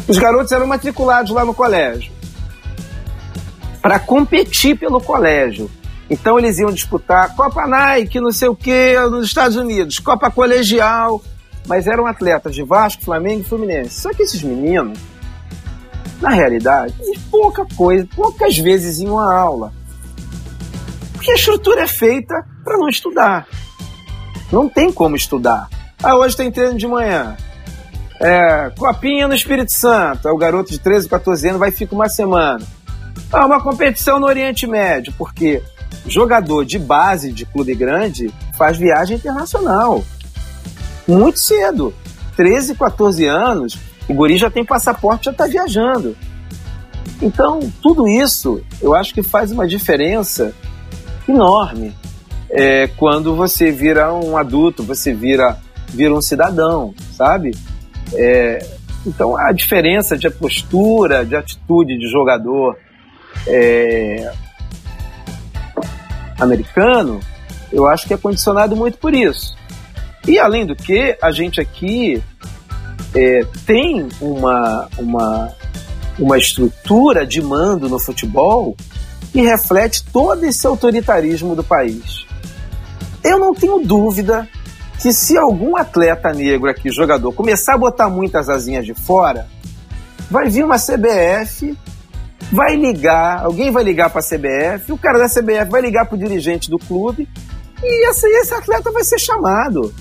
os 0.08 0.18
garotos 0.18 0.50
eram 0.50 0.66
matriculados 0.66 1.30
lá 1.30 1.44
no 1.44 1.54
colégio 1.54 2.12
para 3.80 4.00
competir 4.00 4.76
pelo 4.76 5.00
colégio. 5.00 5.70
Então 6.12 6.38
eles 6.38 6.58
iam 6.58 6.70
disputar 6.70 7.34
Copa 7.34 7.66
Nike, 7.66 8.20
não 8.20 8.30
sei 8.30 8.46
o 8.46 8.54
que, 8.54 9.00
nos 9.10 9.24
Estados 9.24 9.56
Unidos, 9.56 9.98
Copa 9.98 10.30
Colegial, 10.30 11.22
mas 11.66 11.86
eram 11.86 12.06
atletas 12.06 12.54
de 12.54 12.62
Vasco, 12.62 13.02
Flamengo 13.02 13.40
e 13.40 13.44
Fluminense. 13.44 13.98
Só 13.98 14.10
que 14.12 14.22
esses 14.22 14.42
meninos 14.42 14.98
na 16.20 16.28
realidade, 16.28 16.94
pouca 17.30 17.66
coisa, 17.74 18.06
poucas 18.14 18.58
vezes 18.58 19.00
em 19.00 19.08
uma 19.08 19.34
aula. 19.34 19.72
Porque 21.14 21.30
a 21.30 21.34
estrutura 21.34 21.84
é 21.84 21.88
feita 21.88 22.46
para 22.62 22.76
não 22.76 22.90
estudar. 22.90 23.48
Não 24.52 24.68
tem 24.68 24.92
como 24.92 25.16
estudar. 25.16 25.70
Ah, 26.02 26.14
hoje 26.14 26.36
tem 26.36 26.52
treino 26.52 26.76
de 26.76 26.86
manhã. 26.86 27.38
É, 28.20 28.70
copinha 28.76 29.26
no 29.26 29.34
Espírito 29.34 29.72
Santo. 29.72 30.28
É 30.28 30.30
o 30.30 30.36
garoto 30.36 30.70
de 30.70 30.78
13, 30.78 31.08
14 31.08 31.48
anos 31.48 31.58
vai 31.58 31.70
ficar 31.70 31.96
uma 31.96 32.10
semana. 32.10 32.64
Ah, 33.32 33.46
uma 33.46 33.62
competição 33.62 34.20
no 34.20 34.26
Oriente 34.26 34.66
Médio, 34.66 35.14
porque 35.16 35.62
jogador 36.06 36.64
de 36.64 36.78
base 36.78 37.32
de 37.32 37.44
clube 37.44 37.74
grande 37.74 38.32
faz 38.56 38.76
viagem 38.76 39.16
internacional. 39.16 40.04
Muito 41.06 41.38
cedo. 41.38 41.94
13, 42.36 42.74
14 42.74 43.26
anos, 43.26 43.78
o 44.08 44.14
guri 44.14 44.38
já 44.38 44.50
tem 44.50 44.64
passaporte, 44.64 45.26
já 45.26 45.30
está 45.32 45.46
viajando. 45.46 46.16
Então, 47.20 47.60
tudo 47.82 48.08
isso 48.08 48.62
eu 48.80 48.94
acho 48.94 49.12
que 49.12 49.22
faz 49.22 49.52
uma 49.52 49.66
diferença 49.66 50.54
enorme 51.28 51.94
é, 52.52 52.86
quando 52.86 53.34
você 53.34 53.72
vira 53.72 54.12
um 54.12 54.36
adulto, 54.36 54.82
você 54.82 55.14
vira, 55.14 55.58
vira 55.88 56.14
um 56.14 56.20
cidadão, 56.20 56.94
sabe? 57.12 57.52
É, 58.12 58.64
então, 59.06 59.36
a 59.38 59.52
diferença 59.52 60.18
de 60.18 60.28
postura, 60.28 61.24
de 61.24 61.34
atitude 61.34 61.98
de 61.98 62.06
jogador 62.08 62.76
é, 63.46 64.30
americano, 66.42 67.20
eu 67.72 67.86
acho 67.86 68.06
que 68.06 68.14
é 68.14 68.16
condicionado 68.16 68.76
muito 68.76 68.98
por 68.98 69.14
isso. 69.14 69.56
E 70.26 70.38
além 70.38 70.66
do 70.66 70.76
que, 70.76 71.16
a 71.20 71.30
gente 71.32 71.60
aqui 71.60 72.22
é, 73.14 73.44
tem 73.66 74.08
uma, 74.20 74.88
uma, 74.98 75.52
uma 76.18 76.38
estrutura 76.38 77.26
de 77.26 77.42
mando 77.42 77.88
no 77.88 77.98
futebol 77.98 78.76
que 79.32 79.40
reflete 79.40 80.04
todo 80.12 80.44
esse 80.44 80.66
autoritarismo 80.66 81.56
do 81.56 81.64
país. 81.64 82.26
Eu 83.24 83.38
não 83.38 83.54
tenho 83.54 83.80
dúvida 83.80 84.48
que 85.00 85.12
se 85.12 85.36
algum 85.36 85.76
atleta 85.76 86.32
negro 86.32 86.68
aqui, 86.70 86.90
jogador, 86.90 87.32
começar 87.32 87.74
a 87.74 87.78
botar 87.78 88.08
muitas 88.08 88.48
asinhas 88.48 88.84
de 88.84 88.94
fora, 88.94 89.48
vai 90.30 90.48
vir 90.48 90.64
uma 90.64 90.76
CBF, 90.76 91.76
vai 92.50 92.76
ligar, 92.76 93.44
alguém 93.44 93.70
vai 93.70 93.84
ligar 93.84 94.10
para 94.10 94.20
a 94.20 94.24
CBF, 94.24 94.92
o 94.92 94.98
cara 94.98 95.18
da 95.18 95.28
CBF 95.28 95.70
vai 95.70 95.80
ligar 95.80 96.06
para 96.06 96.16
o 96.16 96.18
dirigente 96.18 96.70
do 96.70 96.78
clube 96.78 97.28
e 97.82 98.08
esse, 98.08 98.26
esse 98.26 98.54
atleta 98.54 98.90
vai 98.90 99.04
ser 99.04 99.18
chamado. 99.18 99.92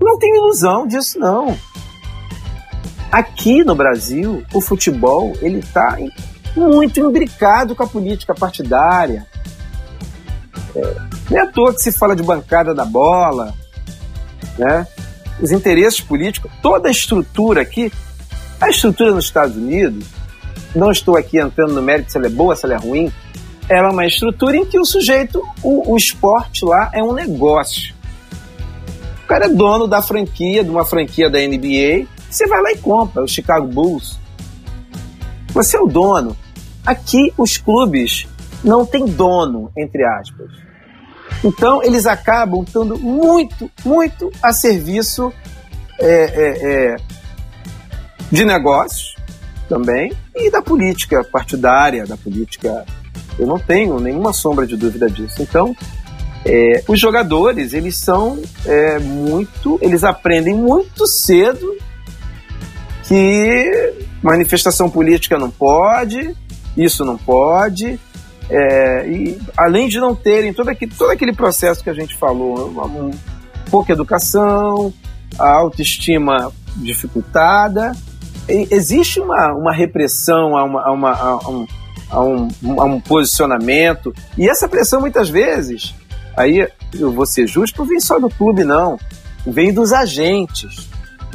Não 0.00 0.18
tem 0.18 0.36
ilusão 0.36 0.86
disso, 0.86 1.18
não. 1.18 1.56
Aqui 3.10 3.62
no 3.62 3.74
Brasil, 3.74 4.42
o 4.52 4.60
futebol 4.60 5.32
ele 5.40 5.58
está 5.58 5.98
muito 6.56 7.00
imbricado 7.00 7.74
com 7.74 7.82
a 7.82 7.86
política 7.86 8.34
partidária. 8.34 9.26
É, 10.74 10.96
não 11.30 11.38
é 11.38 11.42
à 11.42 11.46
toa 11.46 11.74
que 11.74 11.82
se 11.82 11.92
fala 11.92 12.16
de 12.16 12.22
bancada 12.22 12.74
da 12.74 12.84
bola, 12.84 13.54
né? 14.58 14.86
Os 15.40 15.50
interesses 15.50 16.00
políticos, 16.00 16.50
toda 16.62 16.88
a 16.88 16.90
estrutura 16.90 17.62
aqui, 17.62 17.92
a 18.60 18.68
estrutura 18.68 19.12
nos 19.12 19.24
Estados 19.24 19.56
Unidos, 19.56 20.06
não 20.74 20.90
estou 20.90 21.16
aqui 21.16 21.38
entrando 21.38 21.74
no 21.74 21.82
mérito 21.82 22.12
se 22.12 22.18
ela 22.18 22.26
é 22.26 22.30
boa, 22.30 22.56
se 22.56 22.64
ela 22.64 22.74
é 22.74 22.78
ruim, 22.78 23.12
ela 23.68 23.88
é 23.88 23.90
uma 23.90 24.06
estrutura 24.06 24.56
em 24.56 24.64
que 24.64 24.78
o 24.78 24.84
sujeito, 24.84 25.42
o, 25.62 25.92
o 25.92 25.96
esporte 25.96 26.64
lá 26.64 26.90
é 26.92 27.02
um 27.02 27.12
negócio 27.12 27.94
cara 29.32 29.46
é 29.46 29.48
dono 29.48 29.88
da 29.88 30.02
franquia, 30.02 30.62
de 30.62 30.68
uma 30.68 30.84
franquia 30.84 31.30
da 31.30 31.38
NBA, 31.38 32.06
você 32.28 32.46
vai 32.46 32.60
lá 32.60 32.72
e 32.72 32.76
compra, 32.76 33.22
o 33.22 33.28
Chicago 33.28 33.66
Bulls. 33.66 34.20
Você 35.54 35.78
é 35.78 35.80
o 35.80 35.86
dono. 35.86 36.36
Aqui 36.84 37.32
os 37.38 37.56
clubes 37.56 38.28
não 38.62 38.84
têm 38.84 39.06
dono, 39.06 39.72
entre 39.74 40.04
aspas. 40.04 40.50
Então 41.42 41.82
eles 41.82 42.04
acabam 42.04 42.62
estando 42.62 42.98
muito, 42.98 43.70
muito 43.86 44.30
a 44.42 44.52
serviço 44.52 45.32
é, 45.98 46.12
é, 46.12 46.92
é, 46.92 46.96
de 48.30 48.44
negócios 48.44 49.11
também 49.72 50.12
e 50.36 50.50
da 50.50 50.60
política 50.60 51.24
partidária, 51.24 52.04
da 52.04 52.16
política. 52.16 52.84
Eu 53.38 53.46
não 53.46 53.58
tenho 53.58 53.98
nenhuma 53.98 54.30
sombra 54.30 54.66
de 54.66 54.76
dúvida 54.76 55.08
disso. 55.08 55.42
Então 55.42 55.74
é, 56.44 56.84
os 56.86 57.00
jogadores, 57.00 57.72
eles 57.72 57.96
são 57.96 58.42
é, 58.66 58.98
muito. 58.98 59.78
Eles 59.80 60.04
aprendem 60.04 60.54
muito 60.54 61.06
cedo 61.06 61.74
que 63.04 63.94
manifestação 64.22 64.90
política 64.90 65.38
não 65.38 65.50
pode, 65.50 66.36
isso 66.76 67.02
não 67.02 67.16
pode. 67.16 67.98
É, 68.50 69.08
e 69.08 69.38
além 69.56 69.88
de 69.88 69.98
não 69.98 70.14
terem 70.14 70.52
todo 70.52 70.68
aquele, 70.68 70.92
todo 70.92 71.10
aquele 71.10 71.32
processo 71.32 71.82
que 71.82 71.88
a 71.88 71.94
gente 71.94 72.14
falou, 72.18 72.68
uma, 72.68 72.84
uma 72.84 73.10
pouca 73.70 73.92
educação, 73.92 74.92
a 75.38 75.48
autoestima 75.48 76.52
dificultada, 76.76 77.92
existe 78.48 79.20
uma, 79.20 79.52
uma 79.52 79.72
repressão 79.72 80.56
a, 80.56 80.64
uma, 80.64 80.82
a, 80.82 80.92
uma, 80.92 81.12
a, 81.12 81.48
um, 81.48 81.66
a, 82.10 82.20
um, 82.20 82.48
a 82.80 82.84
um 82.84 83.00
posicionamento, 83.00 84.14
e 84.36 84.48
essa 84.48 84.68
pressão 84.68 85.00
muitas 85.00 85.28
vezes 85.28 85.94
Aí 86.36 86.66
eu 86.98 87.12
vou 87.12 87.26
ser 87.26 87.46
justo, 87.46 87.80
não 87.80 87.86
vem 87.86 88.00
só 88.00 88.18
do 88.18 88.28
clube, 88.28 88.64
não. 88.64 88.98
Vem 89.46 89.72
dos 89.72 89.92
agentes. 89.92 90.88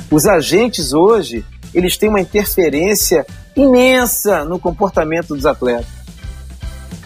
Os 0.09 0.25
agentes 0.25 0.93
hoje, 0.93 1.45
eles 1.73 1.97
têm 1.97 2.09
uma 2.09 2.21
interferência 2.21 3.25
imensa 3.55 4.43
no 4.45 4.59
comportamento 4.59 5.35
dos 5.35 5.45
atletas. 5.45 5.87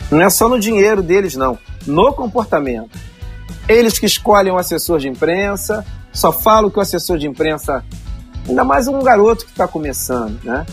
Não 0.10 0.22
é 0.22 0.30
só 0.30 0.48
no 0.48 0.60
dinheiro 0.60 1.02
deles, 1.02 1.36
não. 1.36 1.58
No 1.86 2.14
comportamento. 2.14 2.98
Eles 3.68 3.98
que 3.98 4.06
escolhem 4.06 4.52
o 4.52 4.58
assessor 4.58 5.00
de 5.00 5.08
imprensa, 5.08 5.86
só 6.12 6.32
falam 6.32 6.70
que 6.70 6.78
o 6.78 6.82
assessor 6.82 7.18
de 7.18 7.28
imprensa. 7.28 7.84
Ainda 8.48 8.64
mais 8.64 8.88
um 8.88 9.00
garoto 9.02 9.46
que 9.46 9.52
está 9.52 9.68
começando, 9.68 10.40
né? 10.44 10.66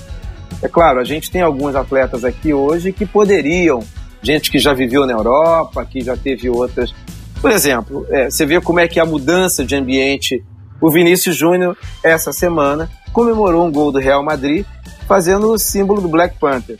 É 0.63 0.69
claro, 0.69 0.99
a 0.99 1.05
gente 1.05 1.31
tem 1.31 1.41
alguns 1.41 1.77
atletas 1.77 2.25
aqui 2.25 2.53
hoje 2.53 2.93
que 2.93 3.07
poderiam 3.07 3.81
gente 4.23 4.51
que 4.51 4.59
já 4.59 4.75
viveu 4.75 5.07
na 5.07 5.13
Europa, 5.13 5.85
que 5.85 6.01
já 6.01 6.17
teve 6.17 6.49
outras. 6.49 6.95
Por 7.41 7.51
exemplo, 7.51 8.07
é, 8.11 8.31
você 8.31 8.45
vê 8.45 8.61
como 8.61 8.81
é 8.81 8.89
que 8.89 8.99
a 8.99 9.07
mudança 9.07 9.65
de 9.65 9.77
ambiente. 9.77 10.43
O 10.81 10.91
Vinícius 10.91 11.37
Júnior, 11.37 11.77
essa 12.05 12.33
semana, 12.33 12.89
comemorou 13.13 13.67
um 13.67 13.73
gol 13.73 13.91
do 13.91 13.99
Real 13.99 14.23
Madrid, 14.23 14.65
fazendo 15.09 15.53
o 15.53 15.59
símbolo 15.59 16.01
do 16.01 16.09
Black 16.09 16.39
Panther. 16.39 16.77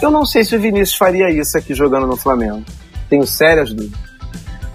Eu 0.00 0.10
não 0.10 0.24
sei 0.24 0.44
se 0.44 0.54
o 0.54 0.60
Vinícius 0.60 0.96
faria 0.96 1.28
isso 1.30 1.58
aqui 1.58 1.74
jogando 1.74 2.06
no 2.06 2.16
Flamengo. 2.16 2.62
tenho 3.08 3.26
sérias 3.26 3.72
dúvidas. 3.72 4.09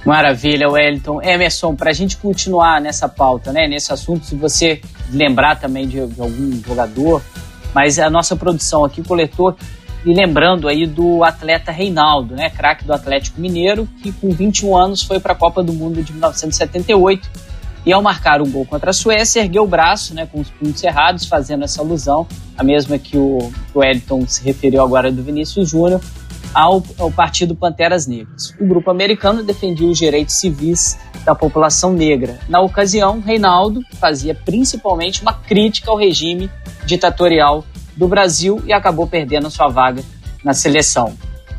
Maravilha, 0.06 0.70
Wellington. 0.70 1.22
Emerson, 1.22 1.76
para 1.76 1.90
a 1.90 1.94
gente 1.94 2.18
continuar 2.18 2.80
nessa 2.80 3.10
pauta, 3.10 3.52
né, 3.52 3.68
nesse 3.68 3.92
assunto, 3.92 4.26
se 4.26 4.36
você 4.36 4.80
lembrar 5.12 5.56
também 5.60 5.88
de, 5.88 6.06
de 6.06 6.22
algum 6.22 6.62
jogador, 6.64 7.22
mas 7.74 7.98
a 7.98 8.10
nossa 8.10 8.36
produção 8.36 8.86
aqui 8.86 9.04
coletou 9.04 9.56
e 10.06 10.14
lembrando 10.14 10.68
aí 10.68 10.86
do 10.86 11.24
atleta 11.24 11.72
Reinaldo, 11.72 12.36
né, 12.36 12.52
craque 12.52 12.86
do 12.86 12.94
Atlético 12.94 13.42
Mineiro, 13.42 13.90
que 14.04 14.12
com 14.12 14.30
21 14.30 14.78
anos 14.78 15.02
foi 15.02 15.20
para 15.20 15.34
a 15.34 15.36
Copa 15.36 15.64
do 15.64 15.74
Mundo 15.74 16.04
de 16.04 16.14
1978 16.14 17.28
e 17.84 17.92
ao 17.92 18.02
marcar 18.02 18.42
o 18.42 18.46
gol 18.46 18.66
contra 18.66 18.92
a 18.92 18.94
Suécia, 18.94 19.42
ergueu 19.42 19.64
o 19.64 19.68
braço, 19.68 20.14
né, 20.14 20.28
com 20.32 20.40
os 20.40 20.50
punhos 20.52 20.80
cerrados, 20.80 21.26
fazendo 21.26 21.64
essa 21.64 21.82
alusão, 21.82 22.28
a 22.56 22.64
mesma 22.64 23.00
que 23.00 23.18
o, 23.18 23.40
que 23.74 24.14
o 24.14 24.28
se 24.28 24.44
referiu 24.44 24.84
agora 24.84 25.12
do 25.12 25.24
Vinícius 25.24 25.70
Júnior, 25.70 26.00
ao, 26.56 26.82
ao 26.98 27.12
Partido 27.12 27.54
Panteras 27.54 28.08
Negras. 28.08 28.56
O 28.60 28.66
grupo 28.66 28.90
americano 28.90 29.44
defendia 29.44 29.90
os 29.90 29.98
direitos 29.98 30.36
civis 30.36 30.98
da 31.26 31.36
população 31.36 31.92
negra. 31.92 32.40
Na 32.48 32.62
ocasião, 32.62 33.20
Reinaldo 33.20 33.82
fazia 34.00 34.34
principalmente 34.34 35.22
uma 35.22 35.34
crítica 35.34 35.92
ao 35.92 35.98
regime 35.98 36.50
ditatorial 36.86 37.66
do 37.98 38.08
Brasil 38.08 38.64
e 38.66 38.72
acabou 38.72 39.06
perdendo 39.06 39.52
sua 39.52 39.68
vaga 39.68 40.02
na 40.44 40.54
seleção. 40.54 41.14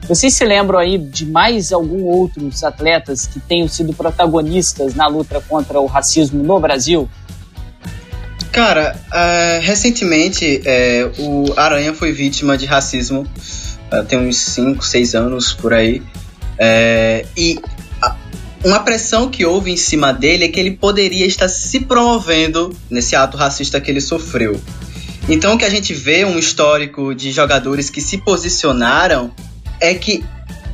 Vocês 0.09 0.32
se 0.32 0.44
lembram 0.44 0.78
aí 0.78 0.97
de 0.97 1.27
mais 1.27 1.73
algum 1.73 2.05
outros 2.05 2.64
atletas 2.64 3.27
que 3.27 3.40
tenham 3.40 3.68
sido 3.68 3.93
protagonistas 3.93 4.94
na 4.94 5.09
luta 5.09 5.43
contra 5.47 5.78
o 5.81 5.86
racismo 5.86 6.43
no 6.43 6.59
Brasil? 6.59 7.09
Cara, 8.52 8.97
uh, 9.09 9.60
recentemente 9.60 10.62
uh, 10.62 11.23
o 11.23 11.60
Aranha 11.60 11.93
foi 11.93 12.12
vítima 12.12 12.56
de 12.56 12.64
racismo 12.64 13.27
tem 14.08 14.18
uns 14.18 14.36
5, 14.36 14.84
6 14.84 15.14
anos 15.14 15.52
por 15.52 15.72
aí. 15.72 16.02
É, 16.58 17.26
e 17.36 17.58
a, 18.02 18.16
uma 18.64 18.80
pressão 18.80 19.30
que 19.30 19.44
houve 19.44 19.70
em 19.70 19.76
cima 19.76 20.12
dele 20.12 20.44
é 20.44 20.48
que 20.48 20.58
ele 20.58 20.72
poderia 20.72 21.26
estar 21.26 21.48
se 21.48 21.80
promovendo 21.80 22.74
nesse 22.90 23.14
ato 23.14 23.36
racista 23.36 23.80
que 23.80 23.90
ele 23.90 24.00
sofreu. 24.00 24.60
Então 25.28 25.54
o 25.54 25.58
que 25.58 25.64
a 25.64 25.70
gente 25.70 25.92
vê 25.92 26.24
um 26.24 26.38
histórico 26.38 27.14
de 27.14 27.32
jogadores 27.32 27.90
que 27.90 28.00
se 28.00 28.18
posicionaram 28.18 29.32
é 29.80 29.94
que 29.94 30.24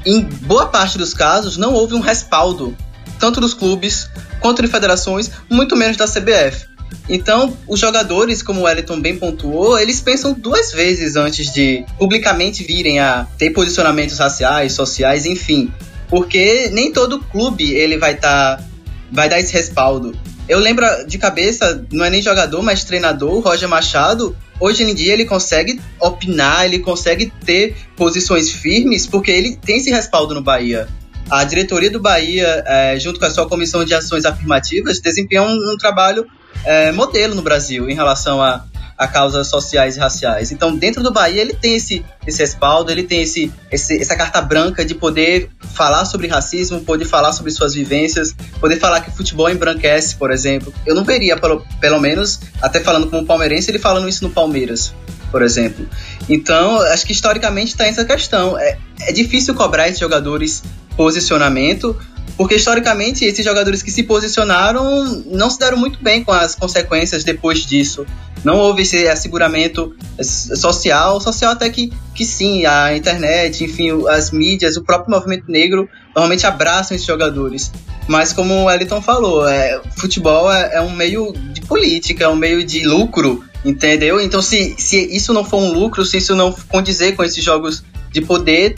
em 0.05 0.21
boa 0.21 0.67
parte 0.67 0.99
dos 0.99 1.15
casos 1.15 1.57
não 1.57 1.73
houve 1.73 1.95
um 1.95 2.01
respaldo 2.01 2.77
tanto 3.19 3.41
dos 3.41 3.55
clubes 3.55 4.09
quanto 4.41 4.61
de 4.61 4.69
federações, 4.69 5.31
muito 5.49 5.77
menos 5.77 5.97
da 5.97 6.07
CBF. 6.07 6.72
Então, 7.09 7.57
os 7.67 7.81
jogadores, 7.81 8.43
como 8.43 8.61
o 8.61 8.63
Wellington 8.65 9.01
bem 9.01 9.17
pontuou, 9.17 9.79
eles 9.79 10.01
pensam 10.01 10.33
duas 10.33 10.73
vezes 10.73 11.17
antes 11.17 11.53
de 11.53 11.85
publicamente 11.99 12.63
virem 12.63 13.01
a 13.01 13.27
ter 13.37 13.51
posicionamentos 13.51 14.19
raciais, 14.19 14.73
sociais, 14.73 15.27
enfim. 15.27 15.73
Porque 16.09 16.69
nem 16.71 16.93
todo 16.93 17.21
clube 17.21 17.73
ele 17.73 17.99
vai 17.99 18.15
estar 18.15 18.57
tá, 18.57 18.65
vai 19.11 19.29
dar 19.29 19.41
esse 19.41 19.53
respaldo. 19.53 20.15
Eu 20.49 20.59
lembro 20.59 20.87
de 21.07 21.19
cabeça, 21.19 21.85
não 21.93 22.05
é 22.05 22.11
nem 22.11 22.21
jogador, 22.21 22.63
mas 22.63 22.85
treinador, 22.85 23.41
Roger 23.41 23.69
Machado, 23.69 24.37
hoje 24.59 24.83
em 24.83 24.95
dia 24.95 25.13
ele 25.13 25.25
consegue 25.25 25.81
opinar, 26.01 26.65
ele 26.65 26.81
consegue 26.81 27.33
ter 27.45 27.77
posições 27.97 28.51
firmes, 28.51 29.07
porque 29.07 29.31
ele 29.31 29.57
tem 29.57 29.79
esse 29.79 29.91
respaldo 29.91 30.35
no 30.35 30.43
Bahia. 30.43 30.89
A 31.31 31.45
diretoria 31.45 31.91
do 31.91 32.01
Bahia, 32.01 32.63
é, 32.67 32.99
junto 32.99 33.19
com 33.19 33.25
a 33.25 33.31
sua 33.31 33.49
comissão 33.49 33.85
de 33.85 33.95
ações 33.95 34.25
afirmativas, 34.25 35.01
desempenham 35.01 35.47
um, 35.47 35.73
um 35.75 35.77
trabalho 35.79 36.27
é, 36.65 36.93
modelo 36.93 37.35
no 37.35 37.43
Brasil 37.43 37.89
em 37.89 37.95
relação 37.95 38.43
a, 38.43 38.65
a 38.97 39.07
causas 39.09 39.49
sociais 39.49 39.97
e 39.97 40.01
raciais. 40.01 40.53
Então, 40.53 40.77
dentro 40.77 41.03
do 41.03 41.13
Bahia, 41.13 41.41
ele 41.41 41.55
tem 41.55 41.75
esse, 41.75 42.05
esse 42.27 42.39
respaldo, 42.39 42.91
ele 42.91 43.03
tem 43.03 43.23
esse, 43.23 43.53
esse, 43.71 44.01
essa 44.01 44.15
carta 44.15 44.41
branca 44.41 44.85
de 44.85 44.95
poder 44.95 45.51
falar 45.75 46.05
sobre 46.05 46.29
racismo, 46.29 46.81
poder 46.83 47.05
falar 47.05 47.33
sobre 47.33 47.51
suas 47.51 47.75
vivências, 47.75 48.35
poder 48.61 48.79
falar 48.79 49.01
que 49.01 49.11
futebol 49.11 49.51
embranquece, 49.51 50.17
por 50.17 50.31
exemplo. 50.31 50.73
Eu 50.87 50.95
não 50.95 51.05
veria, 51.05 51.37
pelo, 51.37 51.65
pelo 51.81 52.01
menos, 52.01 52.41
até 52.61 52.81
falando 52.81 53.09
como 53.09 53.27
palmeirense, 53.27 53.71
ele 53.71 53.79
falando 53.79 54.09
isso 54.09 54.23
no 54.23 54.31
Palmeiras, 54.31 54.95
por 55.31 55.43
exemplo. 55.43 55.87
Então, 56.29 56.81
acho 56.83 57.05
que 57.05 57.13
historicamente 57.13 57.73
está 57.73 57.87
essa 57.87 58.05
questão. 58.05 58.59
É, 58.59 58.79
é 59.01 59.13
difícil 59.13 59.55
cobrar 59.55 59.89
esses 59.89 59.99
jogadores 59.99 60.63
posicionamento, 60.97 61.97
porque 62.37 62.57
historicamente 62.57 63.25
esses 63.25 63.45
jogadores 63.45 63.83
que 63.83 63.91
se 63.91 64.03
posicionaram 64.03 65.23
não 65.27 65.51
se 65.51 65.59
deram 65.59 65.77
muito 65.77 66.03
bem 66.03 66.25
com 66.25 66.33
as 66.33 66.55
consequências 66.55 67.25
depois 67.25 67.61
disso. 67.61 68.07
Não 68.45 68.59
houve 68.59 68.83
esse 68.83 69.07
asseguramento 69.07 69.95
social, 70.21 71.21
social 71.21 71.53
até 71.53 71.71
que, 71.71 71.93
que 72.15 72.25
sim, 72.25 72.67
a 72.67 72.97
internet, 72.97 73.63
enfim, 73.63 73.91
as 74.09 74.33
mídias, 74.33 74.77
o 74.77 74.83
próprio 74.83 75.15
movimento 75.15 75.45
negro 75.47 75.89
normalmente 76.15 76.47
abraçam 76.47 76.95
esses 76.95 77.07
jogadores. 77.07 77.71
Mas 78.09 78.33
como 78.33 78.65
o 78.65 78.71
Eliton 78.71 79.01
falou, 79.01 79.49
é, 79.49 79.81
futebol 79.97 80.53
é, 80.53 80.75
é 80.75 80.81
um 80.81 80.91
meio 80.91 81.33
de 81.53 81.61
política, 81.63 82.25
é 82.25 82.29
um 82.29 82.35
meio 82.35 82.65
de 82.65 82.85
lucro, 82.85 83.45
entendeu? 83.65 84.21
Então 84.21 84.43
se, 84.43 84.75
se 84.77 84.99
isso 85.15 85.33
não 85.33 85.45
for 85.45 85.59
um 85.59 85.73
lucro, 85.73 86.05
se 86.05 86.17
isso 86.17 86.35
não 86.35 86.53
condizer 86.69 87.15
com 87.15 87.23
esses 87.23 87.45
jogos 87.45 87.85
de 88.13 88.21
poder, 88.21 88.75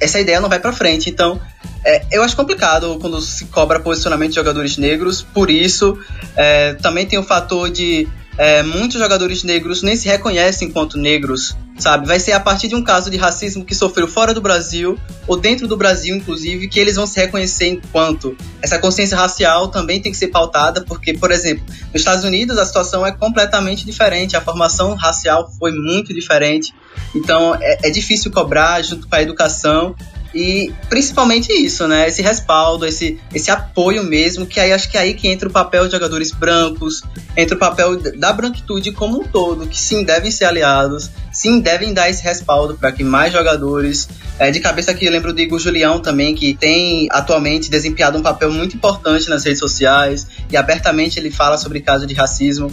essa 0.00 0.18
ideia 0.18 0.40
não 0.40 0.48
vai 0.48 0.58
para 0.58 0.72
frente. 0.72 1.10
Então, 1.10 1.40
é, 1.84 2.04
eu 2.10 2.22
acho 2.22 2.34
complicado 2.34 2.98
quando 3.00 3.20
se 3.20 3.46
cobra 3.46 3.78
posicionamento 3.80 4.30
de 4.30 4.36
jogadores 4.36 4.76
negros, 4.76 5.22
por 5.22 5.50
isso 5.50 5.98
é, 6.36 6.74
também 6.74 7.06
tem 7.06 7.18
o 7.18 7.22
fator 7.22 7.70
de 7.70 8.08
é, 8.38 8.62
muitos 8.62 9.00
jogadores 9.00 9.42
negros 9.42 9.82
nem 9.82 9.96
se 9.96 10.06
reconhecem 10.06 10.68
enquanto 10.68 10.96
negros, 10.96 11.56
sabe? 11.76 12.06
Vai 12.06 12.20
ser 12.20 12.32
a 12.32 12.40
partir 12.40 12.68
de 12.68 12.76
um 12.76 12.82
caso 12.84 13.10
de 13.10 13.16
racismo 13.16 13.64
que 13.64 13.74
sofreu 13.74 14.06
fora 14.06 14.32
do 14.32 14.40
Brasil, 14.40 14.96
ou 15.26 15.36
dentro 15.36 15.66
do 15.66 15.76
Brasil, 15.76 16.14
inclusive, 16.14 16.68
que 16.68 16.78
eles 16.78 16.94
vão 16.94 17.06
se 17.06 17.18
reconhecer 17.18 17.66
enquanto. 17.66 18.36
Essa 18.62 18.78
consciência 18.78 19.16
racial 19.16 19.68
também 19.68 20.00
tem 20.00 20.12
que 20.12 20.18
ser 20.18 20.28
pautada, 20.28 20.82
porque, 20.82 21.14
por 21.14 21.32
exemplo, 21.32 21.64
nos 21.92 21.96
Estados 21.96 22.24
Unidos 22.24 22.56
a 22.58 22.64
situação 22.64 23.04
é 23.04 23.10
completamente 23.10 23.84
diferente, 23.84 24.36
a 24.36 24.40
formação 24.40 24.94
racial 24.94 25.50
foi 25.58 25.72
muito 25.72 26.14
diferente, 26.14 26.72
então 27.16 27.56
é, 27.60 27.88
é 27.88 27.90
difícil 27.90 28.30
cobrar 28.30 28.80
junto 28.82 29.08
com 29.08 29.16
a 29.16 29.20
educação 29.20 29.96
e 30.38 30.72
principalmente 30.88 31.52
isso, 31.52 31.88
né? 31.88 32.06
Esse 32.06 32.22
respaldo, 32.22 32.86
esse, 32.86 33.18
esse 33.34 33.50
apoio 33.50 34.04
mesmo, 34.04 34.46
que 34.46 34.60
aí 34.60 34.72
acho 34.72 34.88
que 34.88 34.96
é 34.96 35.00
aí 35.00 35.14
que 35.14 35.26
entra 35.26 35.48
o 35.48 35.52
papel 35.52 35.86
de 35.86 35.90
jogadores 35.90 36.30
brancos, 36.30 37.02
entra 37.36 37.56
o 37.56 37.58
papel 37.58 38.00
da 38.16 38.32
branquitude 38.32 38.92
como 38.92 39.20
um 39.20 39.24
todo, 39.24 39.66
que 39.66 39.80
sim, 39.80 40.04
devem 40.04 40.30
ser 40.30 40.44
aliados, 40.44 41.10
sim, 41.32 41.58
devem 41.58 41.92
dar 41.92 42.08
esse 42.08 42.22
respaldo 42.22 42.76
para 42.76 42.92
que 42.92 43.02
mais 43.02 43.32
jogadores. 43.32 44.08
É, 44.38 44.52
de 44.52 44.60
cabeça 44.60 44.92
aqui 44.92 45.06
eu 45.06 45.10
lembro 45.10 45.32
do 45.32 45.40
Igor 45.40 45.58
Julião 45.58 45.98
também, 45.98 46.36
que 46.36 46.54
tem 46.54 47.08
atualmente 47.10 47.68
desempenhado 47.68 48.16
um 48.16 48.22
papel 48.22 48.52
muito 48.52 48.76
importante 48.76 49.28
nas 49.28 49.42
redes 49.42 49.58
sociais 49.58 50.24
e 50.48 50.56
abertamente 50.56 51.18
ele 51.18 51.32
fala 51.32 51.58
sobre 51.58 51.80
casos 51.80 52.06
de 52.06 52.14
racismo. 52.14 52.70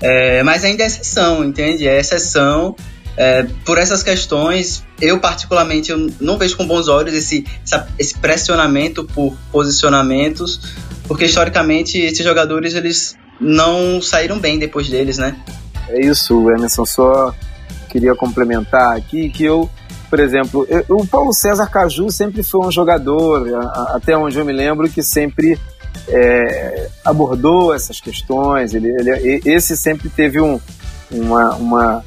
É, 0.00 0.42
mas 0.42 0.64
ainda 0.64 0.82
é 0.82 0.86
exceção, 0.86 1.44
entende? 1.44 1.86
É 1.86 2.00
exceção 2.00 2.74
é, 3.16 3.46
por 3.64 3.78
essas 3.78 4.02
questões, 4.02 4.84
eu 5.00 5.20
particularmente 5.20 5.90
eu 5.90 6.10
não 6.20 6.36
vejo 6.36 6.56
com 6.56 6.66
bons 6.66 6.88
olhos 6.88 7.14
esse, 7.14 7.46
esse 7.98 8.18
pressionamento 8.18 9.04
por 9.04 9.36
posicionamentos, 9.52 10.60
porque 11.06 11.24
historicamente 11.24 11.98
esses 11.98 12.24
jogadores 12.24 12.74
eles 12.74 13.16
não 13.40 14.00
saíram 14.00 14.38
bem 14.38 14.58
depois 14.58 14.88
deles, 14.88 15.18
né? 15.18 15.36
É 15.88 16.00
isso, 16.04 16.50
Emerson. 16.50 16.84
Só 16.84 17.34
queria 17.88 18.14
complementar 18.14 18.96
aqui 18.96 19.28
que 19.30 19.44
eu, 19.44 19.70
por 20.10 20.18
exemplo, 20.18 20.66
eu, 20.68 20.84
o 20.88 21.06
Paulo 21.06 21.32
César 21.32 21.66
Caju 21.66 22.10
sempre 22.10 22.42
foi 22.42 22.66
um 22.66 22.72
jogador, 22.72 23.46
até 23.90 24.16
onde 24.16 24.38
eu 24.38 24.44
me 24.44 24.52
lembro, 24.52 24.88
que 24.88 25.02
sempre 25.02 25.58
é, 26.08 26.88
abordou 27.04 27.74
essas 27.74 28.00
questões. 28.00 28.74
Ele, 28.74 28.88
ele, 28.88 29.42
esse 29.44 29.76
sempre 29.76 30.08
teve 30.08 30.40
um, 30.40 30.58
uma, 31.10 31.54
uma 31.54 32.04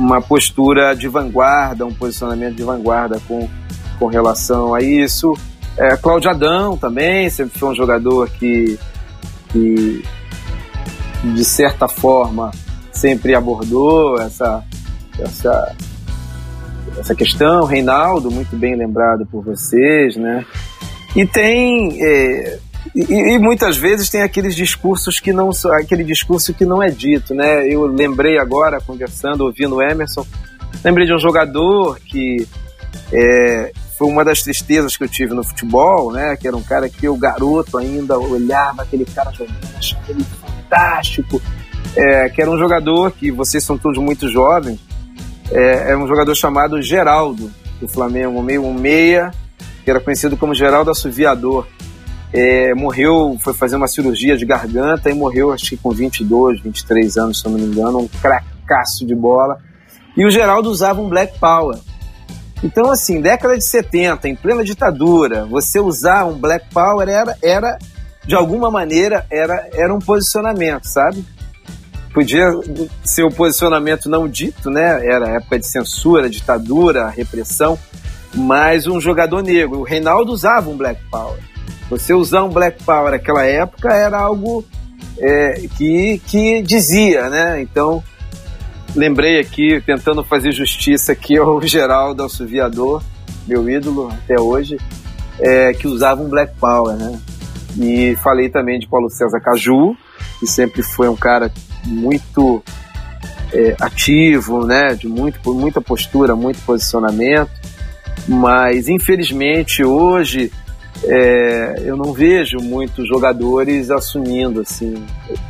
uma 0.00 0.20
postura 0.20 0.94
de 0.96 1.06
vanguarda, 1.06 1.84
um 1.84 1.92
posicionamento 1.92 2.56
de 2.56 2.62
vanguarda 2.62 3.20
com, 3.28 3.46
com 3.98 4.06
relação 4.06 4.74
a 4.74 4.80
isso. 4.80 5.34
É, 5.76 5.96
Cláudio 5.96 6.30
Adão 6.30 6.76
também 6.76 7.28
sempre 7.28 7.58
foi 7.58 7.68
um 7.68 7.74
jogador 7.74 8.30
que, 8.30 8.78
que, 9.50 10.02
de 11.34 11.44
certa 11.44 11.86
forma, 11.86 12.50
sempre 12.90 13.34
abordou 13.34 14.18
essa, 14.20 14.64
essa, 15.18 15.76
essa 16.98 17.14
questão. 17.14 17.66
Reinaldo, 17.66 18.30
muito 18.30 18.56
bem 18.56 18.74
lembrado 18.74 19.26
por 19.26 19.44
vocês, 19.44 20.16
né? 20.16 20.46
E 21.14 21.26
tem 21.26 21.98
é, 22.02 22.58
e, 22.94 23.34
e, 23.34 23.38
muitas 23.38 23.76
vezes 23.76 24.08
tem 24.08 24.22
aqueles 24.22 24.54
discursos 24.54 25.20
que 25.20 25.32
não 25.32 25.50
aquele 25.80 26.02
discurso 26.04 26.54
que 26.54 26.64
não 26.64 26.82
é 26.82 26.90
dito, 26.90 27.34
né? 27.34 27.66
Eu 27.68 27.86
lembrei 27.86 28.38
agora 28.38 28.80
conversando, 28.80 29.44
ouvindo 29.44 29.76
o 29.76 29.82
Emerson, 29.82 30.26
lembrei 30.84 31.06
de 31.06 31.14
um 31.14 31.18
jogador 31.18 31.98
que 32.00 32.46
é, 33.12 33.72
foi 33.98 34.08
uma 34.08 34.24
das 34.24 34.42
tristezas 34.42 34.96
que 34.96 35.04
eu 35.04 35.08
tive 35.08 35.34
no 35.34 35.44
futebol, 35.44 36.10
né? 36.12 36.36
Que 36.36 36.48
era 36.48 36.56
um 36.56 36.62
cara 36.62 36.88
que 36.88 37.06
eu 37.06 37.16
garoto 37.16 37.76
ainda 37.76 38.18
olhava 38.18 38.82
aquele 38.82 39.04
cara 39.04 39.30
jogando, 39.30 39.58
achava 39.76 40.02
ele 40.08 40.24
fantástico, 40.24 41.42
é, 41.94 42.28
que 42.28 42.40
era 42.40 42.50
um 42.50 42.58
jogador 42.58 43.12
que 43.12 43.30
vocês 43.30 43.62
são 43.62 43.76
todos 43.76 43.98
muito 43.98 44.28
jovens, 44.28 44.80
é, 45.50 45.92
é 45.92 45.96
um 45.96 46.06
jogador 46.06 46.34
chamado 46.34 46.80
Geraldo 46.80 47.50
do 47.80 47.88
Flamengo, 47.88 48.42
meio 48.42 48.64
um 48.64 48.72
meia 48.72 49.32
que 49.84 49.90
era 49.90 50.00
conhecido 50.00 50.36
como 50.36 50.54
Geraldo 50.54 50.90
Assoviador. 50.90 51.66
É, 52.32 52.74
morreu, 52.74 53.36
foi 53.40 53.52
fazer 53.52 53.76
uma 53.76 53.88
cirurgia 53.88 54.36
de 54.36 54.46
garganta 54.46 55.10
e 55.10 55.14
morreu, 55.14 55.52
acho 55.52 55.70
que 55.70 55.76
com 55.76 55.90
22, 55.90 56.60
23 56.60 57.16
anos, 57.16 57.40
se 57.40 57.46
eu 57.46 57.52
não 57.52 57.58
me 57.58 57.66
engano, 57.66 57.98
um 57.98 58.08
cracaço 58.08 59.04
de 59.04 59.14
bola. 59.14 59.58
E 60.16 60.24
o 60.24 60.30
Geraldo 60.30 60.70
usava 60.70 61.00
um 61.00 61.08
Black 61.08 61.38
Power. 61.38 61.78
Então, 62.62 62.90
assim, 62.90 63.20
década 63.20 63.56
de 63.56 63.64
70, 63.64 64.28
em 64.28 64.36
plena 64.36 64.62
ditadura, 64.62 65.46
você 65.46 65.80
usar 65.80 66.24
um 66.26 66.38
Black 66.38 66.66
Power 66.72 67.08
era, 67.08 67.36
era 67.42 67.78
de 68.24 68.34
alguma 68.34 68.70
maneira, 68.70 69.26
era, 69.30 69.68
era 69.72 69.94
um 69.94 69.98
posicionamento, 69.98 70.84
sabe? 70.84 71.24
Podia 72.12 72.50
ser 73.04 73.22
o 73.22 73.28
um 73.28 73.32
posicionamento 73.32 74.10
não 74.10 74.28
dito, 74.28 74.68
né? 74.70 75.06
Era 75.06 75.36
época 75.36 75.58
de 75.58 75.66
censura, 75.66 76.28
ditadura, 76.28 77.08
repressão, 77.08 77.78
mas 78.34 78.86
um 78.86 79.00
jogador 79.00 79.42
negro. 79.42 79.80
O 79.80 79.84
Reinaldo 79.84 80.32
usava 80.32 80.68
um 80.68 80.76
Black 80.76 81.00
Power. 81.10 81.38
Você 81.90 82.14
usar 82.14 82.44
um 82.44 82.48
Black 82.48 82.84
Power 82.84 83.10
naquela 83.10 83.44
época 83.44 83.92
era 83.92 84.16
algo 84.16 84.64
é, 85.18 85.66
que, 85.76 86.22
que 86.24 86.62
dizia, 86.62 87.28
né? 87.28 87.60
Então, 87.60 88.02
lembrei 88.94 89.40
aqui, 89.40 89.82
tentando 89.84 90.22
fazer 90.22 90.52
justiça 90.52 91.10
aqui 91.10 91.36
ao 91.36 91.60
Geraldo 91.66 92.22
Alsuviador, 92.22 93.02
meu 93.46 93.68
ídolo 93.68 94.08
até 94.08 94.40
hoje, 94.40 94.78
é, 95.40 95.72
que 95.72 95.88
usava 95.88 96.22
um 96.22 96.28
Black 96.28 96.54
Power, 96.60 96.96
né? 96.96 97.20
E 97.76 98.16
falei 98.22 98.48
também 98.48 98.78
de 98.78 98.88
Paulo 98.88 99.10
César 99.10 99.40
Caju, 99.40 99.96
que 100.38 100.46
sempre 100.46 100.82
foi 100.84 101.08
um 101.08 101.16
cara 101.16 101.52
muito 101.86 102.62
é, 103.52 103.74
ativo, 103.80 104.64
né? 104.64 104.94
De 104.94 105.08
muito, 105.08 105.52
muita 105.52 105.80
postura, 105.80 106.36
muito 106.36 106.60
posicionamento. 106.62 107.50
Mas 108.28 108.86
infelizmente 108.88 109.82
hoje 109.82 110.52
é, 111.04 111.82
eu 111.84 111.96
não 111.96 112.12
vejo 112.12 112.58
muitos 112.58 113.08
jogadores 113.08 113.90
assumindo 113.90 114.60
assim. 114.60 115.02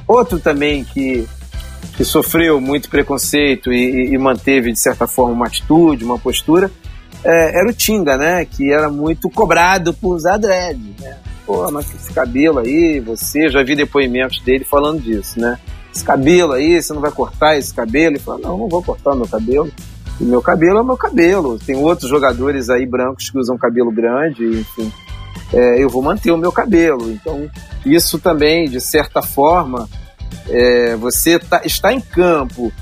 Outro 0.06 0.38
também 0.38 0.84
que 0.84 1.28
que 1.96 2.04
sofreu 2.04 2.60
muito 2.62 2.88
preconceito 2.88 3.70
e, 3.70 4.14
e, 4.14 4.16
manteve, 4.16 4.72
de 4.72 4.78
certa 4.78 5.06
forma, 5.06 5.34
uma 5.34 5.46
atitude, 5.46 6.02
uma 6.02 6.18
postura, 6.18 6.70
é, 7.22 7.58
era 7.58 7.68
o 7.68 7.74
Tinga, 7.74 8.16
né? 8.16 8.44
Que 8.46 8.72
era 8.72 8.88
muito 8.88 9.28
cobrado 9.28 9.92
por 9.92 10.14
usar 10.16 10.38
dread, 10.38 10.80
né? 10.98 11.18
Pô, 11.44 11.70
mas 11.70 11.94
esse 11.94 12.10
cabelo 12.12 12.60
aí, 12.60 13.00
você, 13.00 13.50
já 13.50 13.62
vi 13.62 13.76
depoimentos 13.76 14.40
dele 14.40 14.64
falando 14.64 15.02
disso, 15.02 15.38
né? 15.38 15.58
Esse 15.94 16.02
cabelo 16.02 16.52
aí, 16.52 16.80
você 16.80 16.92
não 16.94 17.02
vai 17.02 17.10
cortar 17.10 17.58
esse 17.58 17.74
cabelo? 17.74 18.14
Ele 18.14 18.22
falou, 18.22 18.40
não, 18.40 18.56
não 18.56 18.68
vou 18.68 18.82
cortar 18.82 19.12
o 19.12 19.16
meu 19.16 19.28
cabelo. 19.28 19.70
O 20.20 20.24
meu 20.24 20.40
cabelo 20.40 20.78
é 20.78 20.82
meu 20.82 20.96
cabelo. 20.96 21.58
Tem 21.58 21.76
outros 21.76 22.08
jogadores 22.08 22.70
aí 22.70 22.86
brancos 22.86 23.28
que 23.28 23.38
usam 23.38 23.58
cabelo 23.58 23.90
grande, 23.90 24.44
enfim. 24.44 24.90
É, 25.52 25.82
eu 25.82 25.88
vou 25.88 26.02
manter 26.02 26.30
o 26.30 26.36
meu 26.36 26.52
cabelo. 26.52 27.10
Então, 27.10 27.50
isso 27.84 28.18
também, 28.18 28.68
de 28.68 28.80
certa 28.80 29.22
forma, 29.22 29.88
é, 30.48 30.96
você 30.96 31.38
tá, 31.38 31.62
está 31.64 31.92
em 31.92 32.00
campo, 32.00 32.72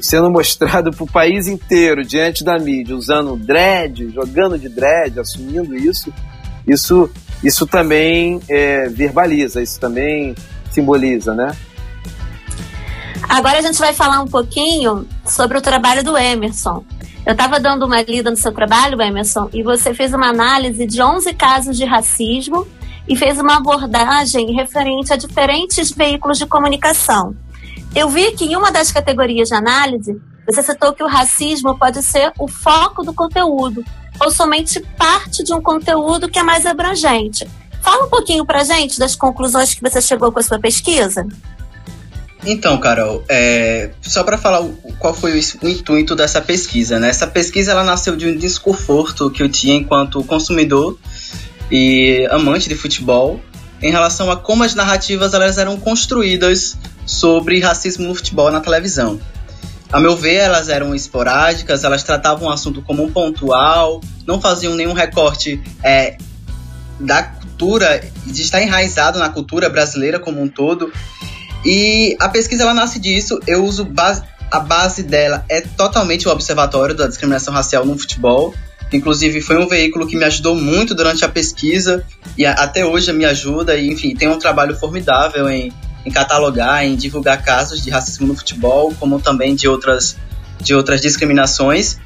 sendo 0.00 0.30
mostrado 0.30 0.90
para 0.90 1.04
o 1.04 1.06
país 1.06 1.46
inteiro 1.46 2.04
diante 2.04 2.44
da 2.44 2.58
mídia, 2.58 2.96
usando 2.96 3.36
dread, 3.36 4.10
jogando 4.10 4.58
de 4.58 4.68
dread, 4.68 5.18
assumindo 5.20 5.74
isso, 5.76 6.12
isso, 6.66 7.10
isso 7.42 7.66
também 7.66 8.40
é, 8.48 8.88
verbaliza, 8.88 9.62
isso 9.62 9.78
também 9.78 10.34
simboliza, 10.70 11.34
né? 11.34 11.56
Agora 13.28 13.58
a 13.58 13.62
gente 13.62 13.78
vai 13.78 13.92
falar 13.92 14.20
um 14.20 14.26
pouquinho 14.26 15.06
sobre 15.24 15.58
o 15.58 15.60
trabalho 15.60 16.04
do 16.04 16.16
Emerson. 16.16 16.84
Eu 17.26 17.32
estava 17.32 17.58
dando 17.58 17.84
uma 17.84 18.00
lida 18.02 18.30
no 18.30 18.36
seu 18.36 18.52
trabalho, 18.52 19.02
Emerson, 19.02 19.50
e 19.52 19.60
você 19.60 19.92
fez 19.92 20.14
uma 20.14 20.28
análise 20.28 20.86
de 20.86 21.02
11 21.02 21.34
casos 21.34 21.76
de 21.76 21.84
racismo 21.84 22.64
e 23.08 23.16
fez 23.16 23.40
uma 23.40 23.56
abordagem 23.56 24.52
referente 24.52 25.12
a 25.12 25.16
diferentes 25.16 25.90
veículos 25.90 26.38
de 26.38 26.46
comunicação. 26.46 27.34
Eu 27.96 28.08
vi 28.08 28.30
que 28.30 28.44
em 28.44 28.54
uma 28.54 28.70
das 28.70 28.92
categorias 28.92 29.48
de 29.48 29.54
análise, 29.54 30.22
você 30.46 30.62
citou 30.62 30.92
que 30.92 31.02
o 31.02 31.08
racismo 31.08 31.76
pode 31.76 32.00
ser 32.00 32.32
o 32.38 32.46
foco 32.46 33.02
do 33.02 33.12
conteúdo, 33.12 33.84
ou 34.20 34.30
somente 34.30 34.78
parte 34.96 35.42
de 35.42 35.52
um 35.52 35.60
conteúdo 35.60 36.28
que 36.28 36.38
é 36.38 36.44
mais 36.44 36.64
abrangente. 36.64 37.44
Fala 37.82 38.04
um 38.04 38.08
pouquinho 38.08 38.46
para 38.46 38.62
gente 38.62 39.00
das 39.00 39.16
conclusões 39.16 39.74
que 39.74 39.82
você 39.82 40.00
chegou 40.00 40.30
com 40.30 40.38
a 40.38 40.44
sua 40.44 40.60
pesquisa. 40.60 41.26
Então, 42.48 42.78
Carol, 42.78 43.24
é, 43.28 43.90
só 44.00 44.22
para 44.22 44.38
falar 44.38 44.64
qual 45.00 45.12
foi 45.12 45.36
o, 45.36 45.42
o, 45.62 45.68
intuito 45.68 46.14
dessa 46.14 46.40
pesquisa, 46.40 47.00
né? 47.00 47.08
Essa 47.08 47.26
pesquisa 47.26 47.72
ela 47.72 47.82
nasceu 47.82 48.14
de 48.14 48.28
um 48.28 48.36
desconforto 48.36 49.28
que 49.28 49.42
eu 49.42 49.48
tinha 49.48 49.74
enquanto 49.74 50.22
consumidor 50.22 50.96
e 51.68 52.24
amante 52.30 52.68
de 52.68 52.76
futebol 52.76 53.40
em 53.82 53.90
relação 53.90 54.30
a 54.30 54.36
como 54.36 54.62
as 54.62 54.76
narrativas 54.76 55.34
elas 55.34 55.58
eram 55.58 55.76
construídas 55.76 56.78
sobre 57.04 57.58
racismo 57.58 58.06
no 58.06 58.14
futebol 58.14 58.48
na 58.52 58.60
televisão. 58.60 59.20
A 59.92 59.98
meu 59.98 60.16
ver, 60.16 60.36
elas 60.36 60.68
eram 60.68 60.94
esporádicas, 60.94 61.82
elas 61.82 62.04
tratavam 62.04 62.48
o 62.48 62.52
assunto 62.52 62.80
como 62.80 63.02
um 63.02 63.10
pontual, 63.10 64.00
não 64.24 64.40
faziam 64.40 64.76
nenhum 64.76 64.92
recorte 64.92 65.60
é, 65.82 66.16
da 67.00 67.24
cultura, 67.24 68.04
de 68.24 68.42
estar 68.42 68.62
enraizado 68.62 69.18
na 69.18 69.28
cultura 69.28 69.68
brasileira 69.68 70.20
como 70.20 70.40
um 70.40 70.48
todo. 70.48 70.92
E 71.64 72.16
a 72.20 72.28
pesquisa 72.28 72.62
ela 72.62 72.74
nasce 72.74 72.98
disso. 72.98 73.40
Eu 73.46 73.64
uso 73.64 73.84
base, 73.84 74.22
a 74.50 74.60
base 74.60 75.02
dela 75.02 75.44
é 75.48 75.60
totalmente 75.60 76.28
o 76.28 76.30
Observatório 76.30 76.94
da 76.94 77.06
Discriminação 77.06 77.52
Racial 77.52 77.84
no 77.84 77.98
Futebol, 77.98 78.54
Inclusive, 78.92 79.40
foi 79.40 79.58
um 79.58 79.66
veículo 79.66 80.06
que 80.06 80.16
me 80.16 80.24
ajudou 80.24 80.54
muito 80.54 80.94
durante 80.94 81.24
a 81.24 81.28
pesquisa 81.28 82.04
e 82.38 82.46
a, 82.46 82.52
até 82.52 82.84
hoje 82.84 83.12
me 83.12 83.24
ajuda. 83.24 83.76
E, 83.76 83.88
enfim, 83.88 84.14
tem 84.14 84.28
um 84.28 84.38
trabalho 84.38 84.76
formidável 84.76 85.48
em, 85.48 85.72
em 86.04 86.10
catalogar, 86.10 86.84
em 86.84 86.94
divulgar 86.94 87.42
casos 87.42 87.82
de 87.82 87.90
racismo 87.90 88.26
no 88.26 88.36
futebol, 88.36 88.94
como 88.98 89.20
também 89.20 89.54
de 89.54 89.66
outras, 89.66 90.16
de 90.60 90.74
outras 90.74 91.00
discriminações. 91.00 91.98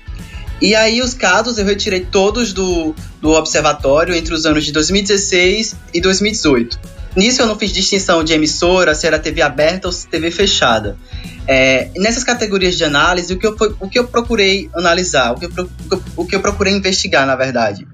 E 0.60 0.74
aí, 0.74 1.00
os 1.00 1.14
casos 1.14 1.58
eu 1.58 1.64
retirei 1.64 2.00
todos 2.00 2.52
do, 2.52 2.94
do 3.20 3.32
observatório 3.32 4.14
entre 4.14 4.32
os 4.32 4.46
anos 4.46 4.64
de 4.64 4.72
2016 4.72 5.76
e 5.92 6.00
2018. 6.00 6.78
Nisso 7.16 7.42
eu 7.42 7.46
não 7.46 7.58
fiz 7.58 7.72
distinção 7.72 8.22
de 8.22 8.32
emissora, 8.32 8.94
se 8.94 9.06
era 9.06 9.18
TV 9.18 9.42
aberta 9.42 9.88
ou 9.88 9.92
se 9.92 10.06
TV 10.06 10.30
fechada. 10.30 10.96
É, 11.46 11.90
nessas 11.96 12.22
categorias 12.22 12.76
de 12.76 12.84
análise, 12.84 13.32
o 13.32 13.38
que 13.38 13.46
eu, 13.46 13.56
o 13.80 13.88
que 13.88 13.98
eu 13.98 14.06
procurei 14.06 14.70
analisar, 14.74 15.32
o 15.32 15.34
que 15.36 15.46
eu, 15.46 15.70
o 16.16 16.24
que 16.24 16.36
eu 16.36 16.40
procurei 16.40 16.72
investigar, 16.72 17.26
na 17.26 17.34
verdade. 17.34 17.86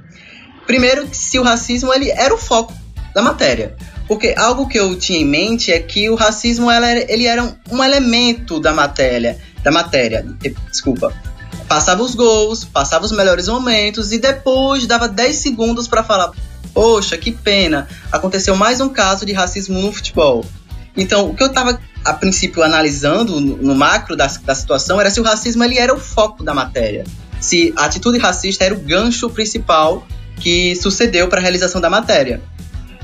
Primeiro, 0.66 1.08
se 1.12 1.38
o 1.38 1.42
racismo 1.42 1.94
ele 1.94 2.10
era 2.10 2.34
o 2.34 2.38
foco 2.38 2.74
da 3.14 3.22
matéria. 3.22 3.74
Porque 4.06 4.34
algo 4.36 4.68
que 4.68 4.78
eu 4.78 4.96
tinha 4.96 5.18
em 5.18 5.24
mente 5.24 5.72
é 5.72 5.80
que 5.80 6.08
o 6.10 6.14
racismo 6.14 6.70
ela, 6.70 6.90
ele 6.92 7.26
era 7.26 7.42
um, 7.42 7.54
um 7.72 7.82
elemento 7.82 8.60
da 8.60 8.72
matéria, 8.72 9.38
da 9.64 9.72
matéria, 9.72 10.24
desculpa. 10.70 11.12
Passava 11.66 12.02
os 12.02 12.14
gols, 12.14 12.64
passava 12.64 13.04
os 13.04 13.10
melhores 13.10 13.48
momentos 13.48 14.12
e 14.12 14.18
depois 14.18 14.86
dava 14.86 15.08
10 15.08 15.34
segundos 15.34 15.88
para 15.88 16.04
falar: 16.04 16.30
Poxa, 16.76 17.16
que 17.16 17.32
pena, 17.32 17.88
aconteceu 18.12 18.54
mais 18.54 18.82
um 18.82 18.90
caso 18.90 19.24
de 19.24 19.32
racismo 19.32 19.80
no 19.80 19.90
futebol. 19.90 20.44
Então, 20.94 21.30
o 21.30 21.34
que 21.34 21.42
eu 21.42 21.46
estava 21.46 21.80
a 22.04 22.12
princípio 22.12 22.62
analisando 22.62 23.40
no, 23.40 23.74
macro 23.74 24.14
da, 24.14 24.26
da, 24.26 24.54
situação 24.54 25.00
era 25.00 25.08
se 25.08 25.18
o 25.18 25.22
racismo 25.22 25.64
ele 25.64 25.78
era 25.78 25.94
o 25.94 25.98
foco 25.98 26.44
da 26.44 26.52
matéria, 26.52 27.04
se 27.40 27.72
a 27.76 27.86
atitude 27.86 28.18
racista 28.18 28.62
era 28.62 28.74
o 28.74 28.78
gancho 28.78 29.30
principal 29.30 30.06
que 30.38 30.76
sucedeu 30.76 31.28
para 31.28 31.38
a 31.38 31.42
realização 31.42 31.80
da 31.80 31.88
matéria. 31.88 32.42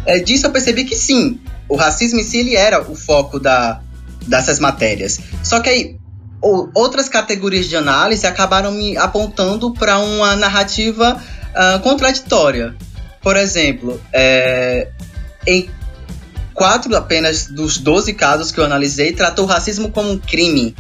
É, 0.05 0.19
disso 0.19 0.45
eu 0.45 0.51
percebi 0.51 0.85
que 0.85 0.95
sim, 0.95 1.41
o 1.67 1.75
racismo 1.75 2.21
em 2.21 2.25
si 2.25 2.41
ele 2.41 2.55
era 2.55 2.83
o 2.83 2.95
foco 2.95 3.41
da, 3.41 3.81
dessas 4.29 4.59
matérias. 4.59 5.19
Só 5.43 5.61
que 5.61 5.71
aí 5.71 5.97
outras 6.75 7.09
categorias 7.09 7.71
de 7.71 7.77
análise 7.77 8.27
acabaram 8.27 8.71
me 8.71 8.99
apontando 8.99 9.73
para 9.73 9.99
uma 9.99 10.37
narrativa 10.37 11.19
uh, 11.55 11.81
contraditória. 11.81 12.77
Por 13.23 13.37
exemplo, 13.37 14.01
é, 14.13 14.89
em 15.47 15.71
quatro 16.53 16.95
apenas 16.97 17.47
dos 17.47 17.79
12 17.79 18.15
casos 18.15 18.51
que 18.51 18.59
eu 18.59 18.65
analisei 18.65 19.13
tratou 19.13 19.45
o 19.45 19.49
racismo 19.49 19.91
como 19.91 20.11
um 20.11 20.19
crime. 20.19 20.75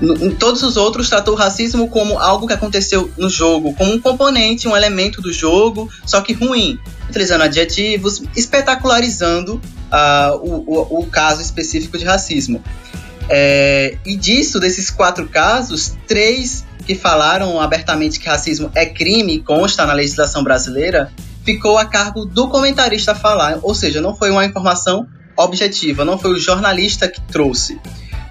Em 0.00 0.30
todos 0.30 0.62
os 0.62 0.76
outros, 0.76 1.08
tratou 1.08 1.32
o 1.32 1.36
racismo 1.36 1.88
como 1.88 2.18
algo 2.18 2.46
que 2.46 2.52
aconteceu 2.52 3.10
no 3.16 3.30
jogo, 3.30 3.72
como 3.74 3.94
um 3.94 3.98
componente, 3.98 4.68
um 4.68 4.76
elemento 4.76 5.22
do 5.22 5.32
jogo, 5.32 5.90
só 6.04 6.20
que 6.20 6.34
ruim, 6.34 6.78
utilizando 7.08 7.42
adjetivos, 7.42 8.22
espetacularizando 8.36 9.54
uh, 9.54 10.36
o, 10.36 10.64
o, 10.66 11.00
o, 11.00 11.06
caso 11.06 11.40
específico 11.40 11.96
de 11.96 12.04
racismo. 12.04 12.62
É, 13.30 13.96
e 14.04 14.16
disso, 14.16 14.60
desses 14.60 14.90
quatro 14.90 15.26
casos, 15.28 15.94
três 16.06 16.62
que 16.86 16.94
falaram 16.94 17.58
abertamente 17.58 18.20
que 18.20 18.28
racismo 18.28 18.70
é 18.74 18.84
crime 18.84 19.40
consta 19.40 19.86
na 19.86 19.94
legislação 19.94 20.44
brasileira, 20.44 21.10
ficou 21.46 21.78
a 21.78 21.84
cargo 21.84 22.26
do 22.26 22.48
comentarista 22.48 23.14
falar, 23.14 23.60
ou 23.62 23.74
seja, 23.74 24.00
não 24.00 24.14
foi 24.14 24.30
uma 24.30 24.44
informação 24.44 25.06
objetiva, 25.36 26.04
não 26.04 26.18
foi 26.18 26.32
o 26.32 26.38
jornalista 26.38 27.08
que 27.08 27.20
trouxe. 27.20 27.80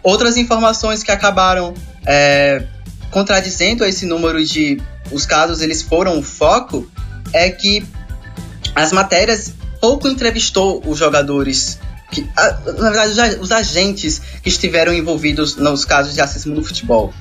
Outras 0.03 0.35
informações 0.35 1.01
que 1.01 1.11
acabaram 1.11 1.73
é, 2.05 2.67
contradizendo 3.09 3.85
esse 3.85 4.05
número 4.05 4.43
de 4.45 4.79
os 5.11 5.25
casos 5.25 5.61
eles 5.61 5.81
foram 5.81 6.19
o 6.19 6.23
foco 6.23 6.85
é 7.31 7.49
que 7.49 7.87
as 8.75 8.91
matérias 8.91 9.53
pouco 9.79 10.07
entrevistou 10.09 10.83
os 10.85 10.97
jogadores 10.97 11.79
que, 12.11 12.27
na 12.77 12.89
verdade, 12.91 13.37
os 13.39 13.51
agentes 13.51 14.21
que 14.41 14.49
estiveram 14.49 14.93
envolvidos 14.93 15.55
nos 15.55 15.85
casos 15.85 16.13
de 16.13 16.19
racismo 16.21 16.53
no 16.53 16.63
futebol. 16.63 17.13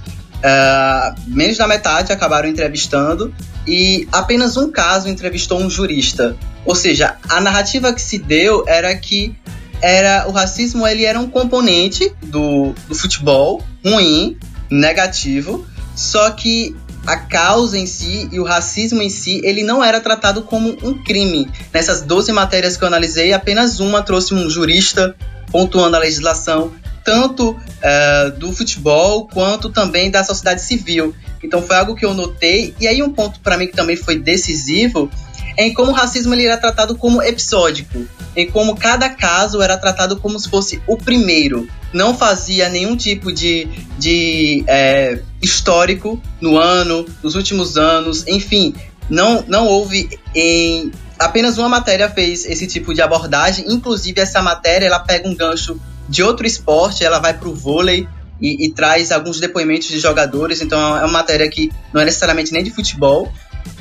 Uh, 0.45 1.15
menos 1.27 1.57
da 1.57 1.66
metade 1.66 2.12
acabaram 2.12 2.47
entrevistando 2.47 3.35
e 3.66 4.07
apenas 4.12 4.59
um 4.59 4.71
caso 4.71 5.09
entrevistou 5.09 5.59
um 5.59 5.71
jurista. 5.71 6.37
Ou 6.66 6.75
seja, 6.75 7.16
a 7.31 7.41
narrativa 7.41 7.95
que 7.95 8.03
se 8.03 8.19
deu 8.19 8.62
era 8.69 8.95
que 8.95 9.35
era 9.81 10.29
o 10.29 10.33
racismo 10.33 10.87
ele 10.87 11.05
era 11.05 11.19
um 11.19 11.29
componente 11.29 12.15
do, 12.25 12.75
do 12.87 12.95
futebol 12.95 13.62
ruim, 13.85 14.37
negativo, 14.71 15.66
só 15.97 16.31
que 16.31 16.77
a 17.07 17.16
causa 17.16 17.79
em 17.79 17.87
si 17.87 18.29
e 18.33 18.41
o 18.41 18.45
racismo 18.45 19.03
em 19.03 19.11
si, 19.11 19.41
ele 19.45 19.62
não 19.62 19.85
era 19.85 20.01
tratado 20.01 20.43
como 20.43 20.77
um 20.83 21.03
crime. 21.03 21.51
Nessas 21.73 22.03
12 22.03 22.33
matérias 22.33 22.77
que 22.77 22.85
eu 22.85 22.89
analisei, 22.89 23.33
apenas 23.33 23.79
uma 23.81 24.03
trouxe 24.03 24.35
um 24.35 24.49
jurista 24.49 25.15
pontuando 25.51 25.97
a 25.97 26.01
legislação, 26.01 26.73
tanto 27.05 27.51
uh, 27.51 28.39
do 28.39 28.52
futebol 28.52 29.28
quanto 29.28 29.70
também 29.70 30.10
da 30.10 30.24
sociedade 30.24 30.62
civil. 30.62 31.14
Então 31.43 31.62
foi 31.62 31.76
algo 31.76 31.94
que 31.94 32.05
eu 32.05 32.14
notei. 32.14 32.74
E 32.81 32.89
aí 32.89 33.02
um 33.02 33.12
ponto 33.12 33.40
para 33.40 33.56
mim 33.59 33.66
que 33.66 33.74
também 33.74 33.97
foi 33.97 34.18
decisivo 34.18 35.10
é 35.56 35.66
em 35.66 35.74
como 35.74 35.93
o 35.93 35.94
racismo 35.94 36.35
ele 36.35 36.47
era 36.47 36.56
tratado 36.56 36.97
como 36.97 37.22
episódico, 37.22 38.05
em 38.35 38.51
como 38.51 38.74
cada 38.74 39.09
caso 39.09 39.62
era 39.62 39.76
tratado 39.76 40.16
como 40.16 40.39
se 40.39 40.48
fosse 40.48 40.82
o 40.86 40.97
primeiro. 40.97 41.68
Não 41.93 42.16
fazia 42.16 42.68
nenhum 42.68 42.97
tipo 42.97 43.32
de, 43.32 43.68
de 43.97 44.64
é, 44.66 45.20
histórico 45.40 46.20
no 46.40 46.59
ano, 46.59 47.06
nos 47.22 47.36
últimos 47.36 47.76
anos, 47.76 48.26
enfim, 48.26 48.74
não, 49.09 49.44
não 49.47 49.66
houve 49.68 50.18
em 50.35 50.90
apenas 51.18 51.56
uma 51.56 51.68
matéria 51.68 52.09
fez 52.09 52.44
esse 52.44 52.66
tipo 52.66 52.93
de 52.93 53.01
abordagem. 53.01 53.66
Inclusive 53.68 54.20
essa 54.20 54.43
matéria 54.43 54.86
ela 54.86 54.98
pega 54.98 55.28
um 55.28 55.35
gancho 55.35 55.81
de 56.09 56.22
outro 56.22 56.47
esporte, 56.47 57.05
ela 57.05 57.18
vai 57.18 57.35
para 57.35 57.48
o 57.48 57.55
vôlei 57.55 58.06
e, 58.40 58.66
e, 58.66 58.72
traz 58.72 59.12
alguns 59.12 59.40
depoimentos 59.40 59.89
de 59.89 59.98
jogadores. 59.98 60.60
Então 60.60 60.78
é 60.78 61.01
uma 61.01 61.09
matéria 61.09 61.48
que 61.48 61.70
não 61.93 62.01
é 62.01 62.05
necessariamente 62.05 62.52
nem 62.52 62.62
de 62.62 62.70
futebol, 62.70 63.32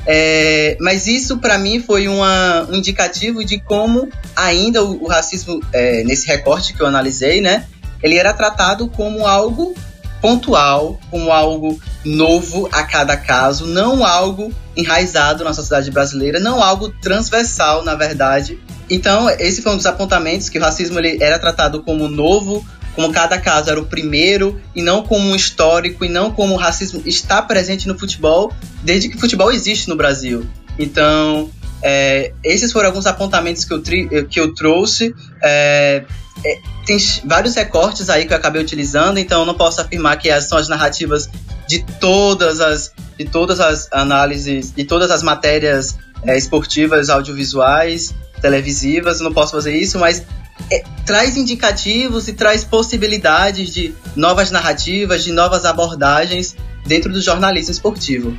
é, 0.06 0.76
mas 0.80 1.06
isso 1.06 1.38
para 1.38 1.58
mim 1.58 1.80
foi 1.80 2.08
uma, 2.08 2.66
um 2.70 2.74
indicativo 2.74 3.44
de 3.44 3.58
como 3.58 4.08
ainda 4.36 4.82
o, 4.82 5.04
o 5.04 5.08
racismo 5.08 5.60
é, 5.72 6.04
nesse 6.04 6.26
recorte 6.26 6.74
que 6.74 6.80
eu 6.80 6.86
analisei, 6.86 7.40
né? 7.40 7.66
Ele 8.02 8.16
era 8.16 8.32
tratado 8.32 8.88
como 8.88 9.26
algo 9.26 9.74
pontual, 10.20 10.98
como 11.10 11.30
algo 11.30 11.78
novo 12.04 12.68
a 12.72 12.82
cada 12.82 13.16
caso, 13.16 13.66
não 13.66 14.04
algo 14.04 14.52
enraizado 14.76 15.44
na 15.44 15.52
sociedade 15.52 15.90
brasileira, 15.90 16.40
não 16.40 16.62
algo 16.62 16.88
transversal, 16.88 17.84
na 17.84 17.94
verdade. 17.94 18.58
Então, 18.88 19.28
esse 19.30 19.62
foi 19.62 19.72
um 19.72 19.76
dos 19.76 19.86
apontamentos 19.86 20.48
que 20.48 20.58
o 20.58 20.62
racismo 20.62 20.98
ele 20.98 21.22
era 21.22 21.38
tratado 21.38 21.82
como 21.82 22.08
novo, 22.08 22.64
como 22.94 23.12
cada 23.12 23.38
caso 23.38 23.70
era 23.70 23.80
o 23.80 23.86
primeiro, 23.86 24.60
e 24.74 24.82
não 24.82 25.02
como 25.02 25.28
um 25.28 25.34
histórico, 25.34 26.04
e 26.04 26.08
não 26.08 26.30
como 26.30 26.54
o 26.54 26.56
racismo 26.56 27.02
está 27.04 27.42
presente 27.42 27.88
no 27.88 27.98
futebol 27.98 28.52
desde 28.82 29.08
que 29.08 29.16
o 29.16 29.20
futebol 29.20 29.50
existe 29.50 29.88
no 29.88 29.96
Brasil. 29.96 30.46
Então, 30.78 31.50
é, 31.82 32.32
esses 32.42 32.72
foram 32.72 32.88
alguns 32.88 33.06
apontamentos 33.06 33.64
que 33.64 33.74
eu, 33.74 33.82
que 34.28 34.40
eu 34.40 34.54
trouxe. 34.54 35.14
É, 35.42 36.04
é, 36.44 36.58
tem 36.86 36.98
vários 37.24 37.54
recortes 37.54 38.08
aí 38.10 38.26
que 38.26 38.32
eu 38.32 38.36
acabei 38.36 38.60
utilizando, 38.60 39.18
então 39.18 39.40
eu 39.40 39.46
não 39.46 39.54
posso 39.54 39.80
afirmar 39.80 40.16
que 40.16 40.40
são 40.40 40.58
as 40.58 40.68
narrativas 40.68 41.28
de 41.66 41.84
todas 42.00 42.60
as, 42.60 42.92
de 43.18 43.24
todas 43.24 43.60
as 43.60 43.88
análises, 43.92 44.72
de 44.72 44.84
todas 44.84 45.10
as 45.10 45.22
matérias 45.22 45.96
é, 46.22 46.36
esportivas, 46.36 47.10
audiovisuais, 47.10 48.14
televisivas, 48.44 49.20
não 49.20 49.32
posso 49.32 49.52
fazer 49.52 49.74
isso, 49.74 49.98
mas 49.98 50.26
é, 50.70 50.84
traz 51.06 51.34
indicativos 51.34 52.28
e 52.28 52.34
traz 52.34 52.62
possibilidades 52.62 53.72
de 53.72 53.94
novas 54.14 54.50
narrativas, 54.50 55.24
de 55.24 55.32
novas 55.32 55.64
abordagens 55.64 56.54
dentro 56.86 57.10
do 57.10 57.22
jornalismo 57.22 57.72
esportivo. 57.72 58.36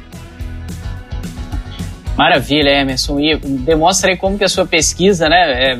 Maravilha, 2.15 2.69
Emerson. 2.69 3.19
E 3.19 3.36
demonstra 3.36 4.11
aí 4.11 4.18
como 4.18 4.38
que 4.38 4.44
a 4.44 4.48
sua 4.48 4.68
pesquisa, 4.68 5.27
né, 5.27 5.72
é, 5.72 5.80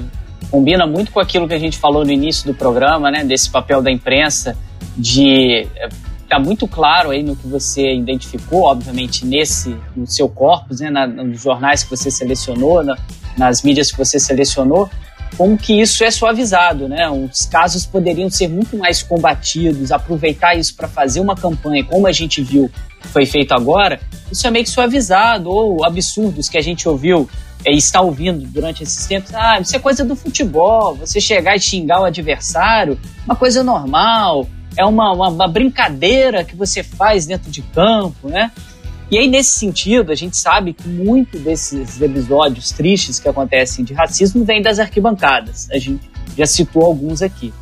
combina 0.50 0.88
muito 0.88 1.12
com 1.12 1.20
aquilo 1.20 1.48
que 1.48 1.54
a 1.54 1.60
gente 1.60 1.78
falou 1.78 2.04
no 2.04 2.12
início 2.12 2.48
do 2.48 2.56
programa, 2.56 3.12
né, 3.12 3.24
desse 3.24 3.52
papel 3.52 3.80
da 3.80 3.92
imprensa, 3.92 4.58
de 4.98 5.68
é, 5.76 5.88
tá 6.28 6.40
muito 6.40 6.68
claro 6.68 7.12
aí 7.12 7.22
no 7.22 7.36
que 7.36 7.48
você 7.48 7.94
identificou, 7.94 8.64
obviamente 8.64 9.24
nesse 9.24 9.78
no 9.96 10.08
seu 10.08 10.28
corpus, 10.28 10.80
né, 10.80 10.90
nos 11.06 11.44
jornais 11.44 11.84
que 11.84 11.92
você 11.92 12.10
selecionou, 12.10 12.84
na, 12.84 12.98
nas 13.38 13.62
mídias 13.62 13.91
que 13.91 13.98
você 13.98 14.20
selecionou, 14.20 14.90
como 15.38 15.57
que 15.57 15.82
isso 15.82 16.03
é 16.03 16.12
suavizado, 16.12 16.88
né? 16.88 17.10
Os 17.10 17.45
casos 17.45 17.86
poderiam 17.86 18.30
ser 18.30 18.48
muito 18.48 18.78
mais 18.78 19.03
combatidos, 19.03 19.91
aproveitar 19.91 20.56
isso 20.56 20.76
para 20.76 20.88
fazer 20.88 21.20
uma 21.20 21.36
campanha, 21.36 21.84
como 21.84 22.07
a 22.07 22.12
gente 22.12 22.41
viu 22.41 22.72
foi 23.06 23.26
feito 23.26 23.53
agora, 23.53 23.99
isso 24.32 24.48
é 24.48 24.52
meio 24.52 24.66
que 24.66 24.72
suavizado, 24.72 25.49
ou 25.49 25.86
absurdos 25.86 26.49
que 26.49 26.57
a 26.57 26.62
gente 26.62 26.88
ouviu 26.90 27.30
e 27.66 27.70
é, 27.70 27.74
está 27.74 28.02
ouvindo 28.02 28.45
durante 28.48 28.84
esses 28.84 29.06
tempos. 29.06 29.34
Ah, 29.34 29.60
isso 29.60 29.76
é 29.76 29.80
coisa 29.80 30.03
do 30.03 30.16
futebol, 30.16 30.95
você 30.95 31.20
chegar 31.20 31.56
e 31.56 31.60
xingar 31.60 32.02
o 32.02 32.06
adversário, 32.06 32.99
uma 33.26 33.36
coisa 33.36 33.64
normal, 33.64 34.48
é 34.78 34.86
uma, 34.86 35.12
uma, 35.14 35.30
uma 35.30 35.48
brincadeira 35.48 36.44
que 36.44 36.56
você 36.56 36.84
faz 36.84 37.26
dentro 37.26 37.49
de 37.49 37.62
campo, 37.62 38.28
né? 38.28 38.52
E 39.10 39.18
aí, 39.19 39.27
nesse 39.27 39.60
sentido, 39.60 40.11
a 40.11 40.15
gente 40.15 40.36
sabe 40.36 40.73
que 40.73 40.88
muito 40.88 41.38
desses 41.38 42.02
episódios 42.02 42.72
tristes 42.72 43.19
que 43.19 43.30
acontecem 43.30 43.86
de 43.86 43.94
racismo 43.94 44.44
vem 44.44 44.61
das 44.61 44.80
arquibancadas. 44.80 45.69
A 45.72 45.77
gente 45.77 46.10
já 46.36 46.45
citou 46.45 46.84
alguns 46.84 47.22
aqui. 47.22 47.53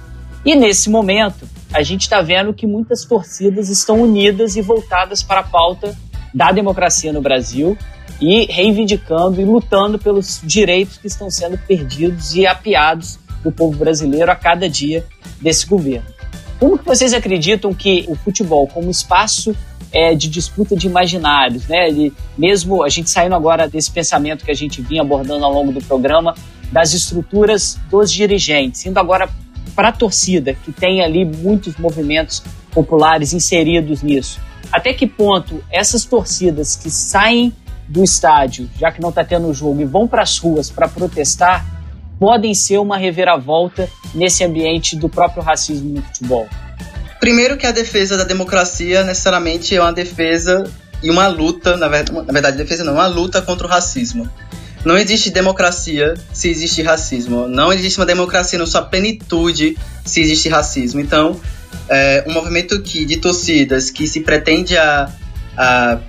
E 0.45 0.55
nesse 0.55 0.89
momento, 0.89 1.47
a 1.73 1.83
gente 1.83 2.01
está 2.01 2.21
vendo 2.21 2.53
que 2.53 2.65
muitas 2.65 3.03
torcidas 3.03 3.69
estão 3.69 4.01
unidas 4.01 4.55
e 4.55 4.61
voltadas 4.61 5.21
para 5.21 5.41
a 5.41 5.43
pauta 5.43 5.95
da 6.33 6.51
democracia 6.51 7.11
no 7.11 7.21
Brasil 7.21 7.77
e 8.21 8.45
reivindicando 8.45 9.41
e 9.41 9.45
lutando 9.45 9.99
pelos 9.99 10.39
direitos 10.43 10.97
que 10.97 11.07
estão 11.07 11.29
sendo 11.29 11.57
perdidos 11.57 12.35
e 12.35 12.47
apiados 12.47 13.19
do 13.43 13.51
povo 13.51 13.77
brasileiro 13.77 14.31
a 14.31 14.35
cada 14.35 14.69
dia 14.69 15.05
desse 15.41 15.65
governo. 15.65 16.07
Como 16.59 16.77
que 16.77 16.85
vocês 16.85 17.13
acreditam 17.13 17.73
que 17.73 18.05
o 18.07 18.15
futebol, 18.15 18.67
como 18.67 18.89
espaço 18.89 19.55
é, 19.93 20.15
de 20.15 20.27
disputa 20.27 20.75
de 20.75 20.87
imaginários, 20.87 21.67
né? 21.67 21.91
De, 21.91 22.11
mesmo 22.37 22.83
a 22.83 22.89
gente 22.89 23.09
saindo 23.09 23.35
agora 23.35 23.69
desse 23.69 23.91
pensamento 23.91 24.43
que 24.43 24.51
a 24.51 24.55
gente 24.55 24.81
vinha 24.81 25.01
abordando 25.01 25.45
ao 25.45 25.53
longo 25.53 25.71
do 25.71 25.83
programa, 25.83 26.33
das 26.71 26.93
estruturas 26.93 27.79
dos 27.91 28.11
dirigentes, 28.11 28.83
indo 28.85 28.97
agora 28.97 29.29
para 29.75 29.89
a 29.89 29.91
torcida, 29.91 30.53
que 30.53 30.71
tem 30.71 31.03
ali 31.03 31.23
muitos 31.23 31.77
movimentos 31.77 32.43
populares 32.71 33.33
inseridos 33.33 34.01
nisso. 34.01 34.39
Até 34.71 34.91
que 34.93 35.05
ponto 35.05 35.63
essas 35.69 36.03
torcidas 36.03 36.75
que 36.75 36.89
saem 36.89 37.53
do 37.87 38.03
estádio, 38.03 38.69
já 38.79 38.91
que 38.91 38.99
não 38.99 39.09
está 39.09 39.23
tendo 39.23 39.53
jogo, 39.53 39.81
e 39.81 39.85
vão 39.85 40.07
para 40.07 40.23
as 40.23 40.39
ruas 40.39 40.71
para 40.71 40.87
protestar, 40.87 41.65
podem 42.19 42.53
ser 42.55 42.79
uma 42.79 42.97
reviravolta 42.97 43.87
nesse 44.15 44.43
ambiente 44.43 44.95
do 44.95 45.09
próprio 45.09 45.43
racismo 45.43 45.89
no 45.89 46.01
futebol? 46.01 46.47
Primeiro 47.23 47.55
que 47.55 47.65
a 47.65 47.71
defesa 47.71 48.17
da 48.17 48.25
democracia 48.25 49.01
necessariamente 49.01 49.73
é 49.73 49.79
uma 49.79 49.93
defesa 49.93 50.69
e 51.01 51.09
uma 51.09 51.25
luta, 51.27 51.77
na 51.77 51.87
verdade, 51.87 52.11
na 52.11 52.33
verdade 52.33 52.57
defesa 52.57 52.83
não, 52.83 52.95
uma 52.95 53.07
luta 53.07 53.41
contra 53.41 53.65
o 53.65 53.69
racismo. 53.69 54.29
Não 54.83 54.97
existe 54.97 55.29
democracia 55.29 56.15
se 56.33 56.49
existe 56.49 56.81
racismo. 56.81 57.47
Não 57.47 57.71
existe 57.71 57.97
uma 57.97 58.05
democracia 58.05 58.59
na 58.59 58.65
sua 58.65 58.81
plenitude 58.81 59.77
se 60.03 60.19
existe 60.19 60.49
racismo. 60.49 60.99
Então, 60.99 61.39
é, 61.87 62.25
um 62.27 62.33
movimento 62.33 62.81
que, 62.81 63.05
de 63.05 63.15
torcidas 63.15 63.89
que 63.89 64.05
se 64.05 64.19
pretende 64.19 64.75
a, 64.75 65.09
a, 65.55 65.99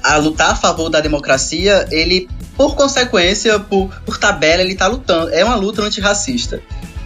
a 0.00 0.16
lutar 0.18 0.52
a 0.52 0.54
favor 0.54 0.90
da 0.90 1.00
democracia, 1.00 1.88
ele, 1.90 2.28
por 2.56 2.76
consequência, 2.76 3.58
por, 3.58 3.92
por 4.06 4.16
tabela, 4.16 4.62
ele 4.62 4.74
está 4.74 4.86
lutando. 4.86 5.34
É 5.34 5.44
uma 5.44 5.56
luta 5.56 5.82
antirracista. 5.82 6.62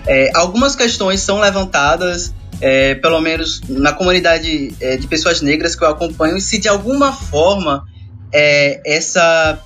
É, 0.06 0.30
algumas 0.34 0.76
questões 0.76 1.22
são 1.22 1.40
levantadas 1.40 2.34
é, 2.60 2.94
pelo 2.94 3.20
menos 3.20 3.60
na 3.68 3.92
comunidade 3.92 4.74
é, 4.80 4.96
de 4.96 5.06
pessoas 5.06 5.40
negras 5.40 5.76
que 5.76 5.84
eu 5.84 5.88
acompanho, 5.88 6.40
se 6.40 6.58
de 6.58 6.68
alguma 6.68 7.12
forma 7.12 7.84
é, 8.32 8.80
essa 8.84 9.58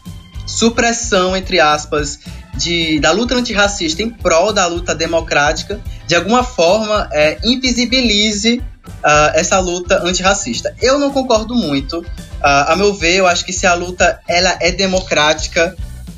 supressão, 0.47 1.37
entre 1.37 1.61
aspas, 1.61 2.19
de, 2.55 3.01
da 3.01 3.11
luta 3.11 3.35
antirracista 3.35 4.03
em 4.03 4.11
prol 4.11 4.53
da 4.53 4.67
luta 4.67 4.95
democrática, 4.95 5.81
de 6.07 6.15
alguma 6.15 6.45
forma 6.45 7.09
é, 7.13 7.39
invisibilize 7.43 8.63
uh, 9.03 9.33
essa 9.35 9.59
luta 9.59 10.03
antirracista. 10.05 10.75
Eu 10.81 10.99
não 10.99 11.11
concordo 11.11 11.55
muito. 11.55 11.99
Uh, 12.01 12.07
a 12.43 12.77
meu 12.77 12.93
ver, 12.95 13.17
eu 13.17 13.27
acho 13.27 13.45
que 13.45 13.53
se 13.53 13.67
a 13.67 13.75
luta 13.75 14.21
ela 14.29 14.57
é 14.61 14.71
democrática, 14.71 15.75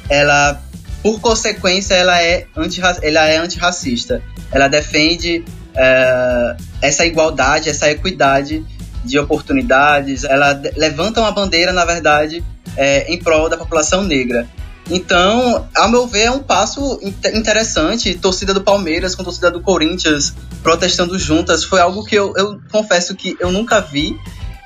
ela, 0.08 0.60
por 1.02 1.20
consequência, 1.20 1.94
ela 1.94 2.20
é, 2.20 2.46
antirra 2.56 2.96
ela 3.02 3.26
é 3.26 3.36
antirracista. 3.36 4.22
Ela 4.50 4.68
defende 4.68 5.44
é, 5.76 6.56
essa 6.80 7.04
igualdade, 7.04 7.68
essa 7.68 7.90
equidade 7.90 8.64
de 9.04 9.18
oportunidades, 9.18 10.24
ela 10.24 10.60
levanta 10.76 11.20
uma 11.20 11.30
bandeira, 11.30 11.72
na 11.72 11.84
verdade, 11.84 12.44
é, 12.76 13.12
em 13.12 13.18
prol 13.18 13.48
da 13.48 13.56
população 13.56 14.02
negra. 14.02 14.48
Então, 14.90 15.66
ao 15.74 15.88
meu 15.90 16.06
ver, 16.06 16.24
é 16.24 16.30
um 16.30 16.40
passo 16.40 17.00
interessante. 17.02 18.14
Torcida 18.14 18.52
do 18.52 18.62
Palmeiras 18.62 19.14
com 19.14 19.24
torcida 19.24 19.50
do 19.50 19.60
Corinthians 19.60 20.34
protestando 20.62 21.18
juntas 21.18 21.64
foi 21.64 21.80
algo 21.80 22.04
que 22.04 22.14
eu, 22.14 22.34
eu 22.36 22.60
confesso 22.70 23.14
que 23.14 23.36
eu 23.40 23.50
nunca 23.50 23.80
vi. 23.80 24.18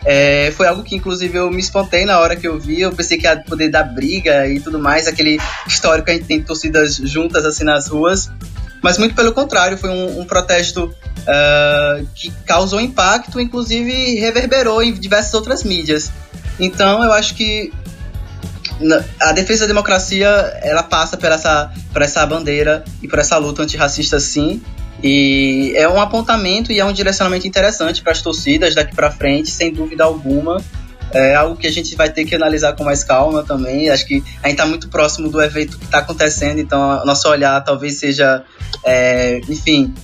É, 0.04 0.52
foi 0.56 0.66
algo 0.66 0.82
que, 0.82 0.96
inclusive, 0.96 1.36
eu 1.36 1.50
me 1.50 1.60
espantei 1.60 2.04
na 2.04 2.18
hora 2.18 2.34
que 2.34 2.48
eu 2.48 2.58
vi. 2.58 2.80
Eu 2.80 2.92
pensei 2.92 3.16
que 3.16 3.26
ia 3.26 3.36
poder 3.36 3.70
dar 3.70 3.84
briga 3.84 4.48
e 4.48 4.60
tudo 4.60 4.78
mais, 4.78 5.06
aquele 5.06 5.38
histórico 5.66 6.06
que 6.06 6.10
a 6.12 6.14
gente 6.14 6.26
tem 6.26 6.42
torcidas 6.42 6.96
juntas 6.96 7.44
assim 7.44 7.64
nas 7.64 7.86
ruas. 7.86 8.30
Mas 8.82 8.98
muito 8.98 9.14
pelo 9.14 9.32
contrário, 9.32 9.76
foi 9.76 9.90
um, 9.90 10.20
um 10.20 10.24
protesto 10.24 10.84
uh, 10.84 12.06
que 12.14 12.30
causou 12.44 12.80
impacto, 12.80 13.40
inclusive 13.40 14.14
reverberou 14.20 14.82
em 14.82 14.92
diversas 14.92 15.34
outras 15.34 15.64
mídias. 15.64 16.10
Então, 16.58 17.02
eu 17.02 17.12
acho 17.12 17.34
que 17.34 17.72
a 19.20 19.32
defesa 19.32 19.64
da 19.64 19.68
democracia 19.68 20.28
ela 20.62 20.82
passa 20.82 21.16
por 21.16 21.30
essa, 21.30 21.72
por 21.92 22.02
essa 22.02 22.24
bandeira 22.24 22.84
e 23.02 23.08
por 23.08 23.18
essa 23.18 23.36
luta 23.36 23.62
antirracista 23.62 24.20
sim. 24.20 24.62
E 25.02 25.72
é 25.76 25.88
um 25.88 26.00
apontamento 26.00 26.72
e 26.72 26.80
é 26.80 26.84
um 26.84 26.92
direcionamento 26.92 27.46
interessante 27.46 28.02
para 28.02 28.12
as 28.12 28.20
torcidas 28.20 28.74
daqui 28.74 28.94
para 28.94 29.10
frente, 29.10 29.50
sem 29.50 29.72
dúvida 29.72 30.04
alguma. 30.04 30.60
É 31.12 31.34
algo 31.34 31.56
que 31.56 31.66
a 31.66 31.72
gente 31.72 31.96
vai 31.96 32.10
ter 32.10 32.24
que 32.24 32.34
analisar 32.34 32.74
com 32.74 32.84
mais 32.84 33.02
calma 33.02 33.42
também. 33.42 33.88
Acho 33.88 34.06
que 34.06 34.22
a 34.42 34.48
gente 34.48 34.58
está 34.58 34.66
muito 34.66 34.88
próximo 34.88 35.30
do 35.30 35.42
evento 35.42 35.78
que 35.78 35.84
está 35.84 35.98
acontecendo, 35.98 36.60
então 36.60 37.04
nosso 37.04 37.28
olhar 37.28 37.62
talvez 37.64 37.98
seja, 37.98 38.44
é, 38.84 39.40
enfim, 39.48 39.94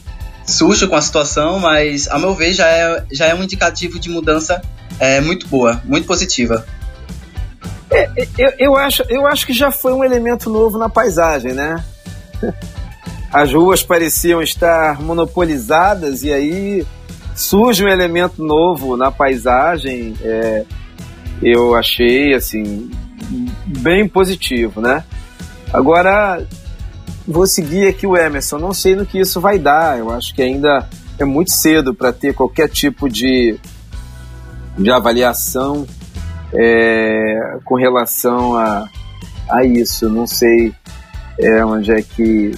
sujo 0.47 0.89
com 0.89 0.97
a 0.97 1.02
situação, 1.02 1.59
mas 1.59 2.09
a 2.09 2.18
meu 2.18 2.35
ver 2.35 2.52
já 2.52 2.66
é, 2.68 3.05
já 3.12 3.26
é 3.26 3.35
um 3.35 3.43
indicativo 3.43 3.98
de 3.98 4.09
mudança 4.09 4.62
é, 4.98 5.20
muito 5.20 5.47
boa, 5.48 5.81
muito 5.85 6.06
positiva. 6.06 6.64
É, 7.90 8.10
eu, 8.39 8.52
eu, 8.59 8.76
acho, 8.76 9.02
eu 9.09 9.26
acho 9.26 9.47
que 9.47 9.52
já 9.52 9.70
foi 9.70 9.93
um 9.93 10.02
elemento 10.02 10.51
novo 10.51 10.78
na 10.78 10.89
paisagem, 10.89 11.52
né? 11.52 11.85
As 13.32 13.52
ruas 13.52 13.82
pareciam 13.82 14.40
estar 14.40 15.01
monopolizadas 15.02 16.22
e 16.22 16.32
aí 16.32 16.86
surge 17.35 17.85
um 17.85 17.89
elemento 17.89 18.44
novo 18.44 18.97
na 18.97 19.10
paisagem. 19.10 20.14
É, 20.22 20.64
eu 21.43 21.74
achei 21.74 22.35
assim 22.35 22.90
bem 23.66 24.09
positivo, 24.09 24.81
né? 24.81 25.05
Agora 25.73 26.47
vou 27.27 27.47
seguir 27.47 27.89
aqui 27.89 28.06
o 28.06 28.16
Emerson. 28.16 28.59
Não 28.59 28.73
sei 28.73 28.94
no 28.94 29.06
que 29.06 29.19
isso 29.19 29.40
vai 29.40 29.59
dar. 29.59 29.98
Eu 29.98 30.11
acho 30.11 30.35
que 30.35 30.43
ainda 30.43 30.89
é 31.19 31.24
muito 31.24 31.52
cedo 31.52 31.94
para 31.94 32.12
ter 32.12 32.35
qualquer 32.35 32.69
tipo 32.69 33.09
de, 33.09 33.59
de 34.78 34.90
avaliação 34.90 35.86
é, 36.52 37.59
com 37.65 37.74
relação 37.74 38.56
a, 38.56 38.89
a 39.51 39.65
isso. 39.65 40.09
Não 40.09 40.27
sei 40.27 40.73
é, 41.39 41.65
onde 41.65 41.93
é 41.93 42.02
que 42.02 42.52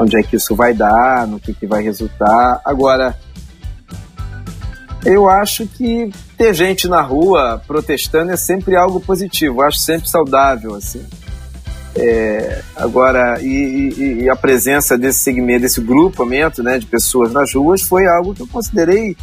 onde 0.00 0.16
é 0.16 0.22
que 0.22 0.36
isso 0.36 0.54
vai 0.54 0.72
dar, 0.72 1.26
no 1.26 1.40
que, 1.40 1.52
que 1.52 1.66
vai 1.66 1.82
resultar. 1.82 2.60
Agora, 2.64 3.18
eu 5.04 5.28
acho 5.28 5.66
que 5.66 6.10
ter 6.36 6.54
gente 6.54 6.88
na 6.88 7.00
rua 7.00 7.62
protestando 7.66 8.32
é 8.32 8.36
sempre 8.36 8.76
algo 8.76 9.00
positivo, 9.00 9.62
acho 9.62 9.78
sempre 9.78 10.08
saudável, 10.08 10.74
assim. 10.74 11.04
É, 11.96 12.62
agora, 12.76 13.40
e, 13.40 13.46
e, 13.46 14.22
e, 14.22 14.30
a 14.30 14.36
presença 14.36 14.96
desse 14.96 15.20
segmento, 15.20 15.62
desse 15.62 15.80
grupamento 15.80 16.62
né, 16.62 16.78
de 16.78 16.86
pessoas 16.86 17.32
nas 17.32 17.52
ruas 17.52 17.82
foi 17.82 18.06
algo 18.06 18.34
que 18.34 18.42
eu 18.42 18.46
considerei 18.46 19.16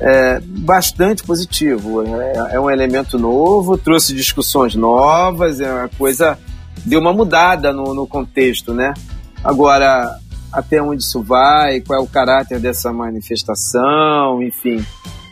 é, 0.00 0.40
bastante 0.40 1.22
positivo. 1.22 2.02
É, 2.02 2.54
é, 2.54 2.60
um 2.60 2.68
elemento 2.68 3.18
novo, 3.18 3.78
trouxe 3.78 4.14
discussões 4.14 4.74
novas, 4.74 5.60
é 5.60 5.70
uma 5.70 5.88
coisa 5.88 6.36
deu 6.84 7.00
uma 7.00 7.12
mudada 7.12 7.72
no, 7.72 7.94
no 7.94 8.06
contexto, 8.06 8.72
né? 8.72 8.94
Agora, 9.42 10.18
até 10.52 10.82
onde 10.82 11.02
isso 11.02 11.22
vai, 11.22 11.80
qual 11.80 12.00
é 12.00 12.02
o 12.02 12.06
caráter 12.06 12.58
dessa 12.58 12.92
manifestação, 12.92 14.42
enfim, 14.42 14.84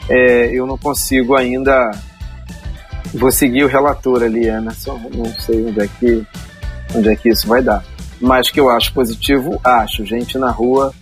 é, 0.09 0.51
eu 0.53 0.67
não 0.67 0.79
consigo 0.79 1.37
ainda. 1.37 1.91
Vou 3.15 3.33
seguir 3.33 3.65
o 3.65 3.69
relator 3.69 4.23
ali, 4.23 4.47
Emerson, 4.47 5.01
não 5.15 5.27
sei 5.41 5.67
onde 5.67 5.81
é 5.81 5.89
que, 5.89 6.27
onde 6.95 7.09
é 7.09 7.17
que 7.17 7.31
isso 7.31 7.49
vai 7.49 7.63
dar. 7.63 7.83
Mas 8.21 8.51
que 8.51 8.61
eu 8.61 8.69
acho 8.69 8.93
positivo, 8.93 9.59
acho. 9.65 10.05
Gente 10.05 10.37
na 10.37 10.51
rua, 10.51 10.93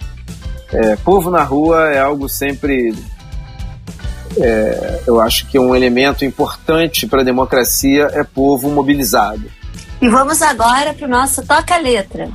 é, 0.73 0.97
povo 0.97 1.31
na 1.31 1.43
rua 1.43 1.91
é 1.91 1.99
algo 1.99 2.29
sempre 2.29 2.95
é, 4.39 5.03
eu 5.07 5.21
acho 5.21 5.47
que 5.47 5.59
um 5.59 5.75
elemento 5.75 6.25
importante 6.25 7.07
para 7.07 7.23
a 7.23 7.25
democracia 7.25 8.11
é 8.13 8.23
povo 8.23 8.71
mobilizado. 8.71 9.51
E 10.01 10.09
vamos 10.09 10.43
agora 10.43 10.93
para 10.93 11.07
o 11.07 11.11
nosso 11.11 11.45
toca-letra. 11.47 12.29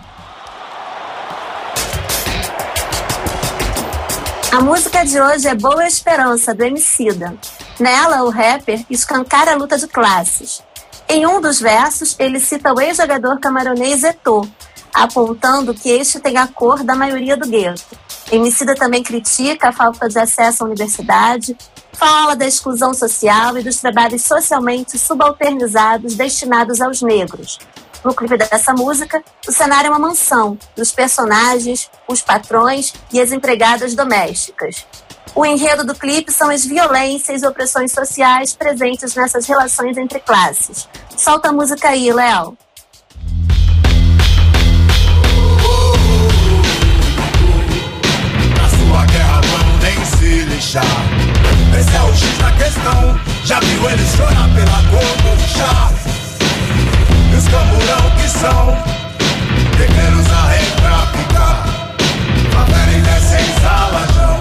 A 4.52 4.60
música 4.60 5.06
de 5.06 5.19
hoje 5.19 5.48
é 5.48 5.56
Boa 5.56 5.88
Esperança, 5.88 6.53
do 6.53 6.61
Emicida. 6.61 7.34
Nela, 7.80 8.23
o 8.23 8.30
rapper 8.30 8.86
escancara 8.90 9.53
a 9.53 9.56
luta 9.56 9.78
de 9.78 9.88
classes. 9.88 10.61
Em 11.07 11.26
um 11.26 11.40
dos 11.40 11.61
versos, 11.61 12.18
ele 12.19 12.38
cita 12.38 12.73
o 12.73 12.82
ex-jogador 12.82 13.40
camaronês 13.40 14.03
Eto'o, 14.03 14.45
apontando 14.94 15.73
que 15.73 15.90
este 15.90 16.19
tem 16.19 16.36
a 16.38 16.48
cor 16.48 16.84
da 16.84 16.95
maioria 16.95 17.38
do 17.38 17.48
gueto. 17.48 17.98
Emicida 18.30 18.76
também 18.76 19.02
critica 19.02 19.69
a 19.69 19.73
falta 19.73 20.10
de 20.10 20.19
acesso 20.19 20.64
à 20.64 20.68
universidade, 20.68 21.56
fala 21.94 22.36
da 22.36 22.45
exclusão 22.45 22.94
social 22.94 23.57
e 23.57 23.64
dos 23.64 23.78
trabalhos 23.78 24.23
socialmente 24.23 24.99
subalternizados 24.99 26.15
destinados 26.15 26.82
aos 26.82 27.02
negros. 27.02 27.57
No 28.03 28.14
clipe 28.15 28.38
dessa 28.38 28.73
música, 28.73 29.23
o 29.48 29.52
cenário 29.52 29.88
é 29.88 29.90
uma 29.91 29.99
mansão, 29.99 30.57
os 30.78 30.91
personagens, 30.91 31.90
os 32.07 32.22
patrões 32.22 32.94
e 33.14 33.22
as 33.22 33.32
empregadas 33.32 33.94
domésticas. 33.94 34.86
O 35.36 35.45
enredo 35.45 35.86
do 35.86 35.95
clipe 35.95 36.32
são 36.32 36.49
as 36.49 36.65
violências 36.65 37.41
e 37.41 37.48
opressões 37.48 37.91
sociais 37.91 38.53
presentes 38.53 39.15
nessas 39.15 39.45
relações 39.45 39.98
entre 39.98 40.19
classes. 40.19 40.90
Solta 41.15 41.49
a 41.49 41.53
música 41.53 41.90
aí, 41.90 42.11
Léo. 42.11 42.57
lixar. 50.61 50.84
Esse 51.78 51.95
é 51.95 52.02
o 52.02 52.14
X 52.14 52.38
da 52.38 52.52
questão. 52.52 53.19
Já 53.44 53.60
viu 53.60 53.90
eles 53.90 54.15
chorar 54.15 54.48
pela 54.53 54.84
cor 54.90 55.36
do 55.36 55.41
chá? 55.57 56.01
Os 57.41 57.47
camburão 57.47 58.11
que 58.18 58.30
são 58.30 58.77
guerreiros 59.76 60.31
a 60.31 60.45
rei 60.49 60.65
pra 60.80 61.07
ficar. 61.07 61.65
Favela 62.51 62.91
e 62.91 63.01
desce 63.01 63.59
salajão. 63.59 64.39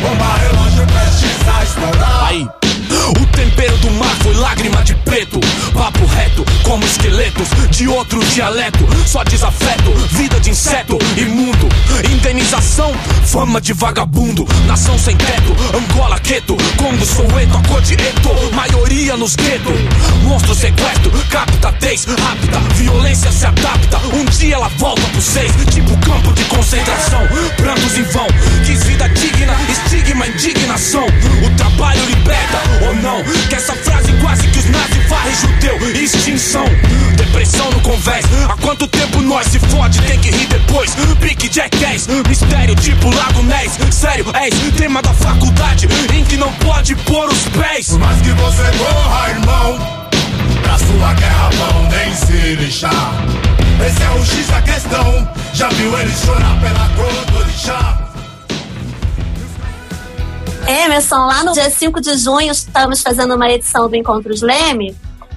Bomba 0.00 0.36
relógio 0.36 0.86
prestes 0.86 1.48
a 1.48 1.64
estourar. 1.64 2.24
Aí. 2.28 2.65
O 3.08 3.26
tempero 3.26 3.76
do 3.78 3.90
mar 3.92 4.14
foi 4.22 4.34
lágrima 4.34 4.82
de 4.82 4.94
preto. 4.96 5.38
Papo 5.72 6.04
reto, 6.06 6.44
como 6.62 6.84
esqueletos 6.84 7.48
de 7.70 7.86
outro 7.86 8.24
dialeto. 8.26 8.86
Só 9.06 9.22
desafeto, 9.22 9.92
vida 10.10 10.40
de 10.40 10.50
inseto 10.50 10.98
imundo. 11.16 11.68
Indenização, 12.10 12.92
fama 13.24 13.60
de 13.60 13.72
vagabundo. 13.72 14.46
Nação 14.66 14.98
sem 14.98 15.16
teto, 15.16 15.54
Angola, 15.76 16.18
Queto. 16.18 16.56
Congo, 16.76 17.06
Soweto, 17.06 17.56
a 17.56 17.68
cor 17.68 17.80
de 17.82 17.94
Eto. 17.94 18.30
Maioria 18.54 19.16
nos 19.16 19.36
gueto. 19.36 19.70
Monstro 20.22 20.54
sequestro, 20.54 21.10
capta 21.30 21.72
três, 21.72 22.04
rápida. 22.04 22.58
Violência 22.74 23.30
se 23.30 23.46
adapta. 23.46 23.98
Um 24.12 24.24
dia 24.24 24.56
ela 24.56 24.68
volta 24.78 25.02
pro 25.12 25.22
seis. 25.22 25.52
Tipo 25.72 25.96
campo 25.98 26.32
de 26.32 26.44
concentração. 26.44 27.20
Prantos 27.56 27.96
em 27.96 28.02
vão. 28.04 28.26
Quis 28.64 28.82
vida 28.84 29.08
digna, 29.10 29.54
estigma, 29.70 30.26
indignação. 30.26 31.06
Extinção, 36.06 36.64
depressão 37.16 37.68
no 37.72 37.80
convés. 37.80 38.24
Há 38.48 38.56
quanto 38.58 38.86
tempo 38.86 39.20
nós 39.22 39.44
se 39.48 39.58
fode, 39.58 40.00
tem 40.02 40.16
que 40.20 40.30
rir 40.30 40.46
depois. 40.46 40.94
Pique 41.20 41.52
jackass, 41.52 42.06
mistério 42.28 42.76
tipo 42.76 43.10
Lago 43.10 43.42
Ness. 43.42 43.76
Sério, 43.90 44.24
és 44.34 44.54
tema 44.76 45.02
da 45.02 45.12
faculdade 45.12 45.88
em 46.14 46.24
que 46.24 46.36
não 46.36 46.52
pode 46.52 46.94
pôr 46.94 47.26
os 47.28 47.48
pés. 47.48 47.88
Por 47.88 47.98
mais 47.98 48.22
que 48.22 48.30
você 48.30 48.62
corra, 48.78 49.30
irmão, 49.30 50.08
pra 50.62 50.78
sua 50.78 51.12
guerra 51.14 51.50
vão 51.50 51.88
nem 51.88 52.14
se 52.14 52.54
lixar. 52.54 53.12
Esse 53.84 54.02
é 54.04 54.10
o 54.10 54.24
X 54.24 54.46
da 54.46 54.62
questão. 54.62 55.28
Já 55.54 55.68
viu 55.70 55.98
eles 55.98 56.20
chorar 56.20 56.60
pela 56.60 56.88
cor 56.90 57.24
do 57.32 57.44
lixar? 57.48 58.12
Emerson, 60.68 61.26
lá 61.26 61.42
no 61.42 61.52
dia 61.52 61.68
5 61.68 62.00
de 62.00 62.16
junho 62.16 62.52
estamos 62.52 63.02
fazendo 63.02 63.34
uma 63.34 63.50
edição 63.50 63.88
do 63.88 63.96
Encontros 63.96 64.40
Leme 64.40 64.94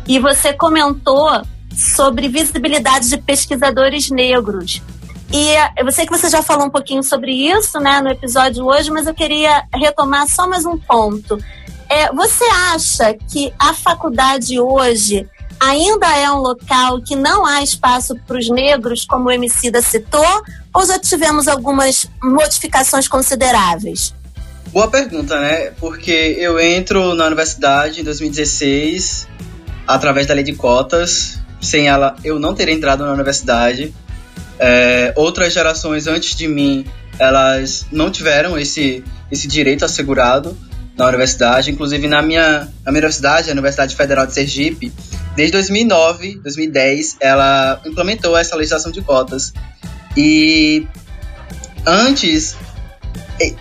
e 0.09 0.17
você 0.17 0.51
comentou 0.51 1.29
sobre 1.71 2.27
visibilidade 2.27 3.09
de 3.09 3.17
pesquisadores 3.19 4.09
negros. 4.09 4.81
E 5.31 5.53
eu 5.77 5.91
sei 5.91 6.07
que 6.07 6.11
você 6.11 6.27
já 6.27 6.41
falou 6.41 6.65
um 6.65 6.69
pouquinho 6.71 7.03
sobre 7.03 7.31
isso 7.31 7.79
né, 7.79 8.01
no 8.01 8.09
episódio 8.09 8.65
hoje, 8.65 8.89
mas 8.89 9.05
eu 9.05 9.13
queria 9.13 9.63
retomar 9.71 10.27
só 10.27 10.47
mais 10.47 10.65
um 10.65 10.79
ponto. 10.79 11.37
É, 11.87 12.11
você 12.11 12.43
acha 12.73 13.13
que 13.31 13.53
a 13.59 13.71
faculdade 13.71 14.59
hoje 14.59 15.29
ainda 15.59 16.07
é 16.17 16.31
um 16.31 16.39
local 16.39 16.99
que 17.03 17.15
não 17.15 17.45
há 17.45 17.61
espaço 17.61 18.15
para 18.25 18.39
os 18.39 18.49
negros, 18.49 19.05
como 19.05 19.29
o 19.29 19.31
Emicida 19.31 19.79
citou, 19.79 20.25
ou 20.73 20.87
já 20.87 20.97
tivemos 20.97 21.47
algumas 21.47 22.09
modificações 22.23 23.07
consideráveis? 23.07 24.11
Boa 24.71 24.87
pergunta, 24.87 25.39
né? 25.39 25.71
Porque 25.79 26.35
eu 26.39 26.59
entro 26.59 27.13
na 27.13 27.27
universidade 27.27 28.01
em 28.01 28.03
2016 28.03 29.27
através 29.89 30.27
da 30.27 30.35
lei 30.35 30.43
de 30.43 30.53
cotas. 30.53 31.39
Sem 31.59 31.87
ela, 31.87 32.15
eu 32.23 32.39
não 32.39 32.53
teria 32.53 32.73
entrado 32.73 33.03
na 33.03 33.11
universidade. 33.11 33.91
É, 34.59 35.11
outras 35.15 35.51
gerações 35.51 36.05
antes 36.05 36.35
de 36.35 36.47
mim, 36.47 36.85
elas 37.17 37.87
não 37.91 38.11
tiveram 38.11 38.57
esse, 38.57 39.03
esse 39.31 39.47
direito 39.47 39.83
assegurado 39.83 40.55
na 40.95 41.07
universidade. 41.07 41.71
Inclusive, 41.71 42.07
na 42.07 42.21
minha, 42.21 42.59
na 42.85 42.91
minha 42.91 42.99
universidade, 42.99 43.49
a 43.49 43.51
Universidade 43.51 43.95
Federal 43.95 44.27
de 44.27 44.33
Sergipe, 44.33 44.93
desde 45.35 45.53
2009, 45.53 46.35
2010, 46.43 47.17
ela 47.19 47.81
implementou 47.83 48.37
essa 48.37 48.55
legislação 48.55 48.91
de 48.91 49.01
cotas. 49.01 49.51
E 50.15 50.85
antes, 51.85 52.55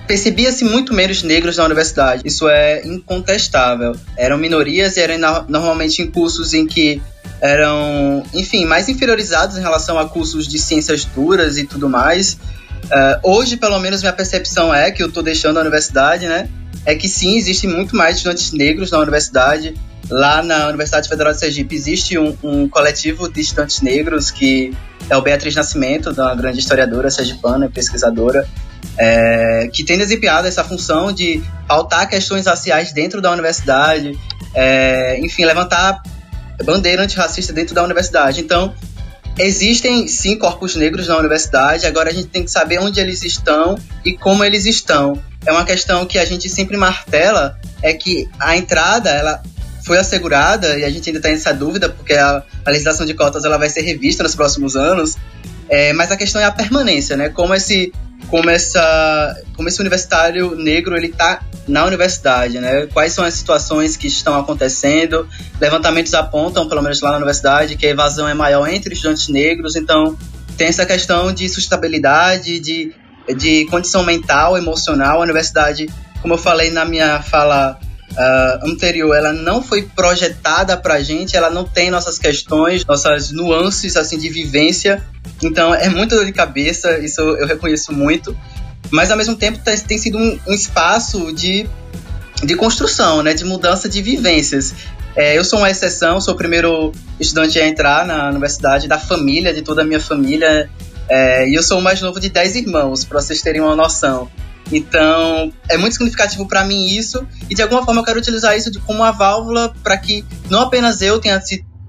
percebia-se 0.07 0.65
muito 0.65 0.93
menos 0.93 1.23
negros 1.23 1.57
na 1.57 1.65
universidade. 1.65 2.23
Isso 2.25 2.49
é 2.49 2.85
incontestável. 2.85 3.95
Eram 4.17 4.37
minorias 4.37 4.97
e 4.97 5.01
eram 5.01 5.47
normalmente 5.49 6.03
em 6.03 6.11
cursos 6.11 6.55
em 6.55 6.67
que 6.67 7.01
eram, 7.41 8.25
enfim, 8.35 8.65
mais 8.65 8.89
inferiorizados 8.89 9.57
em 9.57 9.61
relação 9.61 9.99
a 9.99 10.09
cursos 10.09 10.49
de 10.49 10.59
ciências 10.59 11.05
duras 11.05 11.57
e 11.57 11.65
tudo 11.65 11.89
mais. 11.89 12.35
Uh, 12.85 13.21
hoje, 13.23 13.57
pelo 13.57 13.79
menos, 13.79 14.01
minha 14.01 14.13
percepção 14.13 14.75
é 14.75 14.91
que 14.91 15.03
eu 15.03 15.09
estou 15.09 15.23
deixando 15.23 15.59
a 15.59 15.61
universidade, 15.61 16.27
né? 16.27 16.49
É 16.85 16.95
que 16.95 17.09
sim, 17.09 17.37
existem 17.37 17.71
muito 17.71 17.95
mais 17.95 18.17
estudantes 18.17 18.53
negros 18.53 18.91
na 18.91 18.99
universidade. 18.99 19.75
Lá 20.11 20.43
na 20.43 20.69
Universidade 20.69 21.09
Federal 21.09 21.33
de 21.33 21.39
Sergipe 21.39 21.75
existe 21.75 22.19
um, 22.19 22.35
um 22.43 22.69
coletivo 22.69 23.29
de 23.29 23.43
estudantes 23.43 23.83
negros 23.83 24.31
que 24.31 24.75
é 25.11 25.17
o 25.17 25.21
Beatriz 25.21 25.55
Nascimento, 25.55 26.11
uma 26.11 26.35
grande 26.35 26.61
historiadora 26.61 27.11
sergipana, 27.11 27.69
pesquisadora, 27.69 28.49
é, 28.99 29.69
que 29.73 29.85
tem 29.85 29.99
desempenhado 29.99 30.49
essa 30.49 30.65
função 30.65 31.13
de 31.13 31.43
pautar 31.67 32.09
questões 32.09 32.47
raciais 32.47 32.93
dentro 32.93 33.21
da 33.21 33.31
universidade, 33.31 34.19
é, 34.55 35.19
enfim, 35.21 35.45
levantar 35.45 36.03
bandeira 36.65 37.03
antirracista 37.03 37.53
dentro 37.53 37.75
da 37.75 37.83
universidade. 37.83 38.41
Então, 38.41 38.75
existem 39.39 40.09
sim 40.09 40.37
corpos 40.37 40.75
negros 40.75 41.07
na 41.07 41.17
universidade, 41.17 41.87
agora 41.87 42.11
a 42.11 42.13
gente 42.13 42.27
tem 42.29 42.45
que 42.45 42.51
saber 42.51 42.81
onde 42.81 42.99
eles 42.99 43.23
estão 43.23 43.79
e 44.05 44.17
como 44.17 44.45
eles 44.45 44.67
estão. 44.67 45.23
É 45.47 45.53
uma 45.53 45.65
questão 45.65 46.05
que 46.05 46.19
a 46.19 46.25
gente 46.25 46.49
sempre 46.49 46.77
martela, 46.77 47.57
é 47.81 47.95
que 47.95 48.29
a 48.41 48.57
entrada, 48.57 49.11
ela 49.11 49.41
foi 49.85 49.97
assegurada 49.97 50.77
e 50.77 50.85
a 50.85 50.91
gente 50.91 51.09
ainda 51.09 51.19
está 51.19 51.31
nessa 51.31 51.55
dúvida 51.55 51.89
porque 51.89 52.13
a, 52.13 52.43
a, 52.65 52.71
legislação 52.71 53.07
de 53.07 53.15
cotas 53.15 53.45
ela 53.45 53.57
vai 53.57 53.71
ser 53.71 53.81
revista 53.81 54.23
nos 54.23 54.35
próximos 54.35 54.77
anos. 54.77 55.17
É, 55.69 55.93
mas 55.93 56.11
a 56.11 56.17
questão 56.17 56.41
é 56.41 56.45
a 56.45 56.51
permanência, 56.51 57.17
né? 57.17 57.29
Como 57.29 57.55
esse, 57.55 57.93
como 58.27 58.51
essa, 58.51 59.41
como 59.55 59.69
esse 59.69 59.81
universitário 59.81 60.55
negro 60.55 60.97
ele 60.97 61.07
está 61.07 61.41
na 61.67 61.85
universidade, 61.85 62.59
né? 62.59 62.87
Quais 62.87 63.13
são 63.13 63.25
as 63.25 63.35
situações 63.35 63.97
que 63.97 64.07
estão 64.07 64.39
acontecendo? 64.39 65.29
Levantamentos 65.61 66.13
apontam, 66.15 66.69
pelo 66.69 66.83
menos 66.83 67.01
lá 67.01 67.11
na 67.11 67.17
universidade, 67.17 67.77
que 67.77 67.87
a 67.87 67.91
evasão 67.91 68.29
é 68.29 68.35
maior 68.35 68.67
entre 68.69 68.95
estudantes 68.95 69.29
negros. 69.29 69.77
Então 69.77 70.17
tem 70.57 70.67
essa 70.69 70.85
questão 70.85 71.33
de 71.33 71.49
sustentabilidade, 71.49 72.59
de, 72.59 72.93
de 73.37 73.67
condição 73.67 74.03
mental, 74.05 74.57
emocional. 74.57 75.19
A 75.19 75.23
universidade, 75.23 75.89
como 76.21 76.35
eu 76.35 76.39
falei 76.39 76.71
na 76.71 76.85
minha 76.85 77.23
fala 77.23 77.79
uh, 78.19 78.69
anterior, 78.69 79.15
ela 79.15 79.33
não 79.33 79.63
foi 79.63 79.83
projetada 79.83 80.77
pra 80.77 81.01
gente, 81.01 81.37
ela 81.37 81.49
não 81.49 81.65
tem 81.65 81.91
nossas 81.91 82.19
questões, 82.19 82.85
nossas 82.85 83.31
nuances 83.31 83.97
assim 83.97 84.19
de 84.19 84.29
vivência. 84.29 85.03
Então 85.43 85.75
é 85.75 85.89
muita 85.89 86.17
dor 86.17 86.27
de 86.27 86.33
cabeça, 86.33 86.99
isso 86.99 87.21
eu 87.21 87.47
reconheço 87.47 87.93
muito. 87.93 88.37
Mas 88.91 89.11
ao 89.11 89.17
mesmo 89.17 89.37
tempo 89.37 89.61
tem 89.63 89.99
sido 89.99 90.19
um, 90.19 90.39
um 90.47 90.53
espaço 90.53 91.33
de, 91.33 91.69
de 92.43 92.57
construção, 92.57 93.23
né, 93.23 93.35
de 93.35 93.45
mudança 93.45 93.89
de 93.89 94.03
vivências. 94.03 94.75
É, 95.15 95.37
eu 95.37 95.45
sou 95.45 95.59
uma 95.59 95.71
exceção, 95.71 96.21
sou 96.21 96.35
o 96.35 96.37
primeiro 96.37 96.93
estudante 97.19 97.59
a 97.59 97.67
entrar 97.67 98.07
na 98.07 98.29
universidade 98.29 98.87
da 98.87 98.99
família, 98.99 99.53
de 99.53 99.63
toda 99.63 99.83
a 99.83 99.85
minha 99.85 100.01
família. 100.01 100.71
É, 101.09 101.49
e 101.49 101.55
eu 101.55 101.63
sou 101.63 101.79
o 101.79 101.83
mais 101.83 102.01
novo 102.01 102.21
de 102.21 102.29
10 102.29 102.57
irmãos, 102.57 103.05
para 103.05 103.21
vocês 103.21 103.43
terem 103.43 103.61
uma 103.61 103.75
noção. 103.75 104.31
Então, 104.71 105.53
é 105.69 105.77
muito 105.77 105.95
significativo 105.95 106.47
para 106.47 106.65
mim 106.65 106.87
isso, 106.87 107.27
e 107.49 107.55
de 107.55 107.63
alguma 107.63 107.85
forma 107.85 108.01
eu 108.01 108.05
quero 108.05 108.19
utilizar 108.19 108.57
isso 108.57 108.71
de, 108.71 108.79
como 108.81 109.01
uma 109.01 109.11
válvula 109.11 109.73
para 109.83 109.97
que 109.97 110.25
não 110.51 110.63
apenas 110.63 111.01
eu 111.01 111.19
tenha 111.19 111.41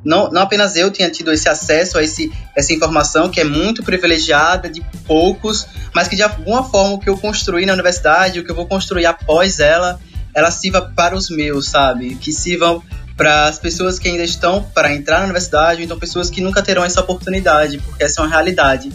não, 0.04 0.30
não 0.32 0.44
apenas 0.44 0.76
eu 0.78 0.90
tenha 0.90 1.10
tido 1.10 1.32
esse 1.32 1.50
acesso 1.50 1.98
a 1.98 2.04
esse, 2.04 2.32
essa 2.56 2.74
informação 2.74 3.30
que 3.30 3.42
é 3.42 3.44
muito 3.44 3.84
privilegiada 3.84 4.70
de 4.70 4.82
poucos, 5.06 5.68
mas 5.94 6.08
que 6.08 6.16
de 6.16 6.24
alguma 6.24 6.64
forma 6.64 6.96
o 6.96 7.00
que 7.00 7.10
eu 7.10 7.18
construí 7.18 7.66
na 7.66 7.74
universidade, 7.74 8.40
o 8.40 8.46
que 8.46 8.52
eu 8.52 8.56
vou 8.56 8.66
construir 8.66 9.06
após 9.06 9.60
ela, 9.60 10.00
ela 10.34 10.52
sirva 10.52 10.82
para 10.82 11.16
os 11.16 11.30
meus, 11.30 11.68
sabe? 11.68 12.16
Que 12.16 12.32
sirvam 12.32 12.82
para 13.18 13.48
as 13.48 13.60
pessoas 13.60 14.00
que 14.00 14.08
ainda 14.08 14.24
estão 14.24 14.64
para 14.64 14.94
entrar 14.94 15.18
na 15.18 15.26
universidade, 15.26 15.80
ou 15.80 15.86
então 15.86 16.00
pessoas 16.00 16.30
que 16.30 16.40
nunca 16.40 16.62
terão 16.62 16.86
essa 16.86 17.02
oportunidade, 17.02 17.80
porque 17.80 18.06
essa 18.06 18.22
é 18.22 18.24
uma 18.24 18.30
realidade. 18.30 18.90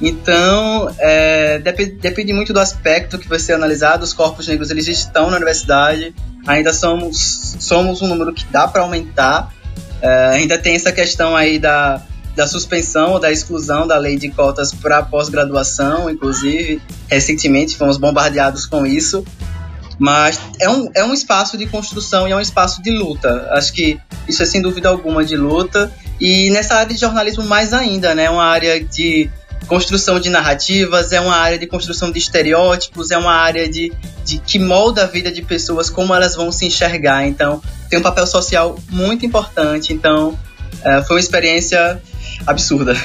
Então, 0.00 0.94
é, 0.98 1.58
depende, 1.58 1.92
depende, 1.92 2.32
muito 2.32 2.52
do 2.52 2.60
aspecto 2.60 3.18
que 3.18 3.28
vai 3.28 3.38
ser 3.38 3.54
analisado. 3.54 4.04
Os 4.04 4.12
corpos 4.12 4.46
negros 4.46 4.70
eles 4.70 4.86
estão 4.86 5.30
na 5.30 5.36
universidade, 5.36 6.14
ainda 6.46 6.72
somos, 6.72 7.56
somos 7.60 8.02
um 8.02 8.06
número 8.06 8.32
que 8.32 8.44
dá 8.46 8.68
para 8.68 8.82
aumentar. 8.82 9.54
É, 10.02 10.26
ainda 10.34 10.58
tem 10.58 10.74
essa 10.74 10.92
questão 10.92 11.34
aí 11.34 11.58
da, 11.58 12.02
da 12.34 12.46
suspensão 12.46 13.12
ou 13.12 13.18
da 13.18 13.32
exclusão 13.32 13.86
da 13.86 13.96
lei 13.96 14.18
de 14.18 14.28
cotas 14.28 14.72
para 14.72 15.02
pós-graduação, 15.02 16.10
inclusive. 16.10 16.80
Recentemente 17.08 17.76
fomos 17.76 17.96
bombardeados 17.96 18.66
com 18.66 18.84
isso. 18.84 19.24
Mas 19.98 20.38
é 20.60 20.68
um, 20.68 20.90
é 20.94 21.02
um 21.02 21.14
espaço 21.14 21.56
de 21.56 21.66
construção 21.66 22.28
e 22.28 22.32
é 22.32 22.36
um 22.36 22.40
espaço 22.40 22.82
de 22.82 22.90
luta. 22.90 23.48
Acho 23.52 23.72
que 23.72 23.98
isso 24.28 24.42
é 24.42 24.46
sem 24.46 24.60
dúvida 24.60 24.90
alguma 24.90 25.24
de 25.24 25.36
luta. 25.38 25.90
E 26.20 26.50
nessa 26.50 26.74
área 26.74 26.92
de 26.92 27.00
jornalismo 27.00 27.44
mais 27.44 27.72
ainda, 27.72 28.14
né? 28.14 28.28
Uma 28.28 28.44
área 28.44 28.78
de 28.84 29.30
construção 29.66 30.20
de 30.20 30.30
narrativas, 30.30 31.12
é 31.12 31.20
uma 31.20 31.36
área 31.36 31.58
de 31.58 31.66
construção 31.66 32.10
de 32.10 32.18
estereótipos, 32.18 33.10
é 33.10 33.18
uma 33.18 33.34
área 33.34 33.68
de, 33.68 33.92
de 34.24 34.38
que 34.38 34.58
molda 34.58 35.04
a 35.04 35.06
vida 35.06 35.30
de 35.32 35.42
pessoas, 35.42 35.90
como 35.90 36.14
elas 36.14 36.34
vão 36.36 36.52
se 36.52 36.66
enxergar. 36.66 37.26
Então, 37.26 37.60
tem 37.88 37.98
um 37.98 38.02
papel 38.02 38.26
social 38.26 38.78
muito 38.90 39.26
importante. 39.26 39.92
Então, 39.92 40.38
é, 40.82 41.02
foi 41.02 41.16
uma 41.16 41.20
experiência 41.20 42.00
absurda. 42.46 42.96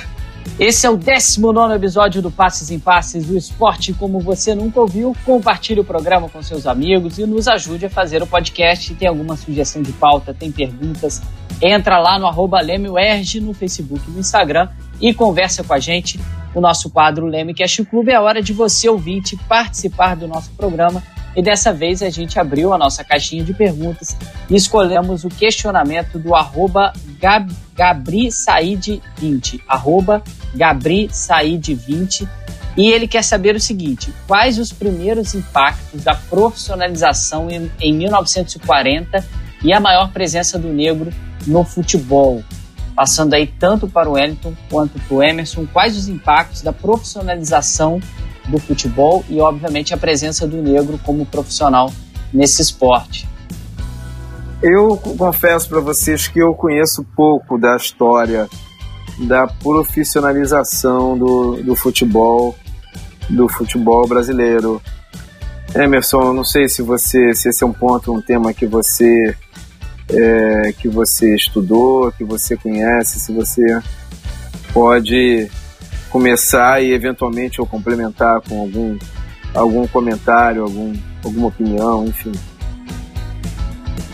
Esse 0.60 0.86
é 0.86 0.90
o 0.90 0.96
19 0.96 1.74
episódio 1.74 2.22
do 2.22 2.30
Passes 2.30 2.70
em 2.70 2.78
Passes 2.78 3.26
do 3.26 3.36
Esporte 3.36 3.94
Como 3.94 4.20
Você 4.20 4.54
Nunca 4.54 4.80
Ouviu. 4.80 5.16
Compartilhe 5.26 5.80
o 5.80 5.84
programa 5.84 6.30
com 6.30 6.44
seus 6.44 6.68
amigos 6.68 7.18
e 7.18 7.26
nos 7.26 7.48
ajude 7.48 7.88
a 7.88 7.90
fazer 7.90 8.22
o 8.22 8.28
podcast. 8.28 8.94
Tem 8.96 9.08
alguma 9.08 9.36
sugestão 9.36 9.82
de 9.82 9.92
pauta, 9.94 10.34
tem 10.34 10.52
perguntas, 10.52 11.22
entra 11.62 11.98
lá 11.98 12.20
no 12.20 12.28
arroba 12.28 12.60
no 12.62 13.54
Facebook 13.54 14.04
e 14.08 14.12
no 14.12 14.20
Instagram 14.20 14.70
e 15.00 15.14
conversa 15.14 15.64
com 15.64 15.74
a 15.74 15.80
gente 15.80 16.20
o 16.54 16.62
nosso 16.62 16.90
quadro 16.90 17.26
Leme 17.26 17.54
Cast 17.54 17.84
Clube. 17.86 18.12
É 18.12 18.20
hora 18.20 18.42
de 18.42 18.54
você, 18.54 18.88
ouvinte, 18.88 19.38
participar 19.48 20.16
do 20.16 20.28
nosso 20.28 20.52
programa. 20.52 21.02
E 21.36 21.42
dessa 21.42 21.72
vez 21.72 22.02
a 22.04 22.10
gente 22.10 22.40
abriu 22.40 22.74
a 22.74 22.78
nossa 22.78 23.04
caixinha 23.04 23.44
de 23.44 23.54
perguntas 23.54 24.18
e 24.50 24.56
escolhemos 24.56 25.24
o 25.24 25.30
questionamento 25.30 26.20
do 26.20 26.36
arroba 26.36 26.92
Gab, 27.20 27.52
GabriSaid20, 27.78 29.62
arroba 29.68 30.22
GabriSaid20. 30.56 32.28
E 32.76 32.90
ele 32.90 33.08
quer 33.08 33.24
saber 33.24 33.56
o 33.56 33.60
seguinte: 33.60 34.14
quais 34.28 34.60
os 34.60 34.74
primeiros 34.74 35.34
impactos 35.34 36.04
da 36.04 36.16
profissionalização 36.16 37.50
em, 37.50 37.72
em 37.80 37.94
1940 37.94 39.26
e 39.64 39.72
a 39.72 39.80
maior 39.80 40.12
presença 40.12 40.60
do 40.60 40.68
negro 40.68 41.12
no 41.48 41.64
futebol? 41.64 42.44
passando 42.94 43.34
aí 43.34 43.48
tanto 43.48 43.88
para 43.88 44.10
o 44.10 44.14
Wellington 44.14 44.54
quanto 44.70 45.00
para 45.00 45.16
o 45.16 45.24
Emerson, 45.24 45.66
quais 45.66 45.98
os 45.98 46.08
impactos 46.08 46.62
da 46.62 46.74
profissionalização 46.74 48.00
do 48.52 48.60
futebol 48.60 49.24
e, 49.30 49.40
obviamente, 49.40 49.94
a 49.94 49.98
presença 49.98 50.46
do 50.46 50.62
negro 50.62 51.00
como 51.04 51.26
profissional 51.26 51.92
nesse 52.34 52.62
esporte. 52.62 53.28
Eu 54.62 54.96
confesso 54.98 55.68
para 55.68 55.80
vocês 55.80 56.28
que 56.28 56.40
eu 56.40 56.54
conheço 56.54 57.04
pouco 57.16 57.58
da 57.58 57.76
história 57.76 58.48
da 59.18 59.48
profissionalização 59.48 61.18
do, 61.18 61.64
do 61.64 61.76
futebol 61.76 62.56
do 63.30 63.48
futebol 63.48 64.08
brasileiro. 64.08 64.82
Emerson, 65.74 66.34
não 66.34 66.44
sei 66.44 66.68
se 66.68 66.82
você 66.82 67.34
se 67.34 67.50
esse 67.50 67.64
é 67.64 67.68
um 67.68 67.74
ponto, 67.74 68.14
um 68.14 68.22
tema 68.22 68.54
que 68.54 68.66
você 68.66 69.36
é, 70.10 70.74
que 70.78 70.90
você 70.90 71.34
estudou, 71.36 72.12
que 72.12 72.24
você 72.24 72.58
conhece, 72.58 73.20
se 73.20 73.32
você 73.32 73.64
pode 74.74 75.50
começar 76.12 76.84
e 76.84 76.92
eventualmente 76.92 77.60
eu 77.60 77.66
complementar 77.66 78.42
com 78.42 78.60
algum, 78.62 78.98
algum 79.54 79.88
comentário, 79.88 80.64
algum, 80.64 80.94
alguma 81.24 81.48
opinião, 81.48 82.06
enfim. 82.06 82.32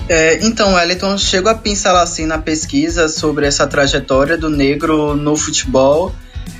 É, 0.10 0.46
então, 0.46 0.80
Eliton, 0.80 1.18
chego 1.18 1.50
a 1.50 1.56
pincelar 1.56 2.04
assim 2.04 2.26
na 2.26 2.38
pesquisa 2.38 3.10
sobre 3.10 3.46
essa 3.46 3.68
trajetória 3.68 4.38
do 4.38 4.50
negro 4.50 5.16
no 5.16 5.36
futebol. 5.36 6.14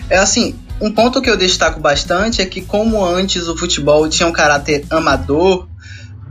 É 0.10 0.18
assim, 0.18 0.56
um 0.82 0.92
ponto 0.92 1.22
que 1.22 1.30
eu 1.30 1.38
destaco 1.38 1.80
bastante 1.80 2.42
é 2.42 2.46
que, 2.46 2.62
como 2.62 3.06
antes 3.06 3.48
o 3.48 3.56
futebol 3.58 4.08
tinha 4.10 4.28
um 4.28 4.34
caráter 4.34 4.86
amador, 4.90 5.68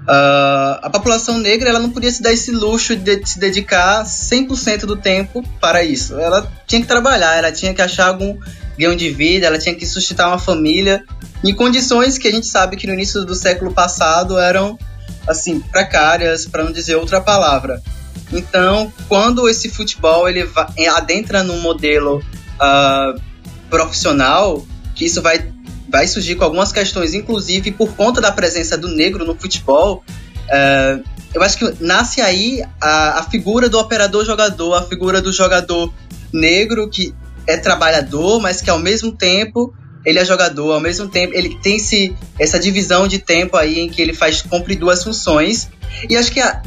uh, 0.09 0.79
a 0.83 0.91
população 0.91 1.39
negra 1.39 1.69
ela 1.69 1.79
não 1.79 1.91
podia 1.91 2.11
se 2.11 2.23
dar 2.23 2.33
esse 2.33 2.51
luxo 2.51 2.97
de 2.97 3.25
se 3.27 3.39
dedicar 3.39 4.05
100% 4.05 4.81
do 4.81 4.97
tempo 4.97 5.43
para 5.61 5.83
isso. 5.83 6.19
Ela 6.19 6.51
tinha 6.67 6.81
que 6.81 6.89
trabalhar, 6.89 7.37
ela 7.37 7.53
tinha 7.53 7.75
que 7.75 7.83
achar 7.83 8.09
algum 8.09 8.39
ganho 8.79 8.97
de 8.97 9.11
vida, 9.11 9.47
ela 9.47 9.59
tinha 9.59 9.75
que 9.75 9.87
sustentar 9.87 10.29
uma 10.29 10.39
família 10.39 11.05
em 11.43 11.55
condições 11.55 12.19
que 12.19 12.29
a 12.29 12.31
gente 12.31 12.47
sabe 12.47 12.77
que 12.77 12.87
no 12.87 12.95
início 12.95 13.25
do 13.25 13.35
século 13.35 13.73
passado 13.73 14.39
eram 14.39 14.79
assim, 15.27 15.61
precárias, 15.61 16.47
para 16.47 16.63
não 16.63 16.73
dizer 16.73 16.95
outra 16.97 17.21
palavra. 17.21 17.83
Então, 18.33 18.93
quando 19.09 19.49
esse 19.49 19.69
futebol 19.69 20.29
ele 20.29 20.49
adentra 20.95 21.43
num 21.43 21.61
modelo 21.61 22.19
uh, 22.19 23.21
profissional, 23.69 24.65
que 24.95 25.05
isso 25.05 25.21
vai, 25.21 25.53
vai 25.97 26.07
surgir 26.07 26.35
com 26.35 26.45
algumas 26.45 26.73
questões, 26.73 27.15
inclusive 27.15 27.71
por 27.71 27.95
conta 27.97 28.21
da 28.21 28.31
presença 28.31 28.77
do 28.77 28.87
negro 28.87 29.25
no 29.25 29.35
futebol, 29.35 30.05
uh, 30.45 31.03
eu 31.33 31.43
acho 31.43 31.57
que 31.57 31.75
nasce 31.81 32.21
aí 32.21 32.63
a, 32.79 33.21
a 33.21 33.23
figura 33.23 33.67
do 33.71 33.79
operador-jogador, 33.79 34.75
a 34.75 34.83
figura 34.83 35.23
do 35.23 35.33
jogador 35.33 35.91
negro 36.31 36.91
que 36.91 37.15
é 37.47 37.57
trabalhador, 37.57 38.39
mas 38.41 38.61
que 38.61 38.69
ao 38.69 38.79
mesmo 38.79 39.11
tempo 39.11 39.75
ele 40.05 40.19
é 40.19 40.25
jogador, 40.25 40.73
ao 40.73 40.81
mesmo 40.81 41.09
tempo 41.09 41.33
ele 41.35 41.59
tem 41.63 41.77
esse, 41.77 42.15
essa 42.39 42.59
divisão 42.59 43.09
de 43.09 43.19
tempo 43.19 43.57
aí 43.57 43.81
em 43.81 43.89
que 43.89 44.03
ele 44.03 44.13
faz 44.13 44.43
cumpre 44.43 44.77
duas 44.77 45.03
funções. 45.03 45.71
E 46.11 46.15
acho 46.15 46.31
que 46.31 46.41
a, 46.41 46.61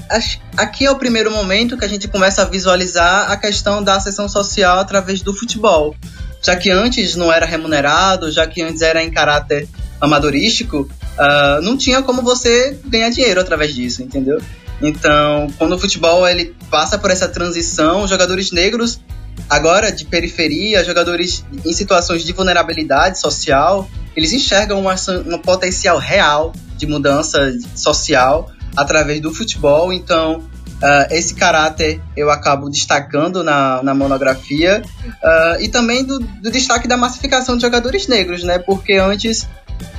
aqui 0.57 0.87
é 0.87 0.91
o 0.91 0.95
primeiro 0.95 1.29
momento 1.29 1.77
que 1.77 1.85
a 1.85 1.87
gente 1.87 2.07
começa 2.07 2.41
a 2.41 2.45
visualizar 2.45 3.31
a 3.31 3.37
questão 3.37 3.83
da 3.83 3.95
ascensão 3.95 4.27
social 4.27 4.79
através 4.79 5.21
do 5.21 5.35
futebol. 5.35 5.95
Já 6.41 6.55
que 6.55 6.69
antes 6.69 7.15
não 7.15 7.31
era 7.31 7.45
remunerado, 7.45 8.31
já 8.31 8.47
que 8.47 8.61
antes 8.61 8.81
era 8.81 9.03
em 9.03 9.11
caráter 9.11 9.67
amadorístico, 9.99 10.89
uh, 11.17 11.61
não 11.61 11.77
tinha 11.77 12.01
como 12.01 12.21
você 12.21 12.79
ganhar 12.85 13.09
dinheiro 13.09 13.41
através 13.41 13.75
disso, 13.75 14.01
entendeu? 14.01 14.41
Então, 14.81 15.47
quando 15.57 15.73
o 15.73 15.79
futebol 15.79 16.27
ele 16.27 16.55
passa 16.69 16.97
por 16.97 17.11
essa 17.11 17.27
transição, 17.27 18.07
jogadores 18.07 18.51
negros 18.51 19.01
Agora, 19.47 19.91
de 19.91 20.05
periferia, 20.05 20.83
jogadores 20.83 21.45
em 21.63 21.71
situações 21.71 22.23
de 22.23 22.33
vulnerabilidade 22.33 23.19
social, 23.19 23.89
eles 24.15 24.33
enxergam 24.33 24.83
um 24.85 25.37
potencial 25.37 25.97
real 25.97 26.51
de 26.75 26.87
mudança 26.87 27.53
social 27.75 28.51
através 28.75 29.21
do 29.21 29.33
futebol. 29.33 29.93
Então, 29.93 30.48
uh, 30.81 31.13
esse 31.13 31.35
caráter 31.35 32.01
eu 32.15 32.29
acabo 32.29 32.69
destacando 32.69 33.43
na, 33.43 33.83
na 33.83 33.93
monografia. 33.93 34.81
Uh, 35.05 35.61
e 35.61 35.67
também 35.67 36.03
do, 36.03 36.19
do, 36.19 36.51
destaque 36.51 36.87
da 36.87 36.97
massificação 36.97 37.55
de 37.55 37.61
jogadores 37.61 38.07
negros, 38.07 38.43
né? 38.43 38.59
Porque 38.59 38.93
antes 38.93 39.47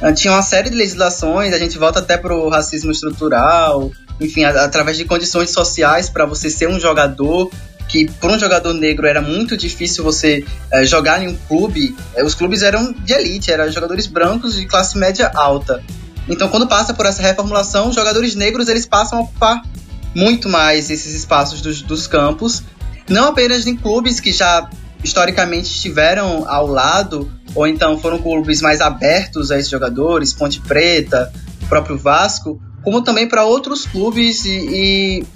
uh, 0.03 0.13
tinha 0.15 0.33
uma 0.33 0.43
série 0.43 0.71
de 0.71 0.77
legislações, 0.77 1.53
a 1.53 1.59
gente 1.59 1.79
volta 1.79 2.01
até 2.01 2.17
para 2.17 2.35
o 2.35 2.49
racismo 2.49 2.91
estrutural, 2.91 3.91
enfim, 4.21 4.45
a, 4.45 4.65
através 4.65 4.97
de 4.97 5.05
condições 5.05 5.51
sociais 5.51 6.09
para 6.09 6.27
você 6.27 6.51
ser 6.51 6.69
um 6.69 6.79
jogador 6.79 7.51
que 7.89 8.09
para 8.09 8.33
um 8.33 8.39
jogador 8.39 8.73
negro 8.73 9.05
era 9.05 9.21
muito 9.21 9.57
difícil 9.57 10.05
você 10.05 10.45
é, 10.73 10.85
jogar 10.85 11.23
em 11.23 11.29
um 11.29 11.37
clube. 11.49 11.97
É, 12.15 12.23
os 12.23 12.35
clubes 12.35 12.63
eram 12.63 12.93
de 12.93 13.13
elite, 13.13 13.51
eram 13.51 13.71
jogadores 13.71 14.07
brancos 14.07 14.55
de 14.55 14.65
classe 14.65 14.97
média 14.97 15.31
alta. 15.35 15.83
Então, 16.29 16.49
quando 16.49 16.69
passa 16.69 16.95
por 16.95 17.07
essa 17.07 17.21
reformulação, 17.21 17.93
jogadores 17.93 18.37
negros 18.37 18.69
eles 18.69 18.87
passam 18.87 19.19
a 19.19 19.23
ocupar 19.23 19.63
muito 20.15 20.49
mais 20.49 20.91
esses 20.91 21.15
espaços 21.15 21.61
dos, 21.61 21.83
dos 21.83 22.07
campos, 22.07 22.63
não 23.09 23.29
apenas 23.29 23.67
em 23.67 23.77
clubes 23.77 24.21
que 24.21 24.33
já 24.33 24.69
historicamente 25.03 25.71
estiveram 25.71 26.49
ao 26.49 26.67
lado, 26.67 27.31
ou 27.55 27.67
então 27.67 27.99
foram 27.99 28.19
clubes 28.19 28.61
mais 28.61 28.81
abertos 28.81 29.51
a 29.51 29.59
esses 29.59 29.71
jogadores, 29.71 30.33
Ponte 30.33 30.61
Preta, 30.61 31.33
próprio 31.69 31.97
Vasco, 31.97 32.61
como 32.83 33.03
também 33.03 33.29
para 33.29 33.45
outros 33.45 33.87
clubes 33.87 34.45
e, 34.45 34.51
e 34.51 35.27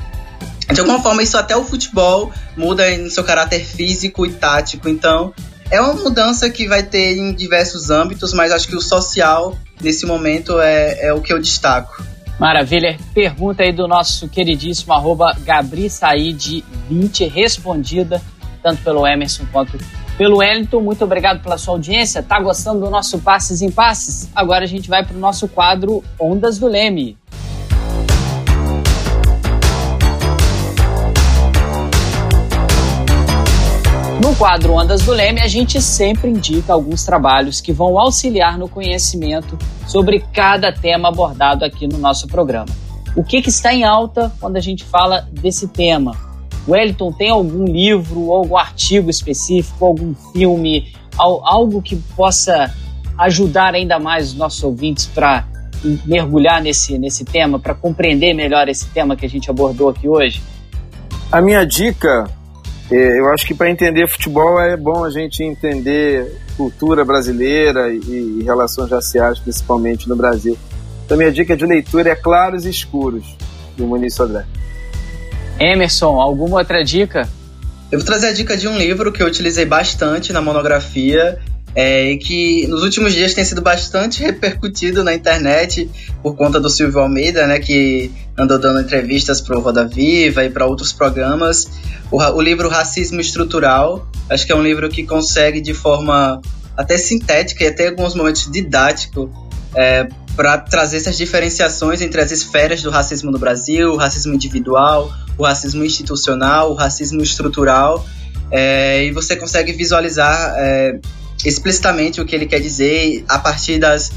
de 0.73 0.81
alguma 0.81 1.03
forma, 1.03 1.23
isso 1.23 1.37
até 1.37 1.55
o 1.57 1.65
futebol 1.65 2.33
muda 2.57 2.91
em 2.91 3.11
seu 3.11 3.23
caráter 3.23 3.65
físico 3.65 4.25
e 4.25 4.33
tático. 4.33 4.89
Então, 4.89 5.35
é 5.71 5.81
uma 5.81 5.93
mudança 5.95 6.49
que 6.49 6.67
vai 6.67 6.83
ter 6.83 7.19
em 7.19 7.35
diversos 7.35 7.91
âmbitos, 7.91 8.33
mas 8.33 8.51
acho 8.51 8.67
que 8.67 8.77
o 8.77 8.81
social, 8.81 9.59
nesse 9.81 10.07
momento, 10.07 10.59
é, 10.61 11.09
é 11.09 11.13
o 11.13 11.21
que 11.21 11.33
eu 11.33 11.39
destaco. 11.39 12.03
Maravilha. 12.39 12.99
Pergunta 13.15 13.63
aí 13.63 13.73
do 13.73 13.87
nosso 13.87 14.29
queridíssimo 14.29 14.93
arroba 14.93 15.37
Gabri 15.45 15.89
Said 15.89 16.65
20, 16.89 17.25
respondida 17.27 18.21
tanto 18.63 18.83
pelo 18.83 19.07
Emerson 19.07 19.45
quanto 19.53 19.79
pelo 20.17 20.39
Wellington. 20.39 20.81
Muito 20.81 21.05
obrigado 21.05 21.43
pela 21.43 21.59
sua 21.59 21.75
audiência. 21.75 22.23
Tá 22.23 22.41
gostando 22.41 22.81
do 22.81 22.91
nosso 22.91 23.19
Passes 23.21 23.63
em 23.63 23.71
Passes? 23.71 24.31
Agora 24.35 24.65
a 24.65 24.67
gente 24.67 24.89
vai 24.89 25.05
para 25.05 25.17
o 25.17 25.21
nosso 25.21 25.47
quadro 25.47 26.03
Ondas 26.19 26.59
do 26.59 26.67
Leme. 26.67 27.17
No 34.25 34.35
quadro 34.37 34.73
Ondas 34.73 35.03
do 35.03 35.13
Leme, 35.13 35.43
a 35.43 35.47
gente 35.47 35.83
sempre 35.83 36.31
indica 36.31 36.73
alguns 36.73 37.05
trabalhos 37.05 37.61
que 37.61 37.75
vão 37.75 37.99
auxiliar 37.99 38.57
no 38.57 38.67
conhecimento 38.67 39.59
sobre 39.87 40.25
cada 40.33 40.73
tema 40.73 41.11
abordado 41.11 41.63
aqui 41.63 41.87
no 41.87 41.99
nosso 41.99 42.27
programa. 42.27 42.71
O 43.15 43.23
que, 43.23 43.43
que 43.43 43.51
está 43.51 43.75
em 43.75 43.85
alta 43.85 44.33
quando 44.41 44.57
a 44.57 44.61
gente 44.61 44.83
fala 44.83 45.29
desse 45.31 45.69
tema? 45.69 46.17
Wellington, 46.67 47.13
tem 47.13 47.29
algum 47.29 47.67
livro, 47.67 48.33
algum 48.33 48.57
artigo 48.57 49.11
específico, 49.11 49.85
algum 49.85 50.15
filme, 50.33 50.91
algo 51.19 51.83
que 51.83 51.95
possa 52.17 52.75
ajudar 53.19 53.75
ainda 53.75 53.99
mais 53.99 54.29
os 54.29 54.35
nossos 54.37 54.65
ouvintes 54.65 55.05
para 55.05 55.47
mergulhar 56.07 56.63
nesse, 56.63 56.99
nesse 56.99 57.27
tema, 57.27 57.59
para 57.59 57.75
compreender 57.75 58.33
melhor 58.33 58.71
esse 58.71 58.87
tema 58.87 59.17
que 59.17 59.27
a 59.27 59.29
gente 59.29 59.51
abordou 59.51 59.91
aqui 59.91 60.09
hoje? 60.09 60.43
A 61.31 61.43
minha 61.43 61.67
dica 61.67 62.27
eu 62.91 63.29
acho 63.33 63.47
que 63.47 63.55
para 63.55 63.71
entender 63.71 64.07
futebol 64.07 64.61
é 64.61 64.77
bom 64.77 65.05
a 65.05 65.11
gente 65.11 65.43
entender 65.43 66.39
cultura 66.57 67.05
brasileira 67.05 67.93
e, 67.93 68.41
e 68.41 68.43
relações 68.45 68.91
raciais, 68.91 69.39
principalmente 69.39 70.09
no 70.09 70.15
Brasil. 70.15 70.57
Então, 71.05 71.17
minha 71.17 71.33
dica 71.33 71.57
de 71.57 71.65
leitura 71.67 72.11
é 72.11 72.15
Claros 72.15 72.65
e 72.67 72.71
Escuros, 72.71 73.37
do 73.77 73.87
Muniz 73.87 74.15
Sodré. 74.15 74.45
Emerson, 75.59 76.21
alguma 76.21 76.59
outra 76.59 76.85
dica? 76.85 77.29
Eu 77.91 77.99
vou 77.99 78.07
trazer 78.07 78.29
a 78.29 78.33
dica 78.33 78.57
de 78.57 78.67
um 78.67 78.77
livro 78.77 79.13
que 79.13 79.23
eu 79.23 79.27
utilizei 79.27 79.65
bastante 79.65 80.33
na 80.33 80.41
monografia 80.41 81.39
é, 81.75 82.13
e 82.13 82.19
que 82.19 82.67
nos 82.69 82.83
últimos 82.83 83.13
dias 83.13 83.35
tem 83.35 83.45
sido 83.45 83.61
bastante 83.61 84.23
repercutido 84.23 85.03
na 85.03 85.13
internet 85.13 85.91
por 86.23 86.37
conta 86.37 86.61
do 86.61 86.71
Silvio 86.71 87.01
Almeida, 87.01 87.47
né, 87.47 87.59
que 87.59 88.11
andou 88.39 88.59
dando 88.59 88.81
entrevistas 88.81 89.41
para 89.41 89.59
o 89.59 89.61
Roda 89.61 89.85
Viva 89.87 90.45
e 90.45 90.51
para 90.51 90.67
outros 90.67 90.93
programas. 90.93 91.69
O, 92.11 92.19
o, 92.19 92.41
livro 92.41 92.69
Racismo 92.69 93.21
Estrutural, 93.21 94.09
acho 94.31 94.47
que 94.47 94.53
é 94.53 94.57
um 94.57 94.63
livro 94.63 94.89
que 94.89 95.05
consegue 95.05 95.61
de 95.61 95.75
forma 95.75 96.41
até 96.77 96.97
sintética 96.97 97.65
e 97.65 97.67
até 97.67 97.89
alguns 97.89 98.15
momentos 98.15 98.51
didático 98.51 99.31
é, 99.75 100.09
para 100.37 100.59
trazer 100.59 100.99
essas 100.99 101.17
diferenciações 101.17 102.01
entre 102.01 102.21
as 102.21 102.31
esferas 102.31 102.83
do 102.83 102.91
racismo 102.91 103.31
no 103.31 103.39
Brasil, 103.39 103.93
o 103.93 103.97
racismo 103.97 104.35
individual, 104.35 105.13
o 105.37 105.45
racismo 105.45 105.85
institucional, 105.85 106.71
o 106.71 106.75
racismo 106.75 107.23
estrutural, 107.23 108.05
é, 108.51 109.05
e 109.05 109.13
você 109.13 109.37
consegue 109.37 109.73
visualizar 109.73 110.55
é, 110.57 110.99
explicitamente 111.45 112.21
o 112.21 112.25
que 112.25 112.35
ele 112.35 112.47
quer 112.47 112.61
dizer 112.61 113.25
a 113.29 113.39
partir 113.39 113.79
das, 113.79 114.11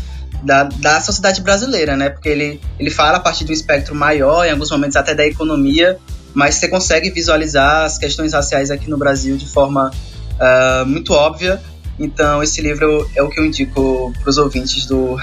da, 0.43 0.63
da 0.63 1.01
sociedade 1.01 1.41
brasileira, 1.41 1.95
né? 1.97 2.09
Porque 2.09 2.29
ele, 2.29 2.61
ele 2.79 2.89
fala 2.89 3.17
a 3.17 3.19
partir 3.19 3.43
de 3.43 3.51
um 3.51 3.53
espectro 3.53 3.93
maior, 3.93 4.45
em 4.45 4.51
alguns 4.51 4.71
momentos 4.71 4.95
até 4.95 5.13
da 5.13 5.25
economia, 5.25 5.97
mas 6.33 6.55
você 6.55 6.67
consegue 6.67 7.09
visualizar 7.09 7.85
as 7.85 7.97
questões 7.97 8.33
raciais 8.33 8.71
aqui 8.71 8.89
no 8.89 8.97
Brasil 8.97 9.35
de 9.37 9.47
forma 9.47 9.91
uh, 9.91 10.85
muito 10.85 11.13
óbvia. 11.13 11.61
Então, 11.99 12.43
esse 12.43 12.61
livro 12.61 13.09
é 13.15 13.23
o 13.23 13.29
que 13.29 13.39
eu 13.39 13.45
indico 13.45 14.13
para 14.21 14.29
os 14.29 14.37
ouvintes 14.37 14.85
do 14.85 15.17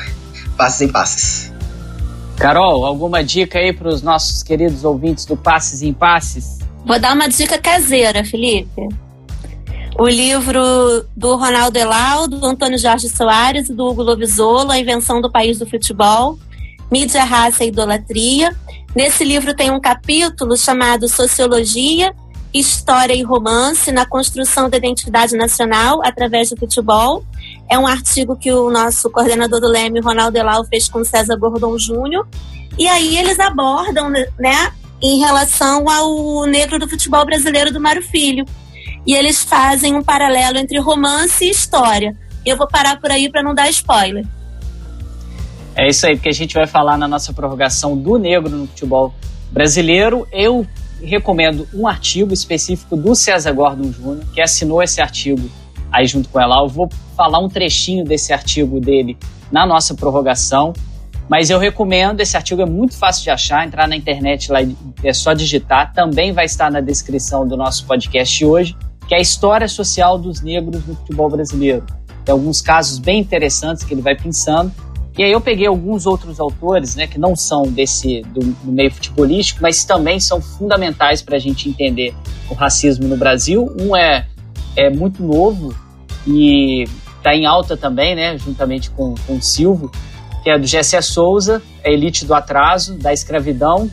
Passes 0.56 0.80
em 0.82 0.88
Passes. 0.88 1.52
Carol, 2.36 2.84
alguma 2.84 3.22
dica 3.22 3.60
aí 3.60 3.72
para 3.72 3.88
os 3.88 4.02
nossos 4.02 4.42
queridos 4.42 4.82
ouvintes 4.84 5.24
do 5.24 5.36
Passes 5.36 5.82
em 5.82 5.92
Passes? 5.92 6.58
Vou 6.84 6.98
dar 6.98 7.14
uma 7.14 7.28
dica 7.28 7.56
caseira, 7.58 8.24
Felipe 8.24 8.88
o 9.96 10.08
livro 10.08 11.06
do 11.16 11.36
Ronaldo 11.36 11.78
Elau, 11.78 12.26
do 12.26 12.44
Antônio 12.44 12.78
Jorge 12.78 13.08
Soares 13.08 13.68
e 13.68 13.74
do 13.74 13.86
Hugo 13.86 14.02
Lobisolo, 14.02 14.70
A 14.70 14.78
Invenção 14.78 15.20
do 15.20 15.30
País 15.30 15.58
do 15.58 15.66
Futebol, 15.66 16.38
Mídia, 16.90 17.22
Raça 17.22 17.64
e 17.64 17.68
Idolatria. 17.68 18.54
Nesse 18.94 19.24
livro 19.24 19.54
tem 19.54 19.70
um 19.70 19.80
capítulo 19.80 20.56
chamado 20.56 21.08
Sociologia, 21.08 22.12
História 22.52 23.14
e 23.14 23.22
Romance 23.22 23.92
na 23.92 24.04
Construção 24.04 24.68
da 24.68 24.76
Identidade 24.76 25.36
Nacional 25.36 26.00
através 26.04 26.50
do 26.50 26.56
Futebol. 26.56 27.24
É 27.70 27.78
um 27.78 27.86
artigo 27.86 28.36
que 28.36 28.52
o 28.52 28.70
nosso 28.70 29.08
coordenador 29.10 29.60
do 29.60 29.68
Leme, 29.68 30.00
Ronaldo 30.00 30.36
Elau, 30.36 30.64
fez 30.64 30.88
com 30.88 31.04
César 31.04 31.36
Gordon 31.36 31.78
Júnior. 31.78 32.26
E 32.76 32.88
aí 32.88 33.16
eles 33.16 33.38
abordam, 33.38 34.10
né, 34.10 34.72
em 35.00 35.20
relação 35.20 35.88
ao 35.88 36.46
negro 36.46 36.80
do 36.80 36.88
futebol 36.88 37.24
brasileiro 37.24 37.72
do 37.72 37.80
Mário 37.80 38.02
Filho. 38.02 38.44
E 39.06 39.14
eles 39.14 39.42
fazem 39.42 39.94
um 39.94 40.02
paralelo 40.02 40.58
entre 40.58 40.78
romance 40.78 41.44
e 41.44 41.50
história. 41.50 42.16
Eu 42.44 42.56
vou 42.56 42.66
parar 42.66 43.00
por 43.00 43.10
aí 43.10 43.30
para 43.30 43.42
não 43.42 43.54
dar 43.54 43.68
spoiler. 43.70 44.26
É 45.76 45.88
isso 45.88 46.06
aí, 46.06 46.14
porque 46.14 46.28
a 46.28 46.32
gente 46.32 46.54
vai 46.54 46.66
falar 46.66 46.96
na 46.96 47.08
nossa 47.08 47.32
prorrogação 47.32 47.96
do 47.96 48.18
negro 48.18 48.50
no 48.50 48.66
futebol 48.66 49.14
brasileiro. 49.50 50.26
Eu 50.30 50.66
recomendo 51.02 51.68
um 51.74 51.86
artigo 51.86 52.32
específico 52.32 52.96
do 52.96 53.14
César 53.14 53.52
Gordon 53.52 53.90
Jr., 53.90 54.24
que 54.32 54.40
assinou 54.40 54.82
esse 54.82 55.00
artigo 55.00 55.50
aí 55.90 56.06
junto 56.06 56.28
com 56.28 56.40
ela. 56.40 56.60
Eu 56.60 56.68
vou 56.68 56.88
falar 57.16 57.38
um 57.38 57.48
trechinho 57.48 58.04
desse 58.04 58.32
artigo 58.32 58.80
dele 58.80 59.16
na 59.50 59.66
nossa 59.66 59.94
prorrogação. 59.94 60.72
Mas 61.28 61.48
eu 61.48 61.58
recomendo, 61.58 62.20
esse 62.20 62.36
artigo 62.36 62.60
é 62.60 62.66
muito 62.66 62.96
fácil 62.96 63.24
de 63.24 63.30
achar, 63.30 63.66
entrar 63.66 63.88
na 63.88 63.96
internet 63.96 64.52
lá, 64.52 64.58
é 65.02 65.12
só 65.12 65.32
digitar. 65.32 65.92
Também 65.92 66.32
vai 66.32 66.44
estar 66.44 66.70
na 66.70 66.80
descrição 66.80 67.48
do 67.48 67.56
nosso 67.56 67.86
podcast 67.86 68.44
hoje, 68.44 68.76
que 69.08 69.14
é 69.14 69.18
a 69.18 69.20
história 69.20 69.68
social 69.68 70.18
dos 70.18 70.40
negros 70.40 70.86
no 70.86 70.94
futebol 70.96 71.28
brasileiro. 71.28 71.84
Tem 72.24 72.32
alguns 72.32 72.62
casos 72.62 72.98
bem 72.98 73.20
interessantes 73.20 73.84
que 73.84 73.92
ele 73.92 74.02
vai 74.02 74.16
pensando. 74.16 74.72
E 75.16 75.22
aí 75.22 75.30
eu 75.30 75.40
peguei 75.40 75.66
alguns 75.66 76.06
outros 76.06 76.40
autores, 76.40 76.96
né, 76.96 77.06
que 77.06 77.18
não 77.18 77.36
são 77.36 77.62
desse 77.62 78.22
do, 78.22 78.40
do 78.40 78.72
meio 78.72 78.90
futebolístico, 78.90 79.60
mas 79.62 79.84
também 79.84 80.18
são 80.18 80.40
fundamentais 80.40 81.22
para 81.22 81.36
a 81.36 81.38
gente 81.38 81.68
entender 81.68 82.14
o 82.50 82.54
racismo 82.54 83.06
no 83.06 83.16
Brasil. 83.16 83.72
Um 83.78 83.94
é, 83.94 84.26
é 84.74 84.90
muito 84.90 85.22
novo 85.22 85.72
e 86.26 86.84
está 87.18 87.34
em 87.34 87.46
alta 87.46 87.76
também, 87.76 88.16
né, 88.16 88.36
juntamente 88.38 88.90
com, 88.90 89.14
com 89.26 89.36
o 89.36 89.42
Silvio, 89.42 89.90
que 90.42 90.50
é 90.50 90.58
do 90.58 90.66
Gessé 90.66 91.00
Souza, 91.00 91.62
a 91.84 91.88
Elite 91.88 92.26
do 92.26 92.34
Atraso, 92.34 92.98
da 92.98 93.12
Escravidão. 93.12 93.88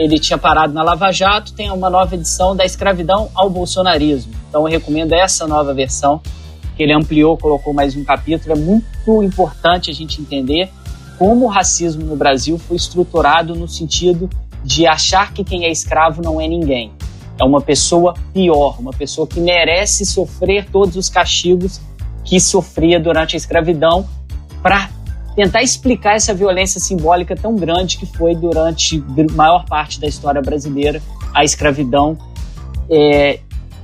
Ele 0.00 0.18
tinha 0.18 0.38
parado 0.38 0.72
na 0.72 0.82
Lava 0.82 1.12
Jato, 1.12 1.52
tem 1.52 1.70
uma 1.70 1.90
nova 1.90 2.14
edição 2.14 2.56
da 2.56 2.64
Escravidão 2.64 3.28
ao 3.34 3.50
Bolsonarismo. 3.50 4.32
Então 4.48 4.62
eu 4.62 4.72
recomendo 4.72 5.12
essa 5.12 5.46
nova 5.46 5.74
versão, 5.74 6.22
que 6.74 6.82
ele 6.82 6.94
ampliou, 6.94 7.36
colocou 7.36 7.74
mais 7.74 7.94
um 7.94 8.02
capítulo. 8.02 8.54
É 8.54 8.58
muito 8.58 9.22
importante 9.22 9.90
a 9.90 9.92
gente 9.92 10.18
entender 10.18 10.70
como 11.18 11.44
o 11.44 11.48
racismo 11.48 12.02
no 12.02 12.16
Brasil 12.16 12.58
foi 12.58 12.78
estruturado 12.78 13.54
no 13.54 13.68
sentido 13.68 14.30
de 14.64 14.86
achar 14.86 15.34
que 15.34 15.44
quem 15.44 15.66
é 15.66 15.70
escravo 15.70 16.22
não 16.22 16.40
é 16.40 16.48
ninguém. 16.48 16.90
É 17.38 17.44
uma 17.44 17.60
pessoa 17.60 18.14
pior, 18.32 18.80
uma 18.80 18.92
pessoa 18.94 19.26
que 19.26 19.38
merece 19.38 20.06
sofrer 20.06 20.64
todos 20.72 20.96
os 20.96 21.10
castigos 21.10 21.78
que 22.24 22.40
sofria 22.40 22.98
durante 22.98 23.36
a 23.36 23.38
escravidão 23.38 24.08
para 24.62 24.88
tentar 25.34 25.62
explicar 25.62 26.16
essa 26.16 26.34
violência 26.34 26.80
simbólica 26.80 27.36
tão 27.36 27.56
grande 27.56 27.96
que 27.96 28.06
foi 28.06 28.34
durante 28.34 29.02
maior 29.32 29.64
parte 29.64 30.00
da 30.00 30.06
história 30.06 30.40
brasileira 30.40 31.00
a 31.34 31.44
escravidão. 31.44 32.18
É, 32.90 33.40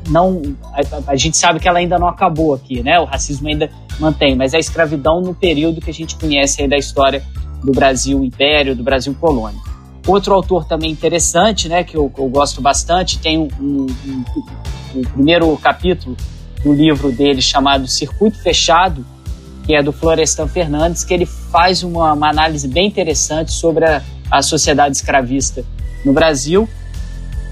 não, 0.09 0.43
a, 0.73 1.13
a, 1.13 1.17
gente 1.17 1.37
sabe 1.37 1.61
que 1.61 1.69
ela 1.69 1.79
ainda 1.79 1.99
não 1.99 2.09
acabou 2.09 2.55
aqui, 2.55 2.83
né? 2.83 2.99
O 2.99 3.05
racismo 3.05 3.49
ainda 3.49 3.71
mantém, 3.99 4.37
mas 4.37 4.55
a 4.55 4.59
escravidão 4.59 5.21
no 5.21 5.35
período 5.35 5.81
que 5.81 5.91
a 5.91 5.95
gente 5.95 6.17
conhece 6.17 6.63
aí 6.63 6.69
da 6.69 6.77
história 6.77 7.23
do 7.63 7.73
Brasil 7.73 8.23
Império, 8.25 8.75
do 8.75 8.83
Brasil 8.83 9.15
Colônia. 9.19 9.61
Outro 10.07 10.35
autor 10.35 10.65
também 10.65 10.91
interessante, 10.91 11.69
né, 11.69 11.83
que 11.83 11.97
eu, 11.97 12.13
eu 12.17 12.29
gosto 12.29 12.61
bastante, 12.61 13.19
tem 13.19 13.39
um, 13.39 13.49
um, 13.61 13.87
um, 14.07 14.25
um 15.01 15.03
primeiro 15.03 15.57
capítulo 15.57 16.17
do 16.63 16.73
livro 16.73 17.11
dele 17.11 17.43
chamado 17.43 17.89
Circuito 17.89 18.39
Fechado, 18.39 19.05
que 19.67 19.75
é 19.75 19.83
do 19.83 19.93
Florestan 19.93 20.47
Fernandes, 20.47 21.05
que 21.05 21.13
ele 21.13 21.27
faz 21.27 21.83
uma, 21.83 22.13
uma 22.13 22.31
análise 22.31 22.69
bem 22.69 22.87
interessante 22.87 23.51
sobre 23.51 23.85
a, 23.85 24.01
a 24.31 24.41
sociedade 24.41 24.97
escravista 24.97 25.65
no 26.05 26.13
Brasil. 26.13 26.69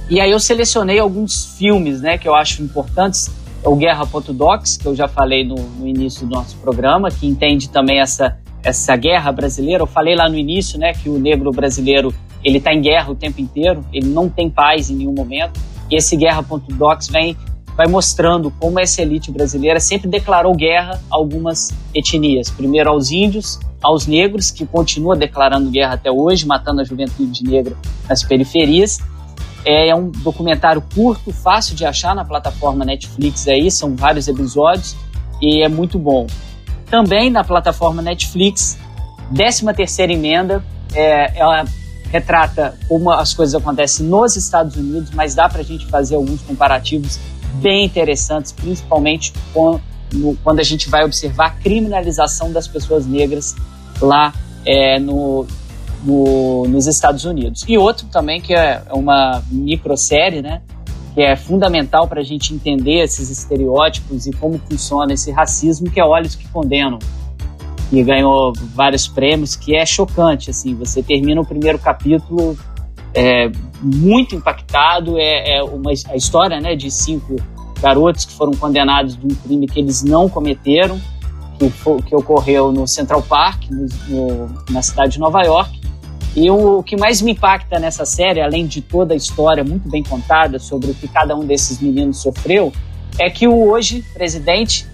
E 0.08 0.20
aí 0.20 0.30
eu 0.30 0.38
selecionei 0.38 1.00
alguns 1.00 1.56
filmes 1.58 2.00
né, 2.00 2.16
que 2.16 2.28
eu 2.28 2.34
acho 2.34 2.62
importantes. 2.62 3.30
O 3.64 3.74
Guerra.docs, 3.74 4.76
que 4.76 4.86
eu 4.86 4.94
já 4.94 5.08
falei 5.08 5.44
no, 5.44 5.56
no, 5.56 5.88
início 5.88 6.26
do 6.26 6.34
nosso 6.34 6.56
programa, 6.58 7.10
que 7.10 7.26
entende 7.26 7.68
também 7.68 7.98
essa, 7.98 8.38
essa 8.62 8.94
guerra 8.94 9.32
brasileira. 9.32 9.82
Eu 9.82 9.86
falei 9.86 10.14
lá 10.14 10.28
no 10.28 10.36
início 10.36 10.78
né, 10.78 10.92
que 10.92 11.08
o 11.08 11.18
negro 11.18 11.50
brasileiro 11.50 12.14
ele 12.44 12.58
está 12.58 12.72
em 12.72 12.82
guerra 12.82 13.10
o 13.10 13.14
tempo 13.14 13.40
inteiro, 13.40 13.84
ele 13.90 14.06
não 14.06 14.28
tem 14.28 14.50
paz 14.50 14.90
em 14.90 14.96
nenhum 14.96 15.14
momento. 15.14 15.58
E 15.90 15.96
esse 15.96 16.14
Guerra.docs 16.14 17.08
vem 17.08 17.36
vai 17.76 17.86
mostrando 17.86 18.50
como 18.58 18.78
essa 18.78 19.02
elite 19.02 19.30
brasileira 19.30 19.80
sempre 19.80 20.08
declarou 20.08 20.54
guerra 20.54 21.00
a 21.10 21.16
algumas 21.16 21.72
etnias. 21.94 22.50
Primeiro 22.50 22.90
aos 22.90 23.10
índios, 23.10 23.58
aos 23.82 24.06
negros, 24.06 24.50
que 24.50 24.64
continua 24.64 25.16
declarando 25.16 25.70
guerra 25.70 25.94
até 25.94 26.10
hoje, 26.10 26.46
matando 26.46 26.80
a 26.80 26.84
juventude 26.84 27.42
negra 27.44 27.76
nas 28.08 28.22
periferias. 28.22 29.00
É, 29.64 29.88
é 29.88 29.94
um 29.94 30.10
documentário 30.10 30.82
curto, 30.94 31.32
fácil 31.32 31.74
de 31.74 31.84
achar 31.84 32.14
na 32.14 32.24
plataforma 32.24 32.84
Netflix 32.84 33.48
aí, 33.48 33.70
são 33.70 33.96
vários 33.96 34.28
episódios 34.28 34.94
e 35.40 35.62
é 35.62 35.68
muito 35.68 35.98
bom. 35.98 36.26
Também 36.86 37.30
na 37.30 37.42
plataforma 37.42 38.00
Netflix, 38.00 38.78
13 39.34 39.72
terceira 39.74 40.12
emenda, 40.12 40.64
é, 40.94 41.38
ela 41.38 41.64
retrata 42.10 42.78
como 42.88 43.10
as 43.10 43.34
coisas 43.34 43.54
acontecem 43.54 44.06
nos 44.06 44.36
Estados 44.36 44.76
Unidos, 44.76 45.10
mas 45.12 45.34
dá 45.34 45.48
para 45.48 45.60
a 45.60 45.64
gente 45.64 45.86
fazer 45.86 46.14
alguns 46.14 46.40
comparativos 46.42 47.18
bem 47.54 47.84
interessantes, 47.84 48.52
principalmente 48.52 49.32
quando, 49.52 49.80
quando 50.42 50.60
a 50.60 50.62
gente 50.62 50.88
vai 50.88 51.04
observar 51.04 51.46
a 51.46 51.50
criminalização 51.50 52.52
das 52.52 52.68
pessoas 52.68 53.06
negras 53.06 53.54
lá 54.00 54.32
é, 54.64 54.98
no, 54.98 55.46
no, 56.04 56.66
nos 56.68 56.86
Estados 56.86 57.24
Unidos. 57.24 57.64
E 57.66 57.78
outro 57.78 58.06
também 58.06 58.40
que 58.40 58.54
é 58.54 58.82
uma 58.92 59.42
microsérie, 59.50 60.42
né? 60.42 60.62
Que 61.14 61.22
é 61.22 61.36
fundamental 61.36 62.08
para 62.08 62.20
a 62.20 62.24
gente 62.24 62.52
entender 62.52 63.02
esses 63.02 63.30
estereótipos 63.30 64.26
e 64.26 64.32
como 64.32 64.58
funciona 64.58 65.12
esse 65.12 65.30
racismo, 65.30 65.90
que 65.90 66.00
é 66.00 66.04
Olhos 66.04 66.34
que 66.34 66.46
Condenam, 66.48 66.98
que 67.88 68.02
ganhou 68.02 68.52
vários 68.74 69.06
prêmios, 69.06 69.54
que 69.54 69.76
é 69.76 69.86
chocante, 69.86 70.50
assim, 70.50 70.74
você 70.74 71.02
termina 71.02 71.40
o 71.40 71.46
primeiro 71.46 71.78
capítulo 71.78 72.58
é, 73.14 73.50
muito 73.80 74.34
impactado. 74.34 75.18
É, 75.18 75.58
é 75.58 75.62
uma 75.62 75.90
a 75.90 76.16
história 76.16 76.60
né, 76.60 76.74
de 76.74 76.90
cinco 76.90 77.36
garotos 77.80 78.24
que 78.24 78.32
foram 78.32 78.52
condenados 78.52 79.16
de 79.16 79.26
um 79.26 79.34
crime 79.34 79.66
que 79.66 79.78
eles 79.78 80.02
não 80.02 80.28
cometeram, 80.28 81.00
que, 81.58 81.68
foi, 81.70 82.02
que 82.02 82.14
ocorreu 82.14 82.72
no 82.72 82.86
Central 82.88 83.22
Park, 83.22 83.64
no, 83.70 83.86
no, 84.08 84.54
na 84.70 84.82
cidade 84.82 85.12
de 85.12 85.20
Nova 85.20 85.42
York. 85.42 85.80
E 86.34 86.50
o, 86.50 86.78
o 86.78 86.82
que 86.82 86.96
mais 86.96 87.22
me 87.22 87.32
impacta 87.32 87.78
nessa 87.78 88.04
série, 88.04 88.40
além 88.40 88.66
de 88.66 88.80
toda 88.80 89.14
a 89.14 89.16
história 89.16 89.62
muito 89.62 89.88
bem 89.88 90.02
contada 90.02 90.58
sobre 90.58 90.90
o 90.90 90.94
que 90.94 91.06
cada 91.06 91.36
um 91.36 91.46
desses 91.46 91.80
meninos 91.80 92.20
sofreu, 92.20 92.72
é 93.18 93.30
que 93.30 93.46
o 93.46 93.70
hoje 93.70 94.04
presidente 94.12 94.86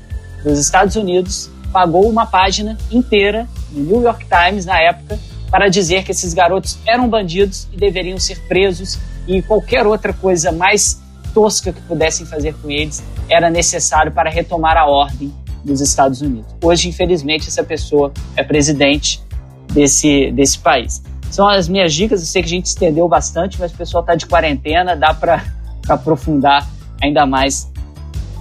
dos 0.45 0.59
Estados 0.59 0.97
Unidos 0.97 1.51
pagou 1.73 2.09
uma 2.09 2.27
página 2.27 2.77
inteira 2.91 3.49
no 3.73 3.83
New 3.85 4.03
York 4.03 4.27
Times 4.27 4.67
na 4.67 4.79
época 4.81 5.19
para 5.51 5.68
dizer 5.68 6.05
que 6.05 6.12
esses 6.12 6.32
garotos 6.32 6.78
eram 6.86 7.09
bandidos 7.09 7.68
e 7.72 7.77
deveriam 7.77 8.18
ser 8.18 8.39
presos 8.47 8.98
e 9.27 9.43
qualquer 9.43 9.86
outra 9.86 10.12
coisa 10.12 10.52
mais 10.52 11.01
tosca 11.35 11.72
que 11.72 11.81
pudessem 11.82 12.27
fazer 12.27 12.55
com 12.55 12.70
eles 12.70 13.02
era 13.28 13.51
necessário 13.51 14.12
para 14.12 14.31
retomar 14.31 14.77
a 14.77 14.86
ordem 14.86 15.32
dos 15.64 15.81
Estados 15.81 16.20
Unidos. 16.20 16.51
Hoje, 16.62 16.89
infelizmente, 16.89 17.48
essa 17.48 17.62
pessoa 17.62 18.12
é 18.36 18.43
presidente 18.43 19.22
desse, 19.72 20.31
desse 20.32 20.59
país. 20.59 21.02
São 21.31 21.47
as 21.47 21.68
minhas 21.68 21.93
dicas, 21.94 22.20
eu 22.20 22.27
sei 22.27 22.43
que 22.43 22.47
a 22.47 22.51
gente 22.51 22.66
estendeu 22.66 23.09
bastante, 23.09 23.59
mas 23.60 23.72
o 23.72 23.77
pessoal 23.77 24.02
está 24.02 24.14
de 24.14 24.27
quarentena, 24.27 24.97
dá 24.97 25.14
para 25.14 25.44
aprofundar 25.89 26.68
ainda 27.01 27.24
mais 27.24 27.70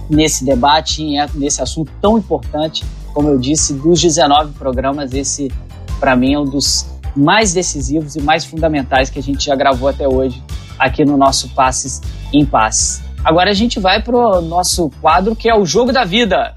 nesse 0.08 0.44
debate, 0.44 1.04
nesse 1.34 1.62
assunto 1.62 1.92
tão 2.00 2.18
importante, 2.18 2.84
como 3.14 3.28
eu 3.28 3.38
disse, 3.38 3.74
dos 3.74 4.00
19 4.00 4.54
programas, 4.54 5.12
esse 5.14 5.52
para 6.00 6.16
mim 6.16 6.34
é 6.34 6.38
um 6.38 6.44
dos 6.44 6.86
mais 7.16 7.52
decisivos 7.52 8.16
e 8.16 8.22
mais 8.22 8.44
fundamentais 8.44 9.10
que 9.10 9.18
a 9.18 9.22
gente 9.22 9.44
já 9.44 9.54
gravou 9.54 9.88
até 9.88 10.06
hoje 10.06 10.42
aqui 10.78 11.04
no 11.04 11.16
nosso 11.16 11.48
Passes 11.50 12.00
em 12.32 12.44
Passes. 12.44 13.02
Agora 13.24 13.50
a 13.50 13.54
gente 13.54 13.78
vai 13.78 14.02
para 14.02 14.16
o 14.16 14.40
nosso 14.40 14.90
quadro 15.00 15.36
que 15.36 15.48
é 15.48 15.54
o 15.54 15.64
Jogo 15.66 15.92
da 15.92 16.04
Vida. 16.04 16.56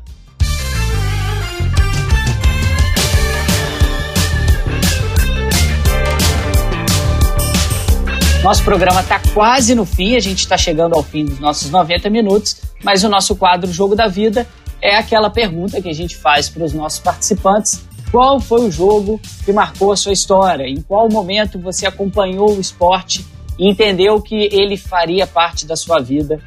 Nosso 8.44 8.64
programa 8.64 9.00
está 9.00 9.22
quase 9.34 9.74
no 9.74 9.86
fim, 9.86 10.18
a 10.18 10.20
gente 10.20 10.40
está 10.40 10.58
chegando 10.58 10.96
ao 10.96 11.02
fim 11.02 11.24
dos 11.24 11.40
nossos 11.40 11.70
90 11.72 12.10
minutos, 12.10 12.62
mas 12.84 13.02
o 13.04 13.10
nosso 13.10 13.38
quadro 13.38 13.72
Jogo 13.72 13.96
da 13.96 14.08
Vida 14.08 14.46
é 14.82 14.98
aquela 14.98 15.30
pergunta 15.30 15.82
que 15.82 15.88
a 15.88 15.94
gente 15.94 16.18
faz 16.18 16.50
para 16.50 16.66
os 16.66 16.74
nossos 16.74 17.00
participantes 17.00 17.86
qual 18.14 18.40
foi 18.40 18.68
o 18.68 18.72
jogo 18.72 19.20
que 19.44 19.52
marcou 19.52 19.92
a 19.92 19.98
sua 19.98 20.14
história? 20.14 20.70
Em 20.70 20.80
qual 20.84 21.10
momento 21.10 21.58
você 21.58 21.88
acompanhou 21.88 22.56
o 22.56 22.62
esporte 22.62 23.26
e 23.58 23.68
entendeu 23.68 24.22
que 24.22 24.50
ele 24.52 24.78
faria 24.78 25.26
parte 25.26 25.66
da 25.66 25.76
sua 25.76 26.00
vida 26.00 26.40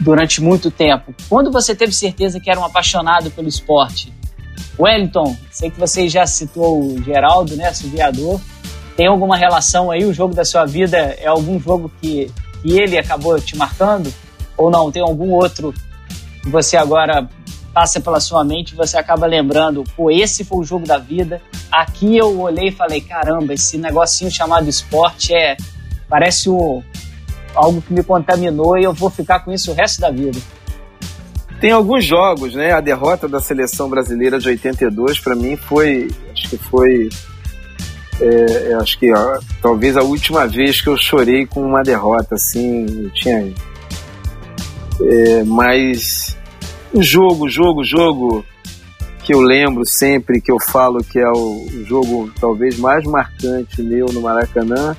durante 0.00 0.42
muito 0.42 0.72
tempo? 0.72 1.14
Quando 1.28 1.52
você 1.52 1.76
teve 1.76 1.92
certeza 1.92 2.40
que 2.40 2.50
era 2.50 2.58
um 2.58 2.64
apaixonado 2.64 3.30
pelo 3.30 3.46
esporte? 3.46 4.12
Wellington, 4.76 5.36
sei 5.52 5.70
que 5.70 5.78
você 5.78 6.08
já 6.08 6.26
citou 6.26 6.80
o 6.80 7.00
Geraldo, 7.04 7.54
né, 7.54 7.72
subiador. 7.72 8.40
Tem 8.96 9.06
alguma 9.06 9.36
relação 9.36 9.92
aí? 9.92 10.04
O 10.04 10.12
jogo 10.12 10.34
da 10.34 10.44
sua 10.44 10.66
vida 10.66 10.98
é 10.98 11.28
algum 11.28 11.60
jogo 11.60 11.88
que, 12.02 12.32
que 12.62 12.80
ele 12.80 12.98
acabou 12.98 13.40
te 13.40 13.56
marcando? 13.56 14.12
Ou 14.56 14.72
não? 14.72 14.90
Tem 14.90 15.02
algum 15.02 15.30
outro 15.30 15.72
que 16.42 16.50
você 16.50 16.76
agora 16.76 17.28
passa 17.74 18.00
pela 18.00 18.20
sua 18.20 18.44
mente 18.44 18.76
você 18.76 18.96
acaba 18.96 19.26
lembrando, 19.26 19.82
pô, 19.96 20.08
esse 20.10 20.44
foi 20.44 20.58
o 20.58 20.64
jogo 20.64 20.86
da 20.86 20.96
vida. 20.96 21.42
Aqui 21.70 22.16
eu 22.16 22.40
olhei 22.40 22.68
e 22.68 22.72
falei, 22.72 23.00
caramba, 23.00 23.52
esse 23.52 23.76
negocinho 23.76 24.30
chamado 24.30 24.68
esporte 24.68 25.34
é 25.34 25.56
parece 26.08 26.48
o, 26.48 26.82
algo 27.52 27.82
que 27.82 27.92
me 27.92 28.04
contaminou 28.04 28.78
e 28.78 28.84
eu 28.84 28.92
vou 28.92 29.10
ficar 29.10 29.40
com 29.40 29.52
isso 29.52 29.72
o 29.72 29.74
resto 29.74 30.00
da 30.00 30.10
vida. 30.10 30.38
Tem 31.60 31.72
alguns 31.72 32.04
jogos, 32.04 32.54
né? 32.54 32.72
A 32.72 32.80
derrota 32.80 33.26
da 33.26 33.40
seleção 33.40 33.88
brasileira 33.88 34.38
de 34.38 34.48
82 34.48 35.18
para 35.18 35.34
mim 35.34 35.56
foi, 35.56 36.08
acho 36.32 36.48
que 36.50 36.56
foi 36.56 37.08
é, 38.20 38.70
é, 38.70 38.74
acho 38.74 38.98
que 38.98 39.12
ó, 39.12 39.40
talvez 39.60 39.96
a 39.96 40.02
última 40.02 40.46
vez 40.46 40.80
que 40.80 40.88
eu 40.88 40.96
chorei 40.96 41.46
com 41.46 41.60
uma 41.66 41.82
derrota, 41.82 42.36
assim, 42.36 42.86
eu 43.04 43.10
tinha. 43.10 43.52
É, 45.00 45.42
mas 45.44 46.36
o 46.94 47.02
jogo, 47.02 47.48
jogo, 47.48 47.84
jogo 47.84 48.44
que 49.24 49.34
eu 49.34 49.40
lembro 49.40 49.84
sempre, 49.84 50.40
que 50.40 50.52
eu 50.52 50.58
falo 50.60 51.02
que 51.02 51.18
é 51.18 51.28
o 51.28 51.66
jogo 51.86 52.30
talvez 52.40 52.78
mais 52.78 53.04
marcante 53.04 53.82
meu 53.82 54.06
no 54.06 54.20
Maracanã, 54.20 54.96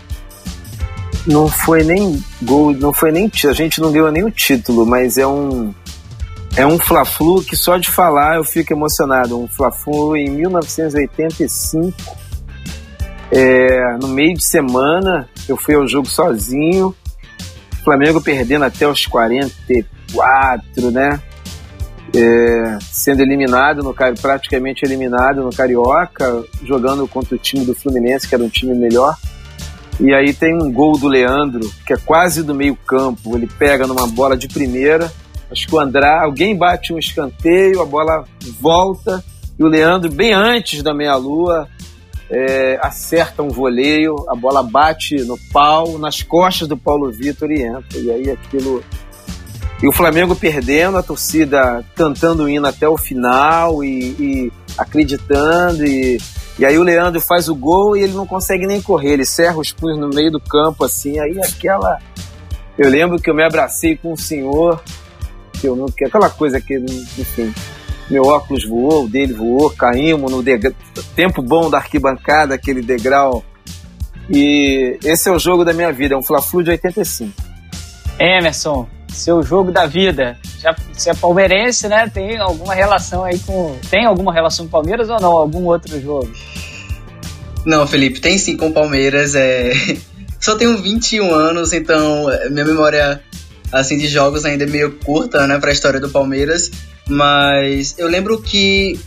não 1.25 1.47
foi 1.47 1.83
nem 1.83 2.21
gol, 2.41 2.73
não 2.73 2.91
foi 2.91 3.11
nem 3.11 3.31
a 3.45 3.53
gente 3.53 3.79
não 3.79 3.91
deu 3.91 4.11
nem 4.11 4.23
o 4.23 4.31
título, 4.31 4.85
mas 4.85 5.17
é 5.17 5.25
um 5.25 5.73
é 6.57 6.65
um 6.65 6.77
Fla-Flu 6.79 7.43
que 7.43 7.55
só 7.55 7.77
de 7.77 7.89
falar 7.89 8.37
eu 8.37 8.43
fico 8.43 8.73
emocionado. 8.73 9.37
Um 9.37 9.47
Fla-Flu 9.47 10.15
em 10.15 10.29
1985 10.29 11.93
é, 13.31 13.97
no 14.01 14.07
meio 14.07 14.35
de 14.35 14.43
semana, 14.43 15.27
eu 15.47 15.57
fui 15.57 15.75
ao 15.75 15.87
jogo 15.87 16.07
sozinho. 16.07 16.95
Flamengo 17.83 18.21
perdendo 18.21 18.65
até 18.65 18.87
os 18.87 19.05
44, 19.05 20.91
né? 20.91 21.21
É, 22.15 22.77
sendo 22.81 23.21
eliminado, 23.21 23.83
no 23.83 23.93
praticamente 23.93 24.85
eliminado 24.85 25.43
no 25.43 25.49
Carioca, 25.49 26.43
jogando 26.63 27.07
contra 27.07 27.35
o 27.35 27.37
time 27.37 27.65
do 27.65 27.75
Fluminense, 27.75 28.27
que 28.27 28.35
era 28.35 28.43
um 28.43 28.49
time 28.49 28.73
melhor. 28.73 29.15
E 29.99 30.13
aí 30.13 30.33
tem 30.33 30.53
um 30.53 30.71
gol 30.71 30.97
do 30.97 31.07
Leandro, 31.07 31.69
que 31.85 31.93
é 31.93 31.97
quase 31.97 32.43
do 32.43 32.53
meio 32.53 32.75
campo. 32.75 33.35
Ele 33.35 33.47
pega 33.47 33.87
numa 33.87 34.07
bola 34.07 34.35
de 34.35 34.47
primeira. 34.47 35.11
Acho 35.49 35.67
que 35.67 35.75
o 35.75 35.79
André, 35.79 36.07
alguém 36.07 36.55
bate 36.55 36.93
um 36.93 36.99
escanteio, 36.99 37.81
a 37.81 37.85
bola 37.85 38.25
volta. 38.59 39.23
E 39.57 39.63
o 39.63 39.67
Leandro, 39.67 40.11
bem 40.11 40.33
antes 40.33 40.83
da 40.83 40.93
meia-lua, 40.93 41.69
é, 42.29 42.77
acerta 42.81 43.41
um 43.41 43.49
voleio, 43.49 44.15
a 44.27 44.35
bola 44.35 44.61
bate 44.61 45.15
no 45.23 45.37
pau, 45.53 45.97
nas 45.97 46.21
costas 46.21 46.67
do 46.67 46.75
Paulo 46.75 47.11
Vitor 47.11 47.49
e 47.51 47.61
entra. 47.61 47.99
E 47.99 48.11
aí 48.11 48.29
aquilo. 48.29 48.83
E 49.81 49.87
o 49.87 49.91
Flamengo 49.91 50.35
perdendo, 50.35 50.97
a 50.97 51.03
torcida 51.03 51.85
cantando 51.95 52.43
o 52.43 52.49
hino 52.49 52.65
até 52.65 52.87
o 52.87 52.97
final 52.97 53.83
e, 53.83 54.15
e 54.19 54.51
acreditando. 54.77 55.85
E, 55.85 56.17
e 56.57 56.65
aí 56.65 56.77
o 56.77 56.83
Leandro 56.83 57.19
faz 57.19 57.49
o 57.49 57.55
gol 57.55 57.95
e 57.95 58.01
ele 58.01 58.13
não 58.13 58.25
consegue 58.25 58.65
nem 58.65 58.81
correr, 58.81 59.13
ele 59.13 59.25
serra 59.25 59.57
os 59.57 59.71
punhos 59.71 59.99
no 59.99 60.09
meio 60.09 60.31
do 60.31 60.39
campo, 60.39 60.85
assim. 60.85 61.19
Aí 61.19 61.37
aquela. 61.39 61.99
Eu 62.77 62.89
lembro 62.89 63.19
que 63.19 63.29
eu 63.29 63.35
me 63.35 63.43
abracei 63.43 63.95
com 63.95 64.13
o 64.13 64.17
senhor, 64.17 64.81
que 65.53 65.67
eu 65.67 65.75
não. 65.75 65.87
Que 65.87 66.05
aquela 66.05 66.29
coisa 66.29 66.59
que, 66.59 66.75
enfim 66.75 67.53
meu 68.09 68.23
óculos 68.23 68.65
voou, 68.65 69.05
o 69.05 69.09
dele 69.09 69.33
voou, 69.33 69.69
caímos 69.71 70.31
no 70.31 70.43
degrau, 70.43 70.73
tempo 71.15 71.41
bom 71.41 71.69
da 71.69 71.77
arquibancada, 71.77 72.53
aquele 72.53 72.81
degrau. 72.81 73.43
E 74.29 74.97
esse 75.03 75.29
é 75.29 75.31
o 75.31 75.39
jogo 75.39 75.63
da 75.63 75.73
minha 75.73 75.91
vida, 75.91 76.15
é 76.15 76.17
um 76.17 76.23
Fla-Flu 76.23 76.63
de 76.63 76.71
85. 76.71 77.31
Emerson, 78.19 78.87
seu 79.15 79.41
jogo 79.41 79.71
da 79.71 79.85
vida. 79.85 80.37
Já, 80.59 80.75
você 80.93 81.09
é 81.09 81.13
palmeirense, 81.13 81.87
né? 81.87 82.09
Tem 82.13 82.37
alguma 82.37 82.73
relação 82.73 83.23
aí 83.23 83.39
com. 83.39 83.77
Tem 83.89 84.05
alguma 84.05 84.33
relação 84.33 84.65
com 84.65 84.71
Palmeiras 84.71 85.09
ou 85.09 85.19
não? 85.19 85.31
Algum 85.31 85.65
outro 85.65 85.99
jogo? 85.99 86.31
Não, 87.65 87.87
Felipe, 87.87 88.19
tem 88.19 88.37
sim 88.37 88.55
com 88.55 88.71
Palmeiras. 88.71 89.35
É... 89.35 89.73
Só 90.39 90.55
tenho 90.55 90.77
21 90.77 91.33
anos, 91.33 91.73
então 91.73 92.29
é, 92.29 92.49
minha 92.49 92.65
memória 92.65 93.21
assim 93.71 93.97
de 93.97 94.07
jogos 94.07 94.45
ainda 94.45 94.63
é 94.63 94.67
meio 94.67 94.91
curta, 94.99 95.47
né, 95.47 95.57
para 95.57 95.69
a 95.69 95.73
história 95.73 95.99
do 95.99 96.09
Palmeiras. 96.09 96.69
Mas 97.07 97.95
eu 97.97 98.07
lembro 98.07 98.41
que 98.41 98.99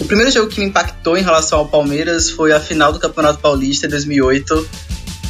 o 0.00 0.04
primeiro 0.04 0.30
jogo 0.30 0.48
que 0.48 0.60
me 0.60 0.66
impactou 0.66 1.16
em 1.16 1.22
relação 1.22 1.60
ao 1.60 1.66
Palmeiras 1.66 2.28
foi 2.30 2.52
a 2.52 2.60
final 2.60 2.92
do 2.92 2.98
Campeonato 2.98 3.38
Paulista 3.38 3.86
em 3.86 3.90
2008, 3.90 4.68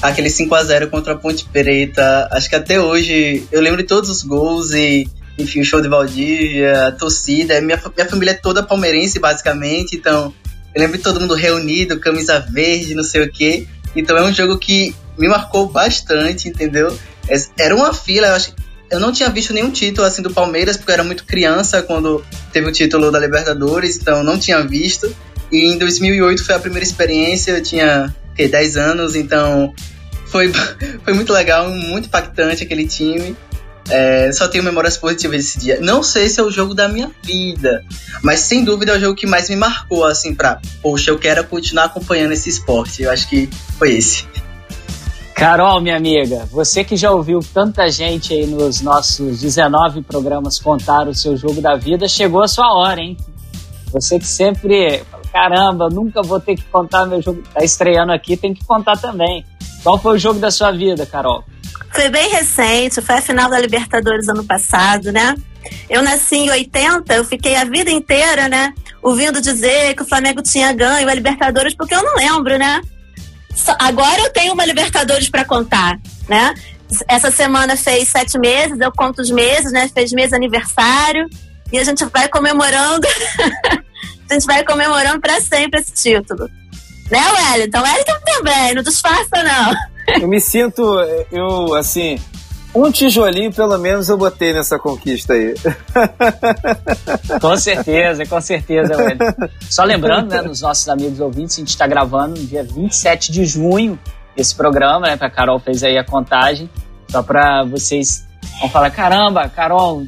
aquele 0.04 0.28
5 0.28 0.54
a 0.54 0.62
0 0.62 0.88
contra 0.90 1.14
a 1.14 1.16
Ponte 1.16 1.46
Preta. 1.46 2.28
Acho 2.30 2.48
que 2.48 2.54
até 2.54 2.78
hoje 2.78 3.42
eu 3.50 3.60
lembro 3.60 3.82
de 3.82 3.88
todos 3.88 4.10
os 4.10 4.22
gols 4.22 4.72
e, 4.72 5.08
enfim, 5.38 5.60
o 5.60 5.64
show 5.64 5.80
de 5.80 5.88
Valdívia, 5.88 6.88
a 6.88 6.92
torcida. 6.92 7.58
Minha, 7.62 7.80
minha 7.96 8.08
família 8.08 8.32
é 8.32 8.34
toda 8.34 8.62
palmeirense, 8.62 9.18
basicamente, 9.18 9.96
então 9.96 10.32
eu 10.74 10.80
lembro 10.82 10.98
de 10.98 11.02
todo 11.02 11.20
mundo 11.20 11.34
reunido, 11.34 11.98
camisa 11.98 12.38
verde, 12.38 12.94
não 12.94 13.02
sei 13.02 13.22
o 13.22 13.32
quê. 13.32 13.66
Então 13.96 14.16
é 14.18 14.22
um 14.22 14.32
jogo 14.32 14.58
que 14.58 14.94
me 15.16 15.26
marcou 15.26 15.68
bastante, 15.68 16.48
entendeu? 16.48 16.94
Era 17.58 17.74
uma 17.74 17.94
fila, 17.94 18.26
eu 18.26 18.34
acho 18.34 18.54
eu 18.90 19.00
não 19.00 19.10
tinha 19.10 19.30
visto 19.30 19.52
nenhum 19.52 19.70
título 19.70 20.06
assim 20.06 20.20
do 20.20 20.30
Palmeiras, 20.30 20.76
porque 20.76 20.90
eu 20.90 20.94
era 20.94 21.02
muito 21.02 21.24
criança 21.24 21.82
quando 21.82 22.22
teve 22.52 22.68
o 22.68 22.72
título 22.72 23.10
da 23.10 23.18
Libertadores, 23.18 23.96
então 23.96 24.22
não 24.22 24.38
tinha 24.38 24.60
visto. 24.60 25.12
E 25.50 25.72
em 25.72 25.78
2008 25.78 26.44
foi 26.44 26.54
a 26.54 26.58
primeira 26.58 26.84
experiência, 26.84 27.52
eu 27.52 27.62
tinha 27.62 28.14
que, 28.36 28.46
10 28.46 28.76
anos, 28.76 29.16
então 29.16 29.74
foi, 30.34 30.52
foi 31.04 31.14
muito 31.14 31.32
legal, 31.32 31.70
muito 31.70 32.06
impactante 32.06 32.64
aquele 32.64 32.88
time. 32.88 33.36
É, 33.88 34.32
só 34.32 34.48
tenho 34.48 34.64
memórias 34.64 34.96
positivas 34.96 35.36
desse 35.36 35.60
dia. 35.60 35.78
Não 35.80 36.02
sei 36.02 36.28
se 36.28 36.40
é 36.40 36.42
o 36.42 36.50
jogo 36.50 36.74
da 36.74 36.88
minha 36.88 37.08
vida, 37.22 37.84
mas 38.20 38.40
sem 38.40 38.64
dúvida 38.64 38.92
é 38.92 38.96
o 38.96 39.00
jogo 39.00 39.14
que 39.14 39.28
mais 39.28 39.48
me 39.48 39.54
marcou, 39.54 40.04
assim, 40.04 40.34
pra, 40.34 40.60
poxa, 40.82 41.12
eu 41.12 41.18
quero 41.20 41.44
continuar 41.44 41.84
acompanhando 41.84 42.32
esse 42.32 42.48
esporte. 42.48 43.04
Eu 43.04 43.12
acho 43.12 43.28
que 43.28 43.48
foi 43.78 43.92
esse. 43.92 44.26
Carol, 45.36 45.80
minha 45.80 45.96
amiga, 45.96 46.48
você 46.50 46.82
que 46.82 46.96
já 46.96 47.12
ouviu 47.12 47.38
tanta 47.52 47.88
gente 47.88 48.32
aí 48.32 48.44
nos 48.46 48.80
nossos 48.80 49.40
19 49.40 50.02
programas 50.02 50.58
contar 50.58 51.06
o 51.06 51.14
seu 51.14 51.36
jogo 51.36 51.60
da 51.60 51.76
vida, 51.76 52.08
chegou 52.08 52.42
a 52.42 52.48
sua 52.48 52.72
hora, 52.74 53.00
hein? 53.00 53.16
Você 53.92 54.18
que 54.18 54.26
sempre, 54.26 55.04
caramba, 55.34 55.88
nunca 55.88 56.22
vou 56.22 56.38
ter 56.38 56.54
que 56.54 56.62
contar 56.62 57.06
meu 57.06 57.20
jogo, 57.20 57.42
tá 57.52 57.64
estreando 57.64 58.12
aqui, 58.12 58.36
tem 58.36 58.54
que 58.54 58.64
contar 58.64 58.96
também. 58.96 59.44
Qual 59.82 59.98
foi 59.98 60.14
o 60.14 60.18
jogo 60.18 60.38
da 60.38 60.48
sua 60.48 60.70
vida, 60.70 61.04
Carol? 61.04 61.44
Foi 61.92 62.08
bem 62.08 62.30
recente, 62.30 63.02
foi 63.02 63.16
a 63.16 63.20
final 63.20 63.50
da 63.50 63.58
Libertadores 63.58 64.28
ano 64.28 64.44
passado, 64.44 65.10
né? 65.10 65.34
Eu 65.90 66.02
nasci 66.02 66.36
em 66.36 66.50
80, 66.50 67.12
eu 67.14 67.24
fiquei 67.24 67.56
a 67.56 67.64
vida 67.64 67.90
inteira, 67.90 68.48
né? 68.48 68.72
Ouvindo 69.02 69.40
dizer 69.40 69.94
que 69.96 70.02
o 70.02 70.06
Flamengo 70.06 70.40
tinha 70.40 70.72
ganho 70.72 71.08
a 71.08 71.14
Libertadores, 71.14 71.74
porque 71.74 71.96
eu 71.96 72.02
não 72.02 72.14
lembro, 72.14 72.56
né? 72.56 72.80
Agora 73.80 74.20
eu 74.20 74.32
tenho 74.32 74.54
uma 74.54 74.64
Libertadores 74.64 75.28
para 75.28 75.44
contar, 75.44 75.98
né? 76.28 76.54
Essa 77.08 77.32
semana 77.32 77.76
fez 77.76 78.08
sete 78.08 78.38
meses, 78.38 78.78
eu 78.78 78.92
conto 78.92 79.20
os 79.20 79.32
meses, 79.32 79.72
né? 79.72 79.90
Fez 79.92 80.12
mês 80.12 80.32
aniversário 80.32 81.28
e 81.72 81.78
a 81.78 81.82
gente 81.82 82.04
vai 82.04 82.28
comemorando. 82.28 83.08
a 84.34 84.38
gente 84.38 84.46
vai 84.46 84.64
comemorando 84.64 85.20
para 85.20 85.40
sempre 85.40 85.80
esse 85.80 85.92
título. 85.92 86.48
Né, 87.10 87.20
Wellington? 87.20 87.82
Wellington 87.82 88.20
também, 88.24 88.74
não 88.74 88.82
disfarça, 88.82 89.42
não. 89.42 90.20
Eu 90.20 90.28
me 90.28 90.40
sinto, 90.40 90.82
eu, 91.30 91.74
assim, 91.74 92.18
um 92.74 92.90
tijolinho 92.90 93.52
pelo 93.52 93.78
menos 93.78 94.08
eu 94.08 94.18
botei 94.18 94.52
nessa 94.52 94.78
conquista 94.78 95.34
aí. 95.34 95.54
Com 97.40 97.56
certeza, 97.56 98.26
com 98.26 98.40
certeza, 98.40 98.96
velho. 98.96 99.18
Só 99.70 99.84
lembrando, 99.84 100.28
né, 100.28 100.42
nos 100.42 100.60
nossos 100.60 100.88
amigos 100.88 101.20
ouvintes, 101.20 101.56
a 101.56 101.60
gente 101.60 101.68
está 101.68 101.86
gravando 101.86 102.40
no 102.40 102.46
dia 102.46 102.64
27 102.64 103.30
de 103.30 103.44
junho 103.44 103.98
esse 104.36 104.54
programa, 104.54 105.06
né, 105.06 105.16
a 105.18 105.30
Carol 105.30 105.60
fez 105.60 105.84
aí 105.84 105.96
a 105.96 106.04
contagem, 106.04 106.68
só 107.08 107.22
para 107.22 107.62
vocês 107.62 108.23
vão 108.60 108.68
falar, 108.68 108.90
caramba, 108.90 109.48
Carol, 109.48 110.04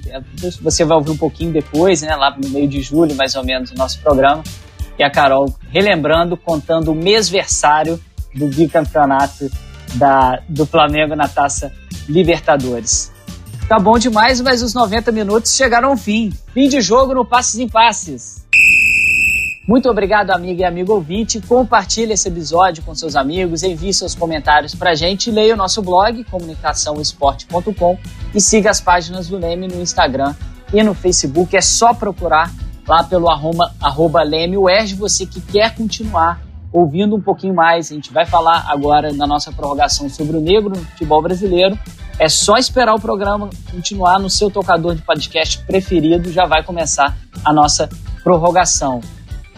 você 0.61 0.85
vai 0.85 0.97
ouvir 0.97 1.11
um 1.11 1.17
pouquinho 1.17 1.53
depois, 1.53 2.03
né, 2.03 2.15
lá 2.15 2.37
no 2.37 2.49
meio 2.49 2.69
de 2.69 2.81
julho, 2.81 3.15
mais 3.15 3.35
ou 3.35 3.45
menos, 3.45 3.71
o 3.71 3.75
nosso 3.75 4.01
programa, 4.01 4.43
e 4.99 5.05
a 5.05 5.11
Carol 5.11 5.55
relembrando, 5.71 6.37
contando 6.37 6.93
o 6.93 6.95
mêsversário 6.95 8.01
do 8.35 8.49
bicampeonato 8.49 9.51
da, 9.95 10.41
do 10.49 10.67
Flamengo 10.67 11.15
na 11.15 11.29
Taça 11.29 11.73
Libertadores. 12.09 13.13
Tá 13.69 13.79
bom 13.79 13.99
demais, 13.99 14.41
mas 14.41 14.63
os 14.63 14.73
90 14.75 15.11
minutos 15.11 15.55
chegaram 15.55 15.91
ao 15.91 15.97
fim. 15.97 16.33
Fim 16.55 16.69
de 16.69 16.81
jogo 16.81 17.15
no 17.15 17.25
Passes 17.25 17.59
em 17.59 17.69
Passes. 17.69 18.47
Muito 19.66 19.90
obrigado, 19.90 20.30
amiga 20.30 20.62
e 20.62 20.64
amigo 20.64 20.93
ouvinte. 20.93 21.40
Compartilhe 21.40 22.12
esse 22.12 22.28
episódio 22.28 22.84
com 22.84 22.94
seus 22.94 23.16
amigos, 23.16 23.64
envie 23.64 23.93
seus 23.93 24.14
comentários 24.14 24.76
pra 24.76 24.94
gente, 24.94 25.28
leia 25.28 25.55
o 25.55 25.56
nosso 25.56 25.82
blog, 25.82 26.22
comunicaçãoesporte.com 26.22 27.98
e 28.32 28.40
siga 28.40 28.70
as 28.70 28.80
páginas 28.80 29.26
do 29.26 29.36
Leme 29.36 29.66
no 29.66 29.82
Instagram 29.82 30.36
e 30.72 30.80
no 30.84 30.94
Facebook. 30.94 31.56
É 31.56 31.60
só 31.60 31.93
procurar 31.93 32.52
lá 32.86 33.02
pelo 33.02 33.28
arroba, 33.28 33.74
arroba 33.80 34.22
Leme 34.22 34.56
Você 34.97 35.26
que 35.26 35.40
quer 35.40 35.74
continuar 35.74 36.40
ouvindo 36.72 37.16
um 37.16 37.20
pouquinho 37.20 37.55
mais. 37.55 37.90
A 37.90 37.94
gente 37.97 38.12
vai 38.12 38.24
falar 38.24 38.66
agora 38.68 39.12
na 39.12 39.26
nossa 39.26 39.51
prorrogação 39.51 40.09
sobre 40.09 40.36
o 40.36 40.40
negro 40.40 40.70
no 40.70 40.84
futebol 40.84 41.20
brasileiro. 41.20 41.76
É 42.20 42.28
só 42.28 42.56
esperar 42.56 42.94
o 42.94 43.01
programa 43.01 43.51
continuar 43.72 44.20
no 44.20 44.30
seu 44.30 44.48
tocador 44.48 44.94
de 44.94 45.02
podcast 45.02 45.59
preferido, 45.66 46.30
já 46.30 46.47
vai 46.47 46.62
começar 46.62 47.16
a 47.44 47.52
nossa 47.52 47.88
prorrogação. 48.22 49.01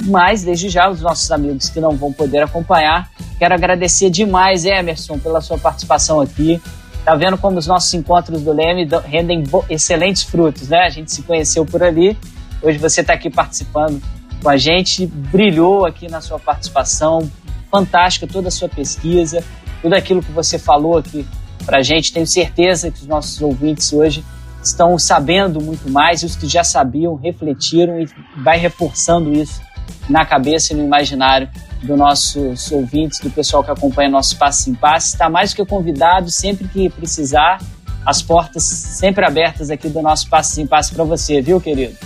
Mas, 0.05 0.43
desde 0.45 0.69
já, 0.69 0.89
os 0.89 1.01
nossos 1.01 1.31
amigos 1.31 1.69
que 1.69 1.81
não 1.81 1.97
vão 1.97 2.13
poder 2.13 2.43
acompanhar, 2.43 3.11
quero 3.39 3.55
agradecer 3.55 4.11
demais, 4.11 4.65
Emerson, 4.65 5.19
pela 5.19 5.41
sua 5.41 5.59
participação 5.59 6.21
aqui. 6.21 6.61
Tá 7.05 7.15
vendo 7.15 7.39
como 7.39 7.59
os 7.59 7.67
nossos 7.67 7.93
encontros 7.95 8.43
do 8.43 8.53
Leme 8.53 8.87
rendem 9.05 9.43
excelentes 9.69 10.23
frutos, 10.23 10.69
né? 10.69 10.81
A 10.81 10.91
gente 10.91 11.13
se 11.13 11.23
conheceu 11.23 11.65
por 11.65 11.83
ali. 11.83 12.17
Hoje 12.63 12.79
você 12.79 13.01
está 13.01 13.15
aqui 13.15 13.31
participando 13.31 14.01
com 14.43 14.49
a 14.49 14.57
gente, 14.57 15.07
brilhou 15.07 15.87
aqui 15.87 16.09
na 16.09 16.21
sua 16.21 16.39
participação, 16.39 17.31
fantástica 17.71 18.27
toda 18.27 18.49
a 18.49 18.51
sua 18.51 18.69
pesquisa, 18.69 19.43
tudo 19.83 19.95
aquilo 19.95 20.23
que 20.23 20.31
você 20.31 20.59
falou 20.59 20.99
aqui 20.99 21.27
para 21.65 21.79
a 21.79 21.83
gente. 21.83 22.13
Tenho 22.13 22.27
certeza 22.27 22.91
que 22.91 23.01
os 23.01 23.07
nossos 23.07 23.41
ouvintes 23.41 23.93
hoje 23.93 24.25
estão 24.63 24.99
sabendo 24.99 25.61
muito 25.61 25.91
mais, 25.91 26.23
e 26.23 26.27
os 26.27 26.37
que 26.37 26.47
já 26.47 26.63
sabiam 26.63 27.15
refletiram 27.15 28.01
e 28.01 28.09
vai 28.43 28.59
reforçando 28.59 29.33
isso 29.33 29.61
na 30.09 30.25
cabeça 30.25 30.73
e 30.73 30.77
no 30.77 30.85
imaginário 30.85 31.49
dos 31.83 31.97
nossos 31.97 32.73
ouvintes, 32.73 33.21
do 33.21 33.31
pessoal 33.31 33.63
que 33.63 33.71
acompanha 33.71 34.09
nosso 34.09 34.37
Passo 34.37 34.71
em 34.71 34.75
Passo. 34.75 35.09
Está 35.15 35.29
mais 35.29 35.51
do 35.53 35.57
que 35.57 35.65
convidado, 35.65 36.31
sempre 36.31 36.67
que 36.69 36.89
precisar, 36.91 37.59
as 38.05 38.23
portas 38.23 38.63
sempre 38.63 39.25
abertas 39.25 39.71
aqui 39.71 39.89
do 39.89 40.03
nosso 40.03 40.29
Passo 40.29 40.61
em 40.61 40.67
Passo 40.67 40.95
para 40.95 41.05
você, 41.05 41.41
viu, 41.41 41.61
querido? 41.61 41.97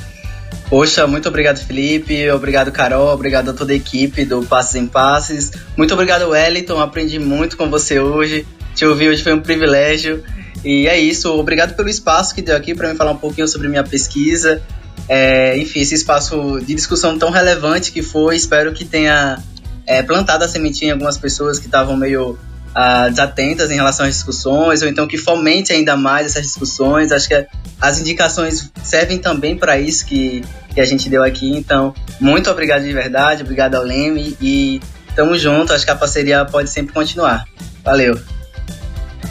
Poxa, 0.69 1.07
muito 1.07 1.29
obrigado, 1.29 1.59
Felipe. 1.59 2.31
Obrigado, 2.31 2.73
Carol. 2.73 3.13
Obrigado 3.13 3.51
a 3.51 3.53
toda 3.53 3.73
a 3.73 3.77
equipe 3.77 4.25
do 4.25 4.43
Passos 4.43 4.75
em 4.75 4.87
Passes. 4.87 5.53
Muito 5.77 5.93
obrigado, 5.93 6.31
Wellington. 6.31 6.81
Aprendi 6.81 7.19
muito 7.19 7.59
com 7.59 7.69
você 7.69 8.01
hoje. 8.01 8.47
Te 8.75 8.87
ouvir 8.87 9.09
hoje 9.09 9.23
foi 9.23 9.35
um 9.35 9.41
privilégio. 9.41 10.25
E 10.65 10.87
é 10.87 10.99
isso. 10.99 11.31
Obrigado 11.39 11.77
pelo 11.77 11.91
espaço 11.91 12.35
que 12.35 12.41
deu 12.41 12.57
aqui 12.57 12.75
para 12.75 12.89
me 12.89 12.95
falar 12.95 13.13
um 13.13 13.19
pouquinho 13.19 13.47
sobre 13.47 13.69
minha 13.69 13.85
pesquisa. 13.85 14.63
É, 15.09 15.59
enfim, 15.59 15.81
esse 15.81 15.95
espaço 15.95 16.61
de 16.61 16.75
discussão 16.75 17.19
tão 17.19 17.31
relevante 17.31 17.93
que 17.93 18.03
foi. 18.03 18.37
Espero 18.37 18.73
que 18.73 18.85
tenha 18.85 19.39
é, 19.87 20.03
plantado 20.03 20.45
a 20.45 20.49
sementinha 20.49 20.91
em 20.91 20.93
algumas 20.93 21.19
pessoas 21.19 21.59
que 21.59 21.67
estavam 21.67 21.97
meio 21.97 22.39
uh, 22.73 23.11
desatentas 23.11 23.71
em 23.71 23.75
relação 23.75 24.07
às 24.07 24.15
discussões, 24.15 24.83
ou 24.83 24.89
então 24.89 25.07
que 25.07 25.19
fomente 25.19 25.73
ainda 25.73 25.97
mais 25.97 26.27
essas 26.27 26.43
discussões. 26.43 27.13
Acho 27.13 27.29
que 27.29 27.47
as 27.81 27.99
indicações 28.01 28.71
servem 28.83 29.19
também 29.19 29.57
para 29.57 29.79
isso 29.79 30.07
que, 30.07 30.45
que 30.75 30.81
a 30.81 30.85
gente 30.85 31.09
deu 31.09 31.23
aqui. 31.23 31.57
Então, 31.57 31.95
muito 32.21 32.51
obrigado 32.51 32.83
de 32.83 32.93
verdade, 32.93 33.43
obrigado 33.43 33.75
ao 33.75 33.83
Leme 33.83 34.37
e 34.41 34.81
tamo 35.15 35.37
junto. 35.37 35.73
Acho 35.73 35.85
que 35.85 35.91
a 35.91 35.97
parceria 35.97 36.45
pode 36.45 36.71
sempre 36.71 36.93
continuar. 36.93 37.45
Valeu. 37.85 38.19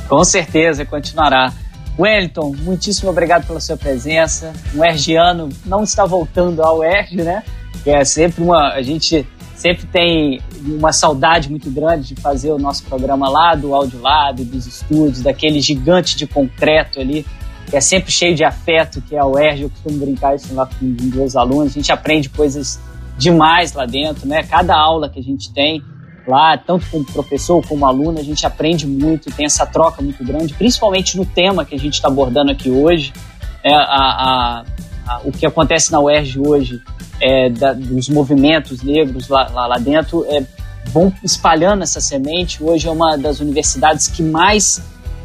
Com 0.08 0.24
certeza, 0.24 0.86
continuará. 0.86 1.54
Wellington, 1.98 2.56
muitíssimo 2.64 3.10
obrigado 3.10 3.46
pela 3.46 3.60
sua 3.60 3.78
presença. 3.78 4.54
Um 4.74 4.84
ergiano 4.84 5.50
não 5.66 5.84
está 5.84 6.06
voltando 6.06 6.64
ao 6.64 6.84
Erg, 6.84 7.16
né? 7.16 7.44
É 7.86 8.04
sempre 8.06 8.44
uma. 8.44 8.74
A 8.74 8.82
gente 8.82 9.26
sempre 9.56 9.86
tem 9.86 10.42
uma 10.66 10.92
saudade 10.92 11.50
muito 11.50 11.70
grande 11.70 12.16
de 12.16 12.22
fazer 12.22 12.52
o 12.52 12.58
nosso 12.58 12.84
programa 12.84 13.30
lá 13.30 13.54
do 13.54 13.76
Áudio 13.76 14.02
Lab, 14.02 14.44
dos 14.44 14.66
estúdios, 14.66 15.22
daquele 15.22 15.62
gigante 15.62 16.16
de 16.16 16.26
concreto 16.26 17.00
ali, 17.00 17.26
que 17.70 17.78
é 17.78 17.82
sempre 17.82 18.12
cheio 18.12 18.36
de 18.36 18.44
afeto, 18.44 19.02
que 19.02 19.16
é 19.16 19.24
o 19.24 19.34
UERJ, 19.34 19.64
eu 19.64 19.70
costumo 19.70 20.00
brincar 20.00 20.36
isso 20.36 20.54
lá 20.56 20.66
com 20.66 20.96
meus 21.16 21.36
alunos, 21.36 21.74
a 21.74 21.76
gente 21.76 21.92
aprende 21.92 22.28
coisas 22.30 22.80
demais 23.18 23.74
lá 23.74 23.86
dentro, 23.86 24.28
né? 24.28 24.42
Cada 24.42 24.76
aula 24.76 25.08
que 25.08 25.20
a 25.20 25.24
gente 25.24 25.54
tem 25.54 25.84
lá, 26.28 26.58
tanto 26.58 26.86
como 26.92 27.04
professor 27.06 27.66
como 27.68 27.86
aluno, 27.86 28.20
a 28.20 28.24
gente 28.24 28.46
aprende 28.46 28.86
muito, 28.88 29.32
tem 29.32 29.46
essa 29.46 29.66
troca 29.66 30.02
muito 30.02 30.24
grande, 30.24 30.54
principalmente 30.54 31.18
no 31.18 31.26
tema 31.26 31.66
que 31.66 31.76
a 31.76 31.80
gente 31.80 31.96
está 31.96 32.08
abordando 32.08 32.52
aqui 32.52 32.70
hoje, 32.70 33.12
é, 33.64 33.74
a, 33.74 33.84
a, 33.84 34.66
a, 35.08 35.22
o 35.24 35.32
que 35.32 35.46
acontece 35.46 35.92
na 35.92 36.00
UERJ 36.00 36.40
hoje 36.40 36.82
é, 37.22 37.50
da, 37.50 37.74
dos 37.74 38.10
movimentos 38.10 38.82
negros 38.82 39.28
lá, 39.28 39.48
lá, 39.50 39.68
lá 39.68 39.78
dentro 39.78 40.26
é, 40.28 40.44
vão 40.88 41.14
espalhando 41.24 41.84
essa 41.84 42.02
semente. 42.02 42.64
Hoje 42.64 42.88
é 42.88 42.92
uma 42.92 43.18
das 43.18 43.40
universidades 43.40 44.08
que 44.08 44.24
mais 44.24 44.82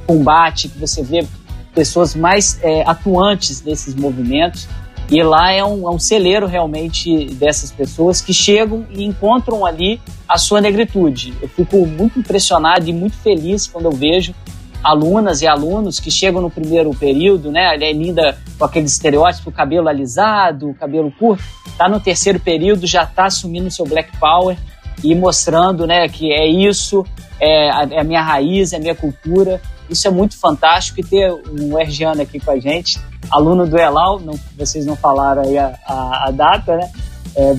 combate, 0.06 0.68
que 0.68 0.78
você 0.78 1.02
vê 1.02 1.26
pessoas 1.74 2.14
mais 2.14 2.58
é, 2.62 2.82
atuantes 2.82 3.60
desses 3.60 3.94
movimentos. 3.94 4.68
E 5.08 5.22
lá 5.22 5.52
é 5.52 5.64
um, 5.64 5.88
é 5.88 5.94
um 5.94 5.98
celeiro 5.98 6.46
realmente 6.46 7.26
dessas 7.34 7.70
pessoas 7.70 8.20
que 8.20 8.34
chegam 8.34 8.84
e 8.90 9.04
encontram 9.04 9.64
ali 9.64 10.00
a 10.28 10.36
sua 10.36 10.60
negritude. 10.60 11.32
Eu 11.40 11.48
fico 11.48 11.86
muito 11.86 12.18
impressionado 12.18 12.88
e 12.88 12.92
muito 12.92 13.16
feliz 13.16 13.66
quando 13.66 13.84
eu 13.84 13.92
vejo 13.92 14.34
alunas 14.82 15.42
e 15.42 15.46
alunos 15.46 15.98
que 15.98 16.10
chegam 16.10 16.40
no 16.40 16.50
primeiro 16.50 16.90
período, 16.90 17.50
né? 17.50 17.74
Ela 17.74 17.84
é 17.84 17.92
linda 17.92 18.38
com 18.58 18.64
aquele 18.64 18.86
estereótipo, 18.86 19.50
cabelo 19.50 19.88
alisado, 19.88 20.74
cabelo 20.78 21.12
curto. 21.12 21.42
Tá 21.76 21.88
no 21.88 22.00
terceiro 22.00 22.40
período, 22.40 22.86
já 22.86 23.04
tá 23.04 23.26
assumindo 23.26 23.70
seu 23.70 23.84
Black 23.84 24.16
Power 24.18 24.56
e 25.04 25.14
mostrando, 25.14 25.86
né, 25.86 26.08
que 26.08 26.32
é 26.32 26.46
isso, 26.46 27.04
é 27.38 27.70
a, 27.70 27.88
é 27.90 28.00
a 28.00 28.04
minha 28.04 28.22
raiz, 28.22 28.72
é 28.72 28.76
a 28.76 28.80
minha 28.80 28.94
cultura. 28.94 29.60
Isso 29.88 30.06
é 30.06 30.10
muito 30.10 30.38
fantástico 30.38 31.00
e 31.00 31.04
ter 31.04 31.32
um 31.32 31.78
Ergiano 31.78 32.22
aqui 32.22 32.40
com 32.40 32.50
a 32.50 32.58
gente, 32.58 32.98
aluno 33.30 33.66
do 33.66 33.78
Elal, 33.78 34.20
não, 34.20 34.38
vocês 34.56 34.84
não 34.84 34.96
falaram 34.96 35.42
aí 35.42 35.58
a, 35.58 35.78
a, 35.86 36.28
a 36.28 36.30
data, 36.30 36.76
né? 36.76 36.90
É, 37.36 37.56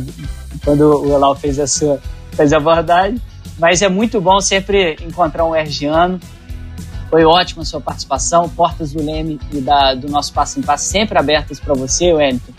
quando 0.64 1.04
o 1.04 1.12
Elal 1.14 1.36
fez 1.36 1.60
a 1.60 1.68
sua 1.68 2.00
fez 2.32 2.54
a 2.54 2.58
abordagem, 2.58 3.22
mas 3.58 3.82
é 3.82 3.90
muito 3.90 4.22
bom 4.22 4.40
sempre 4.40 4.96
encontrar 5.02 5.46
um 5.46 5.56
Ergiano 5.56 6.20
foi 7.10 7.24
ótima 7.24 7.62
a 7.62 7.66
sua 7.66 7.80
participação. 7.80 8.50
Portas 8.50 8.92
do 8.92 9.04
Leme 9.04 9.40
e 9.52 9.62
da, 9.62 9.94
do 9.94 10.10
nosso 10.10 10.34
Passo 10.34 10.60
em 10.60 10.62
Passo 10.62 10.86
sempre 10.86 11.18
abertas 11.18 11.60
para 11.60 11.74
você, 11.74 12.14
Wellington. 12.14 12.54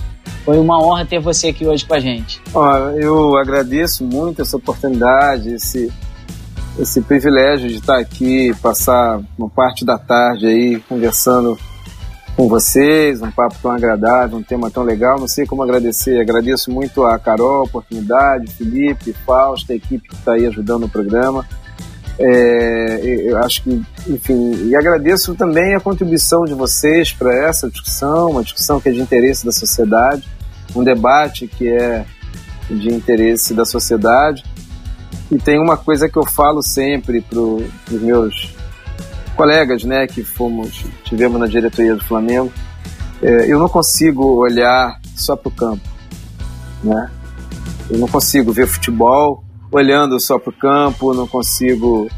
Foi 0.44 0.58
uma 0.58 0.82
honra 0.82 1.04
ter 1.04 1.20
você 1.20 1.48
aqui 1.48 1.66
hoje 1.66 1.84
com 1.84 1.94
a 1.94 2.00
gente. 2.00 2.40
eu 2.96 3.36
agradeço 3.36 4.04
muito 4.04 4.40
essa 4.40 4.56
oportunidade, 4.56 5.52
esse, 5.52 5.92
esse 6.78 7.00
privilégio 7.00 7.68
de 7.68 7.76
estar 7.76 7.98
aqui, 7.98 8.54
passar 8.62 9.20
uma 9.36 9.48
parte 9.48 9.84
da 9.84 9.98
tarde 9.98 10.46
aí 10.46 10.80
conversando 10.88 11.58
com 12.36 12.48
vocês, 12.48 13.20
um 13.20 13.32
papo 13.32 13.56
tão 13.60 13.72
agradável, 13.72 14.38
um 14.38 14.42
tema 14.44 14.70
tão 14.70 14.84
legal. 14.84 15.18
Não 15.18 15.26
sei 15.26 15.44
como 15.44 15.62
agradecer. 15.62 16.20
Agradeço 16.20 16.70
muito 16.70 17.04
a 17.04 17.18
Carol, 17.18 17.60
a 17.60 17.64
oportunidade, 17.64 18.52
Felipe, 18.52 19.12
Fausto, 19.26 19.72
a 19.72 19.74
equipe 19.74 20.08
que 20.08 20.14
está 20.14 20.34
aí 20.34 20.46
ajudando 20.46 20.84
o 20.84 20.88
programa. 20.88 21.44
É, 22.16 23.00
eu 23.04 23.38
acho 23.38 23.62
que, 23.62 23.82
enfim, 24.08 24.68
e 24.68 24.76
agradeço 24.76 25.34
também 25.34 25.74
a 25.74 25.80
contribuição 25.80 26.44
de 26.44 26.54
vocês 26.54 27.12
para 27.12 27.32
essa 27.48 27.68
discussão, 27.68 28.30
uma 28.30 28.42
discussão 28.42 28.80
que 28.80 28.88
é 28.88 28.92
de 28.92 29.00
interesse 29.00 29.44
da 29.44 29.52
sociedade, 29.52 30.28
um 30.74 30.82
debate 30.82 31.48
que 31.48 31.68
é 31.68 32.04
de 32.70 32.92
interesse 32.92 33.52
da 33.52 33.64
sociedade. 33.64 34.44
E 35.30 35.36
tem 35.36 35.60
uma 35.60 35.76
coisa 35.76 36.08
que 36.08 36.16
eu 36.16 36.24
falo 36.24 36.62
sempre 36.62 37.20
para 37.20 37.38
os 37.38 38.00
meus 38.00 38.54
colegas, 39.36 39.84
né, 39.84 40.06
que 40.06 40.24
fomos, 40.24 40.84
tivemos 41.04 41.38
na 41.38 41.46
diretoria 41.46 41.94
do 41.94 42.04
Flamengo, 42.04 42.52
é, 43.22 43.52
eu 43.52 43.58
não 43.58 43.68
consigo 43.68 44.24
olhar 44.40 45.00
só 45.14 45.36
para 45.36 45.48
o 45.48 45.52
campo, 45.52 45.88
né? 46.82 47.10
Eu 47.90 47.98
não 47.98 48.08
consigo 48.08 48.52
ver 48.52 48.66
futebol 48.66 49.44
olhando 49.70 50.20
só 50.20 50.38
para 50.38 50.50
o 50.50 50.52
campo, 50.52 51.14
não 51.14 51.26
consigo. 51.26 52.08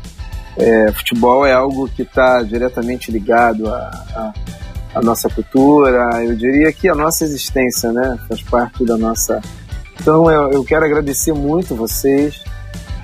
É, 0.56 0.92
futebol 0.92 1.46
é 1.46 1.52
algo 1.52 1.88
que 1.88 2.02
está 2.02 2.42
diretamente 2.42 3.10
ligado 3.10 3.68
à, 3.68 4.32
nossa 5.02 5.30
cultura, 5.30 6.22
eu 6.22 6.34
diria 6.34 6.72
que 6.72 6.88
a 6.88 6.94
nossa 6.94 7.24
existência, 7.24 7.92
né? 7.92 8.18
Faz 8.28 8.42
parte 8.42 8.84
da 8.84 8.98
nossa. 8.98 9.40
Então 9.98 10.30
eu, 10.30 10.50
eu 10.50 10.64
quero 10.64 10.84
agradecer 10.84 11.32
muito 11.32 11.74
vocês, 11.74 12.42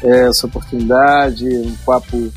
é, 0.06 0.28
essa 0.28 0.46
oportunidade, 0.46 1.44
um 1.44 1.74
papo, 1.84 2.32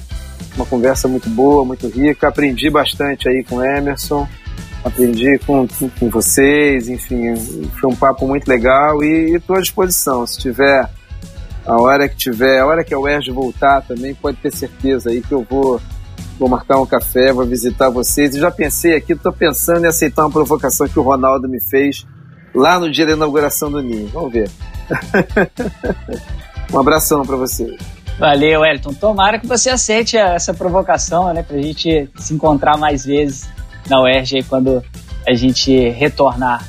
uma 0.55 0.65
conversa 0.65 1.07
muito 1.07 1.29
boa, 1.29 1.63
muito 1.63 1.87
rica. 1.87 2.27
Aprendi 2.27 2.69
bastante 2.69 3.29
aí 3.29 3.43
com 3.43 3.63
Emerson, 3.63 4.27
aprendi 4.83 5.37
com, 5.45 5.67
com 5.99 6.09
vocês, 6.09 6.89
enfim, 6.89 7.35
foi 7.79 7.91
um 7.91 7.95
papo 7.95 8.27
muito 8.27 8.47
legal 8.47 9.03
e 9.03 9.35
estou 9.35 9.55
à 9.55 9.61
disposição. 9.61 10.25
Se 10.25 10.39
tiver 10.39 10.89
a 11.65 11.79
hora 11.79 12.09
que 12.09 12.15
tiver, 12.15 12.59
a 12.59 12.65
hora 12.65 12.83
que 12.83 12.93
a 12.93 12.99
UERJ 12.99 13.31
voltar 13.31 13.81
também, 13.83 14.15
pode 14.15 14.37
ter 14.37 14.51
certeza 14.51 15.11
aí 15.11 15.21
que 15.21 15.31
eu 15.31 15.45
vou, 15.47 15.79
vou 16.39 16.49
marcar 16.49 16.81
um 16.81 16.85
café, 16.85 17.31
vou 17.31 17.45
visitar 17.45 17.89
vocês. 17.89 18.33
E 18.33 18.39
já 18.39 18.49
pensei 18.49 18.95
aqui, 18.95 19.13
estou 19.13 19.31
pensando 19.31 19.85
em 19.85 19.87
aceitar 19.87 20.23
uma 20.23 20.31
provocação 20.31 20.87
que 20.87 20.97
o 20.97 21.03
Ronaldo 21.03 21.47
me 21.47 21.61
fez 21.69 22.07
lá 22.55 22.79
no 22.79 22.91
dia 22.91 23.05
da 23.05 23.13
inauguração 23.13 23.69
do 23.69 23.81
Ninho. 23.81 24.07
Vamos 24.07 24.33
ver. 24.33 24.49
um 26.71 26.79
abração 26.79 27.23
para 27.23 27.35
vocês. 27.35 27.75
Valeu, 28.17 28.65
Elton. 28.65 28.93
Tomara 28.93 29.39
que 29.39 29.47
você 29.47 29.69
aceite 29.69 30.17
essa 30.17 30.53
provocação, 30.53 31.33
né, 31.33 31.41
para 31.41 31.57
a 31.57 31.61
gente 31.61 32.09
se 32.17 32.33
encontrar 32.33 32.77
mais 32.77 33.05
vezes 33.05 33.47
na 33.89 34.01
UERJ 34.01 34.43
quando 34.43 34.83
a 35.27 35.33
gente 35.33 35.89
retornar 35.89 36.63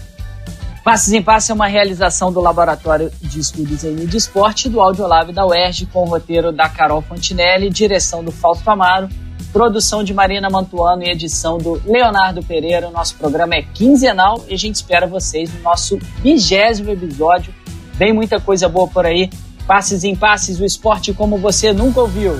Passes 0.82 1.12
em 1.12 1.22
Passe 1.22 1.52
é 1.52 1.54
uma 1.54 1.66
realização 1.66 2.32
do 2.32 2.40
Laboratório 2.40 3.12
de 3.20 3.38
Estudos 3.38 3.84
em 3.84 3.92
Mídia 3.92 4.16
Esporte 4.16 4.66
do 4.66 4.80
Audiolab 4.80 5.30
da 5.30 5.46
UERJ, 5.46 5.86
com 5.86 6.02
o 6.02 6.06
roteiro 6.06 6.50
da 6.52 6.70
Carol 6.70 7.02
Fontinelli, 7.02 7.68
direção 7.68 8.24
do 8.24 8.32
Fausto 8.32 8.68
Amaro, 8.70 9.06
produção 9.52 10.02
de 10.02 10.14
Marina 10.14 10.48
Mantuano 10.48 11.02
e 11.02 11.10
edição 11.10 11.58
do 11.58 11.82
Leonardo 11.84 12.42
Pereira. 12.42 12.88
O 12.88 12.90
nosso 12.90 13.14
programa 13.16 13.56
é 13.56 13.62
quinzenal 13.62 14.42
e 14.48 14.54
a 14.54 14.56
gente 14.56 14.76
espera 14.76 15.06
vocês 15.06 15.52
no 15.52 15.60
nosso 15.60 15.98
vigésimo 16.22 16.90
episódio. 16.90 17.54
Vem 17.92 18.14
muita 18.14 18.40
coisa 18.40 18.66
boa 18.66 18.88
por 18.88 19.04
aí. 19.04 19.28
Passes 19.70 20.02
em 20.02 20.16
Passes, 20.16 20.58
o 20.58 20.64
esporte 20.64 21.14
como 21.14 21.38
você 21.38 21.72
nunca 21.72 22.00
ouviu. 22.00 22.32